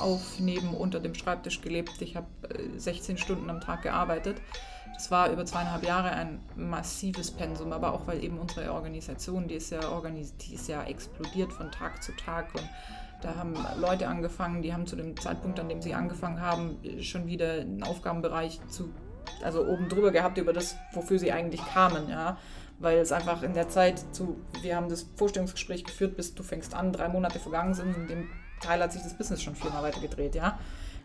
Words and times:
auf, 0.00 0.38
neben 0.38 0.74
unter 0.74 1.00
dem 1.00 1.14
Schreibtisch 1.14 1.60
gelebt. 1.60 2.00
Ich 2.00 2.16
habe 2.16 2.26
16 2.76 3.18
Stunden 3.18 3.48
am 3.50 3.60
Tag 3.60 3.82
gearbeitet. 3.82 4.40
Das 4.94 5.10
war 5.10 5.30
über 5.30 5.44
zweieinhalb 5.44 5.84
Jahre 5.84 6.10
ein 6.10 6.40
massives 6.54 7.30
Pensum, 7.30 7.72
aber 7.72 7.92
auch 7.92 8.06
weil 8.06 8.22
eben 8.22 8.38
unsere 8.38 8.72
Organisation, 8.72 9.48
die 9.48 9.54
ist 9.54 9.70
ja, 9.70 9.88
organis 9.88 10.36
die 10.36 10.54
ist 10.54 10.68
ja 10.68 10.84
explodiert 10.84 11.52
von 11.52 11.70
Tag 11.70 12.02
zu 12.02 12.12
Tag 12.12 12.54
und 12.54 12.68
da 13.22 13.36
haben 13.36 13.54
Leute 13.80 14.08
angefangen, 14.08 14.62
die 14.62 14.72
haben 14.72 14.86
zu 14.86 14.96
dem 14.96 15.16
Zeitpunkt, 15.16 15.58
an 15.60 15.68
dem 15.68 15.80
sie 15.80 15.94
angefangen 15.94 16.40
haben, 16.40 16.78
schon 17.00 17.26
wieder 17.26 17.52
einen 17.52 17.82
Aufgabenbereich 17.82 18.60
zu, 18.68 18.92
also 19.42 19.64
oben 19.64 19.88
drüber 19.88 20.10
gehabt 20.10 20.38
über 20.38 20.52
das, 20.52 20.76
wofür 20.92 21.18
sie 21.18 21.32
eigentlich 21.32 21.64
kamen, 21.64 22.08
ja. 22.08 22.36
Weil 22.80 22.98
es 22.98 23.12
einfach 23.12 23.44
in 23.44 23.54
der 23.54 23.68
Zeit 23.68 24.02
zu, 24.12 24.40
wir 24.62 24.74
haben 24.74 24.88
das 24.88 25.06
Vorstellungsgespräch 25.16 25.84
geführt, 25.84 26.16
bis 26.16 26.34
du 26.34 26.42
fängst 26.42 26.74
an, 26.74 26.92
drei 26.92 27.08
Monate 27.08 27.38
vergangen 27.38 27.74
sind, 27.74 27.96
in 27.96 28.08
dem 28.08 28.28
Teil 28.62 28.82
hat 28.82 28.92
sich 28.92 29.02
das 29.02 29.14
Business 29.14 29.42
schon 29.42 29.54
viermal 29.54 29.82
weitergedreht, 29.82 30.34
ja. 30.34 30.58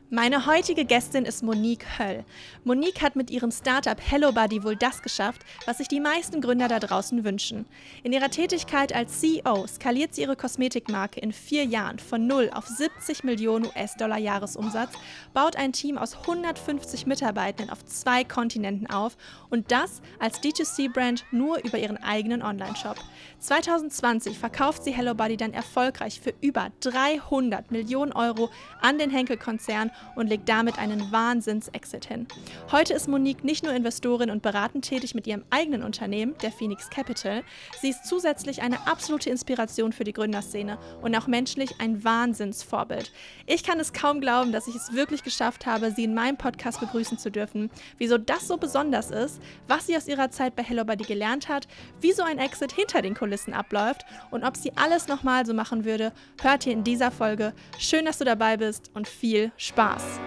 Meine 0.09 0.45
heutige 0.45 0.85
Gästin 0.85 1.25
ist 1.25 1.43
Monique 1.43 1.99
Höll. 1.99 2.23
Monique 2.63 3.01
hat 3.01 3.17
mit 3.17 3.29
ihrem 3.29 3.51
Startup 3.51 3.99
HelloBuddy 3.99 4.63
wohl 4.63 4.77
das 4.77 5.01
geschafft, 5.01 5.41
was 5.65 5.79
sich 5.79 5.89
die 5.89 5.99
meisten 5.99 6.39
Gründer 6.39 6.69
da 6.69 6.79
draußen 6.79 7.25
wünschen. 7.25 7.65
In 8.03 8.13
ihrer 8.13 8.29
Tätigkeit 8.29 8.95
als 8.95 9.19
CEO 9.19 9.67
skaliert 9.67 10.15
sie 10.15 10.21
ihre 10.21 10.37
Kosmetikmarke 10.37 11.19
in 11.19 11.33
vier 11.33 11.65
Jahren 11.65 11.99
von 11.99 12.25
0 12.25 12.51
auf 12.53 12.65
70 12.67 13.25
Millionen 13.25 13.65
US-Dollar 13.65 14.17
Jahresumsatz, 14.17 14.93
baut 15.33 15.57
ein 15.57 15.73
Team 15.73 15.97
aus 15.97 16.15
150 16.15 17.05
Mitarbeitenden 17.05 17.69
auf 17.69 17.83
zwei 17.83 18.23
Kontinenten 18.23 18.89
auf 18.89 19.17
und 19.49 19.73
das 19.73 20.01
als 20.19 20.39
D2C-Brand 20.41 21.25
nur 21.31 21.59
über 21.65 21.79
ihren 21.79 21.97
eigenen 21.97 22.43
Online-Shop. 22.43 22.95
2020 23.39 24.39
verkauft 24.39 24.85
sie 24.85 24.91
HelloBuddy 24.91 25.35
dann 25.35 25.51
erfolgreich 25.51 26.21
für 26.21 26.33
über 26.39 26.69
300 26.79 27.71
Millionen 27.71 28.13
Euro 28.13 28.49
an 28.79 28.97
den 28.99 29.09
Henkel-Konzern 29.09 29.91
und 30.15 30.27
legt 30.27 30.49
damit 30.49 30.79
einen 30.79 31.11
Wahnsinns-Exit 31.11 32.05
hin. 32.05 32.27
Heute 32.71 32.93
ist 32.93 33.07
Monique 33.07 33.43
nicht 33.43 33.63
nur 33.63 33.73
Investorin 33.73 34.29
und 34.29 34.41
beratend 34.41 34.85
tätig 34.85 35.15
mit 35.15 35.27
ihrem 35.27 35.43
eigenen 35.49 35.83
Unternehmen, 35.83 36.35
der 36.41 36.51
Phoenix 36.51 36.89
Capital, 36.89 37.43
sie 37.81 37.89
ist 37.89 38.05
zusätzlich 38.05 38.61
eine 38.61 38.87
absolute 38.87 39.29
Inspiration 39.29 39.93
für 39.93 40.03
die 40.03 40.13
Gründerszene 40.13 40.77
und 41.01 41.15
auch 41.15 41.27
menschlich 41.27 41.75
ein 41.79 42.03
Wahnsinnsvorbild. 42.03 43.11
Ich 43.45 43.63
kann 43.63 43.79
es 43.79 43.93
kaum 43.93 44.21
glauben, 44.21 44.51
dass 44.51 44.67
ich 44.67 44.75
es 44.75 44.93
wirklich 44.93 45.23
geschafft 45.23 45.65
habe, 45.65 45.91
sie 45.91 46.05
in 46.05 46.13
meinem 46.13 46.37
Podcast 46.37 46.79
begrüßen 46.79 47.17
zu 47.17 47.31
dürfen. 47.31 47.69
Wieso 47.97 48.17
das 48.17 48.47
so 48.47 48.57
besonders 48.57 49.11
ist, 49.11 49.41
was 49.67 49.87
sie 49.87 49.97
aus 49.97 50.07
ihrer 50.07 50.31
Zeit 50.31 50.55
bei 50.55 50.63
HelloBuddy 50.63 51.05
gelernt 51.05 51.49
hat, 51.49 51.67
wie 52.01 52.11
so 52.11 52.23
ein 52.23 52.39
Exit 52.39 52.71
hinter 52.71 53.01
den 53.01 53.15
Kulissen 53.15 53.53
abläuft 53.53 54.05
und 54.31 54.43
ob 54.43 54.57
sie 54.57 54.71
alles 54.75 55.07
nochmal 55.07 55.45
so 55.45 55.53
machen 55.53 55.85
würde, 55.85 56.11
hört 56.41 56.65
ihr 56.65 56.73
in 56.73 56.83
dieser 56.83 57.11
Folge. 57.11 57.53
Schön, 57.77 58.05
dass 58.05 58.17
du 58.17 58.25
dabei 58.25 58.57
bist 58.57 58.91
und 58.93 59.07
viel 59.07 59.51
Spaß! 59.57 59.86
Spaß. 59.87 60.19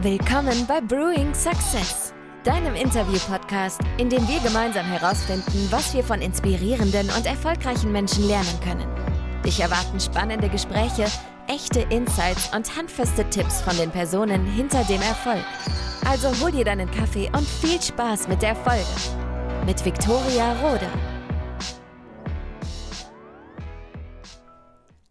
Willkommen 0.00 0.66
bei 0.66 0.80
Brewing 0.80 1.34
Success, 1.34 2.14
deinem 2.44 2.74
Interview-Podcast, 2.74 3.80
in 3.98 4.08
dem 4.08 4.26
wir 4.28 4.40
gemeinsam 4.40 4.86
herausfinden, 4.86 5.68
was 5.70 5.92
wir 5.92 6.04
von 6.04 6.22
inspirierenden 6.22 7.10
und 7.10 7.26
erfolgreichen 7.26 7.92
Menschen 7.92 8.26
lernen 8.26 8.58
können. 8.64 8.88
Dich 9.44 9.60
erwarten 9.60 10.00
spannende 10.00 10.48
Gespräche, 10.48 11.06
echte 11.48 11.80
Insights 11.90 12.50
und 12.54 12.76
handfeste 12.76 13.28
Tipps 13.28 13.60
von 13.60 13.76
den 13.76 13.90
Personen 13.90 14.46
hinter 14.46 14.84
dem 14.84 15.02
Erfolg. 15.02 15.44
Also 16.08 16.28
hol 16.42 16.52
dir 16.52 16.64
deinen 16.64 16.90
Kaffee 16.90 17.30
und 17.36 17.46
viel 17.46 17.80
Spaß 17.80 18.28
mit 18.28 18.40
der 18.42 18.56
Folge. 18.56 18.86
Mit 19.66 19.84
Viktoria 19.84 20.54
Rode. 20.62 20.88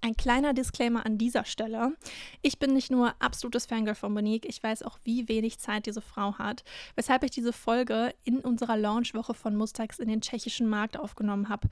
Ein 0.07 0.15
kleiner 0.15 0.53
Disclaimer 0.53 1.05
an 1.05 1.17
dieser 1.17 1.43
Stelle. 1.43 1.91
Ich 2.41 2.59
bin 2.59 2.73
nicht 2.73 2.89
nur 2.89 3.13
absolutes 3.19 3.65
Fangirl 3.65 3.93
von 3.93 4.13
Monique, 4.13 4.47
ich 4.47 4.63
weiß 4.63 4.83
auch, 4.83 4.99
wie 5.03 5.27
wenig 5.27 5.59
Zeit 5.59 5.85
diese 5.85 5.99
Frau 5.99 6.37
hat, 6.37 6.63
weshalb 6.95 7.25
ich 7.25 7.31
diese 7.31 7.51
Folge 7.51 8.15
in 8.23 8.39
unserer 8.39 8.77
Launchwoche 8.77 9.33
von 9.33 9.57
Mustax 9.57 9.99
in 9.99 10.07
den 10.07 10.21
tschechischen 10.21 10.69
Markt 10.69 10.97
aufgenommen 10.97 11.49
habe. 11.49 11.67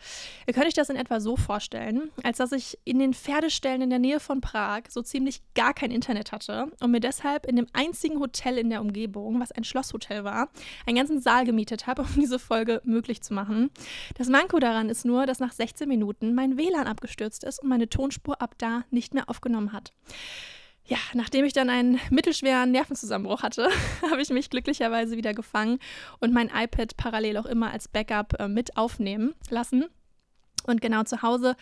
Ihr 0.45 0.53
könnt 0.53 0.65
euch 0.65 0.73
das 0.73 0.89
in 0.89 0.97
etwa 0.97 1.21
so 1.21 1.37
vorstellen, 1.37 2.11
als 2.23 2.39
dass 2.39 2.51
ich 2.51 2.77
in 2.83 2.99
den 2.99 3.13
Pferdeställen 3.13 3.83
in 3.83 3.89
der 3.89 3.99
Nähe 3.99 4.19
von 4.19 4.41
Prag 4.41 4.81
so 4.89 5.01
ziemlich 5.01 5.41
gar 5.53 5.73
kein 5.73 5.91
Internet 5.91 6.33
hatte 6.33 6.69
und 6.81 6.91
mir 6.91 6.99
deshalb 6.99 7.45
in 7.45 7.55
dem 7.55 7.67
einzigen 7.71 8.19
Hotel 8.19 8.57
in 8.57 8.69
der 8.69 8.81
Umgebung, 8.81 9.39
was 9.39 9.53
ein 9.53 9.63
Schlosshotel 9.63 10.25
war, 10.25 10.49
einen 10.85 10.97
ganzen 10.97 11.21
Saal 11.21 11.45
gemietet 11.45 11.87
habe, 11.87 12.01
um 12.01 12.19
diese 12.19 12.39
Folge 12.39 12.81
möglich 12.83 13.21
zu 13.21 13.33
machen. 13.33 13.71
Das 14.17 14.27
Manko 14.27 14.59
daran 14.59 14.89
ist 14.89 15.05
nur, 15.05 15.25
dass 15.25 15.39
nach 15.39 15.53
16 15.53 15.87
Minuten 15.87 16.35
mein 16.35 16.57
WLAN 16.57 16.87
abgestürzt 16.87 17.45
ist 17.45 17.59
und 17.63 17.69
meine 17.69 17.87
Tonspur 17.87 18.24
Spur 18.25 18.41
ab 18.41 18.55
da 18.57 18.83
nicht 18.89 19.13
mehr 19.13 19.29
aufgenommen 19.29 19.71
hat. 19.71 19.91
Ja, 20.87 20.97
nachdem 21.13 21.45
ich 21.45 21.53
dann 21.53 21.69
einen 21.69 21.99
mittelschweren 22.09 22.71
Nervenzusammenbruch 22.71 23.43
hatte, 23.43 23.69
habe 24.11 24.21
ich 24.21 24.29
mich 24.29 24.49
glücklicherweise 24.49 25.15
wieder 25.15 25.35
gefangen 25.35 25.77
und 26.19 26.33
mein 26.33 26.49
iPad 26.49 26.97
parallel 26.97 27.37
auch 27.37 27.45
immer 27.45 27.71
als 27.71 27.87
Backup 27.87 28.39
äh, 28.39 28.47
mit 28.47 28.77
aufnehmen 28.77 29.35
lassen. 29.51 29.85
Und 30.65 30.81
genau 30.81 31.03
zu 31.03 31.21
Hause 31.21 31.55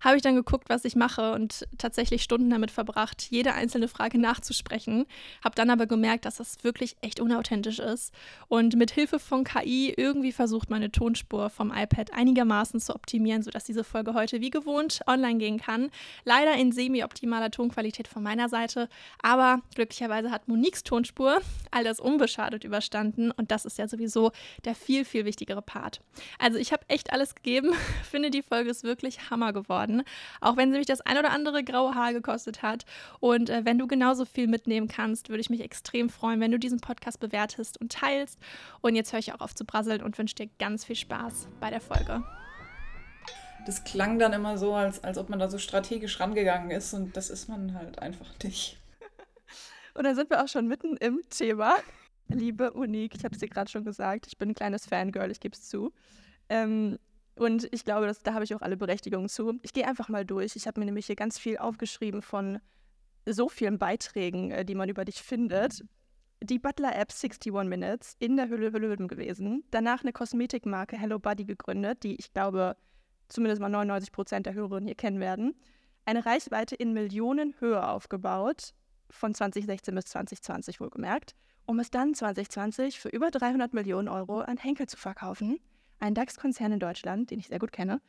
habe 0.00 0.16
ich 0.16 0.22
dann 0.22 0.34
geguckt, 0.34 0.68
was 0.68 0.84
ich 0.84 0.96
mache 0.96 1.32
und 1.32 1.66
tatsächlich 1.78 2.22
Stunden 2.22 2.50
damit 2.50 2.70
verbracht, 2.70 3.26
jede 3.30 3.54
einzelne 3.54 3.88
Frage 3.88 4.18
nachzusprechen. 4.18 5.06
Habe 5.44 5.54
dann 5.54 5.70
aber 5.70 5.86
gemerkt, 5.86 6.24
dass 6.24 6.36
das 6.36 6.64
wirklich 6.64 6.96
echt 7.02 7.20
unauthentisch 7.20 7.78
ist 7.78 8.12
und 8.48 8.76
mit 8.76 8.90
Hilfe 8.90 9.18
von 9.18 9.44
KI 9.44 9.92
irgendwie 9.96 10.32
versucht, 10.32 10.70
meine 10.70 10.90
Tonspur 10.90 11.50
vom 11.50 11.70
iPad 11.70 12.12
einigermaßen 12.12 12.80
zu 12.80 12.94
optimieren, 12.94 13.42
sodass 13.42 13.64
diese 13.64 13.84
Folge 13.84 14.14
heute 14.14 14.40
wie 14.40 14.50
gewohnt 14.50 15.00
online 15.06 15.38
gehen 15.38 15.58
kann. 15.58 15.90
Leider 16.24 16.54
in 16.54 16.72
semi-optimaler 16.72 17.50
Tonqualität 17.50 18.08
von 18.08 18.22
meiner 18.22 18.48
Seite, 18.48 18.88
aber 19.22 19.60
glücklicherweise 19.74 20.30
hat 20.30 20.48
Moniques 20.48 20.82
Tonspur 20.82 21.40
all 21.70 21.84
das 21.84 22.00
unbeschadet 22.00 22.64
überstanden 22.64 23.30
und 23.30 23.50
das 23.50 23.64
ist 23.64 23.78
ja 23.78 23.86
sowieso 23.86 24.32
der 24.64 24.74
viel, 24.74 25.04
viel 25.04 25.24
wichtigere 25.24 25.62
Part. 25.62 26.00
Also 26.38 26.58
ich 26.58 26.72
habe 26.72 26.84
echt 26.88 27.12
alles 27.12 27.34
gegeben, 27.34 27.72
finde 28.10 28.30
die 28.30 28.42
Folge 28.42 28.70
ist 28.70 28.84
wirklich 28.84 29.30
Hammer 29.30 29.52
geworden 29.52 29.89
werden, 29.90 30.02
auch 30.40 30.56
wenn 30.56 30.72
sie 30.72 30.78
mich 30.78 30.86
das 30.86 31.00
ein 31.00 31.18
oder 31.18 31.30
andere 31.30 31.64
graue 31.64 31.94
Haar 31.94 32.12
gekostet 32.12 32.62
hat. 32.62 32.84
Und 33.20 33.50
äh, 33.50 33.64
wenn 33.64 33.78
du 33.78 33.86
genauso 33.86 34.24
viel 34.24 34.48
mitnehmen 34.48 34.88
kannst, 34.88 35.28
würde 35.28 35.40
ich 35.40 35.50
mich 35.50 35.60
extrem 35.60 36.08
freuen, 36.08 36.40
wenn 36.40 36.50
du 36.50 36.58
diesen 36.58 36.80
Podcast 36.80 37.20
bewertest 37.20 37.80
und 37.80 37.92
teilst. 37.92 38.38
Und 38.80 38.94
jetzt 38.94 39.12
höre 39.12 39.20
ich 39.20 39.32
auch 39.32 39.40
auf 39.40 39.54
zu 39.54 39.64
brasseln 39.64 40.02
und 40.02 40.16
wünsche 40.18 40.34
dir 40.34 40.48
ganz 40.58 40.84
viel 40.84 40.96
Spaß 40.96 41.48
bei 41.60 41.70
der 41.70 41.80
Folge. 41.80 42.22
Das 43.66 43.84
klang 43.84 44.18
dann 44.18 44.32
immer 44.32 44.56
so, 44.56 44.74
als, 44.74 45.04
als 45.04 45.18
ob 45.18 45.28
man 45.28 45.38
da 45.38 45.50
so 45.50 45.58
strategisch 45.58 46.18
rangegangen 46.18 46.70
ist 46.70 46.94
und 46.94 47.16
das 47.16 47.28
ist 47.28 47.48
man 47.48 47.74
halt 47.74 47.98
einfach 47.98 48.32
nicht. 48.42 48.78
Und 49.94 50.04
dann 50.04 50.14
sind 50.14 50.30
wir 50.30 50.42
auch 50.42 50.48
schon 50.48 50.66
mitten 50.66 50.96
im 50.96 51.20
Thema. 51.28 51.74
Liebe 52.28 52.72
Unique, 52.72 53.16
ich 53.16 53.24
habe 53.24 53.34
es 53.34 53.40
dir 53.40 53.48
gerade 53.48 53.70
schon 53.70 53.84
gesagt, 53.84 54.28
ich 54.28 54.38
bin 54.38 54.50
ein 54.50 54.54
kleines 54.54 54.86
Fangirl, 54.86 55.30
ich 55.30 55.40
gebe 55.40 55.54
es 55.54 55.68
zu. 55.68 55.92
Ähm, 56.48 56.96
und 57.40 57.72
ich 57.72 57.86
glaube, 57.86 58.06
dass, 58.06 58.22
da 58.22 58.34
habe 58.34 58.44
ich 58.44 58.54
auch 58.54 58.60
alle 58.60 58.76
Berechtigungen 58.76 59.30
zu. 59.30 59.58
Ich 59.62 59.72
gehe 59.72 59.88
einfach 59.88 60.10
mal 60.10 60.26
durch. 60.26 60.56
Ich 60.56 60.66
habe 60.66 60.78
mir 60.78 60.84
nämlich 60.84 61.06
hier 61.06 61.16
ganz 61.16 61.38
viel 61.38 61.56
aufgeschrieben 61.56 62.20
von 62.20 62.58
so 63.24 63.48
vielen 63.48 63.78
Beiträgen, 63.78 64.50
äh, 64.50 64.62
die 64.62 64.74
man 64.74 64.90
über 64.90 65.06
dich 65.06 65.22
findet. 65.22 65.82
Die 66.42 66.58
Butler-App 66.58 67.10
61 67.10 67.50
Minutes 67.66 68.14
in 68.18 68.36
der 68.36 68.50
Hülle 68.50 68.72
Hülle 68.72 68.94
gewesen. 68.94 69.64
Danach 69.70 70.02
eine 70.02 70.12
Kosmetikmarke 70.12 70.98
Hello 70.98 71.18
Buddy 71.18 71.46
gegründet, 71.46 72.02
die 72.02 72.16
ich 72.16 72.30
glaube, 72.34 72.76
zumindest 73.28 73.62
mal 73.62 73.70
99 73.70 74.12
Prozent 74.12 74.44
der 74.44 74.52
Hörerinnen 74.52 74.86
hier 74.86 74.94
kennen 74.94 75.20
werden. 75.20 75.54
Eine 76.04 76.26
Reichweite 76.26 76.74
in 76.74 76.92
Millionenhöhe 76.92 77.88
aufgebaut, 77.88 78.74
von 79.08 79.32
2016 79.32 79.94
bis 79.94 80.04
2020 80.04 80.78
wohlgemerkt, 80.78 81.34
um 81.64 81.78
es 81.78 81.90
dann 81.90 82.12
2020 82.14 83.00
für 83.00 83.08
über 83.08 83.30
300 83.30 83.72
Millionen 83.72 84.08
Euro 84.08 84.40
an 84.40 84.58
Henkel 84.58 84.88
zu 84.88 84.98
verkaufen 84.98 85.58
ein 86.00 86.14
DAX-Konzern 86.14 86.72
in 86.72 86.80
Deutschland, 86.80 87.30
den 87.30 87.38
ich 87.38 87.48
sehr 87.48 87.58
gut 87.58 87.72
kenne. 87.72 88.00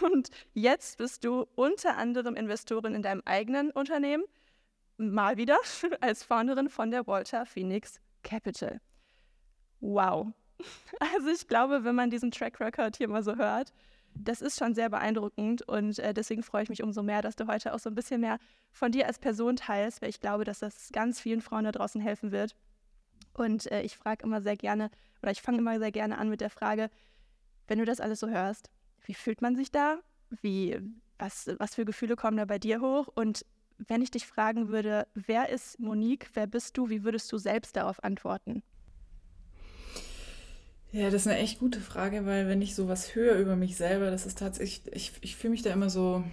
Und 0.00 0.30
jetzt 0.54 0.98
bist 0.98 1.24
du 1.24 1.46
unter 1.54 1.96
anderem 1.96 2.34
Investorin 2.34 2.94
in 2.94 3.02
deinem 3.02 3.22
eigenen 3.24 3.70
Unternehmen, 3.70 4.24
mal 4.96 5.36
wieder 5.36 5.58
als 6.00 6.24
Founderin 6.24 6.68
von 6.68 6.90
der 6.90 7.06
Walter 7.06 7.46
Phoenix 7.46 8.00
Capital. 8.22 8.80
Wow. 9.80 10.32
Also 10.98 11.28
ich 11.28 11.46
glaube, 11.46 11.84
wenn 11.84 11.94
man 11.94 12.10
diesen 12.10 12.32
Track 12.32 12.58
Record 12.58 12.96
hier 12.96 13.06
mal 13.06 13.22
so 13.22 13.36
hört, 13.36 13.72
das 14.14 14.42
ist 14.42 14.58
schon 14.58 14.74
sehr 14.74 14.88
beeindruckend 14.88 15.62
und 15.62 15.98
äh, 16.00 16.12
deswegen 16.12 16.42
freue 16.42 16.64
ich 16.64 16.68
mich 16.68 16.82
umso 16.82 17.02
mehr, 17.04 17.22
dass 17.22 17.36
du 17.36 17.46
heute 17.46 17.72
auch 17.72 17.78
so 17.78 17.88
ein 17.88 17.94
bisschen 17.94 18.20
mehr 18.20 18.38
von 18.72 18.90
dir 18.90 19.06
als 19.06 19.20
Person 19.20 19.54
teilst, 19.54 20.02
weil 20.02 20.08
ich 20.08 20.20
glaube, 20.20 20.44
dass 20.44 20.58
das 20.58 20.90
ganz 20.92 21.20
vielen 21.20 21.40
Frauen 21.40 21.64
da 21.64 21.70
draußen 21.70 22.00
helfen 22.00 22.32
wird. 22.32 22.56
Und 23.34 23.70
äh, 23.70 23.82
ich 23.82 23.96
frage 23.96 24.24
immer 24.24 24.42
sehr 24.42 24.56
gerne, 24.56 24.90
oder 25.22 25.30
ich 25.30 25.42
fange 25.42 25.58
immer 25.58 25.78
sehr 25.78 25.92
gerne 25.92 26.18
an 26.18 26.28
mit 26.28 26.40
der 26.40 26.50
Frage, 26.50 26.90
wenn 27.68 27.78
du 27.78 27.84
das 27.84 28.00
alles 28.00 28.20
so 28.20 28.28
hörst, 28.28 28.70
wie 29.04 29.14
fühlt 29.14 29.40
man 29.40 29.54
sich 29.54 29.70
da? 29.70 29.98
Wie, 30.42 30.78
was, 31.18 31.48
was 31.58 31.74
für 31.74 31.84
Gefühle 31.84 32.16
kommen 32.16 32.36
da 32.36 32.44
bei 32.44 32.58
dir 32.58 32.80
hoch? 32.80 33.08
Und 33.14 33.44
wenn 33.86 34.02
ich 34.02 34.10
dich 34.10 34.26
fragen 34.26 34.68
würde, 34.68 35.06
wer 35.14 35.48
ist 35.50 35.78
Monique, 35.78 36.30
wer 36.34 36.46
bist 36.46 36.76
du, 36.76 36.90
wie 36.90 37.04
würdest 37.04 37.30
du 37.30 37.38
selbst 37.38 37.76
darauf 37.76 38.02
antworten? 38.02 38.62
Ja, 40.90 41.10
das 41.10 41.22
ist 41.22 41.26
eine 41.26 41.38
echt 41.38 41.58
gute 41.58 41.80
Frage, 41.80 42.24
weil 42.24 42.48
wenn 42.48 42.62
ich 42.62 42.74
sowas 42.74 43.14
höre 43.14 43.36
über 43.36 43.56
mich 43.56 43.76
selber, 43.76 44.10
das 44.10 44.24
ist 44.24 44.38
tatsächlich, 44.38 44.94
ich, 44.94 45.12
ich 45.20 45.36
fühle 45.36 45.50
mich 45.50 45.62
da 45.62 45.70
immer 45.70 45.90
so, 45.90 46.24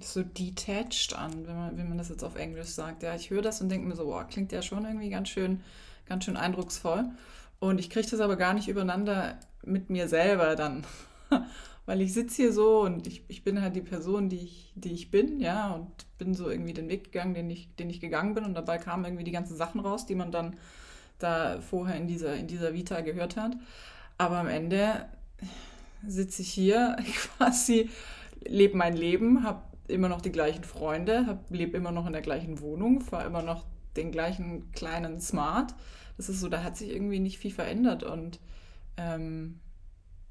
so 0.00 0.22
detached 0.22 1.14
an, 1.14 1.46
wenn 1.46 1.56
man, 1.56 1.76
wenn 1.76 1.88
man 1.88 1.98
das 1.98 2.08
jetzt 2.08 2.22
auf 2.22 2.36
Englisch 2.36 2.68
sagt. 2.68 3.02
Ja, 3.02 3.16
ich 3.16 3.30
höre 3.30 3.42
das 3.42 3.60
und 3.60 3.68
denke 3.68 3.88
mir 3.88 3.96
so, 3.96 4.04
boah, 4.04 4.24
klingt 4.24 4.52
ja 4.52 4.62
schon 4.62 4.84
irgendwie 4.84 5.10
ganz 5.10 5.28
schön, 5.28 5.60
ganz 6.06 6.24
schön 6.24 6.36
eindrucksvoll. 6.36 7.06
Und 7.58 7.80
ich 7.80 7.90
kriege 7.90 8.08
das 8.08 8.20
aber 8.20 8.36
gar 8.36 8.54
nicht 8.54 8.68
übereinander 8.68 9.40
mit 9.66 9.90
mir 9.90 10.08
selber 10.08 10.56
dann. 10.56 10.84
Weil 11.86 12.00
ich 12.00 12.12
sitze 12.12 12.42
hier 12.42 12.52
so 12.52 12.80
und 12.80 13.06
ich, 13.06 13.24
ich 13.28 13.44
bin 13.44 13.62
halt 13.62 13.76
die 13.76 13.80
Person, 13.80 14.28
die 14.28 14.40
ich, 14.40 14.72
die 14.74 14.92
ich 14.92 15.12
bin, 15.12 15.38
ja, 15.38 15.70
und 15.70 15.88
bin 16.18 16.34
so 16.34 16.50
irgendwie 16.50 16.72
den 16.72 16.88
Weg 16.88 17.04
gegangen, 17.04 17.34
den 17.34 17.48
ich, 17.48 17.74
den 17.76 17.88
ich 17.90 18.00
gegangen 18.00 18.34
bin. 18.34 18.44
Und 18.44 18.54
dabei 18.54 18.78
kamen 18.78 19.04
irgendwie 19.04 19.24
die 19.24 19.30
ganzen 19.30 19.56
Sachen 19.56 19.80
raus, 19.80 20.04
die 20.04 20.16
man 20.16 20.32
dann 20.32 20.56
da 21.18 21.60
vorher 21.60 21.96
in 21.96 22.08
dieser, 22.08 22.34
in 22.34 22.48
dieser 22.48 22.74
Vita 22.74 23.00
gehört 23.02 23.36
hat. 23.36 23.56
Aber 24.18 24.38
am 24.38 24.48
Ende 24.48 25.06
sitze 26.06 26.42
ich 26.42 26.50
hier 26.50 26.96
quasi, 27.38 27.90
lebe 28.44 28.76
mein 28.76 28.96
Leben, 28.96 29.44
habe 29.44 29.62
immer 29.88 30.08
noch 30.08 30.20
die 30.20 30.32
gleichen 30.32 30.64
Freunde, 30.64 31.38
lebe 31.50 31.76
immer 31.76 31.92
noch 31.92 32.06
in 32.06 32.12
der 32.12 32.22
gleichen 32.22 32.60
Wohnung, 32.60 33.00
fahre 33.00 33.26
immer 33.26 33.42
noch 33.42 33.64
den 33.96 34.10
gleichen 34.10 34.72
kleinen 34.72 35.20
Smart. 35.20 35.74
Das 36.16 36.28
ist 36.28 36.40
so, 36.40 36.48
da 36.48 36.62
hat 36.62 36.76
sich 36.76 36.90
irgendwie 36.90 37.20
nicht 37.20 37.38
viel 37.38 37.52
verändert 37.52 38.02
und 38.02 38.40
ähm, 38.96 39.60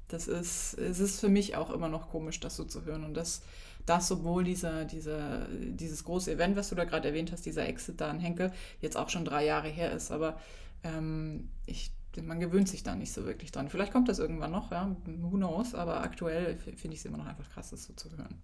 das 0.08 0.28
ist, 0.28 0.74
es 0.74 1.00
ist 1.00 1.20
für 1.20 1.28
mich 1.28 1.56
auch 1.56 1.70
immer 1.70 1.88
noch 1.88 2.10
komisch, 2.10 2.38
das 2.40 2.56
so 2.56 2.64
zu 2.64 2.84
hören. 2.84 3.04
Und 3.04 3.14
das, 3.14 3.42
das 3.86 4.10
obwohl 4.12 4.44
dieser, 4.44 4.84
dieser, 4.84 5.48
dieses 5.48 6.04
große 6.04 6.32
Event, 6.32 6.56
was 6.56 6.68
du 6.68 6.74
da 6.74 6.84
gerade 6.84 7.08
erwähnt 7.08 7.32
hast, 7.32 7.44
dieser 7.44 7.66
Exit 7.66 8.00
da 8.00 8.10
in 8.10 8.20
Henkel, 8.20 8.52
jetzt 8.80 8.96
auch 8.96 9.08
schon 9.08 9.24
drei 9.24 9.44
Jahre 9.44 9.68
her 9.68 9.92
ist. 9.92 10.12
Aber 10.12 10.38
ähm, 10.84 11.48
ich, 11.66 11.92
man 12.22 12.40
gewöhnt 12.40 12.68
sich 12.68 12.82
da 12.82 12.94
nicht 12.94 13.12
so 13.12 13.24
wirklich 13.26 13.50
dran. 13.50 13.68
Vielleicht 13.68 13.92
kommt 13.92 14.08
das 14.08 14.18
irgendwann 14.18 14.52
noch, 14.52 14.70
ja, 14.70 14.96
who 15.06 15.30
knows, 15.30 15.74
aber 15.74 16.00
aktuell 16.02 16.56
finde 16.56 16.94
ich 16.94 17.00
es 17.00 17.04
immer 17.04 17.18
noch 17.18 17.26
einfach 17.26 17.48
krass, 17.50 17.70
das 17.70 17.84
so 17.84 17.92
zu 17.94 18.10
hören. 18.16 18.40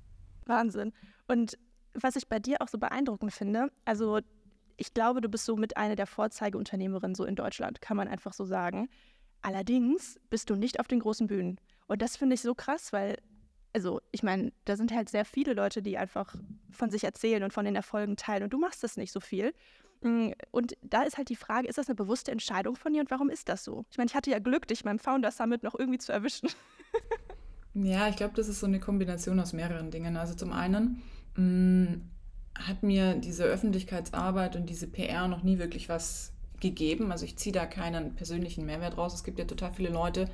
Wahnsinn. 0.47 0.93
Und 1.29 1.59
was 1.95 2.17
ich 2.17 2.29
bei 2.29 2.41
dir 2.41 2.61
auch 2.61 2.69
so 2.69 2.79
beeindruckend 2.79 3.33
finde, 3.33 3.71
also 3.85 4.21
ich 4.77 4.95
glaube, 4.95 5.21
du 5.21 5.29
bist 5.29 5.45
so 5.45 5.57
mit 5.57 5.77
einer 5.77 5.95
der 5.97 6.07
Vorzeigeunternehmerinnen 6.07 7.15
so 7.15 7.25
in 7.25 7.37
Deutschland, 7.37 7.81
kann 7.81 7.97
man 7.97 8.09
einfach 8.09 8.33
so 8.33 8.45
sagen. 8.45 8.89
Allerdings 9.43 10.19
bist 10.31 10.51
du 10.51 10.57
nicht 10.57 10.81
auf 10.81 10.89
den 10.89 11.01
großen 11.01 11.27
Bühnen. 11.27 11.59
Und 11.89 12.01
das 12.01 12.17
finde 12.17 12.35
ich 12.35 12.43
so 12.43 12.55
krass, 12.55 12.93
weil, 12.93 13.19
also 13.73 14.01
ich 14.13 14.23
meine, 14.23 14.53
da 14.65 14.77
sind 14.77 14.93
halt 14.93 15.09
sehr 15.09 15.25
viele 15.25 15.53
Leute, 15.53 15.83
die 15.83 15.99
einfach 15.99 16.35
von 16.71 16.91
sich 16.91 17.05
erzählen 17.05 17.43
und 17.43 17.53
von 17.53 17.65
den 17.65 17.77
Erfolgen 17.77 18.17
teilen. 18.17 18.45
Und 18.45 18.53
du 18.53 18.59
machst 18.59 18.83
das 18.85 18.97
nicht 18.97 19.13
so 19.13 19.21
viel. 19.21 19.53
Mm, 20.03 20.31
und 20.53 20.75
da 20.83 21.03
ist 21.03 21.17
halt 21.17 21.29
die 21.29 21.37
Frage, 21.37 21.69
ist 21.69 21.79
das 21.79 21.89
eine 21.89 21.97
bewusste 21.97 22.31
Entscheidung 22.31 22.77
von 22.77 22.93
dir 22.93 23.01
und 23.01 23.11
warum 23.11 23.31
ist 23.31 23.49
das 23.49 23.65
so? 23.65 23.85
Ich 23.91 23.99
meine, 23.99 24.09
ich 24.09 24.15
hatte 24.15 24.31
ja 24.31 24.39
Glück, 24.39 24.67
dich 24.67 24.85
beim 24.85 24.99
Founder 24.99 25.31
Summit 25.31 25.63
noch 25.63 25.79
irgendwie 25.79 25.99
zu 25.99 26.13
erwischen. 26.13 26.49
ja, 27.75 28.09
ich 28.09 28.17
glaube, 28.17 28.35
das 28.35 28.49
ist 28.49 28.61
so 28.61 28.67
eine 28.67 28.81
Kombination 28.81 29.39
aus 29.39 29.53
mehreren 29.53 29.91
Dingen. 29.91 30.17
Also 30.17 30.35
zum 30.35 30.53
einen 30.53 31.03
mh, 31.37 31.43
mm, 31.43 32.11
hat 32.59 32.83
mir 32.83 33.15
diese 33.15 33.45
Öffentlichkeitsarbeit 33.45 34.57
und 34.57 34.69
diese 34.69 34.87
PR 34.87 35.29
noch 35.29 35.43
nie 35.43 35.59
wirklich 35.59 35.89
was 35.89 36.33
gegeben. 36.63 37.13
Also 37.13 37.27
ich 37.27 37.37
ziehe 37.37 37.53
da 37.53 37.67
keinen 37.67 38.15
persönlichen 38.15 38.65
Mehrwert 38.65 38.97
raus. 38.97 39.13
Es 39.13 39.25
gibt 39.25 39.39
ja 39.39 39.45
total 39.45 39.75
viele 39.75 39.91
Leute, 39.91 40.31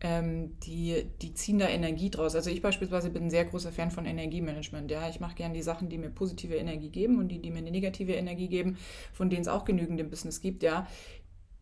ähm, 0.00 0.58
die, 0.60 1.04
die 1.22 1.34
ziehen 1.34 1.58
da 1.58 1.68
Energie 1.68 2.10
draus. 2.10 2.34
Also 2.34 2.50
ich 2.50 2.62
beispielsweise 2.62 3.10
bin 3.10 3.24
ein 3.24 3.30
sehr 3.30 3.44
großer 3.44 3.70
Fan 3.70 3.92
von 3.92 4.06
Energiemanagement. 4.06 4.90
Ja, 4.90 5.08
ich 5.08 5.20
mache 5.20 5.36
gerne 5.36 5.54
die 5.54 5.62
Sachen, 5.62 5.88
die 5.88 5.98
mir 5.98 6.10
positive 6.10 6.56
Energie 6.56 6.88
geben 6.88 7.18
und 7.18 7.28
die, 7.28 7.40
die 7.40 7.50
mir 7.50 7.58
eine 7.58 7.70
negative 7.70 8.12
Energie 8.14 8.48
geben, 8.48 8.78
von 9.12 9.30
denen 9.30 9.42
es 9.42 9.48
auch 9.48 9.64
genügend 9.64 10.00
im 10.00 10.10
Business 10.10 10.40
gibt. 10.40 10.62
Ja, 10.62 10.88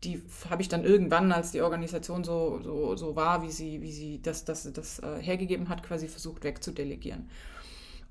die 0.05 0.23
habe 0.49 0.63
ich 0.63 0.69
dann 0.69 0.85
irgendwann, 0.85 1.33
als 1.33 1.53
die 1.53 1.63
Organisation 1.63 2.25
so, 2.25 2.61
so, 2.63 2.97
so 2.97 3.17
war, 3.17 3.43
wie 3.43 3.51
sie, 3.51 3.83
wie 3.83 3.93
sie 3.93 4.23
das, 4.23 4.45
das, 4.45 4.71
das 4.73 4.99
äh, 5.01 5.21
hergegeben 5.21 5.69
hat, 5.69 5.83
quasi 5.83 6.09
versucht 6.09 6.45
wegzudelegieren. 6.45 7.29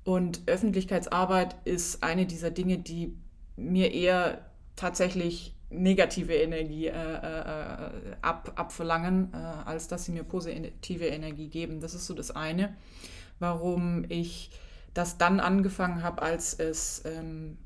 Und 0.04 0.42
Öffentlichkeitsarbeit 0.46 1.56
ist 1.64 2.02
eine 2.02 2.26
dieser 2.26 2.50
Dinge, 2.50 2.78
die 2.78 3.16
mir 3.56 3.92
eher 3.92 4.50
tatsächlich 4.76 5.55
negative 5.70 6.34
Energie 6.34 6.86
äh, 6.86 6.92
äh, 6.92 7.90
ab, 8.22 8.52
abverlangen, 8.54 9.32
äh, 9.32 9.36
als 9.36 9.88
dass 9.88 10.04
sie 10.04 10.12
mir 10.12 10.22
positive 10.22 11.06
Energie 11.06 11.48
geben. 11.48 11.80
Das 11.80 11.94
ist 11.94 12.06
so 12.06 12.14
das 12.14 12.30
eine, 12.30 12.74
warum 13.38 14.04
ich 14.08 14.50
das 14.94 15.18
dann 15.18 15.40
angefangen 15.40 16.02
habe, 16.02 16.22
als 16.22 16.54
es, 16.54 17.02
ähm, 17.04 17.58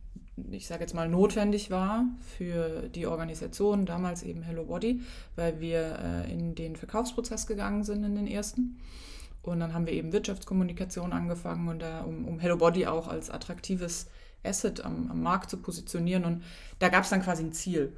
ich 0.51 0.67
sage 0.67 0.81
jetzt 0.81 0.95
mal, 0.95 1.09
notwendig 1.09 1.71
war 1.71 2.07
für 2.37 2.89
die 2.89 3.07
Organisation, 3.07 3.87
damals 3.87 4.23
eben 4.23 4.43
Hello 4.43 4.65
Body, 4.65 5.03
weil 5.37 5.61
wir 5.61 5.99
äh, 6.27 6.33
in 6.33 6.55
den 6.55 6.77
Verkaufsprozess 6.77 7.47
gegangen 7.47 7.85
sind 7.85 8.03
in 8.03 8.15
den 8.15 8.27
ersten. 8.27 8.79
Und 9.43 9.61
dann 9.61 9.73
haben 9.73 9.87
wir 9.87 9.93
eben 9.93 10.13
Wirtschaftskommunikation 10.13 11.13
angefangen 11.13 11.69
und 11.69 11.81
da, 11.81 12.03
um, 12.03 12.27
um 12.27 12.39
Hello 12.41 12.57
Body 12.57 12.87
auch 12.87 13.09
als 13.09 13.31
attraktives 13.31 14.07
Asset 14.45 14.85
am, 14.85 15.11
am 15.11 15.23
Markt 15.23 15.51
zu 15.51 15.57
positionieren. 15.57 16.25
Und 16.25 16.43
da 16.79 16.89
gab 16.89 17.05
es 17.05 17.11
dann 17.11 17.23
quasi 17.23 17.43
ein 17.43 17.53
Ziel. 17.53 17.95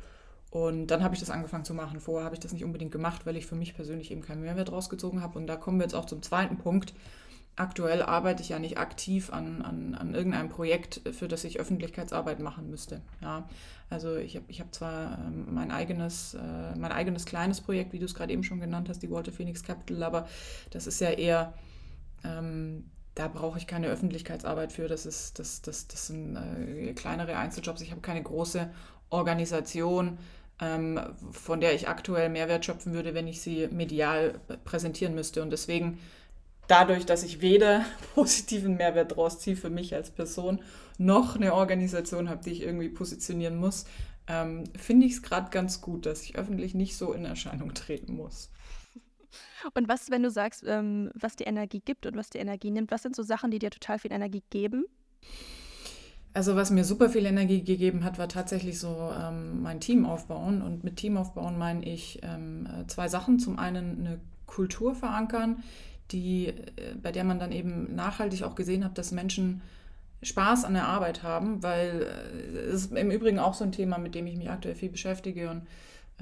Und 0.50 0.88
dann 0.88 1.02
habe 1.02 1.14
ich 1.14 1.20
das 1.20 1.30
angefangen 1.30 1.64
zu 1.64 1.72
machen. 1.72 2.00
Vorher 2.00 2.26
habe 2.26 2.34
ich 2.34 2.40
das 2.40 2.52
nicht 2.52 2.64
unbedingt 2.64 2.92
gemacht, 2.92 3.24
weil 3.24 3.36
ich 3.36 3.46
für 3.46 3.54
mich 3.54 3.74
persönlich 3.74 4.10
eben 4.10 4.20
keinen 4.20 4.42
Mehrwert 4.42 4.70
rausgezogen 4.70 5.22
habe. 5.22 5.38
Und 5.38 5.46
da 5.46 5.56
kommen 5.56 5.78
wir 5.78 5.84
jetzt 5.84 5.94
auch 5.94 6.04
zum 6.04 6.22
zweiten 6.22 6.58
Punkt. 6.58 6.92
Aktuell 7.54 8.02
arbeite 8.02 8.42
ich 8.42 8.48
ja 8.48 8.58
nicht 8.58 8.78
aktiv 8.78 9.30
an, 9.30 9.60
an, 9.60 9.94
an 9.94 10.14
irgendeinem 10.14 10.48
Projekt, 10.48 11.02
für 11.12 11.28
das 11.28 11.44
ich 11.44 11.60
Öffentlichkeitsarbeit 11.60 12.40
machen 12.40 12.70
müsste. 12.70 13.02
Ja, 13.20 13.46
also 13.90 14.16
ich 14.16 14.36
habe 14.36 14.46
ich 14.48 14.60
hab 14.60 14.74
zwar 14.74 15.18
ähm, 15.18 15.48
mein, 15.52 15.70
eigenes, 15.70 16.32
äh, 16.32 16.74
mein 16.78 16.92
eigenes 16.92 17.26
kleines 17.26 17.60
Projekt, 17.60 17.92
wie 17.92 17.98
du 17.98 18.06
es 18.06 18.14
gerade 18.14 18.32
eben 18.32 18.42
schon 18.42 18.58
genannt 18.58 18.88
hast, 18.88 19.02
die 19.02 19.10
Walter 19.10 19.32
Phoenix 19.32 19.62
Capital, 19.62 20.02
aber 20.02 20.26
das 20.70 20.86
ist 20.86 20.98
ja 21.00 21.10
eher 21.10 21.52
ähm, 22.24 22.90
da 23.14 23.28
brauche 23.28 23.58
ich 23.58 23.66
keine 23.66 23.88
Öffentlichkeitsarbeit 23.88 24.72
für. 24.72 24.88
Das, 24.88 25.06
ist, 25.06 25.38
das, 25.38 25.62
das, 25.62 25.86
das 25.86 26.06
sind 26.06 26.36
äh, 26.36 26.92
kleinere 26.94 27.36
Einzeljobs. 27.36 27.82
Ich 27.82 27.90
habe 27.90 28.00
keine 28.00 28.22
große 28.22 28.70
Organisation, 29.10 30.18
ähm, 30.60 31.00
von 31.32 31.60
der 31.60 31.74
ich 31.74 31.88
aktuell 31.88 32.28
Mehrwert 32.30 32.64
schöpfen 32.64 32.94
würde, 32.94 33.14
wenn 33.14 33.26
ich 33.26 33.42
sie 33.42 33.68
medial 33.68 34.40
präsentieren 34.64 35.14
müsste. 35.14 35.42
Und 35.42 35.50
deswegen, 35.50 35.98
dadurch, 36.68 37.04
dass 37.04 37.22
ich 37.22 37.40
weder 37.40 37.84
positiven 38.14 38.76
Mehrwert 38.76 39.16
draus 39.16 39.40
ziehe 39.40 39.56
für 39.56 39.70
mich 39.70 39.94
als 39.94 40.10
Person, 40.10 40.62
noch 40.98 41.36
eine 41.36 41.54
Organisation 41.54 42.28
habe, 42.28 42.44
die 42.44 42.50
ich 42.50 42.62
irgendwie 42.62 42.88
positionieren 42.88 43.56
muss, 43.56 43.86
ähm, 44.28 44.64
finde 44.76 45.06
ich 45.06 45.14
es 45.14 45.22
gerade 45.22 45.50
ganz 45.50 45.80
gut, 45.80 46.06
dass 46.06 46.22
ich 46.22 46.36
öffentlich 46.36 46.74
nicht 46.74 46.96
so 46.96 47.12
in 47.12 47.24
Erscheinung 47.24 47.74
treten 47.74 48.14
muss. 48.14 48.50
Und 49.74 49.88
was, 49.88 50.10
wenn 50.10 50.22
du 50.22 50.30
sagst, 50.30 50.64
ähm, 50.66 51.10
was 51.14 51.36
dir 51.36 51.46
Energie 51.46 51.82
gibt 51.84 52.06
und 52.06 52.16
was 52.16 52.30
dir 52.30 52.40
Energie 52.40 52.70
nimmt, 52.70 52.90
was 52.90 53.02
sind 53.02 53.16
so 53.16 53.22
Sachen, 53.22 53.50
die 53.50 53.58
dir 53.58 53.70
total 53.70 53.98
viel 53.98 54.12
Energie 54.12 54.42
geben? 54.50 54.84
Also 56.34 56.56
was 56.56 56.70
mir 56.70 56.84
super 56.84 57.10
viel 57.10 57.26
Energie 57.26 57.62
gegeben 57.62 58.04
hat, 58.04 58.18
war 58.18 58.28
tatsächlich 58.28 58.78
so 58.78 59.12
ähm, 59.18 59.62
mein 59.62 59.80
Team 59.80 60.06
aufbauen. 60.06 60.62
Und 60.62 60.82
mit 60.82 60.96
Team 60.96 61.16
aufbauen 61.16 61.58
meine 61.58 61.84
ich 61.84 62.20
ähm, 62.22 62.66
äh, 62.66 62.86
zwei 62.86 63.08
Sachen. 63.08 63.38
Zum 63.38 63.58
einen 63.58 64.00
eine 64.00 64.20
Kultur 64.46 64.94
verankern, 64.94 65.62
die, 66.10 66.48
äh, 66.48 66.94
bei 67.00 67.12
der 67.12 67.24
man 67.24 67.38
dann 67.38 67.52
eben 67.52 67.94
nachhaltig 67.94 68.44
auch 68.44 68.54
gesehen 68.54 68.84
hat, 68.84 68.96
dass 68.96 69.12
Menschen 69.12 69.60
Spaß 70.22 70.64
an 70.64 70.74
der 70.74 70.86
Arbeit 70.86 71.22
haben, 71.22 71.62
weil 71.62 72.06
äh, 72.06 72.58
es 72.68 72.84
ist 72.84 72.92
im 72.92 73.10
Übrigen 73.10 73.38
auch 73.38 73.54
so 73.54 73.64
ein 73.64 73.72
Thema, 73.72 73.98
mit 73.98 74.14
dem 74.14 74.26
ich 74.26 74.36
mich 74.36 74.50
aktuell 74.50 74.74
viel 74.74 74.90
beschäftige 74.90 75.50
und 75.50 75.66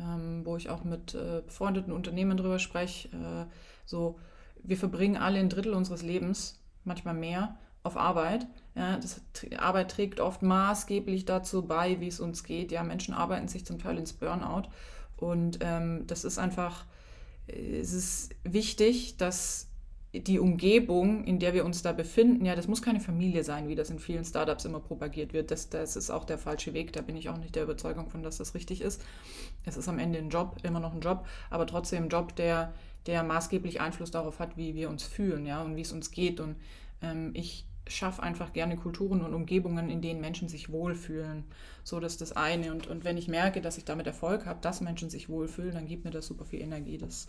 ähm, 0.00 0.44
wo 0.44 0.56
ich 0.56 0.70
auch 0.70 0.84
mit 0.84 1.14
äh, 1.14 1.42
befreundeten 1.44 1.92
Unternehmen 1.92 2.36
drüber 2.36 2.58
spreche. 2.58 3.08
Äh, 3.08 3.46
so, 3.84 4.18
wir 4.62 4.76
verbringen 4.76 5.16
alle 5.16 5.38
ein 5.38 5.48
Drittel 5.48 5.72
unseres 5.72 6.02
Lebens, 6.02 6.60
manchmal 6.84 7.14
mehr, 7.14 7.56
auf 7.82 7.96
Arbeit. 7.96 8.46
Ja, 8.74 8.96
das, 8.96 9.20
Arbeit 9.58 9.90
trägt 9.90 10.20
oft 10.20 10.42
maßgeblich 10.42 11.24
dazu 11.24 11.66
bei, 11.66 12.00
wie 12.00 12.08
es 12.08 12.20
uns 12.20 12.44
geht. 12.44 12.72
Ja, 12.72 12.82
Menschen 12.82 13.14
arbeiten 13.14 13.48
sich 13.48 13.64
zum 13.64 13.78
Teil 13.78 13.98
ins 13.98 14.12
Burnout. 14.12 14.68
Und 15.16 15.58
ähm, 15.60 16.06
das 16.06 16.24
ist 16.24 16.38
einfach, 16.38 16.84
äh, 17.46 17.78
es 17.78 17.92
ist 17.92 18.34
wichtig, 18.44 19.16
dass 19.16 19.69
die 20.12 20.40
Umgebung, 20.40 21.22
in 21.24 21.38
der 21.38 21.54
wir 21.54 21.64
uns 21.64 21.82
da 21.82 21.92
befinden, 21.92 22.44
ja, 22.44 22.56
das 22.56 22.66
muss 22.66 22.82
keine 22.82 22.98
Familie 22.98 23.44
sein, 23.44 23.68
wie 23.68 23.76
das 23.76 23.90
in 23.90 24.00
vielen 24.00 24.24
Startups 24.24 24.64
immer 24.64 24.80
propagiert 24.80 25.32
wird. 25.32 25.52
Das, 25.52 25.68
das 25.68 25.94
ist 25.94 26.10
auch 26.10 26.24
der 26.24 26.38
falsche 26.38 26.74
Weg. 26.74 26.92
Da 26.92 27.00
bin 27.00 27.16
ich 27.16 27.28
auch 27.28 27.36
nicht 27.36 27.54
der 27.54 27.62
Überzeugung 27.62 28.08
von, 28.08 28.24
dass 28.24 28.38
das 28.38 28.54
richtig 28.54 28.80
ist. 28.80 29.02
Es 29.64 29.76
ist 29.76 29.88
am 29.88 30.00
Ende 30.00 30.18
ein 30.18 30.30
Job, 30.30 30.56
immer 30.64 30.80
noch 30.80 30.94
ein 30.94 31.00
Job, 31.00 31.26
aber 31.48 31.66
trotzdem 31.66 32.04
ein 32.04 32.08
Job, 32.08 32.34
der, 32.34 32.72
der 33.06 33.22
maßgeblich 33.22 33.80
Einfluss 33.80 34.10
darauf 34.10 34.40
hat, 34.40 34.56
wie 34.56 34.74
wir 34.74 34.90
uns 34.90 35.04
fühlen, 35.04 35.46
ja, 35.46 35.62
und 35.62 35.76
wie 35.76 35.82
es 35.82 35.92
uns 35.92 36.10
geht. 36.10 36.40
Und 36.40 36.56
ähm, 37.02 37.30
ich 37.34 37.66
schaffe 37.86 38.22
einfach 38.22 38.52
gerne 38.52 38.76
Kulturen 38.76 39.20
und 39.20 39.32
Umgebungen, 39.32 39.90
in 39.90 40.02
denen 40.02 40.20
Menschen 40.20 40.48
sich 40.48 40.72
wohlfühlen. 40.72 41.44
So, 41.84 42.00
das 42.00 42.12
ist 42.12 42.20
das 42.20 42.32
eine. 42.32 42.72
Und, 42.72 42.88
und 42.88 43.04
wenn 43.04 43.16
ich 43.16 43.28
merke, 43.28 43.60
dass 43.60 43.78
ich 43.78 43.84
damit 43.84 44.08
Erfolg 44.08 44.44
habe, 44.46 44.58
dass 44.60 44.80
Menschen 44.80 45.08
sich 45.08 45.28
wohlfühlen, 45.28 45.74
dann 45.74 45.86
gibt 45.86 46.04
mir 46.04 46.10
das 46.10 46.26
super 46.26 46.44
viel 46.44 46.62
Energie. 46.62 46.98
Das 46.98 47.28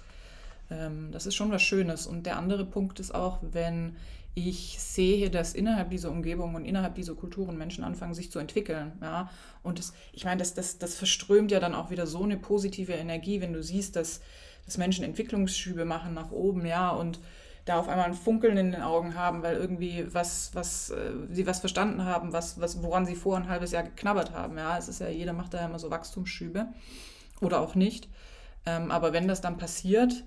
das 1.12 1.25
ist 1.25 1.36
schon 1.36 1.51
was 1.51 1.62
Schönes. 1.62 2.08
Und 2.08 2.25
der 2.25 2.38
andere 2.38 2.66
Punkt 2.66 3.00
ist 3.00 3.13
auch, 3.13 3.40
wenn 3.42 3.96
ich 4.34 4.78
sehe, 4.80 5.30
dass 5.30 5.54
innerhalb 5.54 5.90
dieser 5.90 6.10
Umgebung 6.10 6.56
und 6.56 6.66
innerhalb 6.66 6.96
dieser 6.96 7.16
Kulturen 7.16 7.58
Menschen 7.58 7.84
anfangen, 7.84 8.13
sich 8.13 8.32
zu 8.32 8.40
entwickeln. 8.40 8.94
Ja? 9.01 9.30
Und 9.62 9.80
das, 9.80 9.94
ich 10.13 10.24
meine, 10.24 10.40
das, 10.40 10.54
das, 10.54 10.78
das 10.78 10.96
verströmt 10.96 11.51
ja 11.51 11.60
dann 11.60 11.75
auch 11.75 11.92
wieder 11.92 12.08
so 12.08 12.24
eine 12.24 12.38
positive 12.38 12.94
Energie, 12.94 13.42
wenn 13.42 13.54
du 13.54 13.62
siehst, 13.62 13.96
dass, 13.96 14.22
dass 14.66 14.78
Menschen 14.78 15.04
Entwicklungsschübe 15.04 15.84
machen 15.84 16.13
nach 16.13 16.32
oben, 16.32 16.66
ja, 16.66 16.92
und 16.92 17.20
da 17.66 17.80
auf 17.80 17.88
einmal 17.88 18.08
ein 18.08 18.13
Funkeln 18.13 18.58
in 18.58 18.72
den 18.72 18.82
Augen 18.82 19.16
haben, 19.16 19.44
weil 19.44 19.56
irgendwie 19.56 20.06
was, 20.12 20.51
was, 20.56 20.90
äh, 20.90 21.12
sie 21.30 21.46
was 21.46 21.60
verstanden 21.60 22.06
haben, 22.06 22.34
was, 22.34 22.60
was, 22.60 22.82
woran 22.82 23.06
sie 23.06 23.16
vor 23.16 23.38
ein 23.38 23.50
halbes 23.50 23.72
Jahr 23.72 23.84
geknabbert 23.84 24.32
haben. 24.32 24.58
Ja, 24.58 24.78
es 24.78 24.88
ist 24.88 25.00
ja, 25.00 25.10
jeder 25.10 25.34
macht 25.34 25.54
da 25.54 25.63
immer 25.63 25.78
so 25.78 25.92
Wachstumsschübe 25.92 26.68
oder 27.40 27.62
auch 27.62 27.75
nicht. 27.75 28.10
Ähm, 28.66 28.90
aber 28.90 29.13
wenn 29.13 29.28
das 29.28 29.42
dann 29.42 29.58
passiert, 29.58 30.24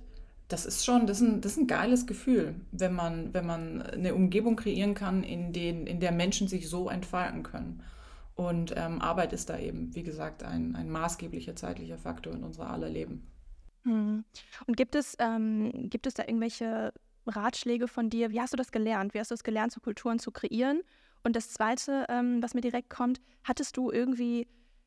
das 0.48 0.66
ist 0.66 0.84
schon, 0.84 1.06
das 1.06 1.20
ist, 1.20 1.26
ein, 1.26 1.40
das 1.40 1.52
ist 1.52 1.58
ein 1.58 1.66
geiles 1.66 2.06
Gefühl, 2.06 2.54
wenn 2.70 2.92
man, 2.92 3.32
wenn 3.32 3.46
man 3.46 3.82
eine 3.82 4.14
Umgebung 4.14 4.56
kreieren 4.56 4.94
kann, 4.94 5.22
in, 5.22 5.52
den, 5.52 5.86
in 5.86 6.00
der 6.00 6.12
Menschen 6.12 6.48
sich 6.48 6.68
so 6.68 6.88
entfalten 6.88 7.42
können. 7.42 7.82
Und 8.34 8.74
ähm, 8.76 9.00
Arbeit 9.00 9.32
ist 9.32 9.48
da 9.48 9.58
eben, 9.58 9.94
wie 9.94 10.02
gesagt, 10.02 10.42
ein, 10.42 10.74
ein 10.76 10.90
maßgeblicher 10.90 11.56
zeitlicher 11.56 11.98
Faktor 11.98 12.34
in 12.34 12.42
unser 12.42 12.68
aller 12.68 12.88
Leben. 12.88 13.30
Hm. 13.84 14.24
Und 14.66 14.76
gibt 14.76 14.94
es, 14.94 15.16
ähm, 15.18 15.88
gibt 15.88 16.06
es 16.06 16.14
da 16.14 16.24
irgendwelche 16.24 16.92
Ratschläge 17.26 17.88
von 17.88 18.10
dir? 18.10 18.30
Wie 18.30 18.40
hast 18.40 18.52
du 18.52 18.56
das 18.56 18.72
gelernt? 18.72 19.14
Wie 19.14 19.20
hast 19.20 19.30
du 19.30 19.34
es 19.34 19.44
gelernt, 19.44 19.72
so 19.72 19.80
Kulturen 19.80 20.18
zu 20.18 20.30
kreieren? 20.30 20.82
Und 21.22 21.36
das 21.36 21.50
Zweite, 21.50 22.06
ähm, 22.08 22.42
was 22.42 22.54
mir 22.54 22.60
direkt 22.60 22.90
kommt, 22.90 23.20
hattest 23.44 23.76
du 23.76 23.90
irgendwie 23.90 24.46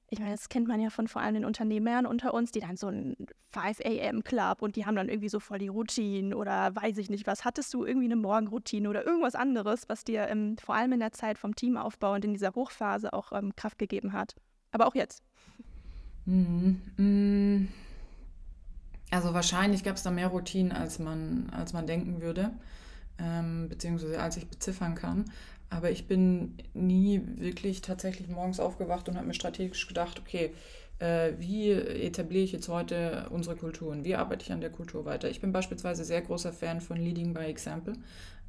ich 0.10 0.20
meine, 0.20 0.32
das 0.32 0.48
kennt 0.48 0.68
man 0.68 0.80
ja 0.80 0.90
von 0.90 1.08
vor 1.08 1.22
allem 1.22 1.36
den 1.36 1.46
Unternehmern 1.46 2.06
unter 2.06 2.34
uns, 2.34 2.52
die 2.52 2.62
dann 2.62 2.78
so 2.78 2.88
einen 2.88 3.18
5 3.52 3.82
a.m. 3.82 4.24
Club 4.24 4.62
und 4.62 4.78
die 4.78 4.86
haben 4.86 4.96
dann 4.96 5.10
irgendwie 5.10 5.28
so 5.28 5.42
voll 5.42 5.60
die 5.60 5.68
Routine 5.68 6.36
oder 6.36 6.74
weiß 6.74 6.98
ich 6.98 7.10
nicht 7.10 7.28
was. 7.28 7.44
Hattest 7.44 7.74
du 7.74 7.84
irgendwie 7.84 8.06
eine 8.06 8.16
Morgenroutine 8.16 8.90
oder 8.90 9.06
irgendwas 9.06 9.36
anderes, 9.36 9.90
was 9.90 10.06
dir 10.06 10.28
ähm, 10.30 10.58
vor 10.58 10.76
allem 10.76 10.94
in 10.94 11.02
der 11.02 11.12
Zeit 11.12 11.38
vom 11.38 11.56
Teamaufbau 11.56 12.14
und 12.14 12.24
in 12.24 12.34
dieser 12.34 12.56
Hochphase 12.56 13.12
auch 13.12 13.34
ähm, 13.34 13.54
Kraft 13.58 13.78
gegeben 13.80 14.14
hat? 14.14 14.36
Aber 14.72 14.88
auch 14.88 14.96
jetzt. 14.96 15.24
Mhm. 16.26 17.68
Also 19.12 19.34
wahrscheinlich 19.34 19.84
gab 19.84 19.98
es 19.98 20.04
da 20.04 20.12
mehr 20.12 20.28
Routinen, 20.28 20.72
als 20.72 21.00
man, 21.00 21.50
als 21.52 21.74
man 21.74 21.86
denken 21.86 22.22
würde, 22.22 22.52
ähm, 23.18 23.68
beziehungsweise 23.68 24.22
als 24.22 24.38
ich 24.38 24.48
beziffern 24.48 24.96
kann. 24.96 25.26
Aber 25.70 25.92
ich 25.92 26.08
bin 26.08 26.56
nie 26.74 27.22
wirklich 27.36 27.82
tatsächlich 27.82 28.30
morgens 28.30 28.60
aufgewacht 28.60 29.10
und 29.10 29.18
habe 29.18 29.28
mir 29.28 29.34
strategisch 29.34 29.88
gedacht, 29.88 30.20
okay, 30.20 30.54
äh, 31.00 31.34
wie 31.38 31.72
etabliere 31.72 32.44
ich 32.44 32.52
jetzt 32.52 32.70
heute 32.70 33.28
unsere 33.30 33.56
Kulturen? 33.56 34.06
Wie 34.06 34.16
arbeite 34.16 34.44
ich 34.44 34.52
an 34.52 34.62
der 34.62 34.70
Kultur 34.70 35.06
weiter? 35.06 35.30
Ich 35.30 35.42
bin 35.42 35.52
beispielsweise 35.52 36.04
sehr 36.04 36.22
großer 36.22 36.54
Fan 36.54 36.82
von 36.82 36.98
Leading 36.98 37.34
by 37.34 37.42
Example. 37.42 37.94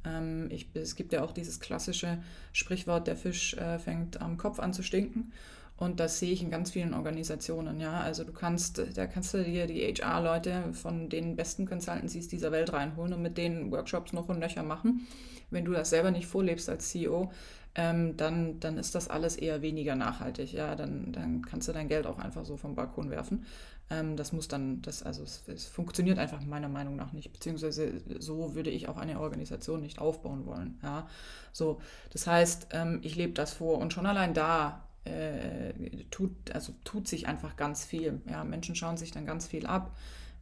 Ähm, 0.05 0.47
ich, 0.49 0.69
es 0.73 0.95
gibt 0.95 1.13
ja 1.13 1.23
auch 1.23 1.31
dieses 1.31 1.59
klassische 1.59 2.19
Sprichwort, 2.53 3.07
der 3.07 3.17
Fisch 3.17 3.53
äh, 3.55 3.79
fängt 3.79 4.21
am 4.21 4.37
Kopf 4.37 4.59
an 4.59 4.73
zu 4.73 4.81
stinken. 4.81 5.33
Und 5.77 6.01
das 6.01 6.19
sehe 6.19 6.33
ich 6.33 6.41
in 6.41 6.49
ganz 6.49 6.71
vielen 6.71 6.93
Organisationen, 6.93 7.79
ja. 7.79 8.01
Also 8.01 8.25
du 8.25 8.33
kannst, 8.33 8.83
da 8.95 9.07
kannst 9.07 9.33
du 9.33 9.43
dir 9.43 9.65
die 9.65 9.81
HR-Leute 9.81 10.73
von 10.73 11.07
den 11.07 11.37
besten 11.37 11.65
Consultancies 11.65 12.27
dieser 12.27 12.51
Welt 12.51 12.73
reinholen 12.73 13.13
und 13.13 13.21
mit 13.21 13.37
denen 13.37 13.71
Workshops 13.71 14.11
noch 14.11 14.27
und 14.27 14.39
nöcher 14.39 14.63
machen 14.63 15.07
wenn 15.51 15.65
du 15.65 15.71
das 15.71 15.89
selber 15.89 16.11
nicht 16.11 16.27
vorlebst 16.27 16.69
als 16.69 16.89
CEO, 16.89 17.31
ähm, 17.75 18.17
dann, 18.17 18.59
dann 18.59 18.77
ist 18.77 18.95
das 18.95 19.09
alles 19.09 19.35
eher 19.35 19.61
weniger 19.61 19.95
nachhaltig. 19.95 20.53
Ja, 20.53 20.75
dann, 20.75 21.11
dann 21.11 21.45
kannst 21.45 21.67
du 21.67 21.71
dein 21.71 21.87
Geld 21.87 22.07
auch 22.07 22.19
einfach 22.19 22.45
so 22.45 22.57
vom 22.57 22.75
Balkon 22.75 23.09
werfen. 23.09 23.45
Ähm, 23.89 24.17
das 24.17 24.33
muss 24.33 24.47
dann, 24.47 24.81
das, 24.81 25.03
also 25.03 25.23
es, 25.23 25.43
es, 25.47 25.65
funktioniert 25.65 26.19
einfach 26.19 26.41
meiner 26.41 26.69
Meinung 26.69 26.95
nach 26.95 27.13
nicht, 27.13 27.31
beziehungsweise 27.31 28.01
so 28.19 28.55
würde 28.55 28.69
ich 28.69 28.87
auch 28.87 28.97
eine 28.97 29.19
Organisation 29.19 29.81
nicht 29.81 29.99
aufbauen 29.99 30.45
wollen. 30.45 30.79
Ja, 30.83 31.07
so, 31.51 31.79
das 32.11 32.27
heißt, 32.27 32.67
ähm, 32.71 32.99
ich 33.01 33.15
lebe 33.15 33.33
das 33.33 33.53
vor 33.53 33.79
und 33.79 33.93
schon 33.93 34.05
allein 34.05 34.33
da 34.33 34.83
äh, 35.05 35.73
tut, 36.11 36.31
also 36.53 36.73
tut 36.83 37.07
sich 37.07 37.27
einfach 37.27 37.55
ganz 37.55 37.85
viel. 37.85 38.21
Ja, 38.29 38.43
Menschen 38.43 38.75
schauen 38.75 38.97
sich 38.97 39.11
dann 39.11 39.25
ganz 39.25 39.47
viel 39.47 39.65
ab 39.65 39.95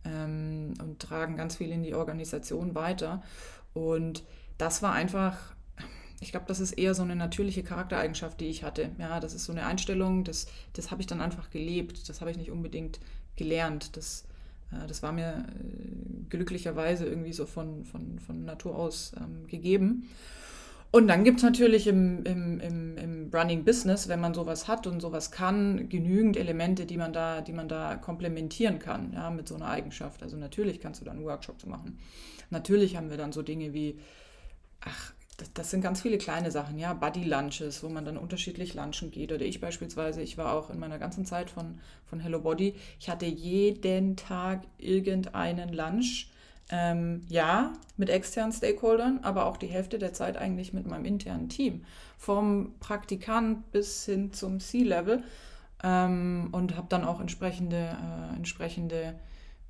ähm, 0.03 0.73
und 0.81 0.99
tragen 0.99 1.37
ganz 1.37 1.55
viel 1.55 1.71
in 1.71 1.83
die 1.83 1.93
Organisation 1.93 2.75
weiter. 2.75 3.21
Und 3.73 4.23
das 4.57 4.81
war 4.81 4.93
einfach, 4.93 5.37
ich 6.19 6.31
glaube, 6.31 6.45
das 6.47 6.59
ist 6.59 6.73
eher 6.73 6.93
so 6.93 7.03
eine 7.03 7.15
natürliche 7.15 7.63
Charaktereigenschaft, 7.63 8.39
die 8.39 8.47
ich 8.47 8.63
hatte. 8.63 8.91
Ja, 8.97 9.19
das 9.19 9.33
ist 9.33 9.45
so 9.45 9.51
eine 9.51 9.65
Einstellung, 9.65 10.23
das, 10.23 10.47
das 10.73 10.91
habe 10.91 11.01
ich 11.01 11.07
dann 11.07 11.21
einfach 11.21 11.49
gelebt, 11.49 12.09
das 12.09 12.21
habe 12.21 12.31
ich 12.31 12.37
nicht 12.37 12.51
unbedingt 12.51 12.99
gelernt. 13.35 13.95
Das, 13.95 14.25
äh, 14.71 14.87
das 14.87 15.03
war 15.03 15.11
mir 15.11 15.45
äh, 15.47 16.29
glücklicherweise 16.29 17.05
irgendwie 17.05 17.33
so 17.33 17.45
von, 17.45 17.85
von, 17.85 18.19
von 18.19 18.45
Natur 18.45 18.75
aus 18.75 19.13
ähm, 19.17 19.47
gegeben. 19.47 20.09
Und 20.89 21.07
dann 21.09 21.25
gibt 21.25 21.37
es 21.37 21.43
natürlich 21.43 21.85
im, 21.87 22.23
im, 22.23 22.59
im, 22.61 22.97
im 22.97 23.29
Running 23.33 23.65
Business, 23.65 24.07
wenn 24.07 24.21
man 24.21 24.33
sowas 24.33 24.69
hat 24.69 24.87
und 24.87 25.01
sowas 25.01 25.31
kann, 25.31 25.89
genügend 25.89 26.37
Elemente, 26.37 26.85
die 26.85 26.97
man 26.97 27.11
da, 27.11 27.41
die 27.41 27.51
man 27.51 27.67
da 27.67 27.97
komplementieren 27.97 28.79
kann, 28.79 29.11
ja, 29.13 29.29
mit 29.29 29.49
so 29.49 29.55
einer 29.55 29.67
Eigenschaft. 29.67 30.23
Also 30.23 30.37
natürlich 30.37 30.79
kannst 30.79 31.01
du 31.01 31.05
dann 31.05 31.23
Workshops 31.23 31.65
machen. 31.65 31.99
Natürlich 32.49 32.95
haben 32.95 33.09
wir 33.09 33.17
dann 33.17 33.33
so 33.33 33.41
Dinge 33.41 33.73
wie 33.73 33.99
ach, 34.81 35.13
das, 35.53 35.69
sind 35.69 35.81
ganz 35.81 36.01
viele 36.01 36.17
kleine 36.17 36.49
Sachen, 36.49 36.79
ja, 36.79 36.93
Buddy 36.93 37.23
Lunches, 37.23 37.83
wo 37.83 37.89
man 37.89 38.05
dann 38.05 38.17
unterschiedlich 38.17 38.73
lunchen 38.73 39.11
geht. 39.11 39.31
Oder 39.31 39.45
ich 39.45 39.61
beispielsweise, 39.61 40.21
ich 40.21 40.37
war 40.37 40.53
auch 40.53 40.71
in 40.71 40.79
meiner 40.79 40.97
ganzen 40.97 41.25
Zeit 41.25 41.51
von, 41.51 41.79
von 42.05 42.19
Hello 42.19 42.39
Body, 42.39 42.75
ich 42.99 43.09
hatte 43.09 43.27
jeden 43.27 44.15
Tag 44.15 44.63
irgendeinen 44.77 45.73
Lunch. 45.73 46.31
Ähm, 46.69 47.21
ja, 47.29 47.71
mit 47.95 48.09
externen 48.09 48.51
Stakeholdern, 48.51 49.19
aber 49.21 49.45
auch 49.45 49.55
die 49.55 49.67
Hälfte 49.67 49.99
der 49.99 50.11
Zeit 50.11 50.35
eigentlich 50.35 50.73
mit 50.73 50.85
meinem 50.85 51.05
internen 51.05 51.47
Team. 51.47 51.85
Vom 52.17 52.73
Praktikant 52.81 53.71
bis 53.71 54.03
hin 54.03 54.33
zum 54.33 54.59
C-Level. 54.59 55.23
Ähm, 55.81 56.49
und 56.51 56.75
habe 56.75 56.87
dann 56.89 57.05
auch 57.05 57.21
entsprechende, 57.21 57.77
äh, 57.77 58.35
entsprechende 58.35 59.15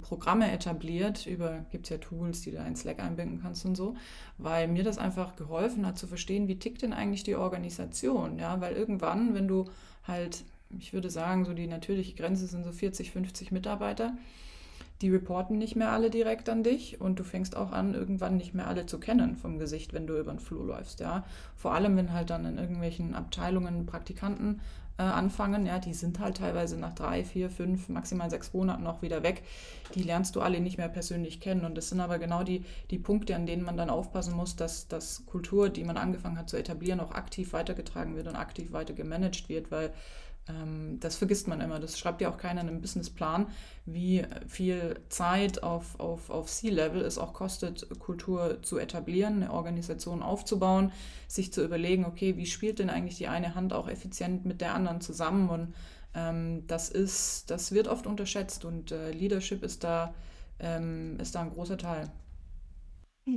Programme 0.08 0.50
etabliert, 0.54 1.26
über 1.26 1.66
gibt 1.70 1.86
es 1.86 1.90
ja 1.90 1.98
Tools, 1.98 2.42
die 2.42 2.52
du 2.52 2.58
in 2.60 2.78
Slack 2.78 3.00
einbinden 3.00 3.42
kannst 3.42 3.66
und 3.66 3.76
so, 3.76 3.96
weil 4.38 4.70
mir 4.70 4.86
das 4.86 4.98
einfach 4.98 5.36
geholfen 5.36 5.86
hat 5.86 5.98
zu 5.98 6.08
verstehen, 6.08 6.48
wie 6.48 6.58
tickt 6.58 6.82
denn 6.82 6.94
eigentlich 6.94 7.24
die 7.24 7.36
Organisation, 7.36 8.40
ja, 8.40 8.62
weil 8.62 8.76
irgendwann, 8.76 9.34
wenn 9.34 9.50
du 9.50 9.66
halt, 10.06 10.46
ich 10.80 10.94
würde 10.94 11.10
sagen, 11.10 11.44
so 11.44 11.54
die 11.54 11.68
natürliche 11.68 12.16
Grenze 12.16 12.48
sind 12.48 12.64
so 12.64 12.72
40, 12.72 13.12
50 13.12 13.52
Mitarbeiter, 13.52 14.14
die 15.02 15.10
reporten 15.10 15.58
nicht 15.58 15.76
mehr 15.76 15.92
alle 15.92 16.10
direkt 16.10 16.48
an 16.48 16.64
dich 16.64 17.02
und 17.02 17.20
du 17.20 17.26
fängst 17.26 17.58
auch 17.58 17.74
an, 17.74 17.94
irgendwann 17.94 18.38
nicht 18.38 18.54
mehr 18.54 18.68
alle 18.68 18.86
zu 18.86 19.00
kennen 19.00 19.36
vom 19.36 19.60
Gesicht, 19.60 19.94
wenn 19.94 20.08
du 20.08 20.18
über 20.18 20.32
den 20.32 20.40
Flur 20.40 20.66
läufst, 20.66 21.02
ja. 21.02 21.26
Vor 21.58 21.74
allem, 21.74 21.98
wenn 21.98 22.14
halt 22.14 22.30
dann 22.30 22.46
in 22.46 22.58
irgendwelchen 22.58 23.14
Abteilungen 23.14 23.86
Praktikanten 23.86 24.62
äh, 24.98 25.04
anfangen. 25.04 25.66
Ja, 25.66 25.80
die 25.80 25.94
sind 25.94 26.20
halt 26.20 26.38
teilweise 26.38 26.78
nach 26.78 26.94
drei, 26.94 27.24
vier, 27.24 27.50
fünf, 27.50 27.90
maximal 27.90 28.30
sechs 28.30 28.54
Monaten 28.54 28.88
auch 28.88 29.02
wieder 29.02 29.24
weg. 29.24 29.44
Die 29.96 30.04
lernst 30.04 30.36
du 30.36 30.42
alle 30.42 30.60
nicht 30.60 30.78
mehr 30.78 30.90
persönlich 30.90 31.40
kennen. 31.40 31.66
Und 31.66 31.76
das 31.76 31.90
sind 31.90 32.00
aber 32.00 32.20
genau 32.20 32.44
die, 32.44 32.66
die 32.90 33.00
Punkte, 33.00 33.36
an 33.36 33.46
denen 33.46 33.64
man 33.64 33.78
dann 33.78 33.90
aufpassen 33.90 34.36
muss, 34.36 34.56
dass 34.56 34.88
das 34.88 35.26
Kultur, 35.26 35.70
die 35.70 35.84
man 35.84 35.98
angefangen 35.98 36.38
hat 36.38 36.50
zu 36.50 36.58
etablieren, 36.58 37.00
auch 37.00 37.12
aktiv 37.12 37.54
weitergetragen 37.54 38.16
wird 38.16 38.28
und 38.28 38.36
aktiv 38.36 38.72
weiter 38.72 38.94
gemanagt 38.94 39.50
wird, 39.50 39.72
weil 39.72 39.92
das 41.00 41.18
vergisst 41.18 41.48
man 41.48 41.60
immer. 41.60 41.80
Das 41.80 42.00
schreibt 42.00 42.22
ja 42.22 42.30
auch 42.30 42.38
keiner 42.38 42.62
in 42.62 42.70
einem 42.70 42.82
Businessplan, 42.82 43.48
wie 43.86 44.26
viel 44.48 45.00
Zeit 45.10 45.62
auf, 45.64 46.00
auf, 46.00 46.30
auf 46.30 46.48
C-Level 46.50 47.02
es 47.02 47.18
auch 47.18 47.34
kostet, 47.34 47.88
Kultur 48.00 48.62
zu 48.62 48.78
etablieren, 48.78 49.44
eine 49.44 49.52
Organisation 49.52 50.24
aufzubauen, 50.24 50.92
sich 51.28 51.52
zu 51.52 51.64
überlegen, 51.64 52.06
okay, 52.06 52.38
wie 52.38 52.46
spielt 52.46 52.80
denn 52.80 52.90
eigentlich 52.90 53.18
die 53.18 53.28
eine 53.28 53.56
Hand 53.56 53.74
auch 53.74 53.90
effizient 53.90 54.46
mit 54.46 54.62
der 54.62 54.74
anderen 54.74 55.02
zusammen? 55.02 55.50
Und 55.50 55.74
ähm, 56.14 56.66
das 56.68 56.90
ist, 56.90 57.52
das 57.52 57.74
wird 57.74 57.88
oft 57.90 58.08
unterschätzt 58.08 58.64
und 58.64 58.92
äh, 58.92 59.12
Leadership 59.12 59.64
ist 59.64 59.84
da, 59.84 60.14
ähm, 60.60 61.20
ist 61.20 61.36
da 61.36 61.42
ein 61.42 61.52
großer 61.52 61.78
Teil. 61.78 62.10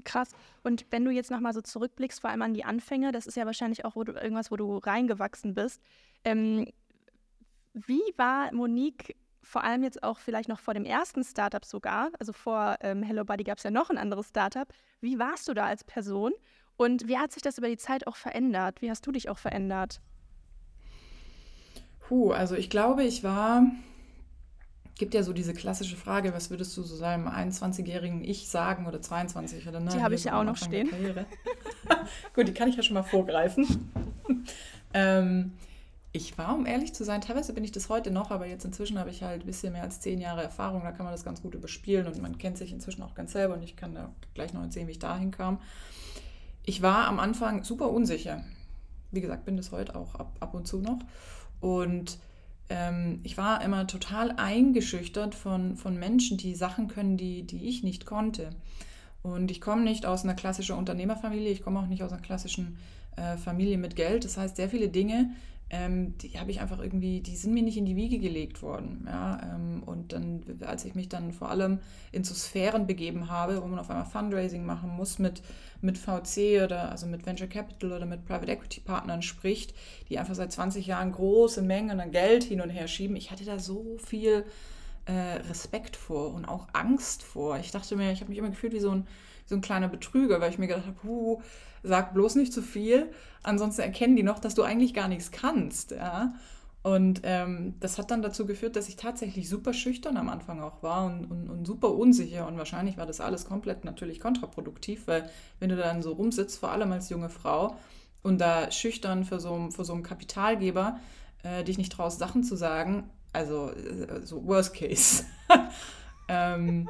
Krass. 0.04 0.30
Und 0.62 0.86
wenn 0.90 1.04
du 1.04 1.10
jetzt 1.10 1.32
nochmal 1.32 1.52
so 1.52 1.60
zurückblickst, 1.60 2.20
vor 2.20 2.30
allem 2.30 2.42
an 2.42 2.54
die 2.54 2.64
Anfänge, 2.64 3.10
das 3.10 3.26
ist 3.26 3.36
ja 3.36 3.46
wahrscheinlich 3.46 3.84
auch 3.84 3.96
wo 3.96 4.04
du, 4.04 4.12
irgendwas, 4.12 4.52
wo 4.52 4.56
du 4.56 4.78
reingewachsen 4.78 5.54
bist. 5.54 5.82
Ähm, 6.24 6.66
wie 7.72 8.02
war 8.16 8.52
Monique 8.52 9.16
vor 9.42 9.64
allem 9.64 9.82
jetzt 9.82 10.02
auch 10.02 10.18
vielleicht 10.18 10.48
noch 10.48 10.60
vor 10.60 10.74
dem 10.74 10.84
ersten 10.84 11.24
Startup 11.24 11.64
sogar, 11.64 12.10
also 12.18 12.32
vor 12.32 12.76
ähm, 12.80 13.02
Hello 13.02 13.24
Buddy 13.24 13.44
gab 13.44 13.58
es 13.58 13.64
ja 13.64 13.70
noch 13.70 13.90
ein 13.90 13.98
anderes 13.98 14.28
Startup. 14.28 14.68
Wie 15.00 15.18
warst 15.18 15.48
du 15.48 15.54
da 15.54 15.66
als 15.66 15.82
Person 15.82 16.32
und 16.76 17.08
wie 17.08 17.18
hat 17.18 17.32
sich 17.32 17.42
das 17.42 17.58
über 17.58 17.68
die 17.68 17.76
Zeit 17.76 18.06
auch 18.06 18.16
verändert? 18.16 18.80
Wie 18.82 18.90
hast 18.90 19.06
du 19.06 19.12
dich 19.12 19.28
auch 19.28 19.38
verändert? 19.38 20.00
Puh, 22.00 22.32
also 22.32 22.54
ich 22.54 22.70
glaube, 22.70 23.04
ich 23.04 23.22
war, 23.22 23.64
gibt 24.98 25.14
ja 25.14 25.22
so 25.22 25.32
diese 25.32 25.54
klassische 25.54 25.96
Frage, 25.96 26.32
was 26.34 26.50
würdest 26.50 26.76
du 26.76 26.82
so 26.82 26.96
seinem 26.96 27.28
21-jährigen 27.28 28.24
Ich 28.24 28.48
sagen 28.48 28.86
oder 28.86 29.00
22 29.00 29.66
oder 29.68 29.80
ne? 29.80 29.90
Die 29.90 30.02
habe 30.02 30.14
ich 30.14 30.24
ja 30.24 30.38
auch 30.38 30.44
noch 30.44 30.56
stehen. 30.56 30.90
Gut, 32.34 32.48
die 32.48 32.54
kann 32.54 32.68
ich 32.68 32.76
ja 32.76 32.82
schon 32.82 32.94
mal 32.94 33.02
vorgreifen. 33.02 33.92
ähm, 34.94 35.52
ich 36.12 36.36
war, 36.38 36.56
um 36.56 36.66
ehrlich 36.66 36.92
zu 36.92 37.04
sein, 37.04 37.20
teilweise 37.20 37.52
bin 37.52 37.62
ich 37.62 37.70
das 37.70 37.88
heute 37.88 38.10
noch, 38.10 38.30
aber 38.30 38.46
jetzt 38.46 38.64
inzwischen 38.64 38.98
habe 38.98 39.10
ich 39.10 39.22
halt 39.22 39.42
ein 39.42 39.46
bisschen 39.46 39.72
mehr 39.72 39.84
als 39.84 40.00
zehn 40.00 40.20
Jahre 40.20 40.42
Erfahrung, 40.42 40.82
da 40.82 40.90
kann 40.90 41.04
man 41.04 41.14
das 41.14 41.24
ganz 41.24 41.40
gut 41.40 41.54
überspielen 41.54 42.06
und 42.06 42.20
man 42.20 42.36
kennt 42.38 42.58
sich 42.58 42.72
inzwischen 42.72 43.02
auch 43.02 43.14
ganz 43.14 43.32
selber 43.32 43.54
und 43.54 43.62
ich 43.62 43.76
kann 43.76 43.94
da 43.94 44.10
gleich 44.34 44.52
noch 44.52 44.62
erzählen, 44.62 44.88
wie 44.88 44.92
ich 44.92 44.98
dahin 44.98 45.30
kam. 45.30 45.60
Ich 46.64 46.82
war 46.82 47.06
am 47.06 47.20
Anfang 47.20 47.62
super 47.62 47.90
unsicher. 47.90 48.44
Wie 49.12 49.20
gesagt, 49.20 49.44
bin 49.44 49.56
das 49.56 49.72
heute 49.72 49.94
auch 49.94 50.14
ab, 50.16 50.36
ab 50.40 50.54
und 50.54 50.66
zu 50.66 50.80
noch. 50.80 50.98
Und 51.60 52.18
ähm, 52.68 53.20
ich 53.22 53.36
war 53.36 53.62
immer 53.62 53.86
total 53.86 54.32
eingeschüchtert 54.32 55.34
von, 55.34 55.76
von 55.76 55.98
Menschen, 55.98 56.38
die 56.38 56.54
Sachen 56.54 56.88
können, 56.88 57.16
die, 57.16 57.44
die 57.44 57.68
ich 57.68 57.82
nicht 57.82 58.06
konnte. 58.06 58.50
Und 59.22 59.50
ich 59.50 59.60
komme 59.60 59.82
nicht 59.82 60.06
aus 60.06 60.24
einer 60.24 60.34
klassischen 60.34 60.76
Unternehmerfamilie, 60.76 61.50
ich 61.50 61.62
komme 61.62 61.80
auch 61.80 61.86
nicht 61.86 62.02
aus 62.02 62.12
einer 62.12 62.22
klassischen 62.22 62.78
äh, 63.16 63.36
Familie 63.36 63.78
mit 63.78 63.96
Geld. 63.96 64.24
Das 64.24 64.36
heißt, 64.36 64.56
sehr 64.56 64.68
viele 64.68 64.88
Dinge, 64.88 65.30
ähm, 65.70 66.18
die 66.18 66.38
habe 66.38 66.50
ich 66.50 66.60
einfach 66.60 66.80
irgendwie, 66.80 67.20
die 67.20 67.36
sind 67.36 67.54
mir 67.54 67.62
nicht 67.62 67.76
in 67.76 67.86
die 67.86 67.94
Wiege 67.94 68.18
gelegt 68.18 68.60
worden. 68.60 69.04
Ja? 69.06 69.40
Ähm, 69.54 69.82
und 69.84 70.12
dann, 70.12 70.42
als 70.66 70.84
ich 70.84 70.96
mich 70.96 71.08
dann 71.08 71.32
vor 71.32 71.48
allem 71.48 71.78
in 72.10 72.24
so 72.24 72.34
Sphären 72.34 72.88
begeben 72.88 73.30
habe, 73.30 73.62
wo 73.62 73.66
man 73.66 73.78
auf 73.78 73.88
einmal 73.88 74.04
Fundraising 74.04 74.66
machen 74.66 74.90
muss 74.90 75.20
mit, 75.20 75.42
mit 75.80 75.96
VC 75.96 76.64
oder 76.64 76.90
also 76.90 77.06
mit 77.06 77.24
Venture 77.24 77.46
Capital 77.46 77.92
oder 77.92 78.04
mit 78.04 78.24
Private 78.24 78.50
Equity 78.50 78.80
Partnern 78.80 79.22
spricht, 79.22 79.72
die 80.08 80.18
einfach 80.18 80.34
seit 80.34 80.50
20 80.50 80.86
Jahren 80.86 81.12
große 81.12 81.62
Mengen 81.62 82.00
an 82.00 82.10
Geld 82.10 82.42
hin 82.42 82.60
und 82.60 82.70
her 82.70 82.88
schieben. 82.88 83.14
Ich 83.14 83.30
hatte 83.30 83.44
da 83.44 83.60
so 83.60 83.96
viel 84.04 84.44
äh, 85.06 85.12
Respekt 85.48 85.94
vor 85.96 86.34
und 86.34 86.46
auch 86.46 86.66
Angst 86.72 87.22
vor. 87.22 87.58
Ich 87.58 87.70
dachte 87.70 87.94
mir, 87.94 88.10
ich 88.10 88.20
habe 88.20 88.30
mich 88.30 88.38
immer 88.38 88.50
gefühlt 88.50 88.72
wie 88.72 88.80
so 88.80 88.90
ein, 88.90 89.06
so 89.46 89.54
ein 89.54 89.60
kleiner 89.60 89.88
Betrüger, 89.88 90.40
weil 90.40 90.50
ich 90.50 90.58
mir 90.58 90.66
gedacht 90.66 90.86
habe, 90.86 91.02
huh, 91.04 91.40
sag 91.82 92.14
bloß 92.14 92.36
nicht 92.36 92.52
zu 92.52 92.62
viel, 92.62 93.10
ansonsten 93.42 93.82
erkennen 93.82 94.16
die 94.16 94.22
noch, 94.22 94.38
dass 94.38 94.54
du 94.54 94.62
eigentlich 94.62 94.94
gar 94.94 95.08
nichts 95.08 95.30
kannst. 95.30 95.92
Ja? 95.92 96.34
Und 96.82 97.20
ähm, 97.24 97.74
das 97.80 97.98
hat 97.98 98.10
dann 98.10 98.22
dazu 98.22 98.46
geführt, 98.46 98.76
dass 98.76 98.88
ich 98.88 98.96
tatsächlich 98.96 99.48
super 99.48 99.74
schüchtern 99.74 100.16
am 100.16 100.28
Anfang 100.30 100.60
auch 100.60 100.82
war 100.82 101.06
und, 101.06 101.26
und, 101.26 101.50
und, 101.50 101.66
super 101.66 101.92
unsicher. 101.92 102.46
Und 102.46 102.56
wahrscheinlich 102.56 102.96
war 102.96 103.06
das 103.06 103.20
alles 103.20 103.44
komplett 103.44 103.84
natürlich 103.84 104.18
kontraproduktiv, 104.18 105.06
weil 105.06 105.28
wenn 105.58 105.68
du 105.68 105.76
dann 105.76 106.02
so 106.02 106.12
rumsitzt, 106.12 106.58
vor 106.58 106.70
allem 106.70 106.90
als 106.92 107.10
junge 107.10 107.28
Frau, 107.28 107.76
und 108.22 108.40
da 108.40 108.70
schüchtern 108.70 109.24
für 109.24 109.40
so, 109.40 109.70
für 109.70 109.84
so 109.84 109.92
einen 109.92 110.02
Kapitalgeber 110.02 110.98
äh, 111.42 111.64
dich 111.64 111.78
nicht 111.78 111.92
traust, 111.92 112.18
Sachen 112.18 112.44
zu 112.44 112.56
sagen, 112.56 113.08
also 113.32 113.70
äh, 113.70 114.20
so 114.24 114.44
Worst 114.46 114.74
Case. 114.74 115.24
ähm, 116.28 116.88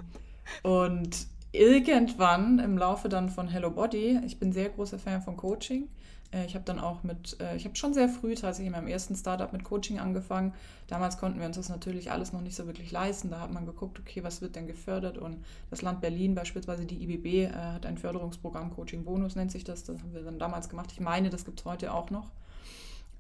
und 0.62 1.26
irgendwann 1.52 2.59
im 2.59 2.78
Laufe 2.78 3.09
dann 3.09 3.28
von 3.28 3.49
Hello 3.49 3.71
Body, 3.71 4.21
ich 4.25 4.38
bin 4.38 4.52
sehr 4.52 4.69
großer 4.69 4.99
Fan 4.99 5.23
von 5.23 5.37
Coaching. 5.37 5.88
Äh, 6.33 6.47
ich 6.47 6.54
habe 6.54 6.64
dann 6.64 6.78
auch 6.78 7.02
mit, 7.02 7.37
äh, 7.40 7.57
ich 7.57 7.64
habe 7.64 7.76
schon 7.76 7.95
sehr 7.95 8.09
früh 8.09 8.35
tatsächlich 8.35 8.66
in 8.66 8.73
meinem 8.73 8.88
ersten 8.88 9.16
Startup 9.16 9.52
mit 9.52 9.64
Coaching 9.64 9.99
angefangen. 9.99 10.54
Damals 10.87 11.19
konnten 11.19 11.40
wir 11.40 11.47
uns 11.47 11.57
das 11.57 11.69
natürlich 11.69 12.11
alles 12.11 12.33
noch 12.33 12.40
nicht 12.40 12.54
so 12.54 12.66
wirklich 12.66 12.92
leisten. 12.92 13.30
Da 13.30 13.40
hat 13.40 13.52
man 13.52 13.66
geguckt, 13.66 13.99
okay, 13.99 14.23
was 14.23 14.40
wird 14.40 14.57
denn 14.57 14.66
gefördert? 14.66 15.19
Und 15.19 15.38
das 15.71 15.83
Land 15.83 16.00
Berlin, 16.00 16.35
beispielsweise 16.35 16.85
die 16.85 17.02
IBB, 17.02 17.26
äh, 17.26 17.52
hat 17.52 17.87
ein 17.87 17.99
Förderungsprogramm, 17.99 18.71
Coaching 18.71 19.04
Bonus 19.04 19.37
nennt 19.37 19.52
sich 19.52 19.64
das. 19.64 19.85
Das 19.85 19.99
haben 19.99 20.14
wir 20.14 20.23
dann 20.23 20.38
damals 20.38 20.69
gemacht. 20.69 20.90
Ich 20.92 21.00
meine, 21.00 21.30
das 21.30 21.45
gibt 21.45 21.61
es 21.61 21.64
heute 21.64 21.92
auch 21.92 22.11
noch. 22.11 22.30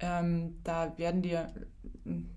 Ähm, 0.02 0.56
da 0.64 0.96
werden 0.96 1.20
dir, 1.20 1.52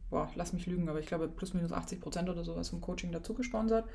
boah, 0.10 0.30
lass 0.36 0.52
mich 0.52 0.66
lügen, 0.66 0.90
aber 0.90 1.00
ich 1.00 1.06
glaube 1.06 1.30
plus 1.30 1.54
minus 1.54 1.72
80 1.72 2.02
Prozent 2.02 2.30
oder 2.30 2.44
sowas 2.44 2.70
vom 2.70 2.82
Coaching 2.82 3.14
dazu 3.14 3.34
gesponsert. 3.34 3.86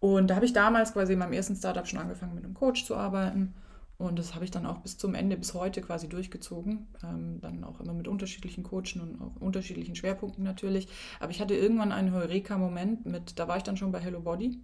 Und 0.00 0.28
da 0.28 0.36
habe 0.36 0.46
ich 0.46 0.52
damals 0.52 0.92
quasi 0.92 1.14
in 1.14 1.18
meinem 1.18 1.32
ersten 1.32 1.56
Startup 1.56 1.86
schon 1.86 1.98
angefangen, 1.98 2.34
mit 2.34 2.44
einem 2.44 2.54
Coach 2.54 2.84
zu 2.84 2.96
arbeiten. 2.96 3.54
Und 3.98 4.18
das 4.18 4.34
habe 4.34 4.44
ich 4.44 4.50
dann 4.50 4.66
auch 4.66 4.78
bis 4.78 4.98
zum 4.98 5.14
Ende, 5.14 5.38
bis 5.38 5.54
heute 5.54 5.80
quasi 5.80 6.08
durchgezogen. 6.08 6.86
Ähm, 7.02 7.40
dann 7.40 7.64
auch 7.64 7.80
immer 7.80 7.94
mit 7.94 8.08
unterschiedlichen 8.08 8.62
Coachen 8.62 9.00
und 9.00 9.22
auch 9.22 9.40
unterschiedlichen 9.40 9.96
Schwerpunkten 9.96 10.44
natürlich. 10.44 10.88
Aber 11.18 11.30
ich 11.30 11.40
hatte 11.40 11.54
irgendwann 11.54 11.92
einen 11.92 12.12
Heureka-Moment 12.12 13.06
mit, 13.06 13.38
da 13.38 13.48
war 13.48 13.56
ich 13.56 13.62
dann 13.62 13.78
schon 13.78 13.92
bei 13.92 14.00
Hello 14.00 14.20
Body. 14.20 14.60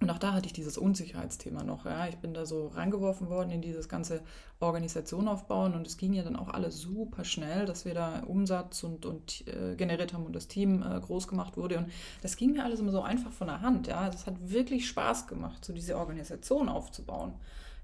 Und 0.00 0.08
auch 0.08 0.18
da 0.18 0.32
hatte 0.32 0.46
ich 0.46 0.54
dieses 0.54 0.78
Unsicherheitsthema 0.78 1.62
noch. 1.62 1.84
Ja. 1.84 2.08
Ich 2.08 2.16
bin 2.16 2.32
da 2.32 2.46
so 2.46 2.68
reingeworfen 2.68 3.28
worden 3.28 3.50
in 3.50 3.60
dieses 3.60 3.86
ganze 3.88 4.22
Organisation 4.58 5.28
aufbauen 5.28 5.74
und 5.74 5.86
es 5.86 5.98
ging 5.98 6.14
ja 6.14 6.22
dann 6.22 6.36
auch 6.36 6.48
alles 6.48 6.78
super 6.78 7.22
schnell, 7.24 7.66
dass 7.66 7.84
wir 7.84 7.92
da 7.92 8.20
Umsatz 8.20 8.82
und, 8.82 9.04
und 9.04 9.46
äh, 9.46 9.76
generiert 9.76 10.14
haben 10.14 10.24
und 10.24 10.34
das 10.34 10.48
Team 10.48 10.82
äh, 10.82 10.98
groß 11.00 11.28
gemacht 11.28 11.58
wurde. 11.58 11.78
Und 11.78 11.92
das 12.22 12.36
ging 12.36 12.52
mir 12.52 12.64
alles 12.64 12.80
immer 12.80 12.92
so 12.92 13.02
einfach 13.02 13.30
von 13.30 13.48
der 13.48 13.60
Hand. 13.60 13.88
Ja. 13.88 14.08
Es 14.08 14.26
hat 14.26 14.36
wirklich 14.40 14.88
Spaß 14.88 15.26
gemacht, 15.26 15.62
so 15.64 15.74
diese 15.74 15.98
Organisation 15.98 16.70
aufzubauen. 16.70 17.34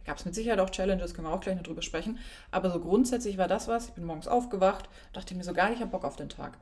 Gab 0.06 0.16
es 0.16 0.24
mit 0.24 0.34
Sicherheit 0.34 0.60
auch 0.60 0.70
Challenges, 0.70 1.12
können 1.12 1.26
wir 1.26 1.34
auch 1.34 1.40
gleich 1.40 1.56
noch 1.56 1.64
drüber 1.64 1.82
sprechen. 1.82 2.18
Aber 2.50 2.70
so 2.70 2.80
grundsätzlich 2.80 3.36
war 3.36 3.48
das 3.48 3.68
was. 3.68 3.88
Ich 3.88 3.94
bin 3.94 4.04
morgens 4.04 4.28
aufgewacht, 4.28 4.88
dachte 5.12 5.34
mir 5.34 5.44
so 5.44 5.52
gar 5.52 5.68
nicht, 5.68 5.76
ich 5.76 5.82
habe 5.82 5.90
Bock 5.90 6.04
auf 6.04 6.16
den 6.16 6.30
Tag. 6.30 6.56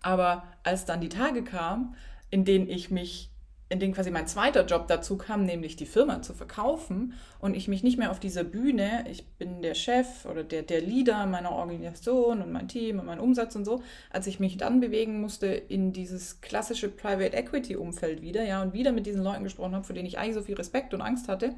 Aber 0.00 0.44
als 0.62 0.86
dann 0.86 1.02
die 1.02 1.08
Tage 1.10 1.44
kamen, 1.44 1.94
in 2.30 2.44
denen 2.44 2.68
ich 2.68 2.90
mich 2.90 3.33
in 3.70 3.80
dem 3.80 3.92
quasi 3.92 4.10
mein 4.10 4.26
zweiter 4.26 4.66
Job 4.66 4.88
dazu 4.88 5.16
kam, 5.16 5.44
nämlich 5.44 5.74
die 5.76 5.86
Firma 5.86 6.20
zu 6.20 6.34
verkaufen 6.34 7.14
und 7.40 7.56
ich 7.56 7.66
mich 7.66 7.82
nicht 7.82 7.98
mehr 7.98 8.10
auf 8.10 8.20
dieser 8.20 8.44
Bühne, 8.44 9.04
ich 9.10 9.26
bin 9.26 9.62
der 9.62 9.74
Chef 9.74 10.26
oder 10.30 10.44
der, 10.44 10.62
der 10.62 10.82
Leader 10.82 11.24
meiner 11.26 11.50
Organisation 11.50 12.42
und 12.42 12.52
mein 12.52 12.68
Team 12.68 12.98
und 12.98 13.06
mein 13.06 13.18
Umsatz 13.18 13.56
und 13.56 13.64
so, 13.64 13.82
als 14.10 14.26
ich 14.26 14.38
mich 14.38 14.58
dann 14.58 14.80
bewegen 14.80 15.20
musste 15.20 15.46
in 15.46 15.92
dieses 15.92 16.42
klassische 16.42 16.88
Private 16.88 17.34
Equity 17.36 17.76
Umfeld 17.76 18.20
wieder, 18.20 18.44
ja, 18.44 18.62
und 18.62 18.74
wieder 18.74 18.92
mit 18.92 19.06
diesen 19.06 19.22
Leuten 19.22 19.44
gesprochen 19.44 19.74
habe, 19.74 19.84
vor 19.84 19.94
denen 19.94 20.06
ich 20.06 20.18
eigentlich 20.18 20.34
so 20.34 20.42
viel 20.42 20.56
Respekt 20.56 20.92
und 20.92 21.00
Angst 21.00 21.28
hatte, 21.28 21.54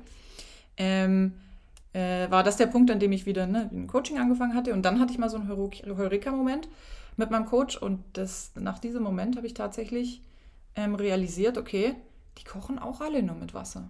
ähm, 0.76 1.32
äh, 1.92 2.30
war 2.30 2.44
das 2.44 2.56
der 2.56 2.66
Punkt, 2.66 2.90
an 2.90 3.00
dem 3.00 3.10
ich 3.10 3.26
wieder 3.26 3.46
ne, 3.46 3.68
ein 3.72 3.88
Coaching 3.88 4.18
angefangen 4.18 4.54
hatte 4.54 4.72
und 4.72 4.82
dann 4.82 5.00
hatte 5.00 5.12
ich 5.12 5.18
mal 5.18 5.28
so 5.28 5.38
einen 5.38 5.48
Heureka-Moment 5.48 6.68
mit 7.16 7.30
meinem 7.30 7.46
Coach 7.46 7.76
und 7.76 8.04
das, 8.12 8.52
nach 8.54 8.78
diesem 8.78 9.02
Moment 9.02 9.36
habe 9.36 9.46
ich 9.46 9.54
tatsächlich 9.54 10.20
ähm, 10.76 10.94
realisiert, 10.94 11.58
okay, 11.58 11.94
die 12.38 12.44
kochen 12.44 12.78
auch 12.78 13.00
alle 13.00 13.22
nur 13.22 13.36
mit 13.36 13.54
Wasser. 13.54 13.88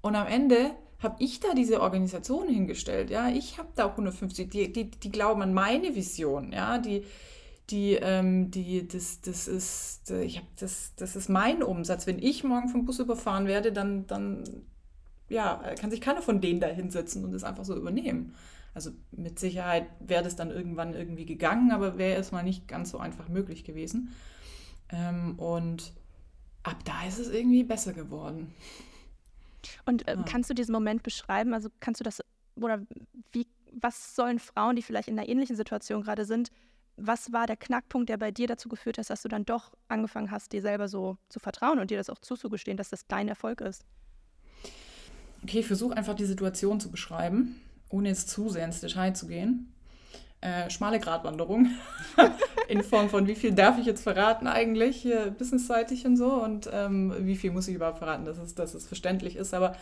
Und 0.00 0.16
am 0.16 0.26
Ende 0.26 0.72
habe 1.02 1.16
ich 1.22 1.40
da 1.40 1.54
diese 1.54 1.80
Organisation 1.80 2.48
hingestellt, 2.48 3.10
ja, 3.10 3.28
ich 3.28 3.58
habe 3.58 3.68
da 3.74 3.86
150, 3.86 4.50
die, 4.50 4.72
die, 4.72 4.90
die 4.90 5.10
glauben 5.10 5.42
an 5.42 5.54
meine 5.54 5.94
Vision, 5.94 6.52
ja, 6.52 6.78
die, 6.78 7.04
die, 7.70 7.94
ähm, 7.94 8.50
die, 8.50 8.86
das, 8.86 9.20
das 9.20 9.48
ist, 9.48 10.10
ich 10.10 10.38
habe 10.38 10.46
das, 10.58 10.94
das 10.96 11.16
ist 11.16 11.28
mein 11.28 11.62
Umsatz. 11.62 12.06
Wenn 12.06 12.18
ich 12.18 12.44
morgen 12.44 12.68
vom 12.68 12.84
Bus 12.84 12.98
überfahren 12.98 13.46
werde, 13.46 13.72
dann, 13.72 14.06
dann, 14.06 14.44
ja, 15.28 15.62
kann 15.80 15.90
sich 15.90 16.00
keiner 16.00 16.22
von 16.22 16.40
denen 16.40 16.60
da 16.60 16.66
hinsetzen 16.66 17.24
und 17.24 17.32
das 17.32 17.44
einfach 17.44 17.64
so 17.64 17.74
übernehmen. 17.74 18.34
Also 18.74 18.90
mit 19.12 19.38
Sicherheit 19.38 19.86
wäre 20.00 20.24
das 20.24 20.36
dann 20.36 20.50
irgendwann 20.50 20.94
irgendwie 20.94 21.26
gegangen, 21.26 21.70
aber 21.70 21.96
wäre 21.96 22.20
es 22.20 22.32
mal 22.32 22.42
nicht 22.42 22.68
ganz 22.68 22.90
so 22.90 22.98
einfach 22.98 23.28
möglich 23.28 23.64
gewesen. 23.64 24.14
Ähm, 24.94 25.38
und 25.38 25.92
ab 26.62 26.76
da 26.84 27.06
ist 27.06 27.18
es 27.18 27.28
irgendwie 27.28 27.64
besser 27.64 27.92
geworden. 27.92 28.54
Und 29.86 30.06
äh, 30.08 30.16
ja. 30.16 30.22
kannst 30.22 30.50
du 30.50 30.54
diesen 30.54 30.72
Moment 30.72 31.02
beschreiben? 31.02 31.54
Also 31.54 31.68
kannst 31.80 32.00
du 32.00 32.04
das, 32.04 32.20
oder 32.56 32.82
wie, 33.32 33.46
was 33.72 34.14
sollen 34.14 34.38
Frauen, 34.38 34.76
die 34.76 34.82
vielleicht 34.82 35.08
in 35.08 35.18
einer 35.18 35.28
ähnlichen 35.28 35.56
Situation 35.56 36.02
gerade 36.02 36.24
sind, 36.24 36.50
was 36.96 37.32
war 37.32 37.46
der 37.46 37.56
Knackpunkt, 37.56 38.08
der 38.08 38.18
bei 38.18 38.30
dir 38.30 38.46
dazu 38.46 38.68
geführt 38.68 38.98
hat, 38.98 39.10
dass 39.10 39.22
du 39.22 39.28
dann 39.28 39.44
doch 39.44 39.72
angefangen 39.88 40.30
hast, 40.30 40.52
dir 40.52 40.62
selber 40.62 40.88
so 40.88 41.16
zu 41.28 41.40
vertrauen 41.40 41.80
und 41.80 41.90
dir 41.90 41.98
das 41.98 42.08
auch 42.08 42.20
zuzugestehen, 42.20 42.76
dass 42.76 42.90
das 42.90 43.06
dein 43.08 43.26
Erfolg 43.26 43.60
ist? 43.60 43.84
Okay, 45.42 45.60
ich 45.60 45.66
versuche 45.66 45.96
einfach 45.96 46.14
die 46.14 46.24
Situation 46.24 46.80
zu 46.80 46.90
beschreiben, 46.90 47.60
ohne 47.88 48.08
jetzt 48.08 48.30
zu 48.30 48.48
sehr 48.48 48.64
ins 48.64 48.80
Detail 48.80 49.12
zu 49.14 49.26
gehen. 49.26 49.72
Äh, 50.40 50.70
schmale 50.70 51.00
Gratwanderung 51.00 51.68
in 52.68 52.82
Form 52.82 53.08
von, 53.08 53.26
wie 53.26 53.34
viel 53.34 53.52
darf 53.52 53.78
ich 53.78 53.86
jetzt 53.86 54.02
verraten 54.02 54.46
eigentlich, 54.46 54.96
hier 54.96 55.30
businessseitig 55.30 56.06
und 56.06 56.16
so 56.16 56.32
und 56.32 56.68
ähm, 56.72 57.14
wie 57.20 57.36
viel 57.36 57.50
muss 57.50 57.68
ich 57.68 57.74
überhaupt 57.74 57.98
verraten, 57.98 58.24
dass 58.24 58.38
es, 58.38 58.54
dass 58.54 58.74
es 58.74 58.86
verständlich 58.86 59.36
ist. 59.36 59.54
Aber 59.54 59.76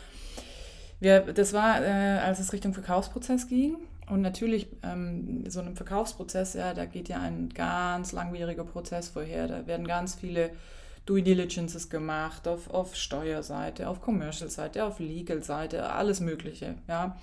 wir, 1.01 1.21
das 1.21 1.53
war, 1.53 1.83
äh, 1.83 2.19
als 2.19 2.39
es 2.39 2.53
Richtung 2.53 2.75
Verkaufsprozess 2.75 3.49
ging. 3.49 3.77
Und 4.09 4.21
natürlich, 4.21 4.69
ähm, 4.83 5.45
so 5.49 5.61
einem 5.61 5.77
Verkaufsprozess, 5.77 6.55
ja, 6.55 6.75
da 6.75 6.85
geht 6.85 7.09
ja 7.09 7.21
ein 7.21 7.49
ganz 7.49 8.13
langwieriger 8.13 8.65
Prozess 8.65 9.09
vorher. 9.09 9.49
Da 9.49 9.67
werden 9.67 9.87
ganz 9.87 10.15
viele 10.15 10.51
Due 11.07 11.23
Diligences 11.23 11.91
gemacht 11.91 12.47
auf, 12.47 12.71
auf 12.71 12.95
Steuerseite, 12.95 13.89
auf 13.89 14.01
Commercial-Seite, 14.01 14.85
auf 14.85 15.01
Legal-Seite, 15.01 15.91
alles 15.91 16.21
Mögliche, 16.21 16.77
ja. 16.89 17.17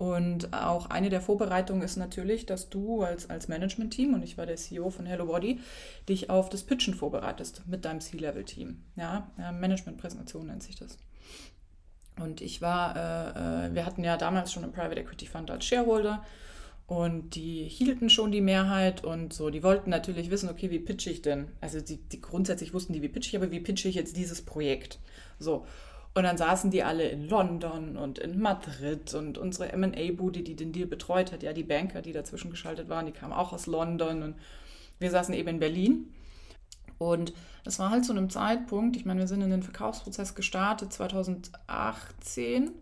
Und 0.00 0.54
auch 0.54 0.86
eine 0.86 1.10
der 1.10 1.20
Vorbereitungen 1.20 1.82
ist 1.82 1.96
natürlich, 1.96 2.46
dass 2.46 2.70
du 2.70 3.02
als, 3.02 3.28
als 3.28 3.48
Management-Team, 3.48 4.14
und 4.14 4.22
ich 4.22 4.38
war 4.38 4.46
der 4.46 4.56
CEO 4.56 4.88
von 4.88 5.04
Hello 5.04 5.26
Body, 5.26 5.60
dich 6.08 6.30
auf 6.30 6.48
das 6.48 6.62
Pitchen 6.62 6.94
vorbereitest 6.94 7.64
mit 7.66 7.84
deinem 7.84 8.00
C-Level-Team. 8.00 8.82
Ja, 8.96 9.30
Management-Präsentation 9.36 10.46
nennt 10.46 10.62
sich 10.62 10.76
das. 10.76 10.96
Und 12.18 12.40
ich 12.40 12.62
war, 12.62 12.96
äh, 12.96 13.66
äh, 13.66 13.74
wir 13.74 13.84
hatten 13.84 14.02
ja 14.02 14.16
damals 14.16 14.54
schon 14.54 14.64
einen 14.64 14.72
Private 14.72 14.98
Equity 14.98 15.26
Fund 15.26 15.50
als 15.50 15.66
Shareholder 15.66 16.24
und 16.86 17.34
die 17.34 17.64
hielten 17.64 18.08
schon 18.08 18.32
die 18.32 18.40
Mehrheit 18.40 19.04
und 19.04 19.34
so, 19.34 19.50
die 19.50 19.62
wollten 19.62 19.90
natürlich 19.90 20.30
wissen, 20.30 20.48
okay, 20.48 20.70
wie 20.70 20.78
pitche 20.78 21.10
ich 21.10 21.20
denn? 21.20 21.48
Also 21.60 21.78
die, 21.82 21.98
die 21.98 22.22
grundsätzlich 22.22 22.72
wussten 22.72 22.94
die, 22.94 23.02
wie 23.02 23.10
pitche 23.10 23.28
ich, 23.28 23.36
aber 23.36 23.50
wie 23.50 23.60
pitche 23.60 23.88
ich 23.88 23.96
jetzt 23.96 24.16
dieses 24.16 24.40
Projekt? 24.40 24.98
So. 25.38 25.66
Und 26.12 26.24
dann 26.24 26.36
saßen 26.36 26.70
die 26.70 26.82
alle 26.82 27.08
in 27.08 27.28
London 27.28 27.96
und 27.96 28.18
in 28.18 28.40
Madrid 28.40 29.14
und 29.14 29.38
unsere 29.38 29.76
MA-Bude, 29.76 30.42
die 30.42 30.56
den 30.56 30.72
Deal 30.72 30.88
betreut 30.88 31.30
hat, 31.30 31.42
ja, 31.42 31.52
die 31.52 31.62
Banker, 31.62 32.02
die 32.02 32.12
dazwischen 32.12 32.50
geschaltet 32.50 32.88
waren, 32.88 33.06
die 33.06 33.12
kamen 33.12 33.32
auch 33.32 33.52
aus 33.52 33.66
London 33.66 34.22
und 34.22 34.34
wir 34.98 35.10
saßen 35.10 35.34
eben 35.34 35.48
in 35.48 35.60
Berlin. 35.60 36.12
Und 36.98 37.32
das 37.64 37.78
war 37.78 37.90
halt 37.90 38.04
zu 38.04 38.12
einem 38.12 38.28
Zeitpunkt, 38.28 38.96
ich 38.96 39.04
meine, 39.04 39.20
wir 39.20 39.28
sind 39.28 39.40
in 39.40 39.50
den 39.50 39.62
Verkaufsprozess 39.62 40.34
gestartet 40.34 40.92
2018, 40.92 42.72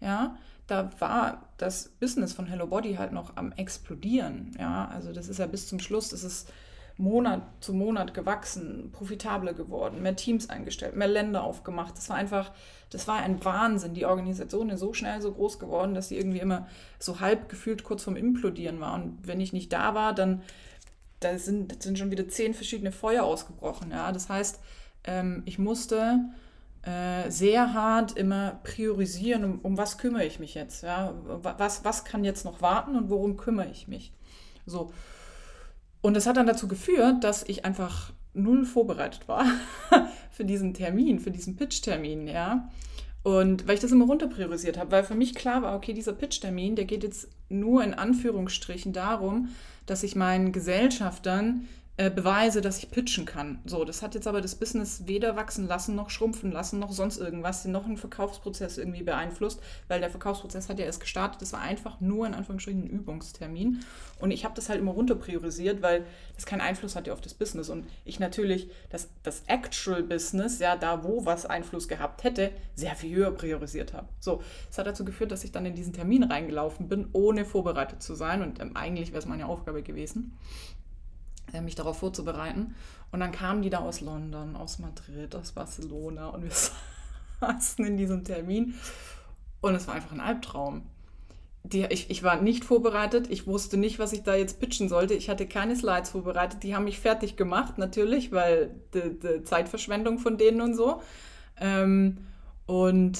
ja, 0.00 0.36
da 0.66 0.90
war 0.98 1.48
das 1.58 1.90
Business 2.00 2.32
von 2.32 2.46
Hello 2.46 2.66
Body 2.66 2.94
halt 2.94 3.12
noch 3.12 3.36
am 3.36 3.52
explodieren, 3.52 4.56
ja, 4.58 4.88
also 4.88 5.12
das 5.12 5.28
ist 5.28 5.38
ja 5.38 5.46
bis 5.46 5.68
zum 5.68 5.80
Schluss, 5.80 6.08
das 6.08 6.24
ist 6.24 6.48
Monat 7.00 7.42
zu 7.60 7.72
Monat 7.72 8.14
gewachsen, 8.14 8.90
profitabler 8.92 9.54
geworden, 9.54 10.02
mehr 10.02 10.16
Teams 10.16 10.50
eingestellt, 10.50 10.94
mehr 10.94 11.08
Länder 11.08 11.42
aufgemacht. 11.42 11.96
Das 11.96 12.08
war 12.10 12.16
einfach, 12.16 12.52
das 12.90 13.08
war 13.08 13.16
ein 13.16 13.44
Wahnsinn. 13.44 13.94
Die 13.94 14.04
Organisation 14.04 14.70
ist 14.70 14.80
so 14.80 14.92
schnell 14.92 15.20
so 15.22 15.32
groß 15.32 15.58
geworden, 15.58 15.94
dass 15.94 16.08
sie 16.08 16.18
irgendwie 16.18 16.40
immer 16.40 16.66
so 16.98 17.20
halb 17.20 17.48
gefühlt 17.48 17.84
kurz 17.84 18.04
vorm 18.04 18.16
Implodieren 18.16 18.80
war. 18.80 18.94
Und 18.94 19.26
wenn 19.26 19.40
ich 19.40 19.52
nicht 19.52 19.72
da 19.72 19.94
war, 19.94 20.14
dann 20.14 20.42
da 21.20 21.38
sind, 21.38 21.82
sind 21.82 21.98
schon 21.98 22.10
wieder 22.10 22.28
zehn 22.28 22.54
verschiedene 22.54 22.92
Feuer 22.92 23.24
ausgebrochen. 23.24 23.90
Ja? 23.90 24.12
Das 24.12 24.28
heißt, 24.28 24.60
ähm, 25.04 25.42
ich 25.46 25.58
musste 25.58 26.20
äh, 26.82 27.30
sehr 27.30 27.72
hart 27.72 28.12
immer 28.16 28.60
priorisieren, 28.62 29.44
um, 29.44 29.58
um 29.60 29.78
was 29.78 29.96
kümmere 29.98 30.24
ich 30.24 30.38
mich 30.38 30.54
jetzt. 30.54 30.82
Ja? 30.82 31.14
Was, 31.24 31.84
was 31.84 32.04
kann 32.04 32.24
jetzt 32.24 32.44
noch 32.44 32.60
warten 32.60 32.94
und 32.96 33.08
worum 33.08 33.36
kümmere 33.36 33.70
ich 33.70 33.88
mich? 33.88 34.12
So. 34.66 34.92
Und 36.02 36.14
das 36.14 36.26
hat 36.26 36.36
dann 36.36 36.46
dazu 36.46 36.68
geführt, 36.68 37.24
dass 37.24 37.42
ich 37.42 37.64
einfach 37.64 38.12
null 38.32 38.64
vorbereitet 38.64 39.28
war 39.28 39.44
für 40.30 40.44
diesen 40.44 40.74
Termin, 40.74 41.18
für 41.18 41.30
diesen 41.30 41.56
Pitch-Termin, 41.56 42.26
ja. 42.26 42.68
Und 43.22 43.68
weil 43.68 43.74
ich 43.74 43.80
das 43.80 43.92
immer 43.92 44.06
runter 44.06 44.28
priorisiert 44.28 44.78
habe, 44.78 44.92
weil 44.92 45.04
für 45.04 45.14
mich 45.14 45.34
klar 45.34 45.62
war, 45.62 45.76
okay, 45.76 45.92
dieser 45.92 46.14
Pitch-Termin, 46.14 46.76
der 46.76 46.86
geht 46.86 47.02
jetzt 47.02 47.28
nur 47.50 47.84
in 47.84 47.92
Anführungsstrichen 47.92 48.92
darum, 48.92 49.50
dass 49.84 50.02
ich 50.02 50.16
meinen 50.16 50.52
Gesellschaftern 50.52 51.68
äh, 52.00 52.08
beweise, 52.08 52.62
dass 52.62 52.78
ich 52.78 52.90
pitchen 52.90 53.26
kann. 53.26 53.58
So, 53.66 53.84
das 53.84 54.00
hat 54.00 54.14
jetzt 54.14 54.26
aber 54.26 54.40
das 54.40 54.54
Business 54.54 55.02
weder 55.04 55.36
wachsen 55.36 55.68
lassen, 55.68 55.94
noch 55.94 56.08
schrumpfen 56.08 56.50
lassen, 56.50 56.78
noch 56.78 56.92
sonst 56.92 57.18
irgendwas, 57.18 57.66
noch 57.66 57.84
einen 57.84 57.98
Verkaufsprozess 57.98 58.78
irgendwie 58.78 59.02
beeinflusst, 59.02 59.60
weil 59.86 60.00
der 60.00 60.08
Verkaufsprozess 60.08 60.70
hat 60.70 60.78
ja 60.78 60.86
erst 60.86 61.00
gestartet. 61.00 61.42
Das 61.42 61.52
war 61.52 61.60
einfach 61.60 62.00
nur 62.00 62.26
in 62.26 62.32
Anführungsstrichen 62.32 62.84
ein 62.84 62.88
Übungstermin. 62.88 63.80
Und 64.18 64.30
ich 64.30 64.46
habe 64.46 64.54
das 64.54 64.70
halt 64.70 64.80
immer 64.80 64.92
runter 64.92 65.14
priorisiert, 65.14 65.82
weil 65.82 66.06
das 66.36 66.46
keinen 66.46 66.62
Einfluss 66.62 66.96
hatte 66.96 67.12
auf 67.12 67.20
das 67.20 67.34
Business. 67.34 67.68
Und 67.68 67.86
ich 68.06 68.18
natürlich 68.18 68.70
das, 68.88 69.10
das 69.22 69.42
Actual 69.46 70.02
Business, 70.02 70.58
ja, 70.58 70.76
da 70.76 71.04
wo 71.04 71.26
was 71.26 71.44
Einfluss 71.44 71.86
gehabt 71.86 72.24
hätte, 72.24 72.50
sehr 72.76 72.94
viel 72.94 73.14
höher 73.14 73.30
priorisiert 73.30 73.92
habe. 73.92 74.08
So, 74.20 74.42
das 74.68 74.78
hat 74.78 74.86
dazu 74.86 75.04
geführt, 75.04 75.32
dass 75.32 75.44
ich 75.44 75.52
dann 75.52 75.66
in 75.66 75.74
diesen 75.74 75.92
Termin 75.92 76.22
reingelaufen 76.22 76.88
bin, 76.88 77.08
ohne 77.12 77.44
vorbereitet 77.44 78.02
zu 78.02 78.14
sein. 78.14 78.40
Und 78.40 78.58
ähm, 78.58 78.74
eigentlich 78.74 79.10
wäre 79.10 79.18
es 79.18 79.26
meine 79.26 79.44
Aufgabe 79.44 79.82
gewesen. 79.82 80.38
Äh, 81.52 81.60
mich 81.60 81.74
darauf 81.74 81.98
vorzubereiten. 81.98 82.74
Und 83.12 83.20
dann 83.20 83.32
kamen 83.32 83.62
die 83.62 83.70
da 83.70 83.78
aus 83.78 84.00
London, 84.00 84.56
aus 84.56 84.78
Madrid, 84.78 85.34
aus 85.34 85.52
Barcelona 85.52 86.28
und 86.28 86.44
wir 86.44 86.50
saßen 87.40 87.84
in 87.84 87.96
diesem 87.96 88.24
Termin 88.24 88.74
und 89.60 89.74
es 89.74 89.86
war 89.86 89.94
einfach 89.94 90.12
ein 90.12 90.20
Albtraum. 90.20 90.82
Die, 91.62 91.84
ich, 91.84 92.08
ich 92.10 92.22
war 92.22 92.40
nicht 92.40 92.64
vorbereitet, 92.64 93.28
ich 93.30 93.46
wusste 93.46 93.76
nicht, 93.76 93.98
was 93.98 94.12
ich 94.12 94.22
da 94.22 94.34
jetzt 94.34 94.60
pitchen 94.60 94.88
sollte. 94.88 95.12
Ich 95.12 95.28
hatte 95.28 95.46
keine 95.46 95.76
Slides 95.76 96.10
vorbereitet, 96.10 96.62
die 96.62 96.74
haben 96.74 96.84
mich 96.84 97.00
fertig 97.00 97.36
gemacht, 97.36 97.76
natürlich, 97.76 98.32
weil 98.32 98.74
die, 98.94 99.18
die 99.18 99.44
Zeitverschwendung 99.44 100.18
von 100.18 100.38
denen 100.38 100.62
und 100.62 100.74
so. 100.74 101.02
Ähm, 101.58 102.18
und 102.64 103.18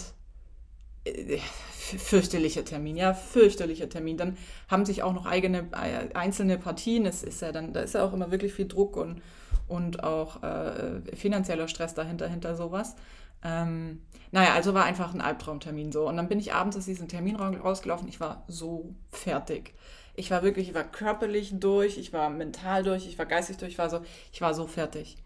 fürchterlicher 1.99 2.65
Termin, 2.65 2.97
ja, 2.97 3.15
fürchterlicher 3.15 3.89
Termin. 3.89 4.17
Dann 4.17 4.37
haben 4.69 4.85
sich 4.85 5.03
auch 5.03 5.13
noch 5.13 5.27
eigene 5.27 5.69
äh, 5.73 6.15
einzelne 6.15 6.59
Partien. 6.59 7.07
Es 7.07 7.23
ist 7.23 7.43
ja 7.43 7.53
dann, 7.53 7.73
da 7.73 7.81
ist 7.81 7.95
ja 7.95 8.05
auch 8.05 8.13
immer 8.13 8.31
wirklich 8.31 8.55
viel 8.55 8.69
Druck 8.69 8.97
und, 8.97 9.23
und 9.69 10.05
auch 10.05 10.43
äh, 10.43 11.01
finanzieller 11.15 11.69
Stress 11.69 11.95
dahinter, 11.95 12.29
hinter 12.29 12.55
sowas. 12.55 12.97
Ähm, 13.43 14.03
naja, 14.33 14.55
also 14.55 14.75
war 14.75 14.85
einfach 14.85 15.15
ein 15.15 15.21
Albtraumtermin 15.21 15.93
so. 15.93 16.07
Und 16.07 16.17
dann 16.17 16.29
bin 16.29 16.39
ich 16.39 16.53
abends 16.53 16.77
aus 16.77 16.85
diesem 16.85 17.09
Termin 17.09 17.37
rausgelaufen. 17.37 18.09
Ich 18.09 18.21
war 18.21 18.45
so 18.49 18.95
fertig. 19.11 19.75
Ich 20.15 20.31
war 20.31 20.43
wirklich, 20.43 20.69
ich 20.69 20.75
war 20.75 20.85
körperlich 20.85 21.53
durch, 21.55 21.97
ich 21.97 22.13
war 22.13 22.29
mental 22.31 22.83
durch, 22.83 23.07
ich 23.07 23.19
war 23.19 23.27
geistig 23.27 23.57
durch, 23.57 23.73
ich 23.73 23.79
war 23.79 23.89
so, 23.89 24.01
ich 24.33 24.41
war 24.41 24.55
so 24.55 24.67
fertig. 24.67 25.17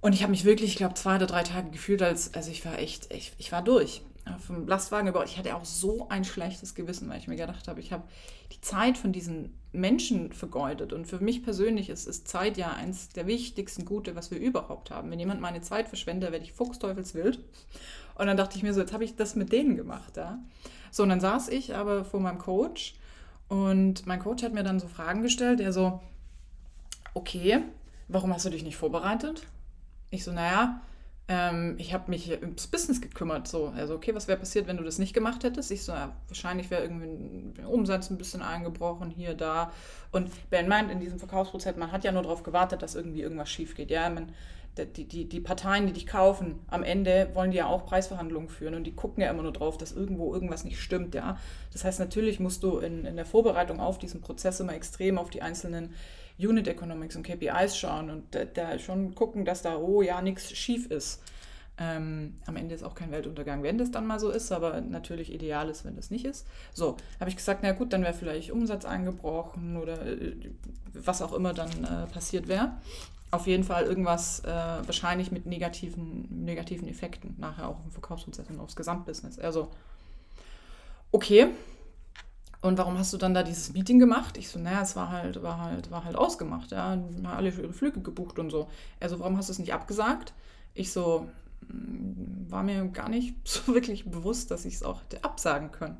Und 0.00 0.12
ich 0.12 0.22
habe 0.22 0.32
mich 0.32 0.44
wirklich, 0.44 0.72
ich 0.72 0.76
glaube, 0.76 0.94
zwei 0.94 1.16
oder 1.16 1.26
drei 1.26 1.44
Tage 1.44 1.70
gefühlt, 1.70 2.02
als, 2.02 2.34
also 2.34 2.50
ich 2.50 2.64
war 2.66 2.78
echt, 2.78 3.10
ich, 3.12 3.32
ich 3.38 3.52
war 3.52 3.62
durch 3.62 4.02
vom 4.38 4.66
Lastwagen 4.66 5.06
gebaut. 5.06 5.26
Ich 5.26 5.38
hatte 5.38 5.54
auch 5.54 5.64
so 5.64 6.08
ein 6.08 6.24
schlechtes 6.24 6.74
Gewissen, 6.74 7.08
weil 7.08 7.18
ich 7.18 7.28
mir 7.28 7.36
gedacht 7.36 7.68
habe, 7.68 7.80
ich 7.80 7.92
habe 7.92 8.04
die 8.52 8.60
Zeit 8.60 8.96
von 8.96 9.12
diesen 9.12 9.54
Menschen 9.72 10.32
vergeudet. 10.32 10.92
Und 10.92 11.06
für 11.06 11.18
mich 11.18 11.42
persönlich 11.42 11.90
ist, 11.90 12.06
ist 12.06 12.28
Zeit 12.28 12.56
ja 12.56 12.72
eins 12.72 13.10
der 13.10 13.26
wichtigsten 13.26 13.84
Gute, 13.84 14.16
was 14.16 14.30
wir 14.30 14.38
überhaupt 14.38 14.90
haben. 14.90 15.10
Wenn 15.10 15.18
jemand 15.18 15.40
meine 15.40 15.60
Zeit 15.60 15.88
verschwendet, 15.88 16.32
werde 16.32 16.44
ich 16.44 16.52
fuchsteufelswild. 16.52 17.38
Und 18.16 18.26
dann 18.26 18.36
dachte 18.36 18.56
ich 18.56 18.62
mir 18.62 18.72
so, 18.72 18.80
jetzt 18.80 18.92
habe 18.92 19.04
ich 19.04 19.16
das 19.16 19.34
mit 19.34 19.52
denen 19.52 19.76
gemacht. 19.76 20.16
Ja? 20.16 20.38
So, 20.90 21.02
und 21.02 21.08
dann 21.08 21.20
saß 21.20 21.48
ich 21.48 21.74
aber 21.74 22.04
vor 22.04 22.20
meinem 22.20 22.38
Coach 22.38 22.94
und 23.48 24.06
mein 24.06 24.20
Coach 24.20 24.42
hat 24.42 24.54
mir 24.54 24.62
dann 24.62 24.80
so 24.80 24.88
Fragen 24.88 25.22
gestellt, 25.22 25.60
der 25.60 25.72
so, 25.72 26.00
okay, 27.12 27.62
warum 28.08 28.32
hast 28.32 28.46
du 28.46 28.50
dich 28.50 28.62
nicht 28.62 28.76
vorbereitet? 28.76 29.46
Ich 30.10 30.24
so, 30.24 30.32
naja, 30.32 30.80
ähm, 31.26 31.76
ich 31.78 31.94
habe 31.94 32.10
mich 32.10 32.30
ums 32.42 32.66
Business 32.66 33.00
gekümmert. 33.00 33.48
So. 33.48 33.68
Also, 33.68 33.94
okay, 33.94 34.14
was 34.14 34.28
wäre 34.28 34.38
passiert, 34.38 34.66
wenn 34.66 34.76
du 34.76 34.84
das 34.84 34.98
nicht 34.98 35.14
gemacht 35.14 35.42
hättest? 35.44 35.70
Ich 35.70 35.82
so, 35.82 35.92
ja, 35.92 36.14
wahrscheinlich 36.28 36.70
wäre 36.70 36.82
irgendwie 36.82 37.06
ein 37.06 37.66
Umsatz 37.66 38.10
ein 38.10 38.18
bisschen 38.18 38.42
eingebrochen, 38.42 39.10
hier, 39.10 39.34
da. 39.34 39.72
Und 40.12 40.30
Ben 40.50 40.68
meint, 40.68 40.90
in 40.90 41.00
diesem 41.00 41.18
Verkaufsprozess, 41.18 41.76
man 41.76 41.92
hat 41.92 42.04
ja 42.04 42.12
nur 42.12 42.22
darauf 42.22 42.42
gewartet, 42.42 42.82
dass 42.82 42.94
irgendwie 42.94 43.22
irgendwas 43.22 43.50
schief 43.50 43.74
geht. 43.74 43.90
Ja, 43.90 44.10
man, 44.10 44.32
die, 44.76 45.06
die, 45.06 45.28
die 45.28 45.40
Parteien, 45.40 45.86
die 45.86 45.92
dich 45.92 46.06
kaufen, 46.06 46.58
am 46.68 46.82
Ende 46.82 47.30
wollen 47.34 47.52
die 47.52 47.58
ja 47.58 47.66
auch 47.66 47.86
Preisverhandlungen 47.86 48.48
führen 48.48 48.74
und 48.74 48.84
die 48.84 48.94
gucken 48.94 49.22
ja 49.22 49.30
immer 49.30 49.44
nur 49.44 49.52
drauf, 49.52 49.78
dass 49.78 49.92
irgendwo 49.92 50.34
irgendwas 50.34 50.64
nicht 50.64 50.80
stimmt. 50.80 51.14
Ja? 51.14 51.38
Das 51.72 51.84
heißt, 51.84 52.00
natürlich 52.00 52.40
musst 52.40 52.62
du 52.64 52.78
in, 52.78 53.04
in 53.04 53.16
der 53.16 53.24
Vorbereitung 53.24 53.80
auf 53.80 53.98
diesen 53.98 54.20
Prozess 54.20 54.60
immer 54.60 54.74
extrem 54.74 55.16
auf 55.16 55.30
die 55.30 55.42
einzelnen 55.42 55.94
Unit 56.38 56.66
Economics 56.68 57.16
und 57.16 57.22
KPIs 57.22 57.76
schauen 57.76 58.10
und 58.10 58.34
da, 58.34 58.44
da 58.44 58.78
schon 58.78 59.14
gucken, 59.14 59.44
dass 59.44 59.62
da, 59.62 59.76
oh 59.76 60.02
ja, 60.02 60.20
nichts 60.20 60.50
schief 60.56 60.90
ist. 60.90 61.22
Ähm, 61.76 62.34
am 62.46 62.54
Ende 62.54 62.74
ist 62.74 62.84
auch 62.84 62.94
kein 62.94 63.10
Weltuntergang, 63.10 63.64
wenn 63.64 63.78
das 63.78 63.90
dann 63.90 64.06
mal 64.06 64.20
so 64.20 64.30
ist, 64.30 64.52
aber 64.52 64.80
natürlich 64.80 65.32
ideal 65.32 65.68
ist, 65.68 65.84
wenn 65.84 65.96
das 65.96 66.10
nicht 66.10 66.24
ist. 66.24 66.46
So, 66.72 66.96
habe 67.18 67.30
ich 67.30 67.36
gesagt, 67.36 67.60
na 67.62 67.72
gut, 67.72 67.92
dann 67.92 68.02
wäre 68.02 68.14
vielleicht 68.14 68.52
Umsatz 68.52 68.84
eingebrochen 68.84 69.76
oder 69.76 70.06
äh, 70.06 70.34
was 70.92 71.20
auch 71.20 71.32
immer 71.32 71.52
dann 71.52 71.70
äh, 71.82 72.06
passiert 72.12 72.46
wäre. 72.46 72.74
Auf 73.32 73.48
jeden 73.48 73.64
Fall 73.64 73.84
irgendwas 73.84 74.44
äh, 74.44 74.46
wahrscheinlich 74.46 75.32
mit 75.32 75.46
negativen, 75.46 76.44
negativen 76.44 76.86
Effekten 76.86 77.34
nachher 77.38 77.68
auch 77.68 77.84
im 77.84 77.90
Verkaufsprozess 77.90 78.48
und 78.48 78.60
aufs 78.60 78.76
Gesamtbusiness. 78.76 79.40
Also, 79.40 79.72
okay, 81.10 81.48
und 82.64 82.78
warum 82.78 82.98
hast 82.98 83.12
du 83.12 83.18
dann 83.18 83.34
da 83.34 83.42
dieses 83.42 83.74
Meeting 83.74 83.98
gemacht? 83.98 84.38
Ich 84.38 84.48
so, 84.48 84.58
naja, 84.58 84.80
es 84.80 84.96
war 84.96 85.10
halt, 85.10 85.42
war 85.42 85.60
halt, 85.60 85.90
war 85.90 86.04
halt 86.04 86.16
ausgemacht, 86.16 86.70
ja. 86.70 86.90
Haben 86.90 87.26
alle 87.26 87.50
ihre 87.50 87.74
Flüge 87.74 88.00
gebucht 88.00 88.38
und 88.38 88.48
so. 88.48 88.68
Also, 89.00 89.20
warum 89.20 89.36
hast 89.36 89.50
du 89.50 89.52
es 89.52 89.58
nicht 89.58 89.74
abgesagt? 89.74 90.32
Ich 90.72 90.90
so, 90.90 91.28
hm, 91.68 92.46
war 92.48 92.62
mir 92.62 92.86
gar 92.86 93.10
nicht 93.10 93.36
so 93.46 93.74
wirklich 93.74 94.06
bewusst, 94.06 94.50
dass 94.50 94.64
ich 94.64 94.76
es 94.76 94.82
auch 94.82 95.02
hätte 95.02 95.24
absagen 95.24 95.72
können. 95.72 95.98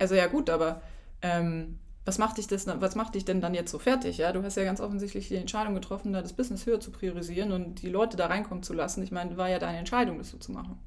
Also 0.00 0.16
ja 0.16 0.26
gut, 0.26 0.50
aber 0.50 0.82
ähm, 1.22 1.78
was 2.04 2.18
macht 2.18 2.38
dich 2.38 2.48
das, 2.48 2.66
was 2.66 2.96
macht 2.96 3.14
dich 3.14 3.24
denn 3.24 3.40
dann 3.40 3.54
jetzt 3.54 3.70
so 3.70 3.78
fertig? 3.78 4.18
Ja, 4.18 4.32
du 4.32 4.42
hast 4.42 4.56
ja 4.56 4.64
ganz 4.64 4.80
offensichtlich 4.80 5.28
die 5.28 5.36
Entscheidung 5.36 5.74
getroffen, 5.74 6.12
da 6.12 6.20
das 6.20 6.32
Business 6.32 6.66
höher 6.66 6.80
zu 6.80 6.90
priorisieren 6.90 7.52
und 7.52 7.80
die 7.80 7.88
Leute 7.88 8.16
da 8.16 8.26
reinkommen 8.26 8.64
zu 8.64 8.72
lassen. 8.72 9.04
Ich 9.04 9.12
meine, 9.12 9.36
war 9.36 9.48
ja 9.48 9.60
deine 9.60 9.78
Entscheidung, 9.78 10.18
das 10.18 10.30
so 10.30 10.38
zu 10.38 10.50
machen. 10.50 10.80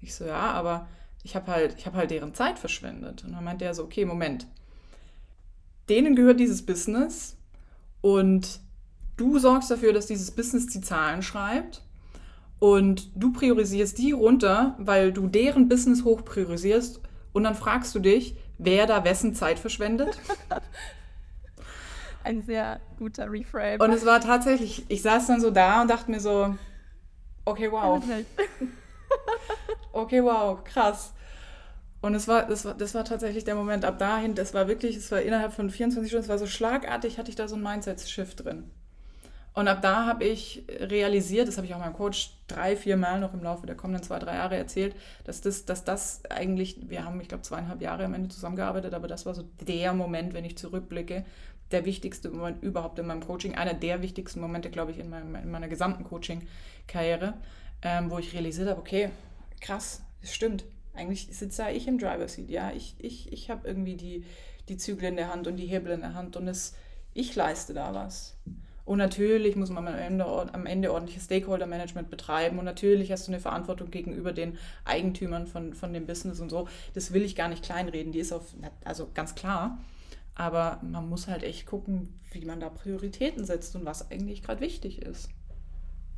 Ich 0.00 0.14
so, 0.14 0.24
ja, 0.24 0.52
aber 0.52 0.86
ich 1.26 1.34
habe 1.34 1.50
halt, 1.50 1.74
ich 1.76 1.86
habe 1.86 1.96
halt 1.96 2.12
deren 2.12 2.34
Zeit 2.34 2.56
verschwendet. 2.56 3.24
Und 3.24 3.32
dann 3.32 3.42
meinte 3.42 3.64
er 3.64 3.74
so, 3.74 3.82
okay, 3.82 4.04
Moment. 4.04 4.46
Denen 5.88 6.14
gehört 6.14 6.38
dieses 6.38 6.64
Business 6.64 7.36
und 8.00 8.60
du 9.16 9.40
sorgst 9.40 9.68
dafür, 9.68 9.92
dass 9.92 10.06
dieses 10.06 10.30
Business 10.30 10.68
die 10.68 10.80
Zahlen 10.80 11.22
schreibt 11.22 11.82
und 12.60 13.10
du 13.16 13.32
priorisierst 13.32 13.98
die 13.98 14.12
runter, 14.12 14.76
weil 14.78 15.12
du 15.12 15.26
deren 15.26 15.68
Business 15.68 16.04
hoch 16.04 16.24
priorisierst 16.24 17.00
und 17.32 17.42
dann 17.42 17.56
fragst 17.56 17.92
du 17.96 17.98
dich, 17.98 18.36
wer 18.58 18.86
da 18.86 19.02
wessen 19.02 19.34
Zeit 19.34 19.58
verschwendet. 19.58 20.16
Ein 22.22 22.42
sehr 22.42 22.80
guter 22.98 23.30
Reframe. 23.30 23.80
Und 23.80 23.90
es 23.90 24.06
war 24.06 24.20
tatsächlich, 24.20 24.84
ich 24.88 25.02
saß 25.02 25.26
dann 25.26 25.40
so 25.40 25.50
da 25.50 25.82
und 25.82 25.90
dachte 25.90 26.08
mir 26.08 26.20
so, 26.20 26.54
okay, 27.44 27.70
wow. 27.70 28.00
okay, 29.92 30.22
wow, 30.22 30.62
krass. 30.62 31.12
Und 32.00 32.14
es 32.14 32.28
war, 32.28 32.46
das 32.46 32.64
war, 32.64 32.74
das 32.74 32.94
war 32.94 33.04
tatsächlich 33.04 33.44
der 33.44 33.54
Moment 33.54 33.84
ab 33.84 33.98
dahin, 33.98 34.34
das 34.34 34.54
war 34.54 34.68
wirklich, 34.68 34.96
es 34.96 35.10
war 35.10 35.22
innerhalb 35.22 35.52
von 35.52 35.70
24 35.70 36.10
Stunden, 36.10 36.24
es 36.24 36.28
war 36.28 36.38
so 36.38 36.46
schlagartig, 36.46 37.18
hatte 37.18 37.30
ich 37.30 37.36
da 37.36 37.48
so 37.48 37.56
ein 37.56 37.62
Mindset-Shift 37.62 38.44
drin. 38.44 38.70
Und 39.54 39.68
ab 39.68 39.80
da 39.80 40.04
habe 40.04 40.24
ich 40.24 40.64
realisiert, 40.68 41.48
das 41.48 41.56
habe 41.56 41.66
ich 41.66 41.74
auch 41.74 41.78
meinem 41.78 41.94
Coach 41.94 42.36
drei, 42.46 42.76
vier 42.76 42.98
Mal 42.98 43.20
noch 43.20 43.32
im 43.32 43.42
Laufe 43.42 43.66
der 43.66 43.74
kommenden 43.74 44.02
zwei, 44.02 44.18
drei 44.18 44.34
Jahre 44.34 44.54
erzählt, 44.54 44.94
dass 45.24 45.40
das, 45.40 45.64
dass 45.64 45.82
das 45.82 46.20
eigentlich, 46.28 46.90
wir 46.90 47.06
haben, 47.06 47.18
ich 47.22 47.28
glaube, 47.28 47.42
zweieinhalb 47.42 47.80
Jahre 47.80 48.04
am 48.04 48.12
Ende 48.12 48.28
zusammengearbeitet, 48.28 48.92
aber 48.92 49.08
das 49.08 49.24
war 49.24 49.34
so 49.34 49.44
der 49.66 49.94
Moment, 49.94 50.34
wenn 50.34 50.44
ich 50.44 50.58
zurückblicke, 50.58 51.24
der 51.70 51.86
wichtigste 51.86 52.28
Moment 52.28 52.62
überhaupt 52.62 52.98
in 52.98 53.06
meinem 53.06 53.24
Coaching, 53.26 53.54
einer 53.54 53.72
der 53.72 54.02
wichtigsten 54.02 54.40
Momente, 54.40 54.68
glaube 54.68 54.90
ich, 54.90 54.98
in, 54.98 55.08
meinem, 55.08 55.34
in 55.34 55.50
meiner 55.50 55.68
gesamten 55.68 56.04
Coaching-Karriere, 56.04 57.32
ähm, 57.80 58.10
wo 58.10 58.18
ich 58.18 58.34
realisiert 58.34 58.68
habe, 58.68 58.78
okay, 58.78 59.08
krass, 59.62 60.02
es 60.20 60.34
stimmt 60.34 60.66
eigentlich 60.96 61.28
sitze 61.30 61.70
ich 61.70 61.86
im 61.86 61.98
Driver 61.98 62.28
Seat, 62.28 62.50
ja. 62.50 62.72
Ich, 62.72 62.94
ich, 62.98 63.32
ich 63.32 63.50
habe 63.50 63.66
irgendwie 63.66 63.96
die, 63.96 64.24
die 64.68 64.76
Zügel 64.76 65.08
in 65.08 65.16
der 65.16 65.32
Hand 65.32 65.46
und 65.46 65.56
die 65.56 65.66
Hebel 65.66 65.92
in 65.92 66.00
der 66.00 66.14
Hand 66.14 66.36
und 66.36 66.48
es, 66.48 66.74
ich 67.14 67.34
leiste 67.34 67.74
da 67.74 67.94
was. 67.94 68.36
Und 68.86 68.98
natürlich 68.98 69.56
muss 69.56 69.68
man 69.68 69.88
am 69.88 69.96
Ende, 69.96 70.24
am 70.24 70.64
Ende 70.64 70.92
ordentliches 70.92 71.24
Stakeholder-Management 71.24 72.08
betreiben. 72.08 72.60
Und 72.60 72.64
natürlich 72.64 73.10
hast 73.10 73.26
du 73.26 73.32
eine 73.32 73.40
Verantwortung 73.40 73.90
gegenüber 73.90 74.32
den 74.32 74.58
Eigentümern 74.84 75.48
von, 75.48 75.74
von 75.74 75.92
dem 75.92 76.06
Business 76.06 76.38
und 76.38 76.50
so. 76.50 76.68
Das 76.94 77.12
will 77.12 77.22
ich 77.22 77.34
gar 77.34 77.48
nicht 77.48 77.64
kleinreden. 77.64 78.12
Die 78.12 78.20
ist 78.20 78.32
auf, 78.32 78.54
also 78.84 79.10
ganz 79.12 79.34
klar. 79.34 79.78
Aber 80.36 80.78
man 80.82 81.08
muss 81.08 81.26
halt 81.26 81.42
echt 81.42 81.66
gucken, 81.66 82.20
wie 82.30 82.44
man 82.44 82.60
da 82.60 82.68
Prioritäten 82.68 83.44
setzt 83.44 83.74
und 83.74 83.84
was 83.84 84.08
eigentlich 84.12 84.44
gerade 84.44 84.60
wichtig 84.60 85.02
ist. 85.02 85.30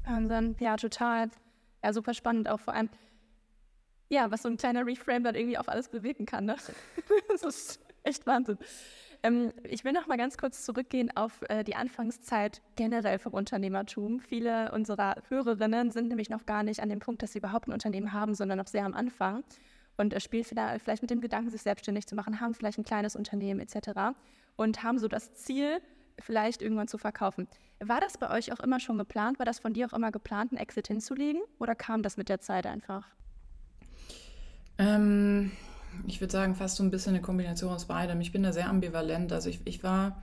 Wahnsinn, 0.04 0.54
ja, 0.60 0.76
total. 0.76 1.30
Ja, 1.82 1.94
super 1.94 2.12
spannend 2.12 2.50
auch 2.50 2.60
vor 2.60 2.74
allem. 2.74 2.90
Ja, 4.08 4.30
was 4.30 4.42
so 4.42 4.48
ein 4.48 4.56
kleiner 4.56 4.86
Reframe 4.86 5.24
dann 5.24 5.34
irgendwie 5.34 5.58
auf 5.58 5.68
alles 5.68 5.88
bewegen 5.88 6.26
kann. 6.26 6.46
Ne? 6.46 6.56
das 7.28 7.42
ist 7.42 7.80
echt 8.02 8.26
Wahnsinn. 8.26 8.58
Ähm, 9.22 9.52
ich 9.64 9.84
will 9.84 9.92
noch 9.92 10.06
mal 10.06 10.16
ganz 10.16 10.38
kurz 10.38 10.64
zurückgehen 10.64 11.14
auf 11.16 11.42
äh, 11.48 11.64
die 11.64 11.74
Anfangszeit 11.74 12.62
generell 12.76 13.18
vom 13.18 13.34
Unternehmertum. 13.34 14.20
Viele 14.20 14.72
unserer 14.72 15.16
Hörerinnen 15.28 15.90
sind 15.90 16.08
nämlich 16.08 16.30
noch 16.30 16.46
gar 16.46 16.62
nicht 16.62 16.80
an 16.80 16.88
dem 16.88 17.00
Punkt, 17.00 17.22
dass 17.22 17.32
sie 17.32 17.38
überhaupt 17.38 17.68
ein 17.68 17.72
Unternehmen 17.72 18.12
haben, 18.12 18.34
sondern 18.34 18.58
noch 18.58 18.68
sehr 18.68 18.84
am 18.84 18.94
Anfang 18.94 19.42
und 19.96 20.14
äh, 20.14 20.20
spielen 20.20 20.44
vielleicht 20.44 21.02
mit 21.02 21.10
dem 21.10 21.20
Gedanken, 21.20 21.50
sich 21.50 21.62
selbstständig 21.62 22.06
zu 22.06 22.14
machen, 22.14 22.40
haben 22.40 22.54
vielleicht 22.54 22.78
ein 22.78 22.84
kleines 22.84 23.16
Unternehmen 23.16 23.60
etc. 23.60 24.16
und 24.56 24.82
haben 24.82 24.98
so 24.98 25.08
das 25.08 25.34
Ziel, 25.34 25.80
vielleicht 26.20 26.62
irgendwann 26.62 26.88
zu 26.88 26.98
verkaufen. 26.98 27.46
War 27.80 28.00
das 28.00 28.18
bei 28.18 28.30
euch 28.30 28.52
auch 28.52 28.60
immer 28.60 28.80
schon 28.80 28.98
geplant? 28.98 29.38
War 29.38 29.46
das 29.46 29.60
von 29.60 29.72
dir 29.72 29.86
auch 29.86 29.92
immer 29.92 30.10
geplant, 30.10 30.52
einen 30.52 30.60
Exit 30.60 30.88
hinzulegen 30.88 31.42
oder 31.58 31.74
kam 31.74 32.02
das 32.02 32.16
mit 32.16 32.28
der 32.28 32.40
Zeit 32.40 32.66
einfach? 32.66 33.06
Ähm, 34.78 35.50
ich 36.06 36.20
würde 36.20 36.32
sagen, 36.32 36.54
fast 36.54 36.76
so 36.76 36.82
ein 36.82 36.90
bisschen 36.90 37.14
eine 37.14 37.22
Kombination 37.22 37.72
aus 37.72 37.86
beidem. 37.86 38.20
Ich 38.20 38.32
bin 38.32 38.42
da 38.42 38.52
sehr 38.52 38.68
ambivalent. 38.68 39.32
Also 39.32 39.50
ich, 39.50 39.60
ich 39.64 39.82
war, 39.82 40.22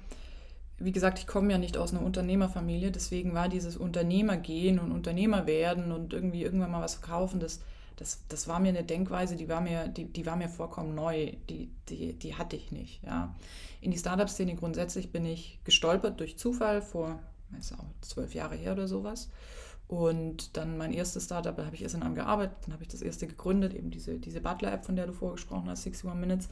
wie 0.79 0.91
gesagt, 0.91 1.19
ich 1.19 1.27
komme 1.27 1.51
ja 1.51 1.57
nicht 1.57 1.77
aus 1.77 1.93
einer 1.93 2.01
Unternehmerfamilie, 2.01 2.91
deswegen 2.91 3.33
war 3.33 3.49
dieses 3.49 3.77
Unternehmergehen 3.77 4.79
und 4.79 4.91
Unternehmer 4.91 5.45
werden 5.45 5.91
und 5.91 6.13
irgendwie 6.13 6.43
irgendwann 6.43 6.71
mal 6.71 6.81
was 6.81 6.95
verkaufen, 6.95 7.39
das, 7.39 7.61
das, 7.97 8.23
das 8.27 8.47
war 8.47 8.59
mir 8.59 8.69
eine 8.69 8.83
Denkweise, 8.83 9.35
die 9.35 9.47
war 9.47 9.61
mir, 9.61 9.87
die, 9.87 10.05
die 10.05 10.25
war 10.25 10.35
mir 10.35 10.49
vollkommen 10.49 10.95
neu. 10.95 11.33
Die, 11.49 11.69
die, 11.89 12.13
die 12.13 12.35
hatte 12.35 12.55
ich 12.55 12.71
nicht. 12.71 13.03
Ja. 13.03 13.35
In 13.81 13.91
die 13.91 13.97
Startup-Szene 13.97 14.55
grundsätzlich 14.55 15.11
bin 15.11 15.25
ich 15.25 15.59
gestolpert 15.63 16.19
durch 16.19 16.37
Zufall 16.37 16.81
vor, 16.81 17.19
ist 17.59 17.73
auch 17.73 17.85
zwölf 18.01 18.33
Jahre 18.33 18.55
her 18.55 18.73
oder 18.73 18.87
sowas. 18.87 19.29
Und 19.87 20.57
dann 20.57 20.77
mein 20.77 20.93
erstes 20.93 21.25
Startup, 21.25 21.55
da 21.55 21.65
habe 21.65 21.75
ich 21.75 21.83
erst 21.83 21.95
in 21.95 22.01
einem 22.01 22.15
gearbeitet, 22.15 22.57
dann 22.63 22.73
habe 22.73 22.83
ich 22.83 22.89
das 22.89 23.01
erste 23.01 23.27
gegründet, 23.27 23.73
eben 23.73 23.91
diese, 23.91 24.17
diese 24.17 24.41
Butler-App, 24.41 24.85
von 24.85 24.95
der 24.95 25.05
du 25.05 25.13
vorgesprochen 25.13 25.69
hast, 25.69 25.85
61 25.85 26.13
Minutes, 26.15 26.49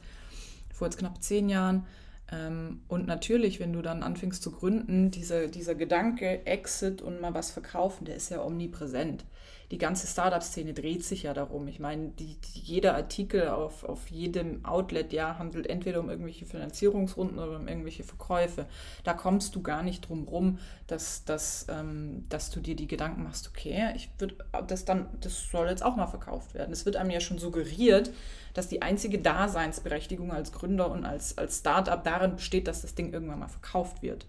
vor 0.72 0.86
jetzt 0.86 0.98
knapp 0.98 1.20
zehn 1.22 1.48
Jahren. 1.48 1.86
Ähm, 2.30 2.82
und 2.86 3.06
natürlich, 3.06 3.58
wenn 3.58 3.72
du 3.72 3.82
dann 3.82 4.02
anfängst 4.02 4.42
zu 4.42 4.52
gründen, 4.52 5.10
dieser, 5.10 5.48
dieser 5.48 5.74
Gedanke, 5.74 6.46
Exit 6.46 7.02
und 7.02 7.20
mal 7.20 7.34
was 7.34 7.50
verkaufen, 7.50 8.04
der 8.04 8.16
ist 8.16 8.30
ja 8.30 8.42
omnipräsent 8.42 9.24
die 9.70 9.78
ganze 9.78 10.06
Startup-Szene 10.06 10.74
dreht 10.74 11.04
sich 11.04 11.24
ja 11.24 11.34
darum. 11.34 11.66
Ich 11.68 11.80
meine, 11.80 12.08
die, 12.10 12.36
jeder 12.52 12.94
Artikel 12.94 13.48
auf, 13.48 13.84
auf 13.84 14.08
jedem 14.08 14.64
Outlet 14.64 15.12
ja 15.12 15.38
handelt 15.38 15.66
entweder 15.66 16.00
um 16.00 16.10
irgendwelche 16.10 16.44
Finanzierungsrunden 16.44 17.38
oder 17.38 17.56
um 17.56 17.68
irgendwelche 17.68 18.04
Verkäufe. 18.04 18.66
Da 19.04 19.14
kommst 19.14 19.54
du 19.54 19.62
gar 19.62 19.82
nicht 19.82 20.08
drum 20.08 20.28
rum, 20.28 20.58
dass, 20.86 21.24
dass, 21.24 21.66
ähm, 21.70 22.24
dass 22.28 22.50
du 22.50 22.60
dir 22.60 22.76
die 22.76 22.86
Gedanken 22.86 23.24
machst, 23.24 23.48
okay, 23.48 23.92
ich 23.96 24.10
würde 24.18 24.36
das 24.66 24.84
dann, 24.84 25.08
das 25.20 25.48
soll 25.50 25.68
jetzt 25.68 25.84
auch 25.84 25.96
mal 25.96 26.06
verkauft 26.06 26.54
werden. 26.54 26.72
Es 26.72 26.84
wird 26.84 26.96
einem 26.96 27.10
ja 27.10 27.20
schon 27.20 27.38
suggeriert, 27.38 28.10
dass 28.52 28.68
die 28.68 28.82
einzige 28.82 29.18
Daseinsberechtigung 29.18 30.32
als 30.32 30.52
Gründer 30.52 30.90
und 30.90 31.04
als, 31.04 31.36
als 31.38 31.58
Startup 31.58 32.02
darin 32.02 32.36
besteht, 32.36 32.68
dass 32.68 32.82
das 32.82 32.94
Ding 32.94 33.12
irgendwann 33.12 33.40
mal 33.40 33.48
verkauft 33.48 34.02
wird. 34.02 34.26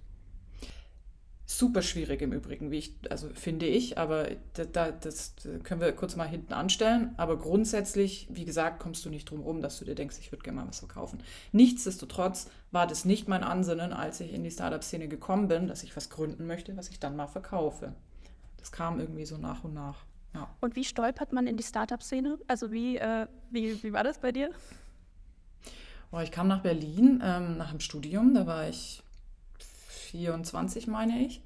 Super 1.48 1.84
schwierig 1.84 2.24
im 2.24 2.34
Übrigen, 2.34 2.72
wie 2.72 2.80
ich, 2.80 2.96
also 3.10 3.30
finde 3.30 3.68
ich, 3.68 4.00
aber 4.00 4.30
da, 4.54 4.92
das 4.92 5.36
können 5.64 5.80
wir 5.80 5.92
kurz 5.92 6.16
mal 6.16 6.28
hinten 6.28 6.54
anstellen. 6.54 7.14
Aber 7.18 7.38
grundsätzlich, 7.38 8.28
wie 8.32 8.46
gesagt, 8.46 8.80
kommst 8.80 9.06
du 9.06 9.12
nicht 9.12 9.30
drum 9.30 9.42
rum, 9.42 9.62
dass 9.62 9.78
du 9.78 9.86
dir 9.86 9.94
denkst, 9.94 10.18
ich 10.20 10.32
würde 10.32 10.44
gerne 10.44 10.62
mal 10.62 10.68
was 10.68 10.80
verkaufen. 10.80 11.20
Nichtsdestotrotz 11.52 12.50
war 12.72 12.88
das 12.88 13.06
nicht 13.06 13.28
mein 13.28 13.44
Ansinnen, 13.44 13.94
als 13.94 14.20
ich 14.22 14.34
in 14.34 14.44
die 14.44 14.50
Startup-Szene 14.50 15.08
gekommen 15.08 15.48
bin, 15.48 15.68
dass 15.68 15.84
ich 15.84 15.96
was 15.96 16.10
gründen 16.10 16.48
möchte, 16.48 16.76
was 16.78 16.90
ich 16.90 17.00
dann 17.00 17.16
mal 17.16 17.28
verkaufe. 17.28 17.94
Das 18.58 18.72
kam 18.72 19.00
irgendwie 19.00 19.26
so 19.26 19.38
nach 19.38 19.64
und 19.64 19.76
nach. 19.76 20.04
Ja. 20.34 20.50
Und 20.62 20.76
wie 20.76 20.84
stolpert 20.84 21.32
man 21.32 21.46
in 21.46 21.58
die 21.58 21.64
Startup-Szene? 21.64 22.40
Also 22.48 22.72
wie, 22.72 22.98
äh, 22.98 23.28
wie, 23.52 23.82
wie 23.84 23.94
war 23.94 24.04
das 24.04 24.18
bei 24.18 24.32
dir? 24.32 24.50
Oh, 26.12 26.20
ich 26.20 26.32
kam 26.32 26.48
nach 26.48 26.62
Berlin 26.62 27.22
ähm, 27.24 27.58
nach 27.58 27.72
dem 27.72 27.80
Studium, 27.80 28.34
da 28.34 28.48
war 28.48 28.68
ich 28.68 29.04
24, 30.16 30.88
meine 30.88 31.20
ich. 31.20 31.42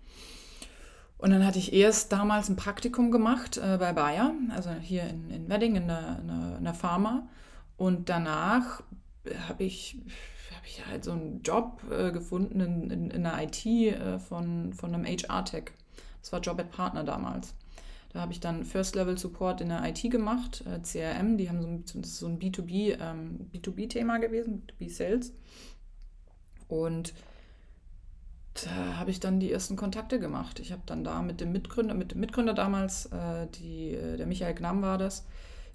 Und 1.17 1.31
dann 1.31 1.45
hatte 1.45 1.59
ich 1.59 1.73
erst 1.73 2.11
damals 2.13 2.49
ein 2.49 2.55
Praktikum 2.55 3.11
gemacht 3.11 3.57
äh, 3.57 3.77
bei 3.77 3.91
Bayer, 3.91 4.33
also 4.55 4.71
hier 4.71 5.03
in, 5.03 5.29
in 5.29 5.49
Wedding 5.49 5.75
in 5.75 5.87
der, 5.87 6.19
in, 6.21 6.27
der, 6.27 6.57
in 6.59 6.63
der 6.63 6.73
Pharma. 6.73 7.27
Und 7.75 8.09
danach 8.09 8.81
habe 9.47 9.63
ich, 9.63 9.97
hab 10.55 10.65
ich 10.65 10.85
halt 10.85 11.03
so 11.03 11.11
einen 11.11 11.41
Job 11.43 11.81
äh, 11.91 12.11
gefunden 12.11 12.61
in, 12.61 12.89
in, 12.89 13.09
in 13.11 13.23
der 13.23 13.41
IT 13.43 13.65
äh, 13.65 14.17
von, 14.19 14.73
von 14.73 14.93
einem 14.93 15.05
HR-Tech. 15.05 15.71
Das 16.21 16.31
war 16.31 16.39
Job 16.39 16.59
at 16.59 16.71
Partner 16.71 17.03
damals. 17.03 17.53
Da 18.11 18.21
habe 18.21 18.31
ich 18.31 18.39
dann 18.39 18.63
First 18.63 18.95
Level 18.95 19.17
Support 19.17 19.61
in 19.61 19.69
der 19.69 19.85
IT 19.85 20.09
gemacht, 20.09 20.63
äh, 20.65 20.79
CRM, 20.81 21.37
die 21.37 21.49
haben 21.49 21.61
so 21.61 21.67
ein, 21.67 21.83
das 21.85 22.11
ist 22.11 22.19
so 22.19 22.27
ein 22.27 22.39
B2B, 22.39 22.97
ähm, 22.99 23.49
B2B-Thema 23.53 24.17
gewesen, 24.17 24.63
B2B 24.67 24.89
Sales. 24.89 25.33
Und 26.67 27.13
da 28.65 28.97
habe 28.97 29.11
ich 29.11 29.19
dann 29.19 29.39
die 29.39 29.51
ersten 29.51 29.75
Kontakte 29.75 30.19
gemacht. 30.19 30.59
Ich 30.59 30.71
habe 30.71 30.81
dann 30.85 31.03
da 31.03 31.21
mit 31.21 31.41
dem 31.41 31.51
Mitgründer, 31.51 31.93
mit 31.93 32.11
dem 32.11 32.19
Mitgründer 32.19 32.53
damals, 32.53 33.07
äh, 33.07 33.47
die, 33.55 33.93
äh, 33.93 34.17
der 34.17 34.25
Michael 34.25 34.55
Gnamm 34.55 34.81
war 34.81 34.97
das, 34.97 35.25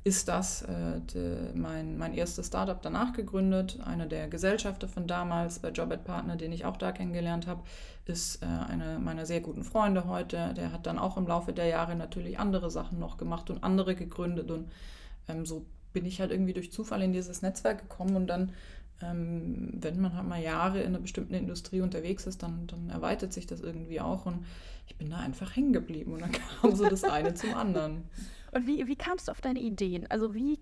ist 0.05 0.29
das 0.29 0.62
äh, 0.62 1.01
de, 1.01 1.55
mein, 1.55 1.97
mein 1.97 2.12
erstes 2.12 2.49
Startup 2.49 2.81
danach 2.81 3.14
gegründet. 3.14 3.79
Einer 3.85 4.07
der 4.07 4.29
Gesellschafter 4.29 4.87
von 4.87 5.07
damals 5.07 5.59
bei 5.61 5.70
Jobet 5.70 6.05
Partner, 6.05 6.37
den 6.37 6.53
ich 6.53 6.66
auch 6.66 6.77
da 6.77 6.92
kennengelernt 6.92 7.47
habe, 7.47 7.62
ist 8.05 8.42
äh, 8.42 8.47
einer 8.47 8.99
meiner 8.99 9.25
sehr 9.25 9.40
guten 9.40 9.64
Freunde 9.64 10.07
heute. 10.07 10.53
Der 10.55 10.73
hat 10.73 10.87
dann 10.87 10.99
auch 10.99 11.16
im 11.16 11.27
Laufe 11.27 11.55
der 11.55 11.66
Jahre 11.66 11.97
natürlich 11.97 12.38
andere 12.38 12.70
Sachen 12.70 12.99
noch 12.99 13.16
gemacht 13.16 13.49
und 13.49 13.64
andere 13.64 13.94
gegründet. 13.94 14.51
Und 14.51 14.70
ähm, 15.29 15.47
so 15.47 15.64
bin 15.94 16.05
ich 16.05 16.20
halt 16.20 16.31
irgendwie 16.31 16.53
durch 16.53 16.70
Zufall 16.70 17.01
in 17.01 17.12
dieses 17.12 17.40
Netzwerk 17.40 17.88
gekommen 17.88 18.16
und 18.16 18.27
dann 18.27 18.53
ähm, 19.05 19.71
wenn 19.75 20.01
man 20.01 20.14
halt 20.14 20.27
mal 20.27 20.40
Jahre 20.40 20.81
in 20.81 20.88
einer 20.88 21.01
bestimmten 21.01 21.35
Industrie 21.35 21.81
unterwegs 21.81 22.27
ist, 22.27 22.43
dann, 22.43 22.67
dann 22.67 22.90
erweitert 22.90 23.33
sich 23.33 23.47
das 23.47 23.61
irgendwie 23.61 24.01
auch. 24.01 24.27
Und 24.27 24.45
ich 24.87 24.97
bin 24.97 25.11
da 25.11 25.19
einfach 25.19 25.55
hängen 25.55 25.73
geblieben 25.73 26.12
und 26.12 26.23
dann 26.23 26.33
kam 26.61 26.75
so 26.75 26.88
das 26.88 27.05
eine 27.05 27.35
zum 27.35 27.55
anderen. 27.55 28.05
Und 28.53 28.67
wie, 28.67 28.87
wie 28.87 28.97
kamst 28.97 29.29
du 29.29 29.33
auf 29.33 29.40
deine 29.40 29.61
Ideen? 29.61 30.07
Also 30.11 30.35
wie 30.35 30.59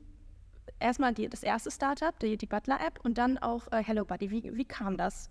erstmal 0.81 1.15
die, 1.15 1.29
das 1.29 1.43
erste 1.43 1.71
Startup, 1.71 2.19
die, 2.19 2.37
die 2.37 2.47
Butler-App 2.47 3.01
und 3.05 3.19
dann 3.19 3.39
auch 3.39 3.71
äh, 3.73 3.83
Hello 3.83 4.05
Buddy. 4.05 4.31
Wie, 4.31 4.57
wie 4.57 4.65
kam 4.65 4.97
das? 4.97 5.31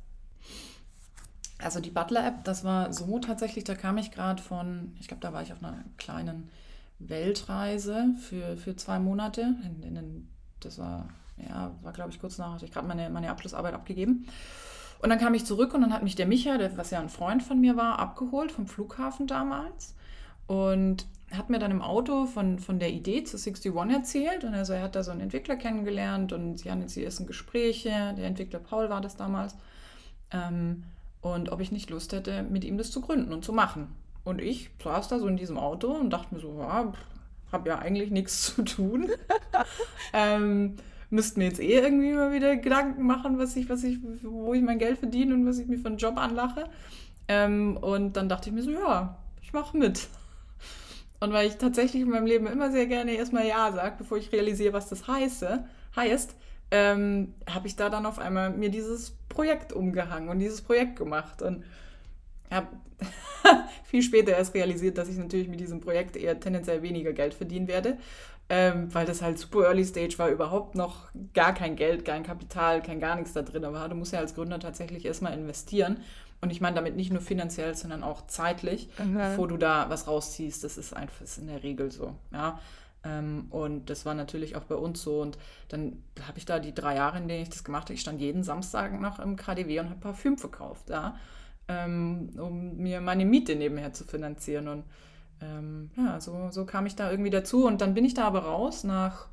Also 1.60 1.80
die 1.80 1.92
Butler-App, 1.92 2.44
das 2.44 2.64
war 2.64 2.92
so 2.92 3.20
tatsächlich, 3.20 3.64
da 3.64 3.76
kam 3.76 3.98
ich 3.98 4.12
gerade 4.12 4.42
von, 4.42 4.96
ich 5.00 5.08
glaube, 5.08 5.22
da 5.22 5.34
war 5.34 5.44
ich 5.44 5.54
auf 5.54 5.64
einer 5.64 5.84
kleinen 5.98 6.50
Weltreise 7.00 8.16
für, 8.20 8.58
für 8.58 8.76
zwei 8.76 9.00
Monate. 9.00 9.56
In, 9.64 9.84
in 9.84 10.28
das 10.60 10.78
war 10.78 11.10
ja, 11.38 11.72
war 11.82 11.94
glaube 11.94 12.12
ich 12.12 12.20
kurz 12.20 12.38
nach, 12.38 12.54
hatte 12.54 12.66
ich 12.66 12.72
gerade 12.72 12.88
meine, 12.88 13.10
meine 13.10 13.30
Abschlussarbeit 13.30 13.74
abgegeben. 13.74 14.28
Und 15.02 15.10
dann 15.10 15.20
kam 15.20 15.34
ich 15.34 15.46
zurück 15.46 15.74
und 15.74 15.82
dann 15.82 15.94
hat 15.94 16.04
mich 16.04 16.16
der 16.16 16.28
Micha, 16.28 16.58
der, 16.58 16.78
was 16.78 16.92
ja 16.92 17.00
ein 17.00 17.10
Freund 17.10 17.42
von 17.42 17.60
mir 17.60 17.76
war, 17.76 17.98
abgeholt 17.98 18.52
vom 18.52 18.68
Flughafen 18.68 19.26
damals 19.26 19.96
und 20.46 21.08
hat 21.32 21.50
mir 21.50 21.60
dann 21.60 21.72
im 21.72 21.82
Auto 21.82 22.26
von, 22.26 22.60
von 22.60 22.78
der 22.78 22.92
Idee 22.92 23.24
zu 23.24 23.38
61 23.38 23.74
erzählt. 23.96 24.44
Und 24.44 24.54
also 24.54 24.74
er 24.74 24.84
hat 24.84 24.96
da 24.96 25.04
so 25.04 25.12
einen 25.12 25.22
Entwickler 25.22 25.56
kennengelernt 25.56 26.34
und 26.34 26.58
sie 26.60 26.70
hatten 26.70 26.82
jetzt 26.82 26.96
die 26.96 27.06
ersten 27.06 27.26
Gespräche. 27.26 28.14
Der 28.18 28.26
Entwickler 28.26 28.60
Paul 28.60 28.90
war 28.90 29.02
das 29.02 29.16
damals. 29.16 29.56
Ähm, 30.32 30.84
und 31.22 31.52
ob 31.52 31.62
ich 31.62 31.72
nicht 31.72 31.90
Lust 31.90 32.14
hätte, 32.14 32.44
mit 32.44 32.64
ihm 32.64 32.78
das 32.78 32.92
zu 32.92 33.02
gründen 33.02 33.32
und 33.32 33.46
zu 33.46 33.54
machen. 33.54 33.96
Und 34.24 34.42
ich 34.42 34.70
saß 34.84 35.08
da 35.08 35.20
so 35.20 35.28
in 35.28 35.38
diesem 35.38 35.58
Auto 35.58 35.92
und 35.92 36.10
dachte 36.12 36.36
mir 36.36 36.42
so, 36.42 36.60
ja, 36.60 36.92
habe 37.52 37.70
ja 37.70 37.80
eigentlich 37.80 38.12
nichts 38.12 38.54
zu 38.54 38.64
tun. 38.64 39.10
ähm, 40.14 40.76
müssten 41.12 41.40
mir 41.40 41.46
jetzt 41.46 41.60
eh 41.60 41.80
irgendwie 41.80 42.14
mal 42.14 42.32
wieder 42.34 42.56
Gedanken 42.56 43.06
machen, 43.06 43.38
was 43.38 43.56
ich, 43.56 43.70
was 43.70 43.84
ich, 43.84 44.00
wo 44.24 44.54
ich 44.54 44.62
mein 44.62 44.80
Geld 44.80 44.98
verdiene 44.98 45.34
und 45.34 45.46
was 45.46 45.60
ich 45.60 45.68
mir 45.68 45.78
für 45.78 45.88
einen 45.88 45.98
Job 45.98 46.18
anlache. 46.18 46.66
Ähm, 47.28 47.78
und 47.78 48.18
dann 48.18 48.30
dachte 48.30 48.50
ich 48.50 48.56
mir 48.56 48.64
so, 48.64 48.72
ja, 48.72 49.18
ich 49.42 49.54
mache 49.54 49.78
mit. 49.78 50.08
Und 51.20 51.34
weil 51.34 51.48
ich 51.48 51.58
tatsächlich 51.58 52.02
in 52.02 52.10
meinem 52.10 52.26
Leben 52.26 52.48
immer 52.48 52.72
sehr 52.72 52.88
gerne 52.88 53.12
erstmal 53.12 53.46
Ja 53.46 53.72
sage, 53.72 53.96
bevor 53.98 54.18
ich 54.18 54.32
realisiere, 54.32 54.74
was 54.74 54.90
das 54.90 55.08
heiße, 55.08 55.64
heißt, 55.96 56.36
ähm, 56.72 57.36
habe 57.48 57.68
ich 57.68 57.76
da 57.76 57.90
dann 57.90 58.06
auf 58.06 58.18
einmal 58.18 58.50
mir 58.50 58.70
dieses 58.70 59.12
Projekt 59.30 59.74
umgehangen 59.74 60.30
und 60.30 60.40
dieses 60.40 60.62
Projekt 60.62 60.96
gemacht. 60.96 61.42
Und 61.42 61.64
habe 62.50 62.68
viel 63.84 64.02
später 64.02 64.32
erst 64.32 64.54
realisiert, 64.54 64.98
dass 64.98 65.10
ich 65.10 65.18
natürlich 65.18 65.48
mit 65.48 65.60
diesem 65.60 65.82
Projekt 65.82 66.16
eher 66.16 66.40
tendenziell 66.40 66.82
weniger 66.82 67.14
Geld 67.14 67.34
verdienen 67.34 67.68
werde 67.68 67.98
ähm, 68.54 68.94
weil 68.94 69.06
das 69.06 69.22
halt 69.22 69.40
super 69.40 69.64
Early 69.64 69.86
Stage 69.86 70.20
war, 70.20 70.28
überhaupt 70.28 70.76
noch 70.76 71.08
gar 71.34 71.54
kein 71.54 71.78
Geld, 71.78 72.04
kein 72.04 72.24
Kapital, 72.24 72.82
kein 72.82 73.00
gar 73.00 73.16
nichts 73.16 73.32
da 73.32 73.44
drin 73.44 73.64
war. 73.64 73.88
Du 73.88 73.96
musst 73.96 74.12
ja 74.12 74.20
als 74.20 74.36
Gründer 74.36 74.60
tatsächlich 74.60 75.06
erstmal 75.06 75.34
investieren. 75.34 76.02
Und 76.42 76.50
ich 76.52 76.60
meine 76.60 76.76
damit 76.76 76.98
nicht 76.98 77.14
nur 77.14 77.22
finanziell, 77.22 77.74
sondern 77.76 78.04
auch 78.04 78.28
zeitlich, 78.28 78.90
mhm. 79.00 79.14
bevor 79.14 79.48
du 79.48 79.56
da 79.56 79.90
was 79.90 80.06
rausziehst. 80.06 80.66
Das 80.66 80.78
ist 80.78 80.94
einfach 80.94 81.22
ist 81.22 81.38
in 81.38 81.48
der 81.48 81.64
Regel 81.64 81.94
so. 81.94 82.16
Ja. 82.34 82.60
Ähm, 83.06 83.46
und 83.52 83.90
das 83.90 84.06
war 84.06 84.16
natürlich 84.16 84.58
auch 84.58 84.64
bei 84.64 84.76
uns 84.76 85.02
so. 85.02 85.22
Und 85.22 85.38
dann 85.70 86.04
habe 86.28 86.38
ich 86.38 86.44
da 86.44 86.60
die 86.60 86.76
drei 86.76 86.98
Jahre, 86.98 87.20
in 87.20 87.30
denen 87.30 87.44
ich 87.44 87.50
das 87.50 87.64
gemacht 87.64 87.86
habe, 87.86 87.94
ich 87.94 88.02
stand 88.02 88.20
jeden 88.20 88.44
Samstag 88.44 89.00
noch 89.00 89.20
im 89.20 89.38
KDW 89.38 89.80
und 89.80 89.90
habe 89.92 90.00
Parfüm 90.02 90.38
verkauft, 90.38 90.90
ja, 90.90 91.16
ähm, 91.70 92.32
um 92.38 92.76
mir 92.76 93.00
meine 93.00 93.24
Miete 93.24 93.56
nebenher 93.56 93.94
zu 93.94 94.04
finanzieren. 94.04 94.68
Und 94.68 94.84
ähm, 95.42 95.92
ja, 95.98 96.20
so, 96.20 96.50
so 96.52 96.66
kam 96.66 96.86
ich 96.86 96.96
da 96.96 97.10
irgendwie 97.10 97.30
dazu. 97.30 97.66
Und 97.66 97.82
dann 97.82 97.94
bin 97.94 98.06
ich 98.06 98.14
da 98.14 98.26
aber 98.26 98.44
raus 98.44 98.84
nach 98.84 99.28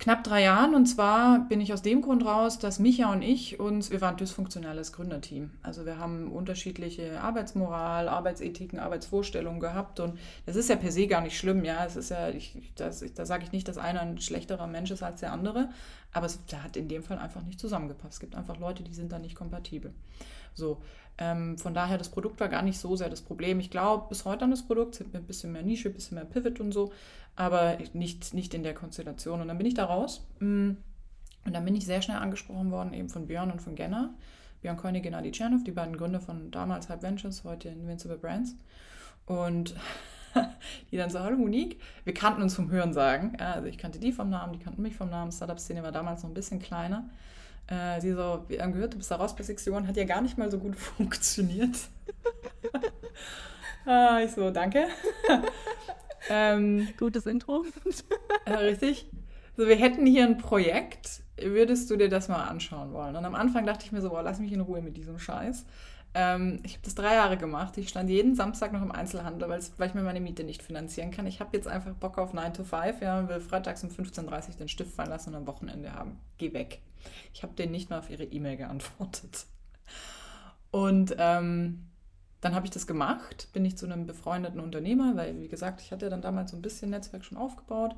knapp 0.00 0.24
drei 0.24 0.42
Jahren. 0.42 0.74
Und 0.74 0.86
zwar 0.86 1.46
bin 1.48 1.60
ich 1.60 1.72
aus 1.72 1.82
dem 1.82 2.00
Grund 2.02 2.24
raus, 2.24 2.58
dass 2.58 2.78
Micha 2.78 3.12
und 3.12 3.22
ich 3.22 3.60
uns, 3.60 3.90
wir 3.90 4.00
waren 4.00 4.14
ein 4.14 4.18
dysfunktionales 4.18 4.92
Gründerteam. 4.92 5.50
Also 5.62 5.86
wir 5.86 5.98
haben 5.98 6.32
unterschiedliche 6.32 7.20
Arbeitsmoral, 7.20 8.08
Arbeitsethiken, 8.08 8.78
Arbeitsvorstellungen 8.78 9.60
gehabt. 9.60 10.00
Und 10.00 10.18
das 10.46 10.56
ist 10.56 10.68
ja 10.68 10.76
per 10.76 10.90
se 10.90 11.06
gar 11.06 11.20
nicht 11.20 11.38
schlimm. 11.38 11.64
Ja, 11.64 11.84
es 11.84 11.96
ist 11.96 12.10
ja, 12.10 12.30
ich, 12.30 12.72
das, 12.76 13.04
da 13.14 13.26
sage 13.26 13.44
ich 13.44 13.52
nicht, 13.52 13.68
dass 13.68 13.78
einer 13.78 14.00
ein 14.00 14.18
schlechterer 14.18 14.66
Mensch 14.66 14.90
ist 14.90 15.02
als 15.02 15.20
der 15.20 15.32
andere. 15.32 15.68
Aber 16.12 16.26
es 16.26 16.40
hat 16.52 16.76
in 16.76 16.88
dem 16.88 17.04
Fall 17.04 17.18
einfach 17.18 17.42
nicht 17.42 17.60
zusammengepasst. 17.60 18.14
Es 18.14 18.20
gibt 18.20 18.34
einfach 18.34 18.58
Leute, 18.58 18.82
die 18.82 18.94
sind 18.94 19.12
da 19.12 19.18
nicht 19.18 19.36
kompatibel. 19.36 19.92
So, 20.54 20.82
ähm, 21.18 21.58
von 21.58 21.74
daher, 21.74 21.98
das 21.98 22.10
Produkt 22.10 22.40
war 22.40 22.48
gar 22.48 22.62
nicht 22.62 22.78
so 22.78 22.96
sehr 22.96 23.10
das 23.10 23.20
Problem. 23.20 23.60
Ich 23.60 23.70
glaube, 23.70 24.08
bis 24.08 24.24
heute 24.24 24.44
an 24.44 24.50
das 24.50 24.62
Produkt 24.62 24.94
sind 24.94 25.12
wir 25.12 25.20
ein 25.20 25.26
bisschen 25.26 25.52
mehr 25.52 25.62
Nische, 25.62 25.88
ein 25.88 25.94
bisschen 25.94 26.14
mehr 26.16 26.24
Pivot 26.24 26.60
und 26.60 26.72
so 26.72 26.92
aber 27.36 27.78
nicht, 27.94 28.34
nicht 28.34 28.54
in 28.54 28.62
der 28.62 28.74
Konstellation. 28.74 29.40
Und 29.40 29.48
dann 29.48 29.56
bin 29.56 29.66
ich 29.66 29.74
da 29.74 29.86
raus 29.86 30.26
mm, 30.40 30.70
und 31.46 31.52
dann 31.54 31.64
bin 31.64 31.74
ich 31.74 31.86
sehr 31.86 32.02
schnell 32.02 32.18
angesprochen 32.18 32.70
worden, 32.70 32.92
eben 32.92 33.08
von 33.08 33.26
Björn 33.26 33.50
und 33.50 33.62
von 33.62 33.74
Genner. 33.74 34.14
Björn 34.60 34.76
Koenig, 34.76 35.04
Gennady 35.04 35.30
Tschernov, 35.30 35.64
die 35.64 35.70
beiden 35.70 35.96
Gründer 35.96 36.20
von 36.20 36.50
damals 36.50 36.90
Hype 36.90 37.02
Ventures, 37.02 37.44
heute 37.44 37.70
Invincible 37.70 38.18
Brands. 38.18 38.56
Und 39.24 39.74
die 40.90 40.98
dann 40.98 41.08
so, 41.08 41.20
hallo 41.20 41.38
Monique, 41.38 41.80
wir 42.04 42.12
kannten 42.12 42.42
uns 42.42 42.54
vom 42.54 42.70
Hören 42.70 42.92
sagen. 42.92 43.36
Ja, 43.40 43.54
also 43.54 43.68
ich 43.68 43.78
kannte 43.78 43.98
die 43.98 44.12
vom 44.12 44.28
Namen, 44.28 44.52
die 44.52 44.58
kannten 44.58 44.82
mich 44.82 44.94
vom 44.94 45.08
Namen. 45.08 45.32
Startup-Szene 45.32 45.82
war 45.82 45.92
damals 45.92 46.22
noch 46.22 46.30
ein 46.30 46.34
bisschen 46.34 46.58
kleiner. 46.58 47.08
Äh, 47.70 48.00
sie 48.00 48.12
so, 48.12 48.44
wir 48.48 48.62
haben 48.62 48.72
gehört, 48.72 48.92
du 48.94 48.98
bist 48.98 49.10
da 49.10 49.16
raus 49.16 49.34
bei 49.34 49.44
Sektion, 49.44 49.86
hat 49.86 49.96
ja 49.96 50.04
gar 50.04 50.20
nicht 50.20 50.36
mal 50.36 50.50
so 50.50 50.58
gut 50.58 50.76
funktioniert. 50.96 51.76
ah, 53.86 54.20
ich 54.22 54.32
so, 54.32 54.50
danke. 54.50 54.86
Ähm, 56.28 56.88
Gutes 56.98 57.26
Intro. 57.26 57.64
äh, 58.44 58.52
richtig. 58.52 59.06
So, 59.56 59.66
wir 59.66 59.76
hätten 59.76 60.06
hier 60.06 60.24
ein 60.24 60.38
Projekt. 60.38 61.22
Würdest 61.42 61.90
du 61.90 61.96
dir 61.96 62.08
das 62.08 62.28
mal 62.28 62.44
anschauen 62.44 62.92
wollen? 62.92 63.16
Und 63.16 63.24
am 63.24 63.34
Anfang 63.34 63.66
dachte 63.66 63.86
ich 63.86 63.92
mir 63.92 64.00
so, 64.00 64.10
boah, 64.10 64.22
lass 64.22 64.38
mich 64.38 64.52
in 64.52 64.60
Ruhe 64.60 64.82
mit 64.82 64.96
diesem 64.96 65.18
Scheiß. 65.18 65.64
Ähm, 66.12 66.60
ich 66.64 66.72
habe 66.72 66.84
das 66.84 66.94
drei 66.94 67.14
Jahre 67.14 67.36
gemacht. 67.36 67.76
Ich 67.78 67.88
stand 67.88 68.10
jeden 68.10 68.34
Samstag 68.34 68.72
noch 68.72 68.82
im 68.82 68.90
Einzelhandel, 68.90 69.48
weil 69.48 69.88
ich 69.88 69.94
mir 69.94 70.02
meine 70.02 70.20
Miete 70.20 70.42
nicht 70.42 70.62
finanzieren 70.62 71.10
kann. 71.10 71.26
Ich 71.26 71.40
habe 71.40 71.56
jetzt 71.56 71.68
einfach 71.68 71.92
Bock 71.94 72.18
auf 72.18 72.32
9 72.32 72.52
to 72.54 72.64
5 72.64 73.00
ja, 73.00 73.18
und 73.18 73.28
will 73.28 73.40
freitags 73.40 73.84
um 73.84 73.90
15.30 73.90 74.48
Uhr 74.48 74.54
den 74.56 74.68
Stift 74.68 74.92
fallen 74.92 75.10
lassen 75.10 75.30
und 75.30 75.36
am 75.36 75.46
Wochenende 75.46 75.94
haben. 75.94 76.18
Geh 76.38 76.52
weg. 76.52 76.80
Ich 77.32 77.42
habe 77.42 77.54
denen 77.54 77.72
nicht 77.72 77.90
mal 77.90 78.00
auf 78.00 78.10
ihre 78.10 78.24
E-Mail 78.24 78.56
geantwortet. 78.56 79.46
Und 80.70 81.14
ähm, 81.18 81.86
dann 82.40 82.54
habe 82.54 82.66
ich 82.66 82.70
das 82.70 82.86
gemacht, 82.86 83.48
bin 83.52 83.64
ich 83.64 83.76
zu 83.76 83.86
einem 83.86 84.06
befreundeten 84.06 84.60
Unternehmer, 84.60 85.16
weil, 85.16 85.38
wie 85.40 85.48
gesagt, 85.48 85.80
ich 85.80 85.92
hatte 85.92 86.08
dann 86.08 86.22
damals 86.22 86.50
so 86.50 86.56
ein 86.56 86.62
bisschen 86.62 86.90
Netzwerk 86.90 87.24
schon 87.24 87.38
aufgebaut. 87.38 87.94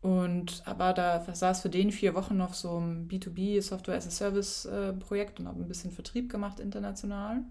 Und 0.00 0.62
aber 0.64 0.92
da 0.92 1.20
saß 1.20 1.62
für 1.62 1.70
den 1.70 1.90
vier 1.90 2.14
Wochen 2.14 2.40
auf 2.40 2.54
so 2.54 2.76
einem 2.76 3.08
B2B 3.08 3.60
Software 3.60 3.96
as 3.96 4.06
a 4.06 4.10
Service 4.10 4.64
äh, 4.66 4.92
Projekt 4.92 5.40
und 5.40 5.48
habe 5.48 5.60
ein 5.60 5.68
bisschen 5.68 5.90
Vertrieb 5.90 6.30
gemacht 6.30 6.60
international 6.60 7.42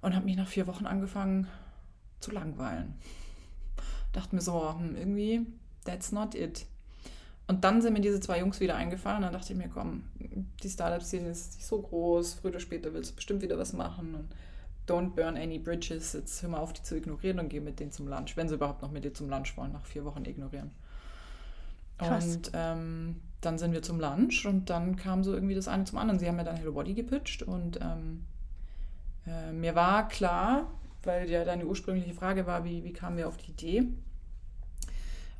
und 0.00 0.14
habe 0.14 0.24
mich 0.24 0.36
nach 0.36 0.46
vier 0.46 0.66
Wochen 0.68 0.86
angefangen 0.86 1.48
zu 2.20 2.30
langweilen. 2.30 2.94
Dachte 4.12 4.36
mir 4.36 4.40
so, 4.40 4.72
hm, 4.78 4.94
irgendwie, 4.96 5.46
that's 5.84 6.12
not 6.12 6.36
it. 6.36 6.66
Und 7.46 7.64
dann 7.64 7.82
sind 7.82 7.92
mir 7.92 8.00
diese 8.00 8.20
zwei 8.20 8.38
Jungs 8.38 8.60
wieder 8.60 8.76
eingefallen 8.76 9.18
und 9.18 9.22
dann 9.24 9.32
dachte 9.32 9.52
ich 9.52 9.58
mir, 9.58 9.68
komm, 9.68 10.04
die 10.62 10.68
Startup-Szene 10.70 11.28
ist 11.28 11.56
nicht 11.56 11.66
so 11.66 11.82
groß, 11.82 12.34
früher 12.34 12.52
oder 12.52 12.60
später 12.60 12.94
willst 12.94 13.10
du 13.10 13.16
bestimmt 13.16 13.42
wieder 13.42 13.58
was 13.58 13.72
machen. 13.72 14.14
Und 14.14 14.28
don't 14.86 15.10
burn 15.14 15.36
any 15.36 15.58
bridges, 15.58 16.12
jetzt 16.14 16.40
hör 16.42 16.48
mal 16.50 16.58
auf, 16.58 16.72
die 16.72 16.82
zu 16.82 16.96
ignorieren 16.96 17.40
und 17.40 17.48
geh 17.48 17.60
mit 17.60 17.80
denen 17.80 17.90
zum 17.90 18.08
Lunch, 18.08 18.36
wenn 18.36 18.48
sie 18.48 18.54
überhaupt 18.54 18.80
noch 18.80 18.90
mit 18.90 19.04
dir 19.04 19.12
zum 19.12 19.28
Lunch 19.28 19.56
wollen, 19.56 19.72
nach 19.72 19.84
vier 19.84 20.04
Wochen 20.04 20.24
ignorieren. 20.24 20.70
Krass. 21.98 22.36
Und 22.36 22.50
ähm, 22.54 23.16
dann 23.40 23.58
sind 23.58 23.72
wir 23.72 23.82
zum 23.82 24.00
Lunch 24.00 24.46
und 24.46 24.70
dann 24.70 24.96
kam 24.96 25.22
so 25.22 25.34
irgendwie 25.34 25.54
das 25.54 25.68
eine 25.68 25.84
zum 25.84 25.98
anderen. 25.98 26.18
Sie 26.18 26.26
haben 26.26 26.36
mir 26.36 26.44
dann 26.44 26.56
Hello 26.56 26.72
Body 26.72 26.94
gepitcht 26.94 27.42
und 27.42 27.78
ähm, 27.80 28.24
äh, 29.26 29.52
mir 29.52 29.74
war 29.74 30.08
klar, 30.08 30.70
weil 31.02 31.30
ja 31.30 31.44
deine 31.44 31.66
ursprüngliche 31.66 32.14
Frage 32.14 32.46
war, 32.46 32.64
wie, 32.64 32.84
wie 32.84 32.92
kamen 32.92 33.16
wir 33.16 33.28
auf 33.28 33.36
die 33.36 33.50
Idee? 33.50 33.86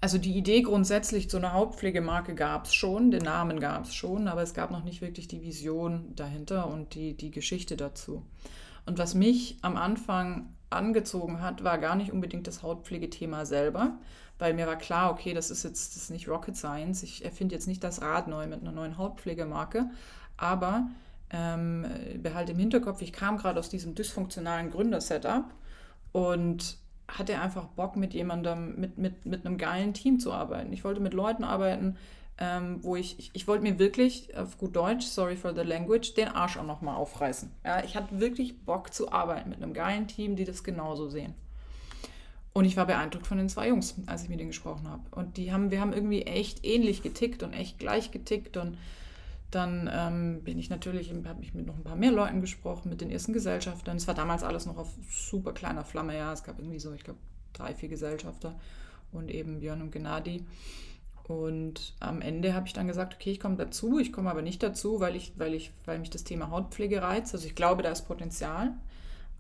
Also 0.01 0.19
die 0.19 0.37
Idee 0.37 0.61
grundsätzlich 0.61 1.31
zu 1.31 1.39
einer 1.39 1.55
Hauptpflegemarke 1.55 2.35
gab 2.35 2.67
es 2.67 2.75
schon, 2.75 3.11
den 3.11 3.23
Namen 3.23 3.59
gab 3.59 3.85
es 3.85 3.95
schon, 3.95 4.29
aber 4.29 4.43
es 4.43 4.53
gab 4.53 4.71
noch 4.71 4.85
nicht 4.85 5.01
wirklich 5.01 5.29
die 5.29 5.41
Vision 5.41 6.15
dahinter 6.15 6.69
und 6.69 6.95
die, 6.95 7.17
die 7.17 7.31
Geschichte 7.31 7.77
dazu. 7.77 8.23
Und 8.85 8.99
was 8.99 9.15
mich 9.15 9.57
am 9.63 9.79
Anfang 9.79 10.51
angezogen 10.69 11.41
hat, 11.41 11.65
war 11.65 11.79
gar 11.79 11.97
nicht 11.97 12.13
unbedingt 12.13 12.47
das 12.47 12.63
Hautpflegethema 12.63 13.47
selber, 13.47 13.99
weil 14.39 14.55
mir 14.55 14.67
war 14.67 14.77
klar, 14.77 15.11
okay, 15.11 15.35
das 15.35 15.51
ist 15.51 15.63
jetzt 15.65 15.95
das 15.95 16.05
ist 16.05 16.11
nicht 16.11 16.29
Rocket 16.29 16.57
Science. 16.57 17.03
Ich 17.03 17.25
erfinde 17.25 17.55
jetzt 17.55 17.67
nicht 17.67 17.85
das 17.85 18.03
Rad 18.03 18.29
neu 18.29 18.47
mit 18.47 18.61
einer 18.61 18.73
neuen 18.73 18.99
Hautpflegemarke, 18.99 19.91
aber 20.37 20.89
ähm, 21.31 21.87
behalte 22.23 22.53
im 22.53 22.59
Hinterkopf, 22.59 23.03
ich 23.03 23.13
kam 23.13 23.39
gerade 23.39 23.59
aus 23.59 23.69
diesem 23.69 23.95
dysfunktionalen 23.95 24.71
Gründersetup 24.71 25.45
und 26.13 26.79
hatte 27.09 27.39
einfach 27.39 27.67
Bock, 27.67 27.97
mit 27.97 28.15
jemandem, 28.15 28.81
mit, 28.81 28.99
mit, 28.99 29.27
mit 29.27 29.45
einem 29.45 29.59
geilen 29.59 29.95
Team 29.95 30.19
zu 30.19 30.33
arbeiten. 30.33 30.73
Ich 30.73 30.85
wollte 30.85 31.01
mit 31.01 31.13
Leuten 31.13 31.45
arbeiten, 31.45 31.97
ähm, 32.39 32.83
wo 32.83 32.97
ich, 32.97 33.19
ich, 33.19 33.31
ich 33.35 33.47
wollte 33.47 33.63
mir 33.63 33.79
wirklich, 33.79 34.37
auf 34.37 34.59
gut 34.59 34.75
Deutsch, 34.75 35.07
sorry 35.07 35.37
for 35.37 35.55
the 35.55 35.63
language, 35.63 36.15
den 36.15 36.29
Arsch 36.29 36.57
auch 36.57 36.65
nochmal 36.65 36.97
aufreißen. 36.97 37.51
Ja, 37.65 37.85
ich 37.85 37.97
hatte 37.97 38.21
wirklich 38.21 38.65
Bock 38.65 38.93
zu 38.93 39.13
arbeiten 39.13 39.51
mit 39.51 39.63
einem 39.63 39.75
geilen 39.75 40.09
Team, 40.09 40.35
die 40.35 40.45
das 40.45 40.65
genauso 40.65 41.09
sehen. 41.09 41.35
Und 42.57 42.67
ich 42.67 42.77
war 42.77 42.87
beeindruckt 42.87 43.27
von 43.27 43.37
den 43.37 43.49
zwei 43.49 43.69
Jungs, 43.69 43.97
als 44.07 44.23
ich 44.23 44.29
mit 44.29 44.39
denen 44.39 44.51
gesprochen 44.51 44.89
habe. 44.89 45.03
Und 45.11 45.37
die 45.37 45.53
haben, 45.53 45.73
wir 45.73 45.81
haben 45.81 45.93
irgendwie 45.93 46.23
echt 46.23 46.65
ähnlich 46.65 47.03
getickt 47.03 47.43
und 47.43 47.53
echt 47.53 47.81
gleich 47.81 48.13
getickt. 48.13 48.57
Und 48.57 48.79
dann 49.51 49.91
ähm, 49.93 50.43
bin 50.45 50.57
ich 50.59 50.71
natürlich, 50.71 51.13
habe 51.13 51.43
ich 51.43 51.53
mit 51.53 51.67
noch 51.67 51.77
ein 51.77 51.83
paar 51.83 51.97
mehr 51.97 52.13
Leuten 52.13 52.41
gesprochen, 52.41 52.91
mit 52.91 53.01
den 53.01 53.11
ersten 53.11 53.33
Gesellschaftern. 53.33 53.97
Es 53.97 54.07
war 54.07 54.15
damals 54.15 54.45
alles 54.45 54.67
noch 54.67 54.79
auf 54.79 54.89
super 55.11 55.53
kleiner 55.53 55.85
Flamme, 55.85 56.17
ja. 56.17 56.33
Es 56.33 56.45
gab 56.45 56.61
irgendwie 56.61 56.79
so, 56.79 56.93
ich 56.93 57.03
glaube, 57.03 57.19
drei, 57.55 57.75
vier 57.75 57.89
Gesellschafter 57.89 58.55
und 59.11 59.33
eben 59.33 59.59
Björn 59.59 59.83
und 59.83 59.91
Gennady. 59.91 60.47
Und 61.27 61.95
am 61.99 62.21
Ende 62.21 62.55
habe 62.55 62.69
ich 62.69 62.73
dann 62.73 62.87
gesagt, 62.87 63.15
okay, 63.15 63.33
ich 63.33 63.41
komme 63.41 63.57
dazu, 63.57 63.99
ich 63.99 64.13
komme 64.13 64.31
aber 64.31 64.43
nicht 64.43 64.63
dazu, 64.63 65.01
weil, 65.01 65.17
ich, 65.17 65.33
weil, 65.39 65.55
ich, 65.55 65.73
weil 65.87 65.99
mich 65.99 66.11
das 66.11 66.23
Thema 66.23 66.51
Hautpflege 66.51 67.03
reizt. 67.03 67.35
Also 67.35 67.47
ich 67.47 67.57
glaube, 67.57 67.83
da 67.83 67.91
ist 67.91 68.03
Potenzial. 68.03 68.75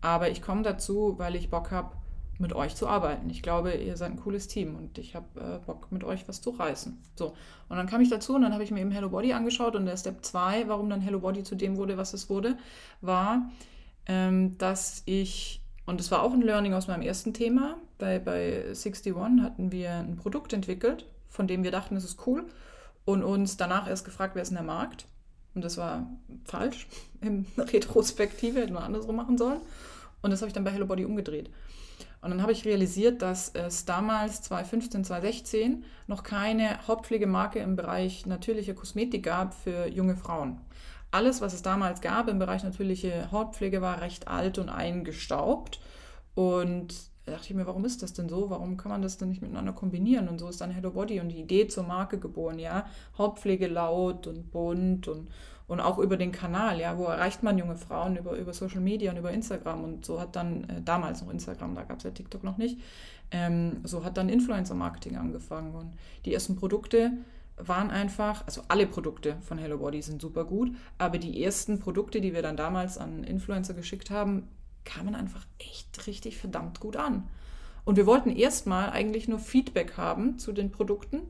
Aber 0.01 0.31
ich 0.31 0.43
komme 0.43 0.63
dazu, 0.63 1.15
weil 1.19 1.37
ich 1.37 1.51
Bock 1.51 1.71
habe, 1.71 1.95
mit 2.39 2.53
euch 2.53 2.75
zu 2.75 2.89
arbeiten. 2.89 3.31
Ich 3.31 3.43
glaube, 3.43 3.73
ihr 3.75 3.97
seid 3.97 4.13
ein 4.13 4.21
cooles 4.21 4.49
Team 4.49 4.75
und 4.77 4.99
ich 4.99 5.15
habe 5.15 5.41
äh, 5.41 5.65
Bock, 5.65 5.91
mit 5.93 6.05
euch 6.05 6.27
was 6.29 6.41
zu 6.41 6.51
reißen. 6.51 6.99
So. 7.17 7.35
Und 7.69 7.77
dann 7.77 7.87
kam 7.87 8.01
ich 8.01 8.11
dazu 8.11 8.35
und 8.35 8.43
dann 8.43 8.53
habe 8.53 8.65
ich 8.65 8.71
mir 8.71 8.81
eben 8.81 8.91
Hello 8.91 9.09
Body 9.09 9.33
angeschaut 9.33 9.77
und 9.77 9.87
der 9.87 9.97
Step 9.97 10.25
2, 10.25 10.69
warum 10.69 10.91
dann 10.91 11.01
Hello 11.01 11.21
Body 11.21 11.43
zu 11.43 11.55
dem 11.55 11.77
wurde, 11.77 11.97
was 11.97 12.13
es 12.13 12.29
wurde, 12.29 12.57
war, 13.01 13.51
ähm, 14.07 14.59
dass 14.59 15.03
ich, 15.07 15.63
und 15.87 16.01
das 16.01 16.11
war 16.11 16.23
auch 16.23 16.33
ein 16.33 16.43
Learning 16.43 16.75
aus 16.75 16.89
meinem 16.89 17.03
ersten 17.03 17.35
Thema, 17.35 17.77
bei, 17.99 18.19
bei 18.19 18.65
61 18.69 19.15
hatten 19.43 19.71
wir 19.71 19.93
ein 19.93 20.17
Produkt 20.17 20.53
entwickelt, 20.53 21.07
von 21.29 21.47
dem 21.47 21.63
wir 21.63 21.71
dachten, 21.71 21.97
es 21.97 22.05
ist 22.05 22.27
cool 22.27 22.45
und 23.05 23.23
uns 23.23 23.57
danach 23.57 23.89
erst 23.89 24.05
gefragt, 24.05 24.35
wer 24.35 24.43
ist 24.43 24.49
denn 24.49 24.57
der 24.57 24.65
Markt? 24.65 25.07
Und 25.55 25.65
das 25.65 25.79
war 25.79 26.07
falsch 26.45 26.89
in 27.21 27.47
Retrospektive, 27.57 28.61
hätten 28.61 28.75
wir 28.75 28.83
andersrum 28.83 29.17
machen 29.17 29.39
sollen. 29.39 29.61
Und 30.23 30.31
das 30.31 30.41
habe 30.41 30.49
ich 30.49 30.55
dann 30.55 30.65
bei 30.65 30.71
Hello 30.71 30.87
Body 30.87 31.05
umgedreht. 31.05 31.51
Und 32.25 32.31
dann 32.31 32.41
habe 32.41 32.53
ich 32.53 32.65
realisiert, 32.65 33.21
dass 33.21 33.51
es 33.51 33.85
damals 33.85 34.41
2015, 34.41 35.05
2016 35.05 35.85
noch 36.07 36.23
keine 36.23 36.79
Hauptpflegemarke 36.89 37.59
im 37.59 37.77
Bereich 37.77 38.25
natürliche 38.25 38.75
Kosmetik 38.75 39.25
gab 39.25 39.53
für 39.53 39.87
junge 39.89 40.17
Frauen. 40.17 40.59
Alles, 41.11 41.43
was 41.43 41.53
es 41.53 41.61
damals 41.61 42.01
gab 42.01 42.29
im 42.29 42.39
Bereich 42.39 42.65
natürliche 42.65 43.31
Hautpflege, 43.31 43.83
war 43.83 44.01
recht 44.01 44.27
alt 44.27 44.57
und 44.57 44.71
eingestaubt. 44.71 45.81
Und 46.35 46.95
da 47.27 47.33
dachte 47.33 47.49
ich 47.51 47.55
mir, 47.55 47.67
warum 47.67 47.85
ist 47.85 48.03
das 48.03 48.15
denn 48.15 48.31
so? 48.31 48.49
Warum 48.49 48.79
kann 48.79 48.91
man 48.91 49.03
das 49.03 49.19
denn 49.19 49.29
nicht 49.29 49.43
miteinander 49.43 49.75
kombinieren? 49.75 50.27
Und 50.29 50.39
so 50.39 50.49
ist 50.49 50.63
dann 50.63 50.71
Hello 50.71 50.93
Body 50.93 51.21
und 51.21 51.29
die 51.29 51.41
Idee 51.41 51.69
zur 51.69 51.85
Marke 51.85 52.19
geboren, 52.19 52.59
ja. 52.59 52.87
Hauptpflege 53.19 53.67
laut 53.67 54.27
und 54.27 54.51
bunt 54.51 55.09
und, 55.09 55.29
und 55.67 55.81
auch 55.81 55.99
über 55.99 56.17
den 56.17 56.33
Kanal, 56.33 56.79
ja. 56.79 56.99
Wo 56.99 57.05
erreicht 57.05 57.43
man 57.43 57.57
junge 57.57 57.77
Frauen? 57.77 58.17
Über, 58.17 58.33
über 58.37 58.53
Social 58.53 58.81
Media 58.81 59.11
und 59.11 59.17
über 59.17 59.31
Instagram. 59.31 59.83
Und 59.83 60.05
so 60.05 60.21
hat 60.21 60.37
dann, 60.37 60.65
äh, 60.65 60.83
damals 60.83 61.23
noch 61.23 61.31
Instagram, 61.31 61.75
da 61.75 61.85
gab 61.85 61.99
es 61.99 62.05
ja 62.05 62.11
TikTok 62.11 62.45
noch 62.45 62.59
nicht, 62.59 62.79
ähm, 63.31 63.81
so 63.85 64.05
hat 64.05 64.17
dann 64.17 64.29
Influencer-Marketing 64.29 65.17
angefangen. 65.17 65.75
Und 65.75 65.95
die 66.25 66.35
ersten 66.35 66.57
Produkte 66.57 67.13
waren 67.57 67.91
einfach, 67.91 68.47
also 68.47 68.63
alle 68.69 68.87
Produkte 68.87 69.37
von 69.41 69.59
Hello 69.59 69.79
Body 69.79 70.03
sind 70.03 70.21
super 70.21 70.45
gut, 70.45 70.75
aber 70.99 71.19
die 71.19 71.43
ersten 71.43 71.79
Produkte, 71.79 72.21
die 72.21 72.35
wir 72.35 72.43
dann 72.43 72.57
damals 72.57 72.99
an 72.99 73.25
Influencer 73.25 73.75
geschickt 73.75 74.11
haben, 74.11 74.49
kamen 74.85 75.15
einfach 75.15 75.47
echt 75.59 76.07
richtig 76.07 76.37
verdammt 76.37 76.81
gut 76.81 76.97
an. 76.97 77.29
Und 77.85 77.97
wir 77.97 78.07
wollten 78.07 78.31
erstmal 78.31 78.91
eigentlich 78.91 79.29
nur 79.29 79.39
Feedback 79.39 79.97
haben 79.97 80.39
zu 80.39 80.53
den 80.53 80.71
Produkten, 80.71 81.23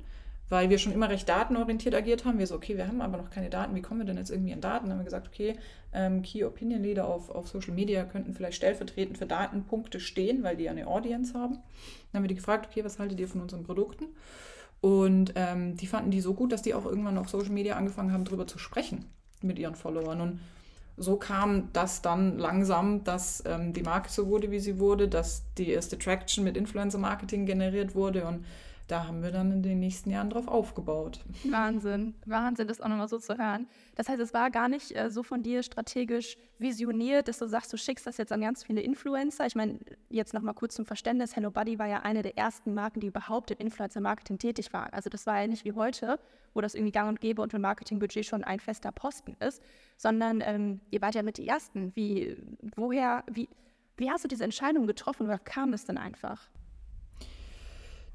weil 0.49 0.70
wir 0.70 0.78
schon 0.78 0.92
immer 0.92 1.09
recht 1.09 1.28
datenorientiert 1.28 1.95
agiert 1.95 2.24
haben. 2.24 2.38
Wir 2.38 2.47
so, 2.47 2.55
okay, 2.55 2.76
wir 2.76 2.86
haben 2.86 3.01
aber 3.01 3.16
noch 3.16 3.30
keine 3.30 3.51
Daten, 3.51 3.74
wie 3.74 3.82
kommen 3.82 4.01
wir 4.01 4.07
denn 4.07 4.18
jetzt 4.18 4.30
irgendwie 4.30 4.53
an 4.53 4.61
Daten? 4.61 4.86
Dann 4.86 4.92
haben 4.92 5.01
wir 5.01 5.05
gesagt, 5.05 5.28
okay, 5.28 5.57
ähm, 5.92 6.22
Key 6.22 6.45
Opinion 6.45 6.82
Leader 6.82 7.07
auf, 7.07 7.30
auf 7.30 7.49
Social 7.49 7.72
Media 7.72 8.05
könnten 8.05 8.34
vielleicht 8.34 8.57
stellvertretend 8.57 9.18
für 9.18 9.26
Datenpunkte 9.26 10.01
stehen, 10.01 10.42
weil 10.42 10.57
die 10.57 10.68
eine 10.68 10.86
Audience 10.86 11.34
haben. 11.34 11.55
Dann 11.55 12.18
haben 12.18 12.24
wir 12.24 12.28
die 12.28 12.34
gefragt, 12.34 12.68
okay, 12.70 12.84
was 12.84 12.99
haltet 12.99 13.18
ihr 13.20 13.28
von 13.28 13.40
unseren 13.40 13.64
Produkten? 13.64 14.07
Und 14.80 15.32
ähm, 15.36 15.76
die 15.76 15.86
fanden 15.86 16.11
die 16.11 16.20
so 16.20 16.34
gut, 16.34 16.53
dass 16.53 16.61
die 16.61 16.74
auch 16.74 16.84
irgendwann 16.84 17.16
auf 17.16 17.30
Social 17.30 17.53
Media 17.53 17.76
angefangen 17.76 18.12
haben, 18.12 18.24
darüber 18.24 18.47
zu 18.47 18.59
sprechen 18.59 19.07
mit 19.40 19.59
ihren 19.59 19.76
Followern. 19.76 20.20
Und 20.20 20.40
so 20.97 21.16
kam 21.16 21.70
das 21.72 22.03
dann 22.03 22.38
langsam, 22.38 23.03
dass 23.03 23.42
ähm, 23.47 23.72
die 23.72 23.82
Marke 23.82 24.11
so 24.11 24.26
wurde, 24.28 24.51
wie 24.51 24.61
sie 24.61 24.78
wurde, 24.78 25.09
dass 25.09 25.42
die 25.57 25.70
erste 25.70 25.99
Traction 25.99 26.45
mit 26.45 26.57
Influencer-Marketing 26.57 27.47
generiert 27.47 27.95
wurde 27.95 28.26
und 28.26 28.45
da 28.87 29.07
haben 29.07 29.22
wir 29.22 29.30
dann 29.30 29.51
in 29.51 29.62
den 29.62 29.80
nächsten 29.80 30.11
Jahren 30.11 30.28
drauf 30.28 30.47
aufgebaut. 30.47 31.20
Wahnsinn, 31.45 32.14
Wahnsinn, 32.26 32.68
das 32.68 32.82
auch 32.82 32.89
nochmal 32.89 33.09
so 33.09 33.18
zu 33.18 33.39
hören. 33.39 33.66
Das 33.95 34.09
heißt, 34.09 34.20
es 34.20 34.35
war 34.35 34.51
gar 34.51 34.68
nicht 34.68 34.95
äh, 34.95 35.11
so 35.11 35.22
von 35.22 35.43
dir 35.43 35.62
strategisch 35.62 36.37
visioniert, 36.59 37.28
dass 37.28 37.39
du 37.39 37.47
sagst, 37.47 37.72
du 37.72 37.78
schickst 37.78 38.07
das 38.07 38.18
jetzt 38.18 38.30
an 38.30 38.43
ganz 38.43 38.62
viele 38.62 38.82
Influencer. 38.82 39.47
Ich 39.47 39.55
meine, 39.55 39.78
jetzt 40.11 40.35
nochmal 40.35 40.55
kurz 40.55 40.74
zum 40.74 40.85
Verständnis, 40.85 41.35
Hello 41.35 41.51
Buddy 41.51 41.78
war 41.78 41.87
ja 41.87 42.01
eine 42.01 42.22
der 42.22 42.37
ersten 42.37 42.74
Marken, 42.74 43.01
die 43.01 43.07
überhaupt 43.07 43.51
im 43.51 43.59
Influencer-Marketing 43.59 44.39
tätig 44.39 44.72
waren. 44.74 44.93
Also 44.93 45.09
das 45.09 45.26
war 45.26 45.41
ja 45.41 45.47
nicht 45.47 45.64
wie 45.64 45.72
heute, 45.72 46.18
wo 46.53 46.61
das 46.61 46.74
irgendwie 46.74 46.93
gang 46.93 47.09
und 47.09 47.20
gäbe 47.20 47.41
und 47.41 47.55
ein 47.55 47.62
Marketingbudget 47.62 48.26
schon 48.26 48.45
ein 48.45 48.61
fester 48.61 48.93
Posten 48.93 49.35
ist, 49.41 49.62
sondern 49.97 50.43
ähm, 50.45 50.80
ihr 50.91 51.01
wart 51.01 51.14
ja 51.14 51.22
mit 51.22 51.39
die 51.39 51.49
Ersten. 51.49 51.97
Wie, 51.97 52.37
woher, 52.76 53.24
wie, 53.30 53.49
wie 53.97 54.11
hast 54.11 54.24
du 54.24 54.28
diese 54.28 54.45
Entscheidung 54.45 54.87
getroffen 54.87 55.24
oder 55.24 55.39
kam 55.39 55.72
es 55.72 55.87
denn 55.87 55.97
einfach? 55.97 56.51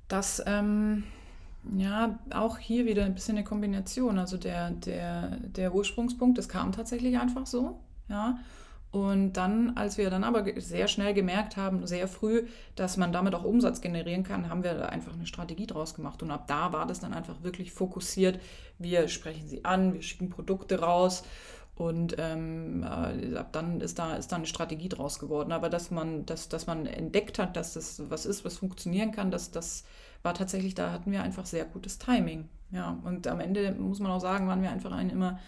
Dass 0.10 0.44
ähm, 0.46 1.06
ja 1.78 2.20
auch 2.34 2.58
hier 2.58 2.86
wieder 2.86 3.06
ein 3.06 3.14
bisschen 3.14 3.38
eine 3.38 3.46
Kombination. 3.46 4.20
Also 4.20 4.36
der, 4.36 4.72
der, 4.72 5.38
der 5.42 5.74
Ursprungspunkt, 5.74 6.38
das 6.38 6.50
kam 6.50 6.74
tatsächlich 6.74 7.18
einfach 7.18 7.48
so, 7.48 7.80
ja. 8.10 8.38
Und 8.92 9.34
dann, 9.34 9.78
als 9.78 10.00
wir 10.00 10.10
dann 10.10 10.24
aber 10.24 10.44
sehr 10.60 10.88
schnell 10.88 11.14
gemerkt 11.14 11.58
haben, 11.58 11.86
sehr 11.86 12.08
früh, 12.08 12.48
dass 12.76 12.98
man 12.98 13.14
damit 13.14 13.36
auch 13.36 13.44
Umsatz 13.44 13.82
generieren 13.82 14.24
kann, 14.24 14.50
haben 14.50 14.64
wir 14.64 14.74
da 14.74 14.88
einfach 14.88 15.14
eine 15.14 15.28
Strategie 15.28 15.68
draus 15.68 15.94
gemacht. 15.94 16.24
Und 16.24 16.32
ab 16.32 16.48
da 16.48 16.74
war 16.74 16.88
das 16.88 17.00
dann 17.00 17.14
einfach 17.14 17.44
wirklich 17.44 17.72
fokussiert. 17.72 18.40
Wir 18.80 19.08
sprechen 19.08 19.48
sie 19.48 19.64
an, 19.64 19.94
wir 19.94 20.02
schicken 20.02 20.32
Produkte 20.32 20.80
raus 20.80 21.24
und 21.80 22.18
ähm, 22.20 22.84
äh, 22.84 23.38
ab 23.38 23.54
dann 23.54 23.80
ist 23.80 24.00
da, 24.00 24.16
ist 24.16 24.34
da 24.34 24.36
eine 24.36 24.48
Strategie 24.48 24.90
draus 24.90 25.18
geworden. 25.18 25.54
Aber 25.54 25.70
dass 25.70 25.92
man, 25.92 26.26
dass, 26.26 26.50
dass 26.50 26.68
man 26.68 26.86
entdeckt 26.86 27.40
hat, 27.40 27.56
dass 27.56 27.74
das 27.74 28.10
was 28.10 28.26
ist, 28.26 28.44
was 28.44 28.58
funktionieren 28.58 29.14
kann, 29.14 29.32
das, 29.32 29.52
das 29.52 29.86
war 30.22 30.34
tatsächlich, 30.34 30.76
da 30.76 30.92
hatten 30.92 31.10
wir 31.14 31.24
einfach 31.24 31.46
sehr 31.46 31.64
gutes 31.64 31.98
Timing. 31.98 32.50
Ja, 32.72 33.00
und 33.06 33.28
am 33.28 33.40
Ende 33.40 33.72
muss 33.72 34.00
man 34.00 34.12
auch 34.12 34.20
sagen, 34.20 34.50
waren 34.50 34.62
wir 34.62 34.72
einfach 34.72 34.92
ein 34.92 35.10
immer 35.10 35.40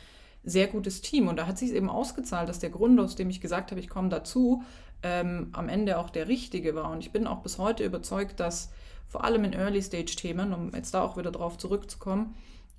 sehr 0.45 0.67
gutes 0.67 1.01
Team. 1.01 1.27
Und 1.27 1.35
da 1.35 1.47
hat 1.47 1.57
sich 1.57 1.73
eben 1.73 1.89
ausgezahlt, 1.89 2.47
dass 2.47 2.59
der 2.59 2.69
Grund, 2.69 2.97
aus 3.01 3.17
dem 3.17 3.29
ich 3.29 3.41
gesagt 3.41 3.71
habe, 3.71 3.81
ich 3.81 3.89
komme 3.89 4.07
dazu, 4.07 4.63
ähm, 5.03 5.49
am 5.51 5.67
Ende 5.67 5.99
auch 5.99 6.09
der 6.09 6.29
richtige 6.29 6.75
war. 6.75 6.91
Und 6.91 6.99
ich 6.99 7.11
bin 7.11 7.27
auch 7.27 7.41
bis 7.41 7.57
heute 7.57 7.83
überzeugt, 7.83 8.39
dass 8.39 8.71
vor 9.09 9.25
allem 9.25 9.43
in 9.43 9.51
Early-Stage-Themen, 9.51 10.53
um 10.53 10.71
jetzt 10.73 10.93
da 10.93 11.01
auch 11.01 11.17
wieder 11.17 11.31
drauf 11.31 11.57
zurückzukommen, 11.57 12.35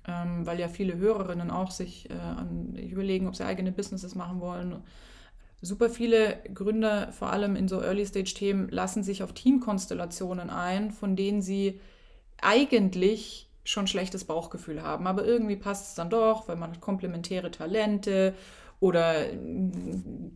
ähm, 0.07 0.45
weil 0.45 0.59
ja 0.59 0.67
viele 0.67 0.97
Hörerinnen 0.97 1.51
auch 1.51 1.71
sich 1.71 2.09
äh, 2.09 2.13
an, 2.13 2.75
überlegen, 2.75 3.27
ob 3.27 3.35
sie 3.35 3.45
eigene 3.45 3.71
Businesses 3.71 4.15
machen 4.15 4.39
wollen. 4.39 4.81
Super 5.61 5.89
viele 5.89 6.39
Gründer, 6.53 7.11
vor 7.13 7.31
allem 7.31 7.55
in 7.55 7.67
so 7.67 7.81
Early-Stage-Themen, 7.81 8.69
lassen 8.69 9.01
sich 9.03 9.23
auf 9.23 9.33
Teamkonstellationen 9.33 10.49
ein, 10.49 10.91
von 10.91 11.15
denen 11.15 11.41
sie 11.41 11.79
eigentlich 12.41 13.49
schon 13.63 13.87
schlechtes 13.87 14.25
Bauchgefühl 14.25 14.83
haben. 14.83 15.07
Aber 15.07 15.23
irgendwie 15.23 15.55
passt 15.55 15.89
es 15.89 15.95
dann 15.95 16.09
doch, 16.09 16.47
weil 16.47 16.57
man 16.57 16.71
hat 16.71 16.81
komplementäre 16.81 17.49
Talente 17.49 18.33
oder 18.81 19.27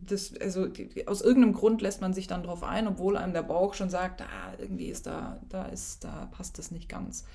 das, 0.06 0.32
also 0.40 0.68
aus 1.04 1.20
irgendeinem 1.20 1.52
Grund 1.52 1.82
lässt 1.82 2.00
man 2.00 2.14
sich 2.14 2.26
dann 2.26 2.42
darauf 2.42 2.62
ein, 2.62 2.88
obwohl 2.88 3.18
einem 3.18 3.34
der 3.34 3.42
Bauch 3.42 3.74
schon 3.74 3.90
sagt, 3.90 4.22
ah, 4.22 4.54
irgendwie 4.58 4.86
ist 4.86 5.06
da, 5.06 5.38
da 5.50 5.66
ist, 5.66 6.04
da 6.04 6.30
passt 6.32 6.58
es 6.58 6.70
nicht 6.70 6.88
ganz. 6.88 7.26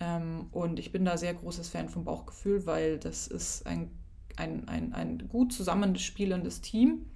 Ähm, 0.00 0.46
und 0.50 0.78
ich 0.78 0.92
bin 0.92 1.04
da 1.04 1.16
sehr 1.16 1.34
großes 1.34 1.68
Fan 1.68 1.88
vom 1.88 2.04
Bauchgefühl, 2.04 2.66
weil 2.66 2.98
das 2.98 3.26
ist 3.26 3.66
ein, 3.66 3.90
ein, 4.36 4.66
ein, 4.68 4.92
ein 4.94 5.28
gut 5.28 5.52
zusammenspielendes 5.52 6.62
Team 6.62 7.06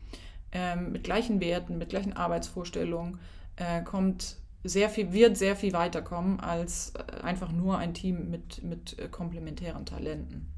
ähm, 0.53 0.93
mit 0.93 1.05
gleichen 1.05 1.41
Werten, 1.41 1.79
mit 1.79 1.89
gleichen 1.89 2.13
Arbeitsvorstellungen, 2.13 3.19
äh, 3.57 3.83
kommt 3.83 4.37
sehr 4.63 4.89
viel, 4.89 5.13
wird 5.13 5.37
sehr 5.37 5.57
viel 5.57 5.73
weiterkommen 5.73 6.41
als 6.41 6.93
äh, 6.95 7.21
einfach 7.23 7.53
nur 7.53 7.79
ein 7.79 7.95
Team 7.95 8.31
mit, 8.31 8.63
mit 8.63 8.99
äh, 8.99 9.09
komplementären 9.09 9.87
Talenten. 9.87 10.51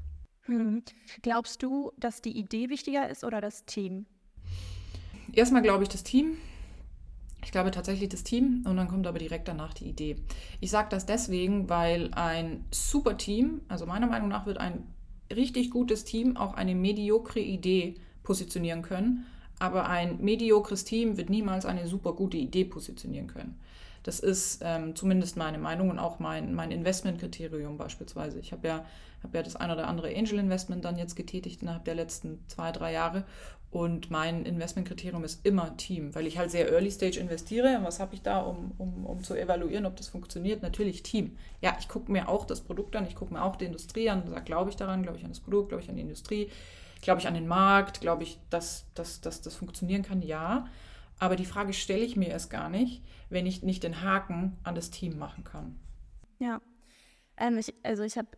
Hm. 0.43 0.83
Glaubst 1.21 1.61
du, 1.63 1.91
dass 1.97 2.21
die 2.21 2.37
Idee 2.37 2.69
wichtiger 2.69 3.09
ist 3.09 3.23
oder 3.23 3.41
das 3.41 3.65
Team? 3.65 4.05
Erstmal 5.33 5.61
glaube 5.61 5.83
ich 5.83 5.89
das 5.89 6.03
Team. 6.03 6.37
Ich 7.47 7.51
glaube 7.53 7.71
tatsächlich 7.71 8.09
das 8.09 8.25
Team 8.25 8.65
und 8.67 8.75
dann 8.75 8.89
kommt 8.89 9.07
aber 9.07 9.19
direkt 9.19 9.47
danach 9.47 9.73
die 9.73 9.85
Idee. 9.85 10.17
Ich 10.59 10.69
sage 10.69 10.89
das 10.91 11.05
deswegen, 11.05 11.69
weil 11.69 12.13
ein 12.13 12.65
super 12.71 13.15
Team, 13.15 13.61
also 13.69 13.85
meiner 13.85 14.05
Meinung 14.05 14.27
nach 14.27 14.45
wird 14.45 14.57
ein 14.57 14.83
richtig 15.33 15.71
gutes 15.71 16.03
Team 16.03 16.35
auch 16.35 16.55
eine 16.55 16.75
mediokre 16.75 17.39
Idee 17.39 17.95
positionieren 18.23 18.81
können, 18.81 19.27
aber 19.59 19.87
ein 19.87 20.21
mediokres 20.21 20.83
Team 20.83 21.15
wird 21.15 21.29
niemals 21.29 21.65
eine 21.65 21.87
super 21.87 22.11
gute 22.11 22.35
Idee 22.35 22.65
positionieren 22.65 23.27
können. 23.27 23.57
Das 24.03 24.19
ist 24.19 24.61
ähm, 24.61 24.93
zumindest 24.97 25.37
meine 25.37 25.57
Meinung 25.57 25.89
und 25.89 25.99
auch 25.99 26.19
mein, 26.19 26.53
mein 26.53 26.71
Investmentkriterium 26.71 27.77
beispielsweise. 27.77 28.39
Ich 28.39 28.51
habe 28.51 28.67
ja, 28.67 28.85
hab 29.23 29.33
ja 29.33 29.41
das 29.41 29.55
ein 29.55 29.71
oder 29.71 29.87
andere 29.87 30.13
Angel 30.13 30.39
Investment 30.39 30.83
dann 30.83 30.97
jetzt 30.97 31.15
getätigt 31.15 31.61
innerhalb 31.61 31.85
der 31.85 31.95
letzten 31.95 32.43
zwei, 32.47 32.73
drei 32.73 32.91
Jahre 32.91 33.23
und 33.77 34.09
mein 34.09 34.43
Investmentkriterium 34.43 35.23
ist 35.23 35.45
immer 35.45 35.77
Team, 35.77 36.15
weil 36.15 36.25
ich 36.25 36.39
halt 36.39 36.49
sehr 36.49 36.71
early 36.71 36.89
stage 36.89 37.19
investiere. 37.19 37.77
Und 37.77 37.83
was 37.83 37.99
habe 37.99 38.15
ich 38.15 38.23
da, 38.23 38.39
um, 38.39 38.71
um, 38.79 39.05
um 39.05 39.23
zu 39.23 39.35
evaluieren, 39.35 39.85
ob 39.85 39.95
das 39.95 40.07
funktioniert? 40.07 40.63
Natürlich 40.63 41.03
Team. 41.03 41.37
Ja, 41.61 41.77
ich 41.79 41.87
gucke 41.87 42.11
mir 42.11 42.27
auch 42.27 42.45
das 42.45 42.61
Produkt 42.61 42.95
an, 42.95 43.05
ich 43.05 43.13
gucke 43.13 43.31
mir 43.31 43.43
auch 43.43 43.55
die 43.55 43.65
Industrie 43.65 44.09
an 44.09 44.27
sage, 44.27 44.45
glaube 44.45 44.71
ich 44.71 44.77
daran, 44.77 45.03
glaube 45.03 45.19
ich 45.19 45.23
an 45.23 45.29
das 45.29 45.41
Produkt, 45.41 45.69
glaube 45.69 45.83
ich 45.83 45.89
an 45.89 45.95
die 45.95 46.01
Industrie, 46.01 46.49
glaube 47.01 47.21
ich 47.21 47.27
an 47.27 47.35
den 47.35 47.45
Markt, 47.45 48.01
glaube 48.01 48.23
ich, 48.23 48.39
dass, 48.49 48.87
dass, 48.95 49.21
dass 49.21 49.43
das 49.43 49.53
funktionieren 49.53 50.01
kann? 50.01 50.23
Ja. 50.23 50.65
Aber 51.19 51.35
die 51.35 51.45
Frage 51.45 51.73
stelle 51.73 52.03
ich 52.03 52.15
mir 52.15 52.29
erst 52.29 52.49
gar 52.49 52.69
nicht, 52.69 53.03
wenn 53.29 53.45
ich 53.45 53.61
nicht 53.61 53.83
den 53.83 54.01
Haken 54.01 54.57
an 54.63 54.73
das 54.73 54.89
Team 54.89 55.19
machen 55.19 55.43
kann. 55.43 55.77
Ja. 56.39 56.61
Ähm, 57.37 57.59
ich, 57.59 57.75
also 57.83 58.01
ich 58.01 58.17
habe 58.17 58.29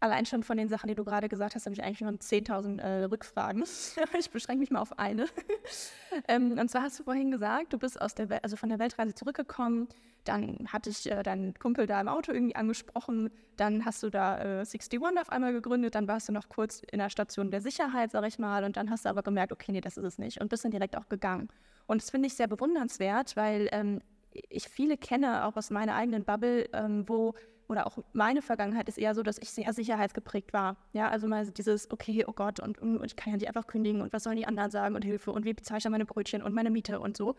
allein 0.00 0.26
schon 0.26 0.42
von 0.42 0.56
den 0.56 0.68
Sachen, 0.68 0.88
die 0.88 0.94
du 0.94 1.04
gerade 1.04 1.28
gesagt 1.28 1.54
hast, 1.54 1.66
habe 1.66 1.74
ich 1.74 1.82
eigentlich 1.82 1.98
schon 1.98 2.18
10.000 2.18 2.80
äh, 2.80 3.04
Rückfragen. 3.04 3.64
ich 4.18 4.30
beschränke 4.30 4.60
mich 4.60 4.70
mal 4.70 4.80
auf 4.80 4.98
eine. 4.98 5.26
ähm, 6.28 6.58
und 6.58 6.70
zwar 6.70 6.82
hast 6.82 6.98
du 6.98 7.04
vorhin 7.04 7.30
gesagt, 7.30 7.72
du 7.72 7.78
bist 7.78 8.00
aus 8.00 8.14
der 8.14 8.28
Wel 8.28 8.40
also 8.42 8.56
von 8.56 8.68
der 8.68 8.78
Weltreise 8.78 9.14
zurückgekommen. 9.14 9.88
Dann 10.24 10.66
hatte 10.72 10.90
ich 10.90 11.10
äh, 11.10 11.22
deinen 11.22 11.54
Kumpel 11.54 11.86
da 11.86 12.00
im 12.00 12.08
Auto 12.08 12.32
irgendwie 12.32 12.56
angesprochen. 12.56 13.30
Dann 13.56 13.84
hast 13.84 14.02
du 14.02 14.10
da 14.10 14.38
äh, 14.38 14.64
61 14.64 15.00
auf 15.20 15.30
einmal 15.30 15.52
gegründet. 15.52 15.94
Dann 15.94 16.08
warst 16.08 16.28
du 16.28 16.32
noch 16.32 16.48
kurz 16.48 16.82
in 16.90 16.98
der 16.98 17.10
Station 17.10 17.50
der 17.50 17.60
Sicherheit, 17.60 18.10
sag 18.10 18.26
ich 18.26 18.38
mal. 18.38 18.64
Und 18.64 18.76
dann 18.76 18.90
hast 18.90 19.04
du 19.04 19.08
aber 19.08 19.22
gemerkt, 19.22 19.52
okay, 19.52 19.72
nee, 19.72 19.80
das 19.80 19.96
ist 19.96 20.04
es 20.04 20.18
nicht. 20.18 20.40
Und 20.40 20.48
bist 20.48 20.64
dann 20.64 20.72
direkt 20.72 20.96
auch 20.96 21.08
gegangen. 21.08 21.48
Und 21.86 22.02
das 22.02 22.10
finde 22.10 22.26
ich 22.26 22.34
sehr 22.34 22.48
bewundernswert, 22.48 23.36
weil 23.36 23.68
ähm, 23.72 24.00
ich 24.32 24.68
viele 24.68 24.96
kenne, 24.96 25.46
auch 25.46 25.56
aus 25.56 25.70
meiner 25.70 25.94
eigenen 25.94 26.24
Bubble, 26.24 26.68
ähm, 26.72 27.08
wo 27.08 27.34
oder 27.68 27.86
auch 27.86 27.98
meine 28.12 28.42
Vergangenheit 28.42 28.88
ist 28.88 28.98
eher 28.98 29.14
so, 29.14 29.22
dass 29.22 29.38
ich 29.38 29.50
sehr 29.50 29.72
sicherheitsgeprägt 29.72 30.52
war. 30.52 30.76
Ja, 30.92 31.08
also 31.08 31.26
mal 31.26 31.46
dieses, 31.46 31.90
okay, 31.90 32.24
oh 32.26 32.32
Gott, 32.32 32.60
und, 32.60 32.78
und 32.78 33.04
ich 33.04 33.16
kann 33.16 33.32
ja 33.32 33.38
nicht 33.38 33.48
einfach 33.48 33.66
kündigen 33.66 34.00
und 34.00 34.12
was 34.12 34.22
sollen 34.22 34.36
die 34.36 34.46
anderen 34.46 34.70
sagen 34.70 34.94
und 34.94 35.04
Hilfe 35.04 35.32
und 35.32 35.44
wie 35.44 35.54
bezahle 35.54 35.78
ich 35.78 35.82
dann 35.82 35.92
meine 35.92 36.06
Brötchen 36.06 36.42
und 36.42 36.54
meine 36.54 36.70
Miete 36.70 37.00
und 37.00 37.16
so. 37.16 37.34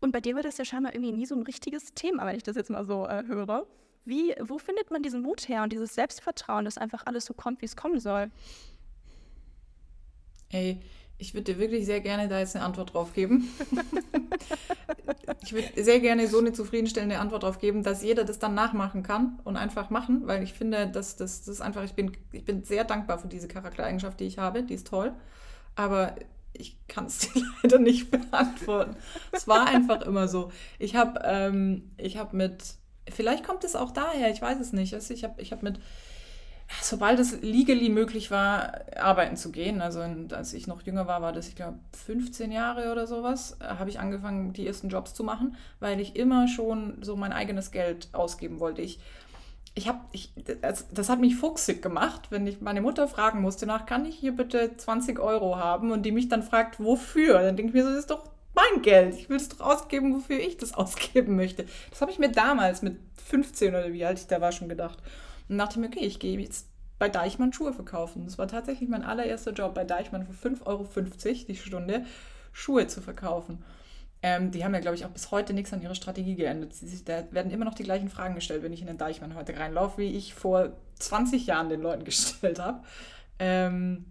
Und 0.00 0.12
bei 0.12 0.20
dir 0.20 0.34
war 0.34 0.42
das 0.42 0.58
ja 0.58 0.64
scheinbar 0.64 0.94
irgendwie 0.94 1.12
nie 1.12 1.26
so 1.26 1.34
ein 1.34 1.42
richtiges 1.42 1.94
Thema, 1.94 2.26
wenn 2.26 2.36
ich 2.36 2.42
das 2.42 2.56
jetzt 2.56 2.70
mal 2.70 2.84
so 2.84 3.06
äh, 3.06 3.24
höre. 3.26 3.66
Wie, 4.04 4.34
wo 4.40 4.58
findet 4.58 4.90
man 4.90 5.02
diesen 5.02 5.22
Mut 5.22 5.48
her 5.48 5.62
und 5.62 5.72
dieses 5.72 5.94
Selbstvertrauen, 5.94 6.66
dass 6.66 6.76
einfach 6.76 7.06
alles 7.06 7.24
so 7.24 7.32
kommt, 7.32 7.62
wie 7.62 7.66
es 7.66 7.74
kommen 7.74 8.00
soll? 8.00 8.30
Ey, 10.50 10.80
ich 11.24 11.32
würde 11.32 11.54
dir 11.54 11.58
wirklich 11.58 11.86
sehr 11.86 12.00
gerne 12.00 12.28
da 12.28 12.38
jetzt 12.38 12.54
eine 12.54 12.66
Antwort 12.66 12.92
drauf 12.92 13.14
geben. 13.14 13.48
ich 15.42 15.54
würde 15.54 15.82
sehr 15.82 15.98
gerne 15.98 16.28
so 16.28 16.38
eine 16.38 16.52
zufriedenstellende 16.52 17.18
Antwort 17.18 17.44
drauf 17.44 17.58
geben, 17.58 17.82
dass 17.82 18.02
jeder 18.02 18.24
das 18.24 18.38
dann 18.38 18.54
nachmachen 18.54 19.02
kann 19.02 19.40
und 19.44 19.56
einfach 19.56 19.88
machen, 19.88 20.26
weil 20.26 20.42
ich 20.42 20.52
finde, 20.52 20.86
dass 20.86 21.16
das, 21.16 21.42
das 21.42 21.62
einfach, 21.62 21.82
ich 21.82 21.94
bin, 21.94 22.12
ich 22.32 22.44
bin 22.44 22.62
sehr 22.62 22.84
dankbar 22.84 23.18
für 23.18 23.28
diese 23.28 23.48
Charaktereigenschaft, 23.48 24.20
die 24.20 24.26
ich 24.26 24.36
habe, 24.36 24.62
die 24.62 24.74
ist 24.74 24.86
toll. 24.86 25.12
Aber 25.76 26.14
ich 26.52 26.76
kann 26.88 27.06
es 27.06 27.18
dir 27.32 27.42
leider 27.62 27.78
nicht 27.78 28.10
beantworten. 28.10 28.96
es 29.32 29.48
war 29.48 29.66
einfach 29.66 30.02
immer 30.02 30.28
so. 30.28 30.52
Ich 30.78 30.94
habe 30.94 31.20
ähm, 31.24 31.90
hab 31.98 32.34
mit, 32.34 32.74
vielleicht 33.08 33.46
kommt 33.46 33.64
es 33.64 33.76
auch 33.76 33.92
daher, 33.92 34.30
ich 34.30 34.42
weiß 34.42 34.60
es 34.60 34.74
nicht. 34.74 34.92
Also 34.92 35.14
ich 35.14 35.24
habe 35.24 35.40
ich 35.40 35.52
hab 35.52 35.62
mit 35.62 35.80
sobald 36.80 37.18
es 37.18 37.40
legally 37.42 37.88
möglich 37.88 38.30
war, 38.30 38.80
arbeiten 38.96 39.36
zu 39.36 39.52
gehen, 39.52 39.80
also 39.80 40.00
als 40.32 40.52
ich 40.54 40.66
noch 40.66 40.82
jünger 40.82 41.06
war, 41.06 41.22
war 41.22 41.32
das, 41.32 41.48
ich 41.48 41.56
glaube, 41.56 41.78
15 42.06 42.52
Jahre 42.52 42.90
oder 42.92 43.06
sowas, 43.06 43.56
äh, 43.60 43.64
habe 43.64 43.90
ich 43.90 44.00
angefangen, 44.00 44.52
die 44.52 44.66
ersten 44.66 44.88
Jobs 44.88 45.14
zu 45.14 45.24
machen, 45.24 45.56
weil 45.80 46.00
ich 46.00 46.16
immer 46.16 46.48
schon 46.48 46.98
so 47.02 47.16
mein 47.16 47.32
eigenes 47.32 47.70
Geld 47.70 48.08
ausgeben 48.12 48.60
wollte. 48.60 48.82
Ich, 48.82 48.98
ich 49.74 49.88
habe, 49.88 50.00
ich, 50.12 50.32
das, 50.62 50.86
das, 50.92 51.08
hat 51.08 51.20
mich 51.20 51.36
fuchsig 51.36 51.82
gemacht, 51.82 52.30
wenn 52.30 52.46
ich 52.46 52.60
meine 52.60 52.80
Mutter 52.80 53.08
fragen 53.08 53.40
musste 53.40 53.66
nach, 53.66 53.86
kann 53.86 54.06
ich 54.06 54.16
hier 54.16 54.32
bitte 54.32 54.76
20 54.76 55.18
Euro 55.18 55.56
haben? 55.56 55.90
Und 55.90 56.04
die 56.04 56.12
mich 56.12 56.28
dann 56.28 56.42
fragt, 56.42 56.78
wofür? 56.78 57.42
Dann 57.42 57.56
denke 57.56 57.70
ich 57.70 57.74
mir 57.74 57.82
so, 57.82 57.90
das 57.90 58.00
ist 58.00 58.10
doch 58.10 58.30
mein 58.54 58.82
Geld. 58.82 59.14
Ich 59.16 59.28
will 59.28 59.36
es 59.36 59.48
doch 59.48 59.60
ausgeben, 59.60 60.14
wofür 60.14 60.38
ich 60.38 60.56
das 60.56 60.74
ausgeben 60.74 61.36
möchte. 61.36 61.66
Das 61.90 62.00
habe 62.00 62.12
ich 62.12 62.18
mir 62.18 62.30
damals 62.30 62.82
mit 62.82 62.98
15 63.24 63.74
oder 63.74 63.92
wie 63.92 64.04
alt 64.04 64.18
ich 64.18 64.26
da 64.26 64.40
war 64.40 64.52
schon 64.52 64.68
gedacht. 64.68 64.98
Und 65.48 65.58
dachte 65.58 65.78
mir, 65.78 65.86
okay, 65.86 66.04
ich 66.04 66.18
gehe 66.18 66.38
jetzt 66.38 66.68
bei 66.98 67.08
Deichmann 67.08 67.52
Schuhe 67.52 67.72
verkaufen. 67.72 68.24
Das 68.24 68.38
war 68.38 68.48
tatsächlich 68.48 68.88
mein 68.88 69.04
allererster 69.04 69.52
Job 69.52 69.74
bei 69.74 69.84
Deichmann 69.84 70.26
für 70.26 70.48
5,50 70.48 70.66
Euro 70.66 70.88
die 71.48 71.56
Stunde 71.56 72.04
Schuhe 72.52 72.86
zu 72.86 73.00
verkaufen. 73.00 73.62
Ähm, 74.22 74.52
die 74.52 74.64
haben 74.64 74.72
ja, 74.72 74.80
glaube 74.80 74.96
ich, 74.96 75.04
auch 75.04 75.10
bis 75.10 75.30
heute 75.30 75.52
nichts 75.52 75.72
an 75.74 75.82
ihrer 75.82 75.94
Strategie 75.94 76.34
geändert. 76.34 76.72
Da 77.04 77.24
werden 77.32 77.52
immer 77.52 77.66
noch 77.66 77.74
die 77.74 77.82
gleichen 77.82 78.08
Fragen 78.08 78.34
gestellt, 78.34 78.62
wenn 78.62 78.72
ich 78.72 78.80
in 78.80 78.86
den 78.86 78.96
Deichmann 78.96 79.34
heute 79.34 79.58
reinlaufe, 79.58 79.98
wie 79.98 80.16
ich 80.16 80.32
vor 80.32 80.72
20 80.98 81.46
Jahren 81.46 81.68
den 81.68 81.82
Leuten 81.82 82.04
gestellt 82.06 82.58
habe. 82.58 82.82
Ähm, 83.38 84.06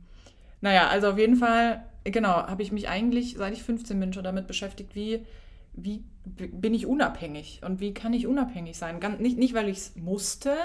naja, 0.61 0.88
also 0.88 1.09
auf 1.09 1.17
jeden 1.17 1.38
Fall, 1.38 1.84
genau, 2.03 2.29
habe 2.29 2.61
ich 2.61 2.71
mich 2.71 2.88
eigentlich, 2.88 3.36
seit 3.38 3.53
ich 3.53 3.63
15 3.63 3.99
bin, 3.99 4.13
schon 4.13 4.23
damit 4.23 4.45
beschäftigt, 4.45 4.93
wie, 4.93 5.25
wie 5.73 6.03
bin 6.25 6.75
ich 6.75 6.86
unabhängig 6.86 7.61
und 7.65 7.79
wie 7.79 7.93
kann 7.93 8.13
ich 8.13 8.27
unabhängig 8.27 8.77
sein. 8.77 8.99
Ganz, 8.99 9.19
nicht, 9.19 9.39
nicht, 9.39 9.55
weil 9.55 9.67
ich 9.67 9.77
es 9.77 9.95
musste, 9.95 10.55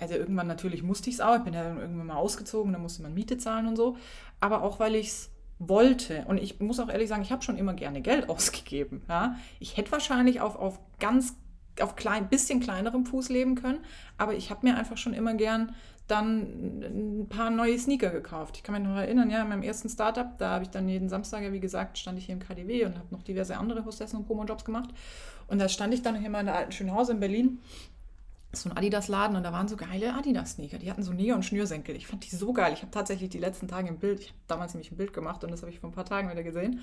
also 0.00 0.14
irgendwann 0.14 0.46
natürlich 0.46 0.82
musste 0.82 1.10
ich 1.10 1.16
es 1.16 1.20
auch, 1.20 1.36
ich 1.36 1.42
bin 1.42 1.54
ja 1.54 1.64
dann 1.64 1.78
irgendwann 1.78 2.06
mal 2.06 2.16
ausgezogen, 2.16 2.72
dann 2.72 2.82
musste 2.82 3.02
man 3.02 3.14
Miete 3.14 3.38
zahlen 3.38 3.66
und 3.66 3.76
so, 3.76 3.96
aber 4.40 4.62
auch 4.62 4.80
weil 4.80 4.94
ich 4.94 5.08
es 5.08 5.30
wollte. 5.58 6.24
Und 6.28 6.38
ich 6.38 6.60
muss 6.60 6.78
auch 6.78 6.88
ehrlich 6.88 7.08
sagen, 7.08 7.22
ich 7.22 7.32
habe 7.32 7.42
schon 7.42 7.56
immer 7.56 7.74
gerne 7.74 8.00
Geld 8.00 8.28
ausgegeben. 8.28 9.02
Ja? 9.08 9.36
Ich 9.58 9.76
hätte 9.76 9.92
wahrscheinlich 9.92 10.40
auf, 10.40 10.56
auf 10.56 10.78
ganz, 11.00 11.36
auf 11.80 11.96
klein, 11.96 12.28
bisschen 12.28 12.60
kleinerem 12.60 13.06
Fuß 13.06 13.28
leben 13.28 13.54
können, 13.54 13.80
aber 14.16 14.34
ich 14.34 14.50
habe 14.50 14.66
mir 14.66 14.76
einfach 14.76 14.96
schon 14.96 15.14
immer 15.14 15.34
gern 15.34 15.74
dann 16.06 16.80
ein 16.80 17.28
paar 17.28 17.50
neue 17.50 17.78
Sneaker 17.78 18.08
gekauft. 18.08 18.56
Ich 18.56 18.62
kann 18.62 18.74
mich 18.74 18.82
noch 18.82 18.96
erinnern, 18.96 19.28
ja, 19.28 19.42
in 19.42 19.48
meinem 19.50 19.62
ersten 19.62 19.90
Startup, 19.90 20.38
da 20.38 20.52
habe 20.52 20.64
ich 20.64 20.70
dann 20.70 20.88
jeden 20.88 21.10
Samstag, 21.10 21.52
wie 21.52 21.60
gesagt, 21.60 21.98
stand 21.98 22.18
ich 22.18 22.24
hier 22.24 22.32
im 22.32 22.40
KDW 22.40 22.86
und 22.86 22.96
habe 22.96 23.08
noch 23.10 23.22
diverse 23.22 23.58
andere 23.58 23.84
Hostessen 23.84 24.18
und 24.18 24.26
Promo-Jobs 24.26 24.64
gemacht. 24.64 24.88
Und 25.48 25.58
da 25.58 25.68
stand 25.68 25.92
ich 25.92 26.00
dann 26.00 26.16
hier 26.16 26.26
in 26.26 26.46
der 26.46 26.56
alten 26.56 26.72
Schönhause 26.72 27.12
in 27.12 27.20
Berlin 27.20 27.60
so 28.52 28.70
ein 28.70 28.76
Adidas-Laden 28.76 29.36
und 29.36 29.42
da 29.42 29.52
waren 29.52 29.68
so 29.68 29.76
geile 29.76 30.14
Adidas-Sneaker. 30.14 30.78
Die 30.78 30.90
hatten 30.90 31.02
so 31.02 31.12
Neon-Schnürsenkel. 31.12 31.94
Ich 31.96 32.06
fand 32.06 32.24
die 32.30 32.34
so 32.34 32.52
geil. 32.52 32.72
Ich 32.72 32.80
habe 32.80 32.90
tatsächlich 32.90 33.28
die 33.28 33.38
letzten 33.38 33.68
Tage 33.68 33.88
ein 33.88 33.98
Bild, 33.98 34.20
ich 34.20 34.28
habe 34.28 34.38
damals 34.46 34.74
nämlich 34.74 34.90
ein 34.90 34.96
Bild 34.96 35.12
gemacht 35.12 35.44
und 35.44 35.50
das 35.50 35.60
habe 35.62 35.70
ich 35.70 35.80
vor 35.80 35.90
ein 35.90 35.94
paar 35.94 36.06
Tagen 36.06 36.30
wieder 36.30 36.42
gesehen. 36.42 36.80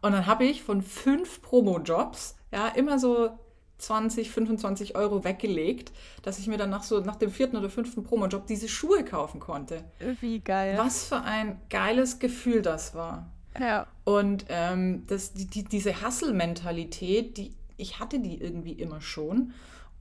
Und 0.00 0.12
dann 0.12 0.26
habe 0.26 0.44
ich 0.44 0.62
von 0.62 0.82
fünf 0.82 1.42
Promo-Jobs, 1.42 2.36
ja, 2.50 2.68
immer 2.68 2.98
so 2.98 3.30
20, 3.78 4.30
25 4.30 4.96
Euro 4.96 5.24
weggelegt, 5.24 5.92
dass 6.22 6.38
ich 6.38 6.46
mir 6.46 6.56
dann 6.56 6.70
nach 6.70 6.82
so 6.82 7.00
nach 7.00 7.16
dem 7.16 7.30
vierten 7.30 7.56
oder 7.56 7.68
fünften 7.68 8.04
Promo-Job 8.04 8.46
diese 8.46 8.68
Schuhe 8.68 9.04
kaufen 9.04 9.40
konnte. 9.40 9.84
Wie 10.20 10.40
geil. 10.40 10.76
Was 10.78 11.08
für 11.08 11.20
ein 11.22 11.60
geiles 11.68 12.18
Gefühl 12.18 12.62
das 12.62 12.94
war. 12.94 13.30
Ja. 13.58 13.86
Und 14.04 14.46
ähm, 14.48 15.04
das, 15.08 15.34
die, 15.34 15.46
die, 15.46 15.64
diese 15.64 16.04
Hustle-Mentalität, 16.04 17.36
die, 17.36 17.54
ich 17.76 17.98
hatte 17.98 18.18
die 18.20 18.40
irgendwie 18.40 18.72
immer 18.72 19.00
schon. 19.00 19.52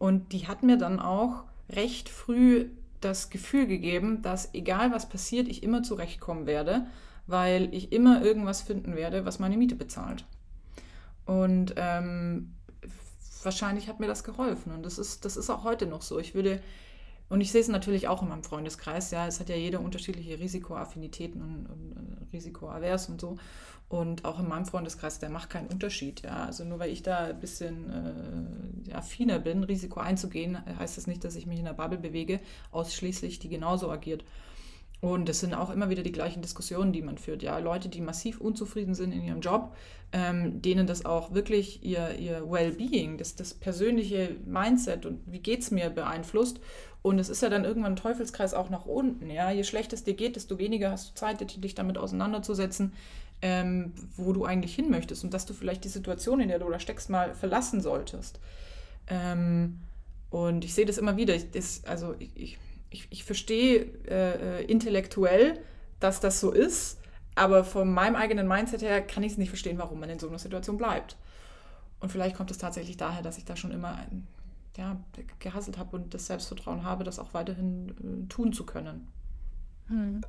Und 0.02 0.32
die 0.32 0.47
hat 0.47 0.64
mir 0.64 0.78
dann 0.78 0.99
auch 0.99 1.43
recht 1.70 2.10
früh 2.10 2.70
das 3.02 3.30
Gefühl 3.30 3.68
gegeben, 3.68 4.24
dass 4.24 4.52
egal 4.56 4.91
was 4.91 5.08
passiert, 5.08 5.47
ich 5.47 5.62
immer 5.62 5.84
zurechtkommen 5.84 6.47
werde, 6.47 6.88
weil 7.28 7.72
ich 7.72 7.91
immer 7.91 8.24
irgendwas 8.24 8.64
finden 8.64 8.95
werde, 8.95 9.26
was 9.26 9.38
meine 9.38 9.58
Miete 9.58 9.76
bezahlt. 9.76 10.26
Und 11.28 11.76
ähm, 11.78 12.56
wahrscheinlich 13.43 13.89
hat 13.89 13.99
mir 13.99 14.08
das 14.08 14.24
geholfen. 14.24 14.74
Und 14.74 14.84
das 14.88 14.97
ist, 14.97 15.24
das 15.24 15.38
ist 15.38 15.52
auch 15.52 15.64
heute 15.64 15.86
noch 15.86 16.02
so. 16.02 16.18
Ich 16.18 16.34
würde, 16.34 16.64
und 17.30 17.39
ich 17.41 17.52
sehe 17.52 17.62
es 17.62 17.68
natürlich 17.68 18.08
auch 18.08 18.24
in 18.24 18.30
meinem 18.30 18.43
Freundeskreis, 18.43 19.12
ja, 19.12 19.28
es 19.28 19.39
hat 19.39 19.49
ja 19.49 19.56
jeder 19.56 19.82
unterschiedliche 19.82 20.39
Risikoaffinitäten 20.39 21.43
und, 21.43 21.68
und, 21.68 21.91
und 21.91 22.34
Risikoavers 22.34 23.08
und 23.08 23.22
so. 23.22 23.38
Und 23.91 24.23
auch 24.23 24.39
in 24.39 24.47
meinem 24.47 24.63
Freundeskreis, 24.63 25.19
der 25.19 25.29
macht 25.29 25.49
keinen 25.49 25.67
Unterschied. 25.67 26.21
Ja. 26.21 26.45
Also 26.45 26.63
nur 26.63 26.79
weil 26.79 26.91
ich 26.91 27.03
da 27.03 27.25
ein 27.25 27.39
bisschen 27.41 28.87
äh, 28.87 28.93
affiner 28.93 29.37
bin, 29.37 29.65
Risiko 29.65 29.99
einzugehen, 29.99 30.57
heißt 30.79 30.95
das 30.95 31.07
nicht, 31.07 31.25
dass 31.25 31.35
ich 31.35 31.45
mich 31.45 31.59
in 31.59 31.65
der 31.65 31.73
Bubble 31.73 31.97
bewege, 31.97 32.39
ausschließlich, 32.71 33.39
die 33.39 33.49
genauso 33.49 33.91
agiert. 33.91 34.23
Und 35.01 35.27
es 35.27 35.41
sind 35.41 35.53
auch 35.53 35.71
immer 35.71 35.89
wieder 35.89 36.03
die 36.03 36.13
gleichen 36.13 36.41
Diskussionen, 36.41 36.93
die 36.93 37.01
man 37.01 37.17
führt. 37.17 37.43
Ja, 37.43 37.57
Leute, 37.57 37.89
die 37.89 37.99
massiv 37.99 38.39
unzufrieden 38.39 38.95
sind 38.95 39.11
in 39.11 39.23
ihrem 39.23 39.41
Job, 39.41 39.75
ähm, 40.13 40.61
denen 40.61 40.87
das 40.87 41.03
auch 41.03 41.33
wirklich 41.33 41.83
ihr, 41.83 42.15
ihr 42.17 42.49
Well-Being, 42.49 43.17
das, 43.17 43.35
das 43.35 43.53
persönliche 43.53 44.37
Mindset 44.45 45.05
und 45.05 45.19
wie 45.25 45.39
geht 45.39 45.63
es 45.63 45.71
mir 45.71 45.89
beeinflusst. 45.89 46.61
Und 47.01 47.19
es 47.19 47.27
ist 47.27 47.41
ja 47.41 47.49
dann 47.49 47.65
irgendwann 47.65 47.93
ein 47.93 47.97
Teufelskreis 47.97 48.53
auch 48.53 48.69
nach 48.69 48.85
unten. 48.85 49.29
Ja, 49.29 49.51
je 49.51 49.65
schlechter 49.65 49.95
es 49.95 50.05
dir 50.05 50.13
geht, 50.13 50.37
desto 50.37 50.59
weniger 50.59 50.91
hast 50.91 51.09
du 51.09 51.15
Zeit, 51.15 51.61
dich 51.61 51.75
damit 51.75 51.97
auseinanderzusetzen 51.97 52.93
ähm, 53.41 53.93
wo 54.15 54.33
du 54.33 54.45
eigentlich 54.45 54.75
hin 54.75 54.89
möchtest 54.89 55.23
und 55.23 55.33
dass 55.33 55.45
du 55.45 55.53
vielleicht 55.53 55.83
die 55.83 55.89
Situation, 55.89 56.39
in 56.39 56.49
der 56.49 56.59
du 56.59 56.69
da 56.69 56.79
steckst, 56.79 57.09
mal 57.09 57.33
verlassen 57.33 57.81
solltest. 57.81 58.39
Ähm, 59.07 59.79
und 60.29 60.63
ich 60.63 60.73
sehe 60.73 60.85
das 60.85 60.97
immer 60.97 61.17
wieder. 61.17 61.35
Ich, 61.35 61.51
das, 61.51 61.83
also 61.85 62.15
ich, 62.19 62.57
ich, 62.89 63.07
ich 63.09 63.23
verstehe 63.23 63.81
äh, 64.07 64.63
intellektuell, 64.65 65.59
dass 65.99 66.19
das 66.19 66.39
so 66.39 66.51
ist, 66.51 66.99
aber 67.35 67.63
von 67.63 67.91
meinem 67.91 68.15
eigenen 68.15 68.47
Mindset 68.47 68.81
her 68.81 69.01
kann 69.01 69.23
ich 69.23 69.33
es 69.33 69.37
nicht 69.37 69.49
verstehen, 69.49 69.77
warum 69.77 69.99
man 69.99 70.09
in 70.09 70.19
so 70.19 70.27
einer 70.27 70.39
Situation 70.39 70.77
bleibt. 70.77 71.17
Und 71.99 72.11
vielleicht 72.11 72.35
kommt 72.35 72.51
es 72.51 72.57
tatsächlich 72.57 72.97
daher, 72.97 73.21
dass 73.21 73.37
ich 73.37 73.45
da 73.45 73.55
schon 73.55 73.71
immer 73.71 73.95
ein, 73.95 74.27
ja, 74.77 74.99
gehasselt 75.39 75.77
habe 75.77 75.95
und 75.95 76.13
das 76.13 76.27
Selbstvertrauen 76.27 76.83
habe, 76.83 77.03
das 77.03 77.19
auch 77.19 77.33
weiterhin 77.33 77.89
äh, 77.89 78.27
tun 78.27 78.53
zu 78.53 78.65
können. 78.65 79.07
Hm. 79.87 80.21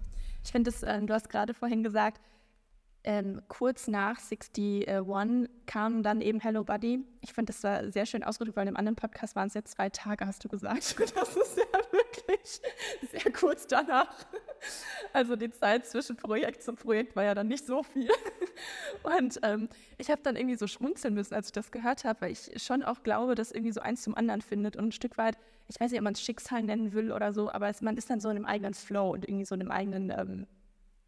Ich 0.44 0.52
finde, 0.52 0.70
äh, 0.82 1.00
du 1.00 1.14
hast 1.14 1.28
gerade 1.28 1.54
vorhin 1.54 1.82
gesagt, 1.82 2.20
ähm, 3.04 3.42
kurz 3.48 3.88
nach 3.88 4.18
61 4.18 4.86
kam 5.66 6.02
dann 6.02 6.20
eben 6.20 6.40
Hello 6.40 6.62
Buddy. 6.62 7.04
Ich 7.20 7.32
fand 7.32 7.48
das 7.48 7.62
war 7.64 7.90
sehr 7.90 8.06
schön 8.06 8.22
ausgedrückt, 8.22 8.56
weil 8.56 8.68
im 8.68 8.76
anderen 8.76 8.96
Podcast 8.96 9.34
waren 9.34 9.48
es 9.48 9.54
jetzt 9.54 9.72
zwei 9.72 9.88
Tage, 9.88 10.26
hast 10.26 10.44
du 10.44 10.48
gesagt. 10.48 10.96
Das 11.14 11.36
ist 11.36 11.56
ja 11.56 11.80
wirklich 11.90 12.60
sehr 13.10 13.32
kurz 13.32 13.66
danach. 13.66 14.26
Also 15.12 15.36
die 15.36 15.50
Zeit 15.50 15.86
zwischen 15.86 16.16
Projekt 16.16 16.62
zum 16.62 16.76
Projekt 16.76 17.16
war 17.16 17.24
ja 17.24 17.34
dann 17.34 17.48
nicht 17.48 17.66
so 17.66 17.82
viel. 17.82 18.10
Und 19.02 19.40
ähm, 19.42 19.68
ich 19.98 20.10
habe 20.10 20.22
dann 20.22 20.36
irgendwie 20.36 20.56
so 20.56 20.66
schmunzeln 20.66 21.14
müssen, 21.14 21.34
als 21.34 21.46
ich 21.46 21.52
das 21.52 21.70
gehört 21.70 22.04
habe, 22.04 22.22
weil 22.22 22.32
ich 22.32 22.62
schon 22.62 22.82
auch 22.82 23.02
glaube, 23.02 23.34
dass 23.34 23.52
irgendwie 23.52 23.72
so 23.72 23.80
eins 23.80 24.02
zum 24.02 24.14
anderen 24.14 24.40
findet 24.40 24.76
und 24.76 24.86
ein 24.86 24.92
Stück 24.92 25.18
weit, 25.18 25.36
ich 25.68 25.80
weiß 25.80 25.90
nicht, 25.90 26.00
ob 26.00 26.04
man 26.04 26.14
es 26.14 26.22
Schicksal 26.22 26.62
nennen 26.62 26.92
will 26.92 27.12
oder 27.12 27.32
so, 27.32 27.50
aber 27.50 27.68
es, 27.68 27.80
man 27.80 27.96
ist 27.96 28.10
dann 28.10 28.20
so 28.20 28.28
in 28.30 28.36
einem 28.36 28.46
eigenen 28.46 28.74
Flow 28.74 29.10
und 29.10 29.28
irgendwie 29.28 29.44
so 29.44 29.54
in 29.54 29.62
einem 29.62 29.70
eigenen, 29.70 30.10
ähm, 30.10 30.46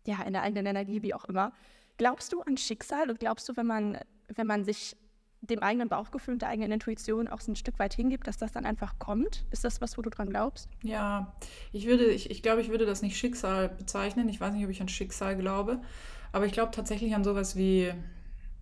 ja, 0.07 0.23
in 0.23 0.33
der 0.33 0.43
eigenen 0.43 0.67
Energie, 0.67 1.03
wie 1.03 1.15
auch 1.15 1.25
immer. 1.25 1.53
Glaubst 1.97 2.33
du 2.33 2.41
an 2.43 2.57
Schicksal 2.57 3.11
und 3.11 3.21
glaubst 3.21 3.49
du, 3.49 3.57
wenn 3.57 3.67
man, 3.67 3.99
wenn 4.29 4.47
man 4.47 4.65
sich 4.65 4.97
dem 5.47 5.63
eigenen 5.63 5.89
Bauchgefühl 5.89 6.35
und 6.35 6.43
der 6.43 6.49
eigenen 6.49 6.73
Intuition 6.73 7.29
auch 7.29 7.41
so 7.41 7.53
ein 7.53 7.57
Stück 7.57 7.79
weit 7.79 7.95
hingibt, 7.95 8.27
dass 8.27 8.37
das 8.37 8.53
dann 8.53 8.65
einfach 8.65 8.99
kommt? 8.99 9.45
Ist 9.51 9.65
das 9.65 9.81
was, 9.81 9.97
wo 9.99 10.03
du 10.03 10.11
dran 10.11 10.31
glaubst? 10.31 10.69
Ja, 10.83 11.35
ich 11.73 11.87
würde, 11.87 12.07
ich, 12.07 12.31
ich 12.31 12.43
glaube, 12.43 12.61
ich 12.61 12.71
würde 12.71 12.87
das 12.87 13.03
nicht 13.03 13.17
Schicksal 13.17 13.69
bezeichnen. 13.69 14.29
Ich 14.29 14.41
weiß 14.41 14.55
nicht, 14.55 14.65
ob 14.65 14.71
ich 14.71 14.81
an 14.81 14.89
Schicksal 14.89 15.37
glaube, 15.37 15.81
aber 16.33 16.47
ich 16.47 16.53
glaube 16.53 16.73
tatsächlich 16.73 17.15
an 17.15 17.25
sowas 17.25 17.57
wie, 17.57 17.93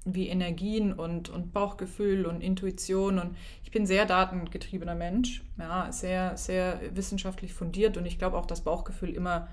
wie 0.04 0.28
Energien 0.28 0.92
und, 0.92 1.28
und 1.28 1.52
Bauchgefühl 1.52 2.26
und 2.26 2.40
Intuition. 2.40 3.18
Und 3.18 3.36
ich 3.62 3.70
bin 3.70 3.86
sehr 3.86 4.04
datengetriebener 4.04 4.94
Mensch, 4.94 5.42
ja, 5.58 5.90
sehr, 5.92 6.36
sehr 6.36 6.80
wissenschaftlich 6.94 7.54
fundiert 7.54 7.96
und 7.96 8.06
ich 8.06 8.18
glaube 8.18 8.36
auch, 8.36 8.46
dass 8.46 8.62
Bauchgefühl 8.62 9.10
immer 9.10 9.48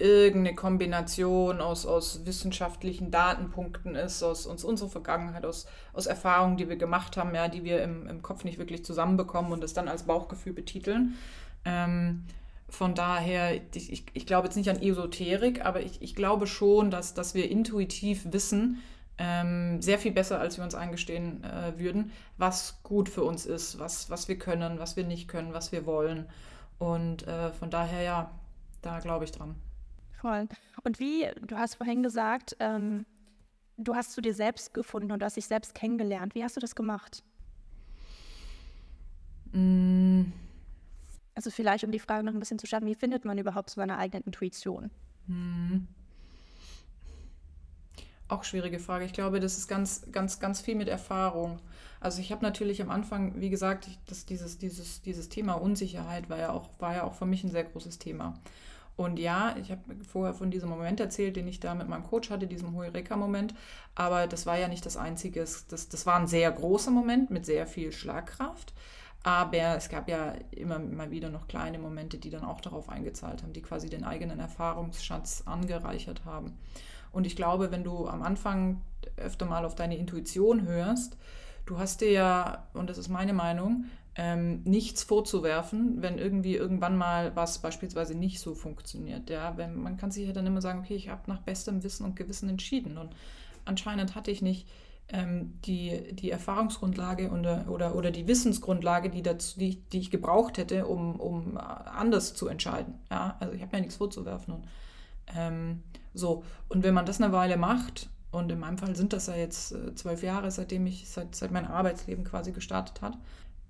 irgendeine 0.00 0.56
Kombination 0.56 1.60
aus, 1.60 1.86
aus 1.86 2.24
wissenschaftlichen 2.24 3.10
Datenpunkten 3.10 3.94
ist, 3.94 4.22
aus, 4.22 4.46
aus 4.46 4.64
unserer 4.64 4.88
Vergangenheit, 4.88 5.44
aus, 5.44 5.66
aus 5.92 6.06
Erfahrungen, 6.06 6.56
die 6.56 6.68
wir 6.68 6.76
gemacht 6.76 7.16
haben, 7.16 7.34
ja, 7.34 7.48
die 7.48 7.64
wir 7.64 7.82
im, 7.82 8.06
im 8.06 8.22
Kopf 8.22 8.44
nicht 8.44 8.58
wirklich 8.58 8.84
zusammenbekommen 8.84 9.52
und 9.52 9.62
es 9.62 9.74
dann 9.74 9.88
als 9.88 10.04
Bauchgefühl 10.04 10.54
betiteln. 10.54 11.16
Ähm, 11.64 12.24
von 12.68 12.94
daher, 12.94 13.60
ich, 13.74 13.92
ich, 13.92 14.04
ich, 14.12 14.26
glaube 14.26 14.46
jetzt 14.46 14.56
nicht 14.56 14.70
an 14.70 14.80
Esoterik, 14.80 15.64
aber 15.64 15.80
ich, 15.80 16.00
ich 16.00 16.14
glaube 16.14 16.46
schon, 16.46 16.90
dass, 16.90 17.14
dass 17.14 17.34
wir 17.34 17.50
intuitiv 17.50 18.32
wissen, 18.32 18.80
ähm, 19.18 19.82
sehr 19.82 19.98
viel 19.98 20.12
besser, 20.12 20.40
als 20.40 20.56
wir 20.56 20.64
uns 20.64 20.74
eingestehen 20.74 21.44
äh, 21.44 21.78
würden, 21.78 22.10
was 22.38 22.82
gut 22.82 23.08
für 23.10 23.22
uns 23.22 23.44
ist, 23.44 23.78
was, 23.78 24.08
was 24.08 24.28
wir 24.28 24.38
können, 24.38 24.78
was 24.78 24.96
wir 24.96 25.04
nicht 25.04 25.28
können, 25.28 25.52
was 25.52 25.72
wir 25.72 25.84
wollen. 25.84 26.26
Und 26.78 27.28
äh, 27.28 27.50
von 27.52 27.68
daher, 27.68 28.02
ja, 28.02 28.30
da 28.80 29.00
glaube 29.00 29.26
ich 29.26 29.32
dran. 29.32 29.56
Voll. 30.20 30.48
Und 30.84 31.00
wie, 31.00 31.26
du 31.46 31.56
hast 31.56 31.76
vorhin 31.76 32.02
gesagt, 32.02 32.54
ähm, 32.60 33.06
du 33.78 33.94
hast 33.94 34.12
zu 34.12 34.20
dir 34.20 34.34
selbst 34.34 34.74
gefunden 34.74 35.12
und 35.12 35.20
du 35.20 35.24
hast 35.24 35.36
dich 35.36 35.46
selbst 35.46 35.74
kennengelernt. 35.74 36.34
Wie 36.34 36.44
hast 36.44 36.56
du 36.56 36.60
das 36.60 36.74
gemacht? 36.74 37.22
Mm. 39.52 40.24
Also 41.34 41.50
vielleicht, 41.50 41.84
um 41.84 41.90
die 41.90 41.98
Frage 41.98 42.22
noch 42.22 42.34
ein 42.34 42.38
bisschen 42.38 42.58
zu 42.58 42.66
schaffen, 42.66 42.86
wie 42.86 42.94
findet 42.94 43.24
man 43.24 43.38
überhaupt 43.38 43.70
so 43.70 43.76
seine 43.76 43.96
eigene 43.96 44.22
Intuition? 44.26 44.90
Hm. 45.26 45.88
Auch 48.28 48.44
schwierige 48.44 48.78
Frage. 48.78 49.06
Ich 49.06 49.14
glaube, 49.14 49.40
das 49.40 49.56
ist 49.56 49.68
ganz, 49.68 50.06
ganz, 50.12 50.38
ganz 50.38 50.60
viel 50.60 50.74
mit 50.74 50.88
Erfahrung. 50.88 51.60
Also 51.98 52.20
ich 52.20 52.30
habe 52.30 52.42
natürlich 52.44 52.82
am 52.82 52.90
Anfang, 52.90 53.40
wie 53.40 53.48
gesagt, 53.48 53.88
das, 54.06 54.26
dieses, 54.26 54.58
dieses, 54.58 55.00
dieses 55.00 55.30
Thema 55.30 55.54
Unsicherheit 55.54 56.28
war 56.28 56.38
ja, 56.38 56.52
auch, 56.52 56.68
war 56.78 56.94
ja 56.94 57.04
auch 57.04 57.14
für 57.14 57.26
mich 57.26 57.42
ein 57.42 57.50
sehr 57.50 57.64
großes 57.64 57.98
Thema. 57.98 58.34
Und 59.00 59.18
ja, 59.18 59.56
ich 59.58 59.70
habe 59.70 59.80
vorher 60.06 60.34
von 60.34 60.50
diesem 60.50 60.68
Moment 60.68 61.00
erzählt, 61.00 61.34
den 61.34 61.48
ich 61.48 61.58
da 61.58 61.74
mit 61.74 61.88
meinem 61.88 62.04
Coach 62.04 62.28
hatte, 62.28 62.46
diesem 62.46 62.76
Heureka-Moment. 62.76 63.54
Aber 63.94 64.26
das 64.26 64.44
war 64.44 64.58
ja 64.58 64.68
nicht 64.68 64.84
das 64.84 64.98
Einzige. 64.98 65.40
Das, 65.40 65.88
das 65.88 66.04
war 66.04 66.16
ein 66.16 66.26
sehr 66.26 66.52
großer 66.52 66.90
Moment 66.90 67.30
mit 67.30 67.46
sehr 67.46 67.66
viel 67.66 67.92
Schlagkraft. 67.92 68.74
Aber 69.22 69.74
es 69.74 69.88
gab 69.88 70.06
ja 70.10 70.34
immer 70.50 70.78
mal 70.78 71.10
wieder 71.10 71.30
noch 71.30 71.48
kleine 71.48 71.78
Momente, 71.78 72.18
die 72.18 72.28
dann 72.28 72.44
auch 72.44 72.60
darauf 72.60 72.90
eingezahlt 72.90 73.42
haben, 73.42 73.54
die 73.54 73.62
quasi 73.62 73.88
den 73.88 74.04
eigenen 74.04 74.38
Erfahrungsschatz 74.38 75.44
angereichert 75.46 76.26
haben. 76.26 76.58
Und 77.10 77.26
ich 77.26 77.36
glaube, 77.36 77.70
wenn 77.70 77.84
du 77.84 78.06
am 78.06 78.20
Anfang 78.20 78.82
öfter 79.16 79.46
mal 79.46 79.64
auf 79.64 79.76
deine 79.76 79.96
Intuition 79.96 80.66
hörst, 80.66 81.16
du 81.64 81.78
hast 81.78 82.02
dir 82.02 82.10
ja, 82.10 82.66
und 82.74 82.90
das 82.90 82.98
ist 82.98 83.08
meine 83.08 83.32
Meinung, 83.32 83.86
ähm, 84.16 84.62
nichts 84.64 85.02
vorzuwerfen, 85.02 86.02
wenn 86.02 86.18
irgendwie 86.18 86.56
irgendwann 86.56 86.96
mal 86.96 87.34
was 87.36 87.60
beispielsweise 87.60 88.14
nicht 88.14 88.40
so 88.40 88.54
funktioniert. 88.54 89.30
Ja, 89.30 89.56
wenn, 89.56 89.80
man 89.80 89.96
kann 89.96 90.10
sich 90.10 90.26
ja 90.26 90.32
dann 90.32 90.46
immer 90.46 90.60
sagen, 90.60 90.80
okay, 90.80 90.94
ich 90.94 91.08
habe 91.08 91.22
nach 91.26 91.42
bestem 91.42 91.82
Wissen 91.82 92.04
und 92.04 92.16
Gewissen 92.16 92.48
entschieden 92.48 92.98
und 92.98 93.14
anscheinend 93.64 94.14
hatte 94.14 94.30
ich 94.30 94.42
nicht 94.42 94.68
ähm, 95.08 95.58
die, 95.64 96.14
die 96.14 96.30
Erfahrungsgrundlage 96.30 97.30
oder, 97.30 97.66
oder, 97.68 97.94
oder 97.94 98.10
die 98.10 98.26
Wissensgrundlage, 98.26 99.10
die, 99.10 99.22
dazu, 99.22 99.58
die, 99.58 99.76
die 99.92 99.98
ich 99.98 100.10
gebraucht 100.10 100.58
hätte, 100.58 100.86
um, 100.86 101.18
um 101.18 101.56
anders 101.56 102.34
zu 102.34 102.48
entscheiden. 102.48 102.94
Ja, 103.10 103.36
also 103.40 103.54
ich 103.54 103.62
habe 103.62 103.76
mir 103.76 103.82
nichts 103.82 103.96
vorzuwerfen 103.96 104.54
und 104.54 104.64
ähm, 105.36 105.82
so. 106.14 106.44
Und 106.68 106.82
wenn 106.82 106.94
man 106.94 107.06
das 107.06 107.20
eine 107.20 107.32
Weile 107.32 107.56
macht, 107.56 108.08
und 108.32 108.52
in 108.52 108.60
meinem 108.60 108.78
Fall 108.78 108.94
sind 108.94 109.12
das 109.12 109.26
ja 109.26 109.34
jetzt 109.34 109.72
äh, 109.72 109.94
zwölf 109.94 110.22
Jahre, 110.22 110.50
seitdem 110.50 110.86
ich, 110.86 111.08
seit, 111.08 111.34
seit 111.34 111.50
mein 111.50 111.66
Arbeitsleben 111.66 112.24
quasi 112.24 112.52
gestartet 112.52 113.02
hat, 113.02 113.18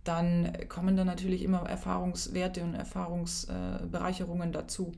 dann 0.04 0.52
kommen 0.68 0.96
dann 0.96 1.06
natürlich 1.06 1.42
immer 1.42 1.68
Erfahrungswerte 1.68 2.62
und 2.62 2.74
Erfahrungsbereicherungen 2.74 4.52
dazu. 4.52 4.92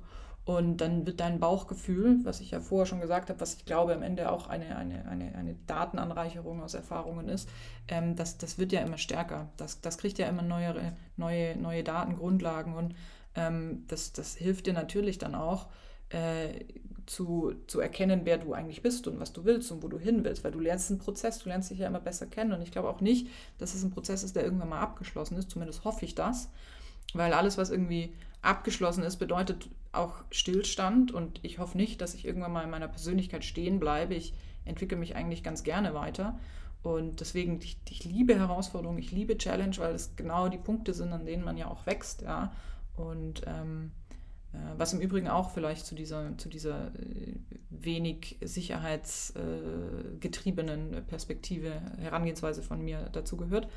Und 0.44 0.78
dann 0.78 1.06
wird 1.06 1.20
dein 1.20 1.38
Bauchgefühl, 1.38 2.18
was 2.24 2.40
ich 2.40 2.50
ja 2.50 2.60
vorher 2.60 2.86
schon 2.86 3.00
gesagt 3.00 3.30
habe, 3.30 3.40
was 3.40 3.54
ich 3.54 3.64
glaube 3.64 3.94
am 3.94 4.02
Ende 4.02 4.30
auch 4.30 4.48
eine, 4.48 4.76
eine, 4.76 5.06
eine, 5.06 5.34
eine 5.36 5.54
Datenanreicherung 5.66 6.62
aus 6.62 6.74
Erfahrungen 6.74 7.28
ist, 7.28 7.48
ähm, 7.86 8.16
das, 8.16 8.38
das 8.38 8.58
wird 8.58 8.72
ja 8.72 8.80
immer 8.80 8.98
stärker. 8.98 9.50
Das, 9.56 9.80
das 9.80 9.98
kriegt 9.98 10.18
ja 10.18 10.26
immer 10.26 10.42
neuere, 10.42 10.94
neue, 11.16 11.56
neue 11.56 11.84
Datengrundlagen 11.84 12.74
und 12.74 12.96
ähm, 13.36 13.84
das, 13.86 14.12
das 14.12 14.34
hilft 14.34 14.66
dir 14.66 14.72
natürlich 14.72 15.18
dann 15.18 15.36
auch, 15.36 15.68
äh, 16.08 16.64
zu, 17.12 17.52
zu 17.66 17.80
erkennen, 17.80 18.22
wer 18.24 18.38
du 18.38 18.54
eigentlich 18.54 18.82
bist 18.82 19.06
und 19.06 19.20
was 19.20 19.34
du 19.34 19.44
willst 19.44 19.70
und 19.70 19.82
wo 19.82 19.88
du 19.88 19.98
hin 19.98 20.24
willst, 20.24 20.44
weil 20.44 20.52
du 20.52 20.60
lernst 20.60 20.90
einen 20.90 20.98
Prozess, 20.98 21.38
du 21.38 21.50
lernst 21.50 21.70
dich 21.70 21.78
ja 21.78 21.86
immer 21.86 22.00
besser 22.00 22.26
kennen. 22.26 22.52
Und 22.52 22.62
ich 22.62 22.72
glaube 22.72 22.88
auch 22.88 23.02
nicht, 23.02 23.28
dass 23.58 23.74
es 23.74 23.82
ein 23.82 23.90
Prozess 23.90 24.22
ist, 24.22 24.34
der 24.34 24.44
irgendwann 24.44 24.70
mal 24.70 24.80
abgeschlossen 24.80 25.36
ist, 25.36 25.50
zumindest 25.50 25.84
hoffe 25.84 26.06
ich 26.06 26.14
das, 26.14 26.50
weil 27.12 27.34
alles, 27.34 27.58
was 27.58 27.70
irgendwie 27.70 28.14
abgeschlossen 28.40 29.04
ist, 29.04 29.16
bedeutet 29.18 29.68
auch 29.92 30.24
Stillstand. 30.30 31.12
Und 31.12 31.38
ich 31.42 31.58
hoffe 31.58 31.76
nicht, 31.76 32.00
dass 32.00 32.14
ich 32.14 32.24
irgendwann 32.24 32.52
mal 32.52 32.64
in 32.64 32.70
meiner 32.70 32.88
Persönlichkeit 32.88 33.44
stehen 33.44 33.78
bleibe. 33.78 34.14
Ich 34.14 34.32
entwickle 34.64 34.96
mich 34.96 35.14
eigentlich 35.14 35.42
ganz 35.42 35.64
gerne 35.64 35.92
weiter. 35.92 36.38
Und 36.82 37.20
deswegen, 37.20 37.60
ich, 37.60 37.76
ich 37.90 38.04
liebe 38.04 38.34
Herausforderungen, 38.34 38.98
ich 38.98 39.12
liebe 39.12 39.36
Challenge, 39.36 39.76
weil 39.76 39.94
es 39.94 40.16
genau 40.16 40.48
die 40.48 40.58
Punkte 40.58 40.94
sind, 40.94 41.12
an 41.12 41.26
denen 41.26 41.44
man 41.44 41.58
ja 41.58 41.68
auch 41.68 41.84
wächst, 41.84 42.22
ja. 42.22 42.52
Und 42.96 43.42
ähm, 43.46 43.92
äh, 44.01 44.01
was 44.76 44.92
im 44.92 45.00
Übrigen 45.00 45.28
auch 45.28 45.50
vielleicht 45.50 45.86
zu 45.86 45.94
dieser, 45.94 46.36
zu 46.36 46.48
dieser 46.48 46.88
äh, 46.88 47.36
wenig 47.70 48.38
sicherheitsgetriebenen 48.42 50.94
äh, 50.94 51.02
Perspektive, 51.02 51.70
Herangehensweise 51.98 52.62
von 52.62 52.82
mir 52.82 53.08
dazu 53.12 53.36
gehört. 53.36 53.68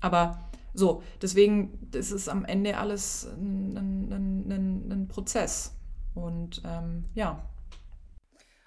Aber 0.00 0.38
so, 0.72 1.02
deswegen 1.22 1.90
ist 1.92 2.28
am 2.28 2.44
Ende 2.44 2.78
alles 2.78 3.26
ein, 3.26 3.76
ein, 3.76 4.50
ein, 4.50 4.92
ein 4.92 5.08
Prozess. 5.08 5.76
Und 6.14 6.62
ähm, 6.64 7.06
ja. 7.14 7.44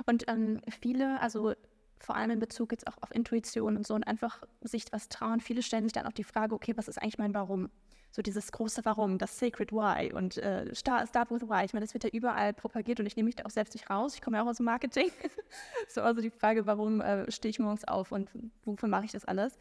Und 0.05 0.26
ähm, 0.28 0.60
viele, 0.80 1.20
also 1.22 1.53
vor 1.99 2.16
allem 2.16 2.32
in 2.32 2.39
Bezug 2.39 2.72
jetzt 2.72 2.88
auch 2.88 2.95
auf 3.01 3.14
Intuition 3.14 3.76
und 3.76 3.86
so 3.86 3.93
und 3.95 4.05
einfach 4.05 4.43
sich 4.62 4.86
was 4.91 5.10
trauen, 5.10 5.41
viele 5.41 5.64
stellen 5.64 5.84
sich 5.84 5.91
dann 5.93 6.05
auch 6.05 6.14
die 6.14 6.24
Frage, 6.24 6.55
okay, 6.55 6.74
was 6.76 6.88
ist 6.88 7.01
eigentlich 7.01 7.18
mein 7.18 7.34
Warum? 7.34 7.70
So 8.12 8.22
dieses 8.22 8.51
große 8.51 8.84
Warum, 8.86 9.18
das 9.18 9.38
Sacred 9.38 9.72
Why 9.72 10.12
und 10.14 10.38
äh, 10.38 10.74
start, 10.74 11.08
start 11.10 11.30
with 11.30 11.43
Why. 11.43 11.66
Ich 11.66 11.74
meine, 11.74 11.86
das 11.86 11.93
wird 11.93 12.03
ja 12.03 12.10
überall 12.10 12.53
propagiert 12.53 12.99
und 12.99 13.05
ich 13.05 13.16
nehme 13.16 13.28
mich 13.28 13.36
da 13.36 13.45
auch 13.45 13.51
selbst 13.51 13.74
nicht 13.74 13.89
raus. 13.89 14.16
Ich 14.16 14.22
komme 14.22 14.38
ja 14.38 14.43
auch 14.43 14.47
aus 14.47 14.58
dem 14.58 14.66
Marketing. 14.66 15.12
so 15.88 16.01
also 16.01 16.22
die 16.22 16.32
Frage, 16.32 16.66
warum 16.66 17.01
äh, 17.01 17.30
stehe 17.32 17.49
ich 17.49 17.60
morgens 17.60 17.86
auf 17.86 18.12
und 18.12 18.30
wofür 18.64 18.89
mache 18.89 19.05
ich 19.05 19.12
das 19.12 19.26
alles? 19.26 19.58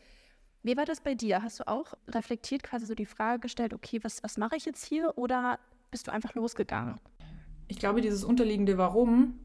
Wie 0.62 0.76
war 0.76 0.84
das 0.84 1.00
bei 1.00 1.14
dir? 1.14 1.42
Hast 1.42 1.60
du 1.60 1.68
auch 1.68 1.94
reflektiert 2.08 2.62
quasi 2.62 2.86
so 2.86 2.94
die 2.94 3.06
Frage 3.06 3.40
gestellt, 3.40 3.74
okay, 3.74 4.00
was, 4.02 4.22
was 4.22 4.36
mache 4.36 4.56
ich 4.56 4.64
jetzt 4.64 4.84
hier 4.84 5.16
oder 5.16 5.58
bist 5.90 6.08
du 6.08 6.12
einfach 6.12 6.34
losgegangen? 6.34 6.98
Ich 7.68 7.78
glaube, 7.78 8.00
dieses 8.00 8.24
unterliegende 8.24 8.78
Warum 8.78 9.38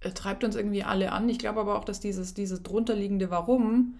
äh, 0.00 0.10
treibt 0.10 0.44
uns 0.44 0.56
irgendwie 0.56 0.84
alle 0.84 1.12
an. 1.12 1.28
Ich 1.28 1.38
glaube 1.38 1.60
aber 1.60 1.78
auch, 1.78 1.84
dass 1.84 2.00
dieses, 2.00 2.34
dieses 2.34 2.62
drunterliegende 2.62 3.30
Warum 3.30 3.94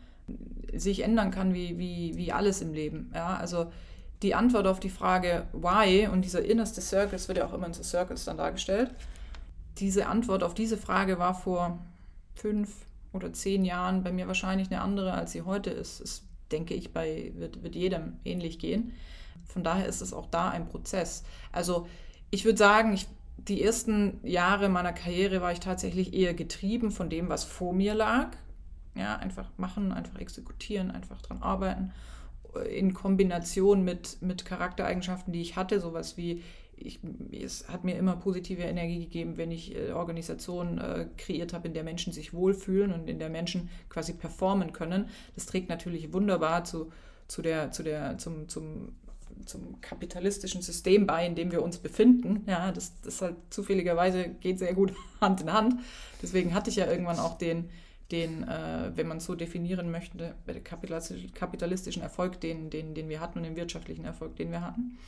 sich 0.74 1.02
ändern 1.02 1.30
kann 1.30 1.54
wie, 1.54 1.78
wie, 1.78 2.16
wie 2.16 2.32
alles 2.32 2.60
im 2.60 2.72
Leben. 2.72 3.10
Ja? 3.14 3.36
Also 3.36 3.66
die 4.22 4.34
Antwort 4.34 4.66
auf 4.66 4.80
die 4.80 4.90
Frage 4.90 5.46
why 5.52 6.08
und 6.08 6.24
dieser 6.24 6.44
innerste 6.44 6.80
Circle, 6.80 7.12
das 7.12 7.28
wird 7.28 7.38
ja 7.38 7.46
auch 7.46 7.52
immer 7.52 7.66
in 7.66 7.74
so 7.74 7.82
Circles 7.82 8.24
dann 8.24 8.38
dargestellt, 8.38 8.90
diese 9.78 10.06
Antwort 10.06 10.42
auf 10.42 10.54
diese 10.54 10.78
Frage 10.78 11.18
war 11.18 11.34
vor 11.34 11.78
fünf 12.34 12.70
oder 13.12 13.32
zehn 13.32 13.64
Jahren 13.64 14.02
bei 14.02 14.12
mir 14.12 14.26
wahrscheinlich 14.26 14.70
eine 14.70 14.80
andere, 14.80 15.12
als 15.12 15.32
sie 15.32 15.42
heute 15.42 15.70
ist. 15.70 16.00
Das 16.00 16.22
denke 16.50 16.74
ich, 16.74 16.92
bei, 16.92 17.32
wird, 17.36 17.62
wird 17.62 17.74
jedem 17.74 18.14
ähnlich 18.24 18.58
gehen. 18.58 18.92
Von 19.46 19.62
daher 19.62 19.86
ist 19.86 20.00
es 20.00 20.12
auch 20.12 20.26
da 20.26 20.50
ein 20.50 20.66
Prozess. 20.66 21.24
Also 21.52 21.86
ich 22.30 22.44
würde 22.44 22.58
sagen, 22.58 22.92
ich, 22.92 23.06
die 23.36 23.62
ersten 23.62 24.20
Jahre 24.22 24.68
meiner 24.68 24.92
Karriere 24.92 25.40
war 25.40 25.52
ich 25.52 25.60
tatsächlich 25.60 26.14
eher 26.14 26.34
getrieben 26.34 26.90
von 26.90 27.10
dem, 27.10 27.28
was 27.28 27.44
vor 27.44 27.72
mir 27.72 27.94
lag. 27.94 28.30
Ja, 28.94 29.16
einfach 29.16 29.50
machen, 29.56 29.92
einfach 29.92 30.20
exekutieren, 30.20 30.90
einfach 30.90 31.20
dran 31.20 31.42
arbeiten. 31.42 31.92
In 32.70 32.94
Kombination 32.94 33.82
mit, 33.82 34.18
mit 34.22 34.44
Charaktereigenschaften, 34.44 35.32
die 35.32 35.40
ich 35.40 35.56
hatte, 35.56 35.80
sowas 35.80 36.16
wie, 36.16 36.42
ich, 36.76 37.00
es 37.32 37.68
hat 37.68 37.84
mir 37.84 37.96
immer 37.96 38.16
positive 38.16 38.62
Energie 38.62 39.00
gegeben, 39.00 39.36
wenn 39.36 39.50
ich 39.50 39.74
äh, 39.74 39.92
Organisationen 39.92 40.78
äh, 40.78 41.06
kreiert 41.16 41.52
habe, 41.52 41.68
in 41.68 41.74
der 41.74 41.84
Menschen 41.84 42.12
sich 42.12 42.32
wohlfühlen 42.32 42.92
und 42.92 43.08
in 43.08 43.18
der 43.18 43.30
Menschen 43.30 43.68
quasi 43.88 44.12
performen 44.12 44.72
können. 44.72 45.08
Das 45.34 45.46
trägt 45.46 45.68
natürlich 45.68 46.12
wunderbar 46.12 46.64
zu, 46.64 46.92
zu 47.28 47.42
der, 47.42 47.70
zu 47.70 47.82
der, 47.82 48.18
zum, 48.18 48.48
zum, 48.48 48.92
zum 49.46 49.80
kapitalistischen 49.80 50.62
System 50.62 51.06
bei, 51.06 51.26
in 51.26 51.34
dem 51.34 51.52
wir 51.52 51.62
uns 51.62 51.78
befinden. 51.78 52.44
Ja, 52.46 52.72
das, 52.72 53.00
das 53.00 53.22
halt 53.22 53.36
zufälligerweise 53.50 54.28
geht 54.28 54.58
sehr 54.58 54.74
gut 54.74 54.92
Hand 55.20 55.40
in 55.40 55.52
Hand. 55.52 55.74
Deswegen 56.22 56.54
hatte 56.54 56.70
ich 56.70 56.76
ja 56.76 56.90
irgendwann 56.90 57.18
auch 57.18 57.38
den, 57.38 57.70
den, 58.10 58.46
äh, 58.46 58.92
wenn 58.94 59.08
man 59.08 59.18
es 59.18 59.24
so 59.24 59.34
definieren 59.34 59.90
möchte, 59.90 60.34
kapitalistischen 60.64 62.02
Erfolg, 62.02 62.40
den, 62.40 62.70
den, 62.70 62.94
den 62.94 63.08
wir 63.08 63.20
hatten 63.20 63.38
und 63.38 63.44
den 63.44 63.56
wirtschaftlichen 63.56 64.04
Erfolg, 64.04 64.36
den 64.36 64.50
wir 64.50 64.60
hatten. 64.60 64.98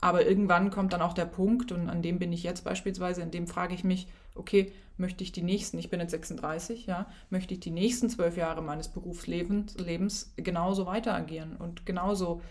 Aber 0.00 0.26
irgendwann 0.26 0.70
kommt 0.70 0.92
dann 0.92 1.00
auch 1.00 1.14
der 1.14 1.24
Punkt, 1.24 1.72
und 1.72 1.88
an 1.88 2.02
dem 2.02 2.18
bin 2.18 2.32
ich 2.32 2.42
jetzt 2.42 2.64
beispielsweise, 2.64 3.22
in 3.22 3.30
dem 3.30 3.46
frage 3.46 3.74
ich 3.74 3.84
mich, 3.84 4.06
okay, 4.34 4.72
möchte 4.96 5.24
ich 5.24 5.32
die 5.32 5.42
nächsten, 5.42 5.78
ich 5.78 5.90
bin 5.90 6.00
jetzt 6.00 6.10
36, 6.10 6.86
ja, 6.86 7.06
möchte 7.30 7.54
ich 7.54 7.60
die 7.60 7.70
nächsten 7.70 8.10
zwölf 8.10 8.36
Jahre 8.36 8.62
meines 8.62 8.88
Berufslebens 8.88 9.76
Lebens 9.78 10.32
genauso 10.36 10.86
weiter 10.86 11.14
agieren 11.14 11.56
und 11.56 11.86
genauso 11.86 12.42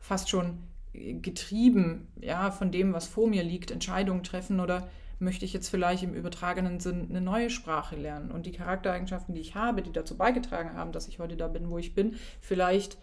fast 0.00 0.28
schon 0.28 0.58
getrieben, 0.92 2.08
ja, 2.20 2.50
von 2.50 2.72
dem, 2.72 2.92
was 2.92 3.06
vor 3.06 3.28
mir 3.28 3.42
liegt, 3.42 3.70
Entscheidungen 3.70 4.24
treffen 4.24 4.60
oder 4.60 4.88
möchte 5.18 5.44
ich 5.44 5.52
jetzt 5.52 5.68
vielleicht 5.68 6.02
im 6.02 6.14
übertragenen 6.14 6.80
Sinn 6.80 7.08
eine 7.10 7.20
neue 7.20 7.50
Sprache 7.50 7.96
lernen 7.96 8.30
und 8.30 8.46
die 8.46 8.52
Charaktereigenschaften, 8.52 9.34
die 9.34 9.40
ich 9.40 9.54
habe, 9.54 9.82
die 9.82 9.92
dazu 9.92 10.16
beigetragen 10.16 10.74
haben, 10.74 10.92
dass 10.92 11.08
ich 11.08 11.18
heute 11.18 11.36
da 11.36 11.48
bin, 11.48 11.70
wo 11.70 11.78
ich 11.78 11.94
bin, 11.94 12.16
vielleicht 12.40 12.98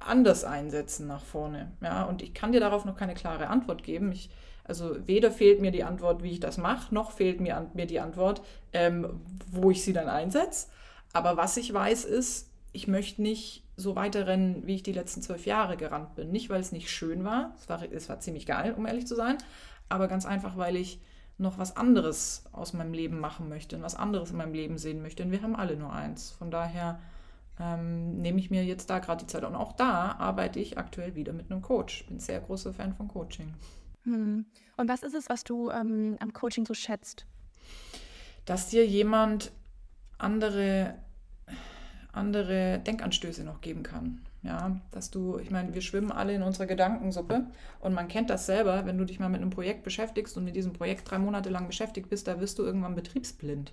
anders 0.00 0.44
einsetzen 0.44 1.06
nach 1.06 1.22
vorne. 1.22 1.72
Ja, 1.80 2.04
und 2.04 2.22
ich 2.22 2.34
kann 2.34 2.52
dir 2.52 2.60
darauf 2.60 2.84
noch 2.84 2.96
keine 2.96 3.14
klare 3.14 3.48
Antwort 3.48 3.82
geben. 3.82 4.12
Ich, 4.12 4.30
also 4.64 4.96
weder 5.06 5.30
fehlt 5.30 5.60
mir 5.60 5.70
die 5.70 5.84
Antwort, 5.84 6.22
wie 6.22 6.32
ich 6.32 6.40
das 6.40 6.58
mache, 6.58 6.94
noch 6.94 7.10
fehlt 7.12 7.40
mir, 7.40 7.70
mir 7.74 7.86
die 7.86 8.00
Antwort, 8.00 8.42
ähm, 8.72 9.20
wo 9.50 9.70
ich 9.70 9.82
sie 9.82 9.92
dann 9.92 10.08
einsetze. 10.08 10.68
Aber 11.12 11.36
was 11.36 11.56
ich 11.56 11.72
weiß 11.72 12.04
ist, 12.04 12.50
ich 12.72 12.88
möchte 12.88 13.22
nicht 13.22 13.62
so 13.76 13.96
weiterrennen, 13.96 14.66
wie 14.66 14.76
ich 14.76 14.82
die 14.82 14.92
letzten 14.92 15.22
zwölf 15.22 15.46
Jahre 15.46 15.76
gerannt 15.76 16.14
bin. 16.14 16.30
Nicht, 16.30 16.50
weil 16.50 16.60
es 16.60 16.72
nicht 16.72 16.90
schön 16.90 17.24
war. 17.24 17.54
Es 17.58 17.68
war, 17.68 17.82
es 17.90 18.08
war 18.08 18.20
ziemlich 18.20 18.46
geil, 18.46 18.74
um 18.76 18.86
ehrlich 18.86 19.06
zu 19.06 19.14
sein. 19.14 19.38
Aber 19.88 20.08
ganz 20.08 20.26
einfach, 20.26 20.56
weil 20.56 20.76
ich 20.76 21.00
noch 21.38 21.58
was 21.58 21.76
anderes 21.76 22.44
aus 22.52 22.72
meinem 22.72 22.92
Leben 22.92 23.18
machen 23.18 23.48
möchte 23.48 23.76
und 23.76 23.82
was 23.82 23.96
anderes 23.96 24.30
in 24.30 24.36
meinem 24.36 24.54
Leben 24.54 24.78
sehen 24.78 25.02
möchte. 25.02 25.22
Und 25.24 25.32
wir 25.32 25.42
haben 25.42 25.56
alle 25.56 25.76
nur 25.76 25.92
eins. 25.92 26.30
Von 26.30 26.50
daher 26.50 27.00
ähm, 27.58 28.18
nehme 28.18 28.38
ich 28.38 28.50
mir 28.50 28.64
jetzt 28.64 28.90
da 28.90 28.98
gerade 28.98 29.24
die 29.24 29.26
Zeit. 29.26 29.44
Und 29.44 29.54
auch 29.54 29.72
da 29.72 30.12
arbeite 30.12 30.60
ich 30.60 30.78
aktuell 30.78 31.14
wieder 31.14 31.32
mit 31.32 31.50
einem 31.50 31.62
Coach. 31.62 32.02
Ich 32.02 32.06
bin 32.06 32.20
sehr 32.20 32.40
großer 32.40 32.72
Fan 32.72 32.94
von 32.94 33.08
Coaching. 33.08 33.52
Hm. 34.04 34.44
Und 34.76 34.88
was 34.88 35.02
ist 35.02 35.14
es, 35.14 35.28
was 35.28 35.44
du 35.44 35.70
ähm, 35.70 36.16
am 36.20 36.32
Coaching 36.32 36.66
so 36.66 36.74
schätzt? 36.74 37.26
Dass 38.44 38.68
dir 38.68 38.86
jemand 38.86 39.52
andere, 40.18 40.94
andere 42.12 42.80
Denkanstöße 42.80 43.44
noch 43.44 43.60
geben 43.60 43.82
kann. 43.82 44.20
Ja, 44.44 44.78
dass 44.90 45.10
du, 45.10 45.38
ich 45.38 45.50
meine, 45.50 45.72
wir 45.72 45.80
schwimmen 45.80 46.12
alle 46.12 46.34
in 46.34 46.42
unserer 46.42 46.66
Gedankensuppe 46.66 47.46
und 47.80 47.94
man 47.94 48.08
kennt 48.08 48.28
das 48.28 48.44
selber, 48.44 48.84
wenn 48.84 48.98
du 48.98 49.06
dich 49.06 49.18
mal 49.18 49.30
mit 49.30 49.40
einem 49.40 49.48
Projekt 49.48 49.84
beschäftigst 49.84 50.36
und 50.36 50.44
mit 50.44 50.54
diesem 50.54 50.74
Projekt 50.74 51.10
drei 51.10 51.18
Monate 51.18 51.48
lang 51.48 51.66
beschäftigt 51.66 52.10
bist, 52.10 52.28
da 52.28 52.38
wirst 52.40 52.58
du 52.58 52.62
irgendwann 52.62 52.94
betriebsblind. 52.94 53.72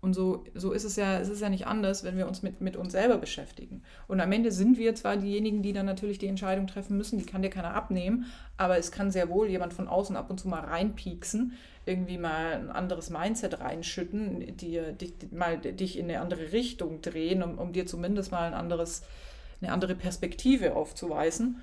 Und 0.00 0.14
so, 0.14 0.44
so 0.54 0.72
ist 0.72 0.84
es 0.84 0.94
ja, 0.94 1.18
es 1.18 1.28
ist 1.28 1.40
ja 1.40 1.48
nicht 1.48 1.66
anders, 1.66 2.04
wenn 2.04 2.16
wir 2.16 2.28
uns 2.28 2.42
mit, 2.42 2.60
mit 2.60 2.76
uns 2.76 2.92
selber 2.92 3.18
beschäftigen. 3.18 3.82
Und 4.06 4.20
am 4.20 4.30
Ende 4.30 4.52
sind 4.52 4.78
wir 4.78 4.94
zwar 4.94 5.16
diejenigen, 5.16 5.60
die 5.62 5.72
dann 5.72 5.86
natürlich 5.86 6.18
die 6.18 6.28
Entscheidung 6.28 6.68
treffen 6.68 6.96
müssen, 6.96 7.18
die 7.18 7.26
kann 7.26 7.42
dir 7.42 7.50
keiner 7.50 7.74
abnehmen, 7.74 8.26
aber 8.56 8.78
es 8.78 8.92
kann 8.92 9.10
sehr 9.10 9.28
wohl 9.28 9.48
jemand 9.48 9.72
von 9.72 9.88
außen 9.88 10.16
ab 10.16 10.30
und 10.30 10.38
zu 10.38 10.46
mal 10.46 10.60
reinpieksen, 10.60 11.54
irgendwie 11.84 12.18
mal 12.18 12.54
ein 12.54 12.70
anderes 12.70 13.10
Mindset 13.10 13.60
reinschütten, 13.60 14.56
dir, 14.56 14.92
dich, 14.92 15.14
mal 15.32 15.58
dich 15.58 15.98
in 15.98 16.04
eine 16.04 16.20
andere 16.20 16.52
Richtung 16.52 17.00
drehen, 17.00 17.42
um, 17.42 17.58
um 17.58 17.72
dir 17.72 17.86
zumindest 17.86 18.30
mal 18.30 18.46
ein 18.46 18.54
anderes, 18.54 19.02
eine 19.60 19.72
andere 19.72 19.94
Perspektive 19.94 20.76
aufzuweisen. 20.76 21.62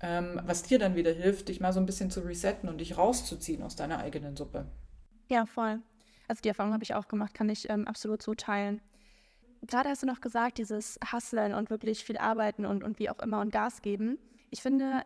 Ähm, 0.00 0.40
was 0.44 0.62
dir 0.62 0.78
dann 0.78 0.94
wieder 0.94 1.12
hilft, 1.12 1.48
dich 1.48 1.60
mal 1.60 1.72
so 1.72 1.80
ein 1.80 1.86
bisschen 1.86 2.10
zu 2.10 2.20
resetten 2.20 2.68
und 2.68 2.78
dich 2.78 2.98
rauszuziehen 2.98 3.62
aus 3.62 3.76
deiner 3.76 3.98
eigenen 3.98 4.36
Suppe. 4.36 4.66
Ja, 5.28 5.46
voll. 5.46 5.80
Also 6.28 6.42
die 6.42 6.48
Erfahrung 6.48 6.72
habe 6.72 6.84
ich 6.84 6.94
auch 6.94 7.08
gemacht, 7.08 7.34
kann 7.34 7.48
ich 7.48 7.70
ähm, 7.70 7.86
absolut 7.86 8.22
so 8.22 8.34
teilen. 8.34 8.82
Gerade 9.62 9.88
hast 9.88 10.02
du 10.02 10.06
noch 10.06 10.20
gesagt, 10.20 10.58
dieses 10.58 10.98
Hustlen 11.12 11.54
und 11.54 11.70
wirklich 11.70 12.04
viel 12.04 12.18
arbeiten 12.18 12.66
und, 12.66 12.84
und 12.84 12.98
wie 12.98 13.08
auch 13.08 13.18
immer 13.20 13.40
und 13.40 13.50
Gas 13.50 13.80
geben. 13.80 14.18
Ich 14.50 14.60
finde, 14.60 15.02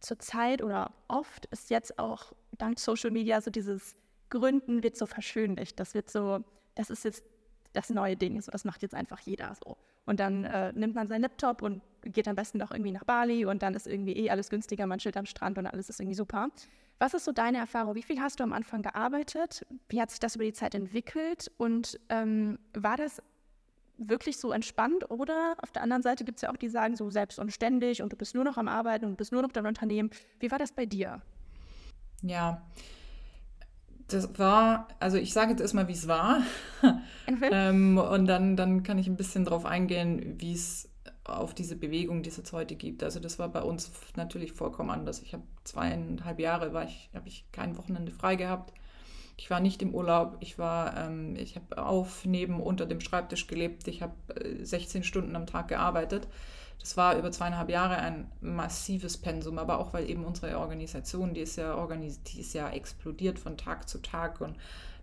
zur 0.00 0.18
Zeit 0.18 0.62
oder 0.62 0.92
oft 1.08 1.46
ist 1.46 1.70
jetzt 1.70 1.98
auch 1.98 2.32
dank 2.52 2.78
Social 2.78 3.10
Media 3.10 3.40
so 3.40 3.50
dieses 3.50 3.94
Gründen 4.30 4.82
wird 4.82 4.96
so 4.96 5.06
verschönlicht. 5.06 5.78
Das 5.78 5.94
wird 5.94 6.10
so, 6.10 6.42
das 6.74 6.90
ist 6.90 7.04
jetzt 7.04 7.24
das 7.72 7.90
neue 7.90 8.16
Ding. 8.16 8.40
So, 8.40 8.50
das 8.50 8.64
macht 8.64 8.82
jetzt 8.82 8.94
einfach 8.94 9.20
jeder 9.20 9.54
so. 9.64 9.76
Und 10.06 10.20
dann 10.20 10.44
äh, 10.44 10.72
nimmt 10.72 10.94
man 10.94 11.08
seinen 11.08 11.22
Laptop 11.22 11.62
und 11.62 11.82
geht 12.02 12.26
am 12.26 12.34
besten 12.34 12.58
noch 12.58 12.70
irgendwie 12.70 12.92
nach 12.92 13.04
Bali 13.04 13.44
und 13.44 13.62
dann 13.62 13.74
ist 13.74 13.86
irgendwie 13.86 14.16
eh 14.16 14.30
alles 14.30 14.48
günstiger, 14.48 14.86
man 14.86 14.98
chillt 14.98 15.16
am 15.16 15.26
Strand 15.26 15.58
und 15.58 15.66
alles 15.66 15.88
ist 15.88 16.00
irgendwie 16.00 16.16
super. 16.16 16.48
Was 16.98 17.14
ist 17.14 17.24
so 17.24 17.32
deine 17.32 17.58
Erfahrung? 17.58 17.94
Wie 17.94 18.02
viel 18.02 18.20
hast 18.20 18.40
du 18.40 18.44
am 18.44 18.52
Anfang 18.52 18.82
gearbeitet? 18.82 19.66
Wie 19.88 20.00
hat 20.00 20.10
sich 20.10 20.20
das 20.20 20.36
über 20.36 20.44
die 20.44 20.52
Zeit 20.52 20.74
entwickelt? 20.74 21.50
Und 21.56 21.98
ähm, 22.08 22.58
war 22.74 22.96
das 22.96 23.22
wirklich 23.96 24.38
so 24.38 24.52
entspannt? 24.52 25.10
Oder 25.10 25.56
auf 25.62 25.72
der 25.72 25.82
anderen 25.82 26.02
Seite 26.02 26.24
gibt 26.24 26.36
es 26.38 26.42
ja 26.42 26.50
auch 26.50 26.56
die, 26.56 26.66
die 26.66 26.70
sagen 26.70 26.96
so 26.96 27.08
selbst 27.10 27.38
und 27.38 27.52
ständig 27.52 28.02
und 28.02 28.12
du 28.12 28.16
bist 28.16 28.34
nur 28.34 28.44
noch 28.44 28.58
am 28.58 28.68
Arbeiten 28.68 29.06
und 29.06 29.16
bist 29.16 29.32
nur 29.32 29.42
noch 29.42 29.52
dein 29.52 29.66
Unternehmen. 29.66 30.10
Wie 30.40 30.50
war 30.50 30.58
das 30.58 30.72
bei 30.72 30.86
dir? 30.86 31.22
Ja, 32.22 32.62
das 34.12 34.38
war, 34.38 34.88
also 34.98 35.16
ich 35.16 35.32
sage 35.32 35.50
jetzt 35.52 35.60
erstmal, 35.60 35.88
wie 35.88 35.92
es 35.92 36.08
war. 36.08 36.42
ähm, 37.50 37.98
und 37.98 38.26
dann, 38.26 38.56
dann 38.56 38.82
kann 38.82 38.98
ich 38.98 39.06
ein 39.06 39.16
bisschen 39.16 39.44
darauf 39.44 39.64
eingehen, 39.64 40.36
wie 40.38 40.52
es 40.52 40.88
auf 41.24 41.54
diese 41.54 41.76
Bewegung, 41.76 42.22
die 42.22 42.30
es 42.30 42.36
jetzt 42.36 42.52
heute 42.52 42.74
gibt. 42.74 43.02
Also 43.02 43.20
das 43.20 43.38
war 43.38 43.48
bei 43.48 43.62
uns 43.62 43.90
natürlich 44.16 44.52
vollkommen 44.52 44.90
anders. 44.90 45.22
Ich 45.22 45.32
habe 45.32 45.44
zweieinhalb 45.64 46.40
Jahre, 46.40 46.72
war 46.72 46.84
ich, 46.84 47.10
habe 47.14 47.28
ich 47.28 47.44
kein 47.52 47.76
Wochenende 47.76 48.12
frei 48.12 48.36
gehabt. 48.36 48.72
Ich 49.36 49.48
war 49.50 49.60
nicht 49.60 49.80
im 49.80 49.94
Urlaub. 49.94 50.36
Ich 50.40 50.58
war, 50.58 50.96
ähm, 50.96 51.34
ich 51.36 51.56
habe 51.56 51.82
auf, 51.82 52.26
neben, 52.26 52.60
unter 52.60 52.86
dem 52.86 53.00
Schreibtisch 53.00 53.46
gelebt. 53.46 53.88
Ich 53.88 54.02
habe 54.02 54.14
äh, 54.34 54.64
16 54.64 55.02
Stunden 55.02 55.34
am 55.36 55.46
Tag 55.46 55.68
gearbeitet. 55.68 56.28
Das 56.80 56.96
war 56.96 57.16
über 57.16 57.30
zweieinhalb 57.30 57.68
Jahre 57.68 57.96
ein 57.98 58.30
massives 58.40 59.18
Pensum, 59.18 59.58
aber 59.58 59.78
auch 59.78 59.92
weil 59.92 60.08
eben 60.08 60.24
unsere 60.24 60.58
Organisation, 60.58 61.34
die 61.34 61.42
ist 61.42 61.56
ja 61.56 61.74
organis 61.74 62.22
die 62.22 62.40
ist 62.40 62.54
ja 62.54 62.70
explodiert 62.70 63.38
von 63.38 63.58
Tag 63.58 63.88
zu 63.88 63.98
Tag 63.98 64.40
und 64.40 64.56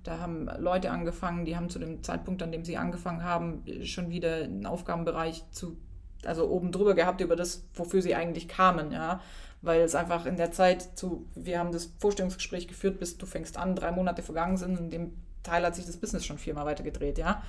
da 0.03 0.19
haben 0.19 0.49
Leute 0.57 0.89
angefangen, 0.89 1.45
die 1.45 1.55
haben 1.55 1.69
zu 1.69 1.80
dem 1.80 2.01
Zeitpunkt, 2.03 2.41
an 2.41 2.51
dem 2.51 2.65
sie 2.65 2.78
angefangen 2.78 3.23
haben, 3.23 3.63
schon 3.84 4.09
wieder 4.09 4.38
einen 4.38 4.65
Aufgabenbereich 4.65 5.43
zu 5.51 5.78
also 6.25 6.49
oben 6.49 6.71
drüber 6.71 6.95
gehabt 6.95 7.21
über 7.21 7.36
das, 7.36 7.67
wofür 7.73 8.01
sie 8.01 8.15
eigentlich 8.15 8.47
kamen, 8.47 8.91
ja. 8.91 9.21
Weil 9.61 9.82
es 9.82 9.95
einfach 9.95 10.25
in 10.25 10.38
der 10.38 10.51
Zeit 10.51 10.97
zu, 10.97 11.28
wir 11.36 11.59
haben 11.59 11.71
das 11.71 11.91
Vorstellungsgespräch 11.99 12.67
geführt, 12.67 12.99
bis 12.99 13.17
du 13.17 13.25
fängst 13.25 13.57
an, 13.57 13.75
drei 13.75 13.91
Monate 13.91 14.21
vergangen 14.21 14.57
sind, 14.57 14.80
in 14.80 14.89
dem 14.89 15.13
Teil 15.43 15.65
hat 15.65 15.75
sich 15.75 15.86
das 15.86 15.97
Business 15.97 16.25
schon 16.25 16.38
viermal 16.38 16.65
weitergedreht, 16.65 17.17
ja. 17.17 17.41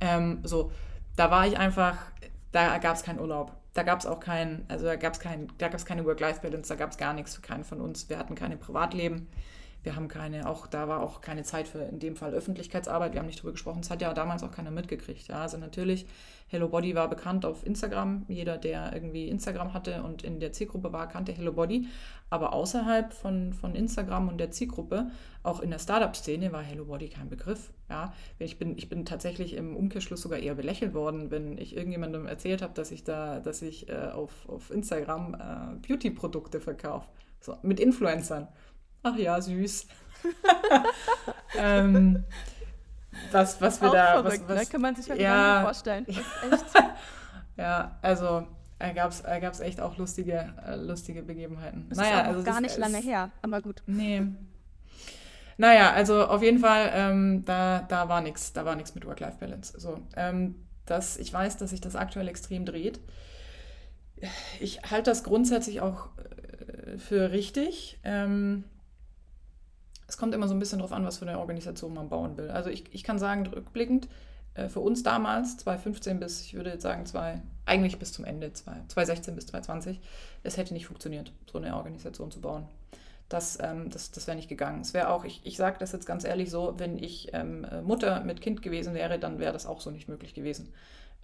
Ähm, 0.00 0.40
so, 0.42 0.72
da 1.16 1.30
war 1.30 1.46
ich 1.46 1.56
einfach, 1.56 1.96
da 2.52 2.78
gab 2.78 2.96
es 2.96 3.02
keinen 3.02 3.20
Urlaub. 3.20 3.52
Da 3.74 3.82
gab 3.82 4.00
es 4.00 4.06
auch 4.06 4.20
keinen, 4.20 4.64
also 4.68 4.84
da 4.86 4.96
gab 4.96 5.14
es 5.14 5.20
kein, 5.20 5.48
da 5.58 5.68
gab 5.68 5.78
es 5.78 5.86
keine 5.86 6.04
Work-Life-Balance, 6.04 6.68
da 6.68 6.74
gab 6.74 6.90
es 6.90 6.98
gar 6.98 7.14
nichts 7.14 7.34
für 7.34 7.42
keinen 7.42 7.64
von 7.64 7.80
uns. 7.80 8.08
Wir 8.08 8.18
hatten 8.18 8.34
keine 8.34 8.56
Privatleben. 8.56 9.28
Wir 9.82 9.96
haben 9.96 10.08
keine, 10.08 10.48
auch 10.48 10.66
da 10.66 10.86
war 10.88 11.02
auch 11.02 11.20
keine 11.20 11.42
Zeit 11.42 11.66
für 11.66 11.80
in 11.80 11.98
dem 11.98 12.14
Fall 12.14 12.34
Öffentlichkeitsarbeit. 12.34 13.12
Wir 13.12 13.20
haben 13.20 13.26
nicht 13.26 13.42
drüber 13.42 13.52
gesprochen. 13.52 13.80
Das 13.80 13.90
hat 13.90 14.00
ja 14.00 14.14
damals 14.14 14.44
auch 14.44 14.52
keiner 14.52 14.70
mitgekriegt. 14.70 15.28
Ja, 15.28 15.42
also 15.42 15.58
natürlich, 15.58 16.06
Hello 16.46 16.68
Body 16.68 16.94
war 16.94 17.08
bekannt 17.08 17.46
auf 17.46 17.66
Instagram. 17.66 18.26
Jeder, 18.28 18.58
der 18.58 18.92
irgendwie 18.92 19.28
Instagram 19.28 19.72
hatte 19.72 20.02
und 20.02 20.22
in 20.22 20.38
der 20.38 20.52
Zielgruppe 20.52 20.92
war, 20.92 21.08
kannte 21.08 21.32
Hello 21.32 21.52
Body. 21.52 21.88
Aber 22.30 22.52
außerhalb 22.52 23.12
von, 23.12 23.54
von 23.54 23.74
Instagram 23.74 24.28
und 24.28 24.38
der 24.38 24.50
Zielgruppe, 24.50 25.10
auch 25.42 25.60
in 25.60 25.70
der 25.70 25.78
Startup-Szene, 25.78 26.52
war 26.52 26.62
Hello 26.62 26.84
Body 26.84 27.08
kein 27.08 27.28
Begriff. 27.28 27.72
Ja, 27.88 28.12
ich 28.38 28.58
bin, 28.58 28.76
ich 28.76 28.88
bin 28.88 29.04
tatsächlich 29.04 29.54
im 29.54 29.74
Umkehrschluss 29.74 30.20
sogar 30.20 30.38
eher 30.38 30.54
belächelt 30.54 30.94
worden, 30.94 31.30
wenn 31.30 31.58
ich 31.58 31.74
irgendjemandem 31.74 32.26
erzählt 32.26 32.62
habe, 32.62 32.74
dass 32.74 32.90
ich 32.90 33.02
da, 33.02 33.40
dass 33.40 33.62
ich 33.62 33.88
äh, 33.88 34.10
auf, 34.12 34.48
auf 34.48 34.70
Instagram 34.70 35.34
äh, 35.34 35.86
Beauty-Produkte 35.88 36.60
verkaufe. 36.60 37.08
So, 37.40 37.56
mit 37.62 37.80
Influencern 37.80 38.46
ach 39.02 39.16
ja, 39.16 39.40
süß. 39.40 39.86
ähm, 41.58 42.24
was, 43.30 43.60
was 43.60 43.80
wir 43.80 43.88
Auch 43.88 43.92
da. 43.92 44.22
Verrückt, 44.22 44.44
was, 44.46 44.56
was, 44.56 44.64
ne? 44.64 44.66
Kann 44.66 44.80
man 44.80 44.94
sich 44.94 45.10
halt 45.10 45.20
ja, 45.20 45.30
gar 45.30 45.54
nicht 45.54 45.64
vorstellen. 45.64 46.06
ja, 47.56 47.98
also 48.02 48.46
da 48.78 48.92
gab 48.92 49.10
es 49.12 49.22
gab's 49.22 49.60
echt 49.60 49.80
auch 49.80 49.96
lustige, 49.96 50.52
äh, 50.66 50.74
lustige 50.74 51.22
Begebenheiten. 51.22 51.86
Das 51.88 51.98
naja, 51.98 52.20
ist 52.20 52.24
auch 52.24 52.28
also 52.28 52.42
gar 52.42 52.60
nicht 52.60 52.72
ist, 52.72 52.78
lange 52.78 52.98
her, 52.98 53.30
aber 53.40 53.60
gut. 53.60 53.82
Nee. 53.86 54.26
Naja, 55.56 55.92
also 55.92 56.26
auf 56.26 56.42
jeden 56.42 56.58
Fall, 56.58 56.90
ähm, 56.92 57.44
da, 57.44 57.82
da 57.82 58.08
war 58.08 58.20
nichts, 58.20 58.52
da 58.52 58.64
war 58.64 58.74
nichts 58.74 58.94
mit 58.94 59.06
Work-Life-Balance. 59.06 59.78
So, 59.78 60.00
ähm, 60.16 60.56
das, 60.86 61.16
ich 61.18 61.32
weiß, 61.32 61.58
dass 61.58 61.70
sich 61.70 61.80
das 61.80 61.94
aktuell 61.94 62.26
extrem 62.26 62.64
dreht. 62.64 62.98
Ich 64.60 64.82
halte 64.90 65.10
das 65.10 65.22
grundsätzlich 65.22 65.80
auch 65.80 66.08
äh, 66.16 66.98
für 66.98 67.30
richtig. 67.30 68.00
Ähm, 68.02 68.64
es 70.12 70.18
kommt 70.18 70.34
immer 70.34 70.46
so 70.46 70.52
ein 70.52 70.58
bisschen 70.58 70.80
darauf 70.80 70.92
an, 70.92 71.06
was 71.06 71.16
für 71.16 71.26
eine 71.26 71.38
Organisation 71.38 71.94
man 71.94 72.10
bauen 72.10 72.36
will. 72.36 72.50
Also 72.50 72.68
ich, 72.68 72.84
ich 72.92 73.02
kann 73.02 73.18
sagen, 73.18 73.46
rückblickend, 73.46 74.08
äh, 74.52 74.68
für 74.68 74.80
uns 74.80 75.02
damals, 75.02 75.56
2015 75.56 76.20
bis, 76.20 76.42
ich 76.42 76.52
würde 76.52 76.68
jetzt 76.68 76.82
sagen, 76.82 77.06
zwei, 77.06 77.40
eigentlich 77.64 77.98
bis 77.98 78.12
zum 78.12 78.26
Ende, 78.26 78.52
2016 78.52 79.34
bis 79.34 79.46
2020, 79.46 80.00
es 80.42 80.58
hätte 80.58 80.74
nicht 80.74 80.86
funktioniert, 80.86 81.32
so 81.50 81.56
eine 81.56 81.74
Organisation 81.74 82.30
zu 82.30 82.42
bauen. 82.42 82.68
Das, 83.30 83.58
ähm, 83.62 83.88
das, 83.88 84.10
das 84.10 84.26
wäre 84.26 84.36
nicht 84.36 84.50
gegangen. 84.50 84.82
Es 84.82 84.92
wäre 84.92 85.08
auch, 85.08 85.24
ich, 85.24 85.40
ich 85.44 85.56
sage 85.56 85.78
das 85.80 85.92
jetzt 85.92 86.04
ganz 86.04 86.24
ehrlich 86.24 86.50
so, 86.50 86.74
wenn 86.76 86.98
ich 86.98 87.30
ähm, 87.32 87.66
Mutter 87.82 88.22
mit 88.22 88.42
Kind 88.42 88.60
gewesen 88.60 88.92
wäre, 88.92 89.18
dann 89.18 89.38
wäre 89.38 89.54
das 89.54 89.64
auch 89.64 89.80
so 89.80 89.90
nicht 89.90 90.10
möglich 90.10 90.34
gewesen. 90.34 90.74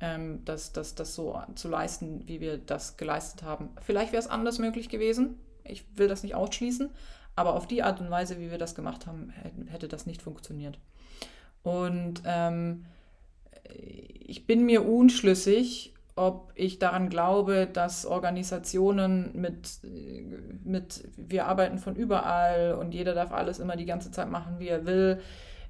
Ähm, 0.01 0.47
das, 0.47 0.72
das, 0.72 0.95
das 0.95 1.14
so 1.14 1.39
zu 1.57 1.68
leisten, 1.68 2.26
wie 2.26 2.41
wir 2.41 2.57
das 2.57 2.97
geleistet 2.97 3.43
haben. 3.43 3.68
Vielleicht 3.82 4.12
wäre 4.12 4.22
es 4.22 4.28
anders 4.28 4.59
möglich 4.59 4.89
gewesen. 4.89 5.39
Ich 5.64 5.84
will 5.99 6.09
das 6.09 6.22
nicht 6.22 6.34
ausschließen, 6.34 6.89
aber 7.39 7.55
auf 7.55 7.68
die 7.68 7.84
Art 7.84 8.01
und 8.01 8.11
Weise, 8.11 8.41
wie 8.41 8.51
wir 8.51 8.59
das 8.59 8.74
gemacht 8.74 9.07
haben, 9.07 9.32
hätte 9.68 9.86
das 9.86 10.07
nicht 10.07 10.22
funktioniert. 10.22 10.78
Und 11.62 12.22
ähm, 12.24 12.84
ich 13.72 14.47
bin 14.47 14.66
mir 14.66 14.84
unschlüssig, 14.84 15.95
ob 16.16 16.51
ich 16.57 16.80
daran 16.80 17.09
glaube, 17.09 17.68
dass 17.72 18.07
Organisationen 18.07 19.30
mit, 19.34 19.80
mit, 20.64 21.05
wir 21.16 21.47
arbeiten 21.47 21.78
von 21.78 21.95
überall 21.95 22.74
und 22.74 22.93
jeder 22.93 23.14
darf 23.14 23.32
alles 23.32 23.61
immer 23.61 23.76
die 23.76 23.86
ganze 23.86 24.11
Zeit 24.11 24.28
machen, 24.28 24.59
wie 24.59 24.68
er 24.68 24.84
will. 24.84 25.20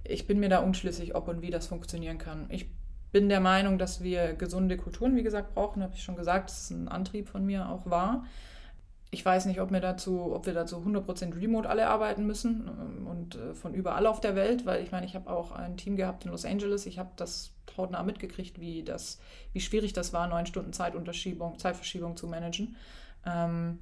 Ich 0.05 0.27
bin 0.27 0.41
mir 0.41 0.49
da 0.49 0.61
unschlüssig, 0.61 1.15
ob 1.15 1.29
und 1.29 1.43
wie 1.43 1.51
das 1.51 1.67
funktionieren 1.67 2.17
kann. 2.17 2.47
Ich 2.49 2.71
bin 3.13 3.29
der 3.29 3.41
Meinung, 3.41 3.79
dass 3.79 4.03
wir 4.03 4.33
gesunde 4.33 4.79
Kulturen, 4.79 5.17
wie 5.17 5.23
gesagt, 5.23 5.55
brauchen, 5.55 5.83
habe 5.83 5.95
ich 5.95 6.03
schon 6.03 6.17
gesagt, 6.17 6.49
das 6.49 6.63
ist 6.63 6.71
ein 6.71 6.89
Antrieb 6.89 7.29
von 7.29 7.45
mir 7.45 7.69
auch 7.69 7.91
war 7.91 8.25
ich 9.11 9.25
weiß 9.25 9.47
nicht, 9.47 9.61
ob 9.61 9.71
wir 9.73 9.81
dazu, 9.81 10.33
ob 10.35 10.47
wir 10.47 10.53
dazu 10.53 10.77
100% 10.77 11.41
remote 11.41 11.69
alle 11.69 11.89
arbeiten 11.89 12.27
müssen 12.27 12.69
ähm, 12.69 13.07
und 13.07 13.37
äh, 13.37 13.55
von 13.55 13.75
überall 13.75 14.07
auf 14.07 14.21
der 14.21 14.37
Welt, 14.37 14.67
weil 14.67 14.83
ich 14.83 14.93
meine, 14.93 15.07
ich 15.07 15.15
habe 15.15 15.31
auch 15.31 15.53
ein 15.53 15.77
Team 15.77 15.97
gehabt 15.97 16.25
in 16.25 16.31
Los 16.31 16.45
Angeles. 16.45 16.87
Ich 16.87 16.99
habe 16.99 17.11
das 17.17 17.53
hautnah 17.77 18.03
mitgekriegt, 18.03 18.61
wie, 18.61 18.83
das, 18.83 19.19
wie 19.53 19.61
schwierig 19.61 19.93
das 19.93 20.13
war, 20.13 20.27
neun 20.27 20.47
Stunden 20.47 20.73
Zeitunterschiebung, 20.73 21.59
Zeitverschiebung 21.59 22.17
zu 22.17 22.27
managen. 22.27 22.77
Ähm, 23.25 23.79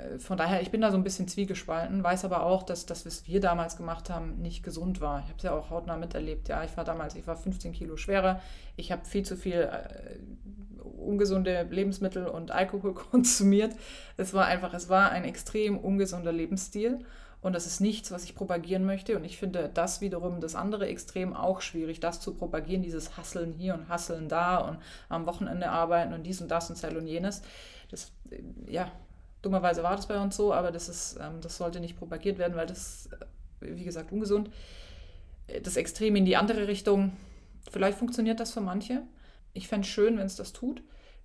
äh, 0.00 0.18
von 0.18 0.36
daher, 0.36 0.62
ich 0.62 0.70
bin 0.70 0.80
da 0.80 0.90
so 0.90 0.96
ein 0.96 1.04
bisschen 1.04 1.28
zwiegespalten, 1.28 2.02
weiß 2.02 2.24
aber 2.24 2.44
auch, 2.44 2.62
dass 2.62 2.86
das, 2.86 3.04
was 3.06 3.26
wir 3.26 3.40
damals 3.40 3.76
gemacht 3.76 4.10
haben, 4.10 4.38
nicht 4.40 4.62
gesund 4.62 5.00
war. 5.00 5.20
Ich 5.20 5.26
habe 5.26 5.36
es 5.36 5.42
ja 5.42 5.52
auch 5.52 5.70
hautnah 5.70 5.96
miterlebt. 5.96 6.48
Ja, 6.48 6.64
ich 6.64 6.76
war 6.76 6.84
damals, 6.84 7.14
ich 7.14 7.26
war 7.26 7.36
15 7.36 7.72
Kilo 7.72 7.96
schwerer. 7.96 8.40
Ich 8.76 8.92
habe 8.92 9.04
viel 9.04 9.24
zu 9.24 9.36
viel 9.36 9.60
äh, 9.60 10.16
ungesunde 11.10 11.66
Lebensmittel 11.70 12.26
und 12.26 12.50
Alkohol 12.50 12.94
konsumiert. 13.10 13.74
Es 14.16 14.32
war 14.32 14.46
einfach, 14.46 14.72
es 14.72 14.88
war 14.88 15.10
ein 15.10 15.24
extrem 15.24 15.78
ungesunder 15.78 16.32
Lebensstil. 16.32 17.04
Und 17.42 17.54
das 17.54 17.66
ist 17.66 17.80
nichts, 17.80 18.10
was 18.10 18.24
ich 18.24 18.34
propagieren 18.34 18.84
möchte. 18.84 19.16
Und 19.16 19.24
ich 19.24 19.38
finde 19.38 19.70
das 19.72 20.00
wiederum 20.00 20.40
das 20.40 20.54
andere 20.54 20.86
Extrem 20.86 21.34
auch 21.34 21.62
schwierig, 21.62 21.98
das 21.98 22.20
zu 22.20 22.34
propagieren, 22.34 22.82
dieses 22.82 23.16
Hasseln 23.16 23.52
hier 23.52 23.74
und 23.74 23.88
Hasseln 23.88 24.28
da 24.28 24.58
und 24.58 24.78
am 25.08 25.26
Wochenende 25.26 25.70
arbeiten 25.70 26.12
und 26.12 26.24
dies 26.24 26.42
und 26.42 26.50
das 26.50 26.68
und 26.68 26.76
Zell 26.76 26.96
und 26.98 27.06
jenes. 27.06 27.40
Das, 27.90 28.12
äh, 28.30 28.42
ja, 28.70 28.92
dummerweise 29.40 29.82
war 29.82 29.96
das 29.96 30.06
bei 30.06 30.20
uns 30.20 30.36
so, 30.36 30.52
aber 30.52 30.70
das, 30.70 30.90
ist, 30.90 31.18
ähm, 31.20 31.40
das 31.40 31.56
sollte 31.56 31.80
nicht 31.80 31.98
propagiert 31.98 32.38
werden, 32.38 32.56
weil 32.56 32.66
das, 32.66 33.08
äh, 33.60 33.74
wie 33.74 33.84
gesagt, 33.84 34.12
ungesund. 34.12 34.50
Äh, 35.46 35.62
das 35.62 35.76
Extrem 35.76 36.16
in 36.16 36.26
die 36.26 36.36
andere 36.36 36.68
Richtung, 36.68 37.12
vielleicht 37.70 37.96
funktioniert 37.96 38.38
das 38.38 38.52
für 38.52 38.60
manche. 38.60 39.00
Ich 39.54 39.66
fände 39.66 39.86
es 39.86 39.90
schön, 39.90 40.18
wenn 40.18 40.26
es 40.26 40.36
das 40.36 40.52
tut 40.52 40.82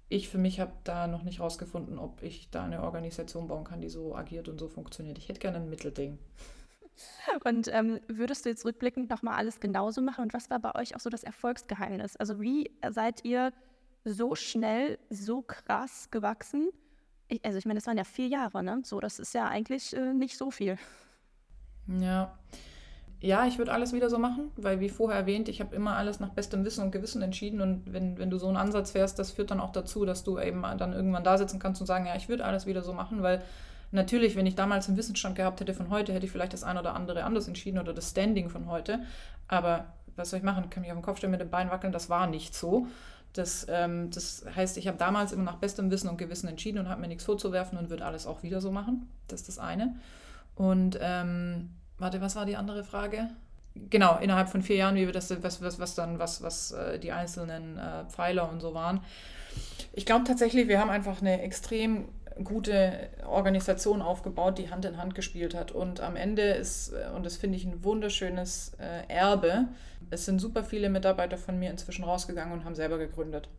ich 0.09 0.29
für 0.29 0.37
mich 0.37 0.59
habe 0.59 0.73
da 0.83 1.07
noch 1.07 1.23
nicht 1.23 1.39
rausgefunden, 1.39 1.97
ob 1.97 2.21
ich 2.21 2.49
da 2.51 2.63
eine 2.63 2.83
Organisation 2.83 3.47
bauen 3.47 3.63
kann, 3.63 3.81
die 3.81 3.89
so 3.89 4.15
agiert 4.15 4.47
und 4.47 4.59
so 4.59 4.67
funktioniert. 4.67 5.17
Ich 5.17 5.29
hätte 5.29 5.39
gerne 5.39 5.57
ein 5.57 5.69
Mittelding. 5.69 6.19
Und 7.43 7.67
ähm, 7.73 7.99
würdest 8.07 8.45
du 8.45 8.49
jetzt 8.49 8.63
rückblickend 8.63 9.09
nochmal 9.09 9.35
alles 9.35 9.59
genauso 9.59 10.01
machen? 10.01 10.21
Und 10.21 10.33
was 10.33 10.49
war 10.49 10.59
bei 10.59 10.75
euch 10.75 10.95
auch 10.95 11.01
so 11.01 11.09
das 11.09 11.23
Erfolgsgeheimnis? 11.23 12.15
Also 12.15 12.39
wie 12.39 12.71
seid 12.89 13.25
ihr 13.25 13.51
so 14.05 14.35
schnell, 14.35 14.97
so 15.09 15.41
krass 15.41 16.09
gewachsen? 16.11 16.69
Ich, 17.27 17.43
also 17.43 17.57
ich 17.57 17.65
meine, 17.65 17.79
das 17.79 17.87
waren 17.87 17.97
ja 17.97 18.03
vier 18.03 18.27
Jahre, 18.27 18.63
ne? 18.63 18.81
So, 18.85 18.99
das 18.99 19.19
ist 19.19 19.33
ja 19.33 19.47
eigentlich 19.47 19.93
äh, 19.95 20.13
nicht 20.13 20.37
so 20.37 20.51
viel. 20.51 20.77
Ja, 21.87 22.37
ja, 23.21 23.45
ich 23.45 23.57
würde 23.57 23.71
alles 23.71 23.93
wieder 23.93 24.09
so 24.09 24.19
machen, 24.19 24.51
weil 24.55 24.79
wie 24.79 24.89
vorher 24.89 25.19
erwähnt, 25.19 25.49
ich 25.49 25.59
habe 25.59 25.75
immer 25.75 25.95
alles 25.95 26.19
nach 26.19 26.29
bestem 26.29 26.63
Wissen 26.65 26.83
und 26.83 26.91
Gewissen 26.91 27.21
entschieden 27.21 27.61
und 27.61 27.91
wenn, 27.91 28.17
wenn 28.17 28.29
du 28.29 28.37
so 28.37 28.47
einen 28.47 28.57
Ansatz 28.57 28.91
fährst, 28.91 29.17
das 29.17 29.31
führt 29.31 29.51
dann 29.51 29.59
auch 29.59 29.71
dazu, 29.71 30.05
dass 30.05 30.23
du 30.23 30.39
eben 30.39 30.63
dann 30.77 30.93
irgendwann 30.93 31.23
da 31.23 31.37
sitzen 31.37 31.59
kannst 31.59 31.81
und 31.81 31.87
sagen, 31.87 32.05
ja, 32.05 32.15
ich 32.15 32.29
würde 32.29 32.45
alles 32.45 32.65
wieder 32.65 32.81
so 32.81 32.93
machen, 32.93 33.23
weil 33.23 33.41
natürlich, 33.91 34.35
wenn 34.35 34.45
ich 34.45 34.55
damals 34.55 34.87
einen 34.87 34.97
Wissensstand 34.97 35.35
gehabt 35.35 35.59
hätte 35.59 35.73
von 35.73 35.89
heute, 35.89 36.13
hätte 36.13 36.25
ich 36.25 36.31
vielleicht 36.31 36.53
das 36.53 36.63
ein 36.63 36.77
oder 36.77 36.93
andere 36.93 37.23
anders 37.23 37.47
entschieden 37.47 37.79
oder 37.79 37.93
das 37.93 38.11
Standing 38.11 38.49
von 38.49 38.67
heute, 38.67 38.99
aber 39.47 39.85
was 40.15 40.29
soll 40.29 40.39
ich 40.39 40.45
machen? 40.45 40.69
Kann 40.69 40.81
mich 40.81 40.91
auf 40.91 40.97
den 40.97 41.03
Kopf 41.03 41.17
stellen, 41.17 41.31
mit 41.31 41.41
dem 41.41 41.49
Bein 41.49 41.69
wackeln, 41.69 41.93
das 41.93 42.09
war 42.09 42.27
nicht 42.27 42.53
so. 42.53 42.87
Das, 43.33 43.67
ähm, 43.69 44.11
das 44.11 44.45
heißt, 44.55 44.77
ich 44.77 44.87
habe 44.87 44.97
damals 44.97 45.33
immer 45.33 45.43
nach 45.43 45.57
bestem 45.57 45.91
Wissen 45.91 46.07
und 46.07 46.17
Gewissen 46.17 46.47
entschieden 46.47 46.79
und 46.79 46.89
habe 46.89 47.01
mir 47.01 47.07
nichts 47.07 47.25
vorzuwerfen 47.25 47.77
und 47.77 47.89
würde 47.89 48.05
alles 48.05 48.27
auch 48.27 48.43
wieder 48.43 48.61
so 48.61 48.71
machen. 48.71 49.09
Das 49.27 49.41
ist 49.41 49.49
das 49.49 49.59
eine. 49.59 49.95
Und 50.55 50.97
ähm, 51.01 51.71
Warte, 51.97 52.21
was 52.21 52.35
war 52.35 52.45
die 52.45 52.55
andere 52.55 52.83
Frage? 52.83 53.29
Genau, 53.89 54.17
innerhalb 54.19 54.49
von 54.49 54.61
vier 54.61 54.77
Jahren, 54.77 54.95
wie 54.95 55.05
wir 55.05 55.13
das, 55.13 55.29
was, 55.43 55.61
was, 55.61 55.79
was 55.79 55.95
dann, 55.95 56.17
was, 56.19 56.41
was 56.41 56.71
äh, 56.71 56.97
die 56.99 57.11
einzelnen 57.11 57.77
äh, 57.77 58.05
Pfeiler 58.09 58.49
und 58.49 58.61
so 58.61 58.73
waren. 58.73 59.01
Ich 59.93 60.05
glaube 60.05 60.25
tatsächlich, 60.25 60.67
wir 60.67 60.79
haben 60.79 60.89
einfach 60.89 61.21
eine 61.21 61.41
extrem 61.41 62.07
gute 62.43 63.09
Organisation 63.25 64.01
aufgebaut, 64.01 64.57
die 64.57 64.69
Hand 64.69 64.85
in 64.85 64.97
Hand 64.97 65.15
gespielt 65.15 65.55
hat. 65.55 65.71
Und 65.71 66.01
am 66.01 66.15
Ende 66.15 66.43
ist, 66.43 66.93
äh, 66.93 67.09
und 67.15 67.25
das 67.25 67.37
finde 67.37 67.57
ich 67.57 67.65
ein 67.65 67.83
wunderschönes 67.83 68.73
äh, 68.79 69.11
Erbe, 69.13 69.67
es 70.09 70.25
sind 70.25 70.39
super 70.39 70.63
viele 70.63 70.89
Mitarbeiter 70.89 71.37
von 71.37 71.57
mir 71.57 71.71
inzwischen 71.71 72.03
rausgegangen 72.03 72.53
und 72.53 72.65
haben 72.65 72.75
selber 72.75 72.97
gegründet. 72.97 73.49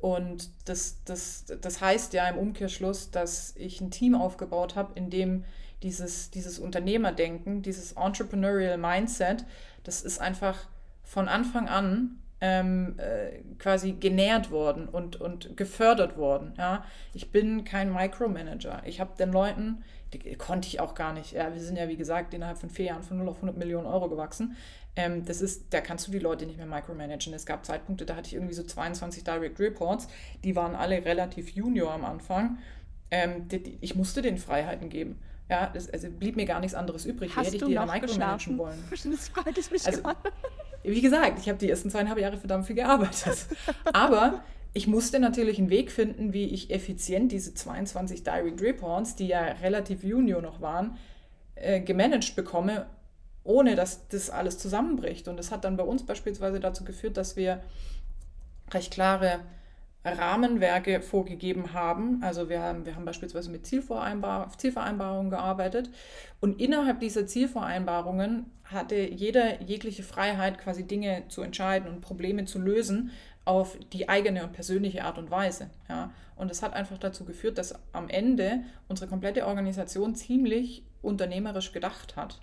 Und 0.00 0.50
das, 0.66 0.98
das, 1.04 1.46
das 1.60 1.80
heißt 1.80 2.12
ja 2.12 2.28
im 2.28 2.38
Umkehrschluss, 2.38 3.10
dass 3.10 3.54
ich 3.56 3.80
ein 3.80 3.90
Team 3.90 4.14
aufgebaut 4.14 4.76
habe, 4.76 4.92
in 4.94 5.10
dem 5.10 5.44
dieses, 5.82 6.30
dieses 6.30 6.58
Unternehmerdenken, 6.58 7.62
dieses 7.62 7.92
Entrepreneurial 7.92 8.78
Mindset, 8.78 9.44
das 9.84 10.02
ist 10.02 10.20
einfach 10.20 10.68
von 11.02 11.28
Anfang 11.28 11.68
an 11.68 12.18
ähm, 12.40 12.96
äh, 12.98 13.40
quasi 13.58 13.92
genährt 13.92 14.50
worden 14.50 14.88
und, 14.88 15.20
und 15.20 15.56
gefördert 15.56 16.16
worden. 16.16 16.54
Ja? 16.58 16.84
Ich 17.14 17.30
bin 17.30 17.64
kein 17.64 17.92
Micromanager. 17.92 18.82
Ich 18.84 19.00
habe 19.00 19.16
den 19.18 19.32
Leuten, 19.32 19.82
die 20.12 20.34
konnte 20.36 20.68
ich 20.68 20.80
auch 20.80 20.94
gar 20.94 21.12
nicht. 21.12 21.32
Ja, 21.32 21.52
wir 21.52 21.60
sind 21.60 21.76
ja, 21.76 21.88
wie 21.88 21.96
gesagt, 21.96 22.34
innerhalb 22.34 22.58
von 22.58 22.70
vier 22.70 22.86
Jahren 22.86 23.02
von 23.02 23.18
0 23.18 23.28
auf 23.28 23.36
100 23.36 23.56
Millionen 23.56 23.86
Euro 23.86 24.08
gewachsen. 24.08 24.56
Ähm, 24.96 25.24
das 25.24 25.40
ist, 25.40 25.72
da 25.72 25.80
kannst 25.80 26.06
du 26.06 26.12
die 26.12 26.18
Leute 26.18 26.46
nicht 26.46 26.58
mehr 26.58 26.66
micromanagen. 26.66 27.32
Es 27.32 27.46
gab 27.46 27.64
Zeitpunkte, 27.64 28.04
da 28.04 28.16
hatte 28.16 28.28
ich 28.28 28.34
irgendwie 28.34 28.54
so 28.54 28.62
22 28.62 29.24
Direct 29.24 29.58
Reports, 29.58 30.08
die 30.44 30.56
waren 30.56 30.74
alle 30.74 31.04
relativ 31.04 31.50
junior 31.50 31.92
am 31.92 32.04
Anfang. 32.04 32.58
Ähm, 33.10 33.48
die, 33.48 33.62
die, 33.62 33.78
ich 33.80 33.94
musste 33.94 34.20
den 34.20 34.36
Freiheiten 34.36 34.88
geben. 34.88 35.20
Ja, 35.48 35.70
das, 35.72 35.88
also 35.90 36.08
blieb 36.10 36.36
mir 36.36 36.44
gar 36.44 36.60
nichts 36.60 36.74
anderes 36.74 37.06
übrig. 37.06 37.36
Hast 37.36 37.46
hätte 37.46 37.56
ich 37.56 37.64
die 37.64 37.74
noch 37.74 37.86
micromanagen 37.86 38.58
wollen. 38.58 38.82
Das 38.90 39.28
freut 39.28 39.56
mich 39.70 39.86
also, 39.86 40.02
Wie 40.82 41.00
gesagt, 41.00 41.38
ich 41.38 41.48
habe 41.48 41.58
die 41.58 41.70
ersten 41.70 41.90
zweieinhalb 41.90 42.18
Jahre 42.18 42.36
verdammt 42.36 42.66
viel 42.66 42.76
gearbeitet. 42.76 43.46
Aber 43.92 44.42
ich 44.72 44.86
musste 44.86 45.20
natürlich 45.20 45.58
einen 45.58 45.70
Weg 45.70 45.92
finden, 45.92 46.32
wie 46.32 46.46
ich 46.46 46.70
effizient 46.70 47.30
diese 47.30 47.54
22 47.54 48.24
Direct 48.24 48.60
Reports, 48.60 49.14
die 49.14 49.28
ja 49.28 49.40
relativ 49.40 50.02
junior 50.02 50.42
noch 50.42 50.60
waren, 50.60 50.98
äh, 51.54 51.80
gemanagt 51.80 52.34
bekomme, 52.34 52.86
ohne 53.44 53.76
dass 53.76 54.08
das 54.08 54.30
alles 54.30 54.58
zusammenbricht. 54.58 55.28
Und 55.28 55.38
das 55.38 55.52
hat 55.52 55.64
dann 55.64 55.76
bei 55.76 55.84
uns 55.84 56.04
beispielsweise 56.04 56.58
dazu 56.58 56.84
geführt, 56.84 57.16
dass 57.16 57.36
wir 57.36 57.62
recht 58.72 58.92
klare 58.92 59.40
Rahmenwerke 60.06 61.00
vorgegeben 61.00 61.72
haben. 61.72 62.22
Also 62.22 62.48
wir 62.48 62.60
haben, 62.60 62.86
wir 62.86 62.94
haben 62.94 63.04
beispielsweise 63.04 63.50
mit 63.50 63.66
Zielvereinbar 63.66 64.50
Zielvereinbarungen 64.56 65.30
gearbeitet 65.30 65.90
und 66.40 66.60
innerhalb 66.60 67.00
dieser 67.00 67.26
Zielvereinbarungen 67.26 68.46
hatte 68.64 68.96
jeder 68.96 69.62
jegliche 69.62 70.02
Freiheit, 70.02 70.58
quasi 70.58 70.84
Dinge 70.84 71.24
zu 71.28 71.42
entscheiden 71.42 71.88
und 71.88 72.00
Probleme 72.00 72.44
zu 72.44 72.58
lösen 72.58 73.10
auf 73.44 73.78
die 73.92 74.08
eigene 74.08 74.42
und 74.42 74.52
persönliche 74.52 75.04
Art 75.04 75.18
und 75.18 75.30
Weise. 75.30 75.70
Ja. 75.88 76.12
Und 76.34 76.50
das 76.50 76.62
hat 76.62 76.74
einfach 76.74 76.98
dazu 76.98 77.24
geführt, 77.24 77.58
dass 77.58 77.74
am 77.92 78.08
Ende 78.08 78.64
unsere 78.88 79.08
komplette 79.08 79.46
Organisation 79.46 80.14
ziemlich 80.14 80.84
unternehmerisch 81.00 81.72
gedacht 81.72 82.16
hat. 82.16 82.40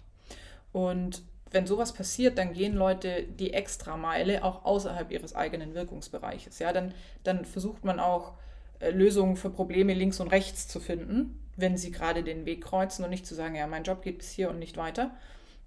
Und 0.71 1.23
wenn 1.53 1.67
sowas 1.67 1.93
passiert, 1.93 2.37
dann 2.37 2.53
gehen 2.53 2.73
Leute 2.73 3.23
die 3.23 3.53
Extrameile 3.53 4.43
auch 4.43 4.65
außerhalb 4.65 5.11
ihres 5.11 5.35
eigenen 5.35 5.75
Wirkungsbereiches. 5.75 6.59
Ja, 6.59 6.73
dann, 6.73 6.93
dann 7.23 7.45
versucht 7.45 7.85
man 7.85 7.99
auch 7.99 8.33
äh, 8.79 8.89
Lösungen 8.89 9.37
für 9.37 9.49
Probleme 9.49 9.93
links 9.93 10.19
und 10.19 10.29
rechts 10.29 10.67
zu 10.67 10.79
finden, 10.79 11.39
wenn 11.55 11.77
sie 11.77 11.91
gerade 11.91 12.23
den 12.23 12.45
Weg 12.45 12.63
kreuzen 12.63 13.03
und 13.03 13.11
nicht 13.11 13.25
zu 13.25 13.35
sagen, 13.35 13.55
ja, 13.55 13.67
mein 13.67 13.83
Job 13.83 14.01
geht 14.01 14.17
bis 14.17 14.31
hier 14.31 14.49
und 14.49 14.59
nicht 14.59 14.77
weiter. 14.77 15.11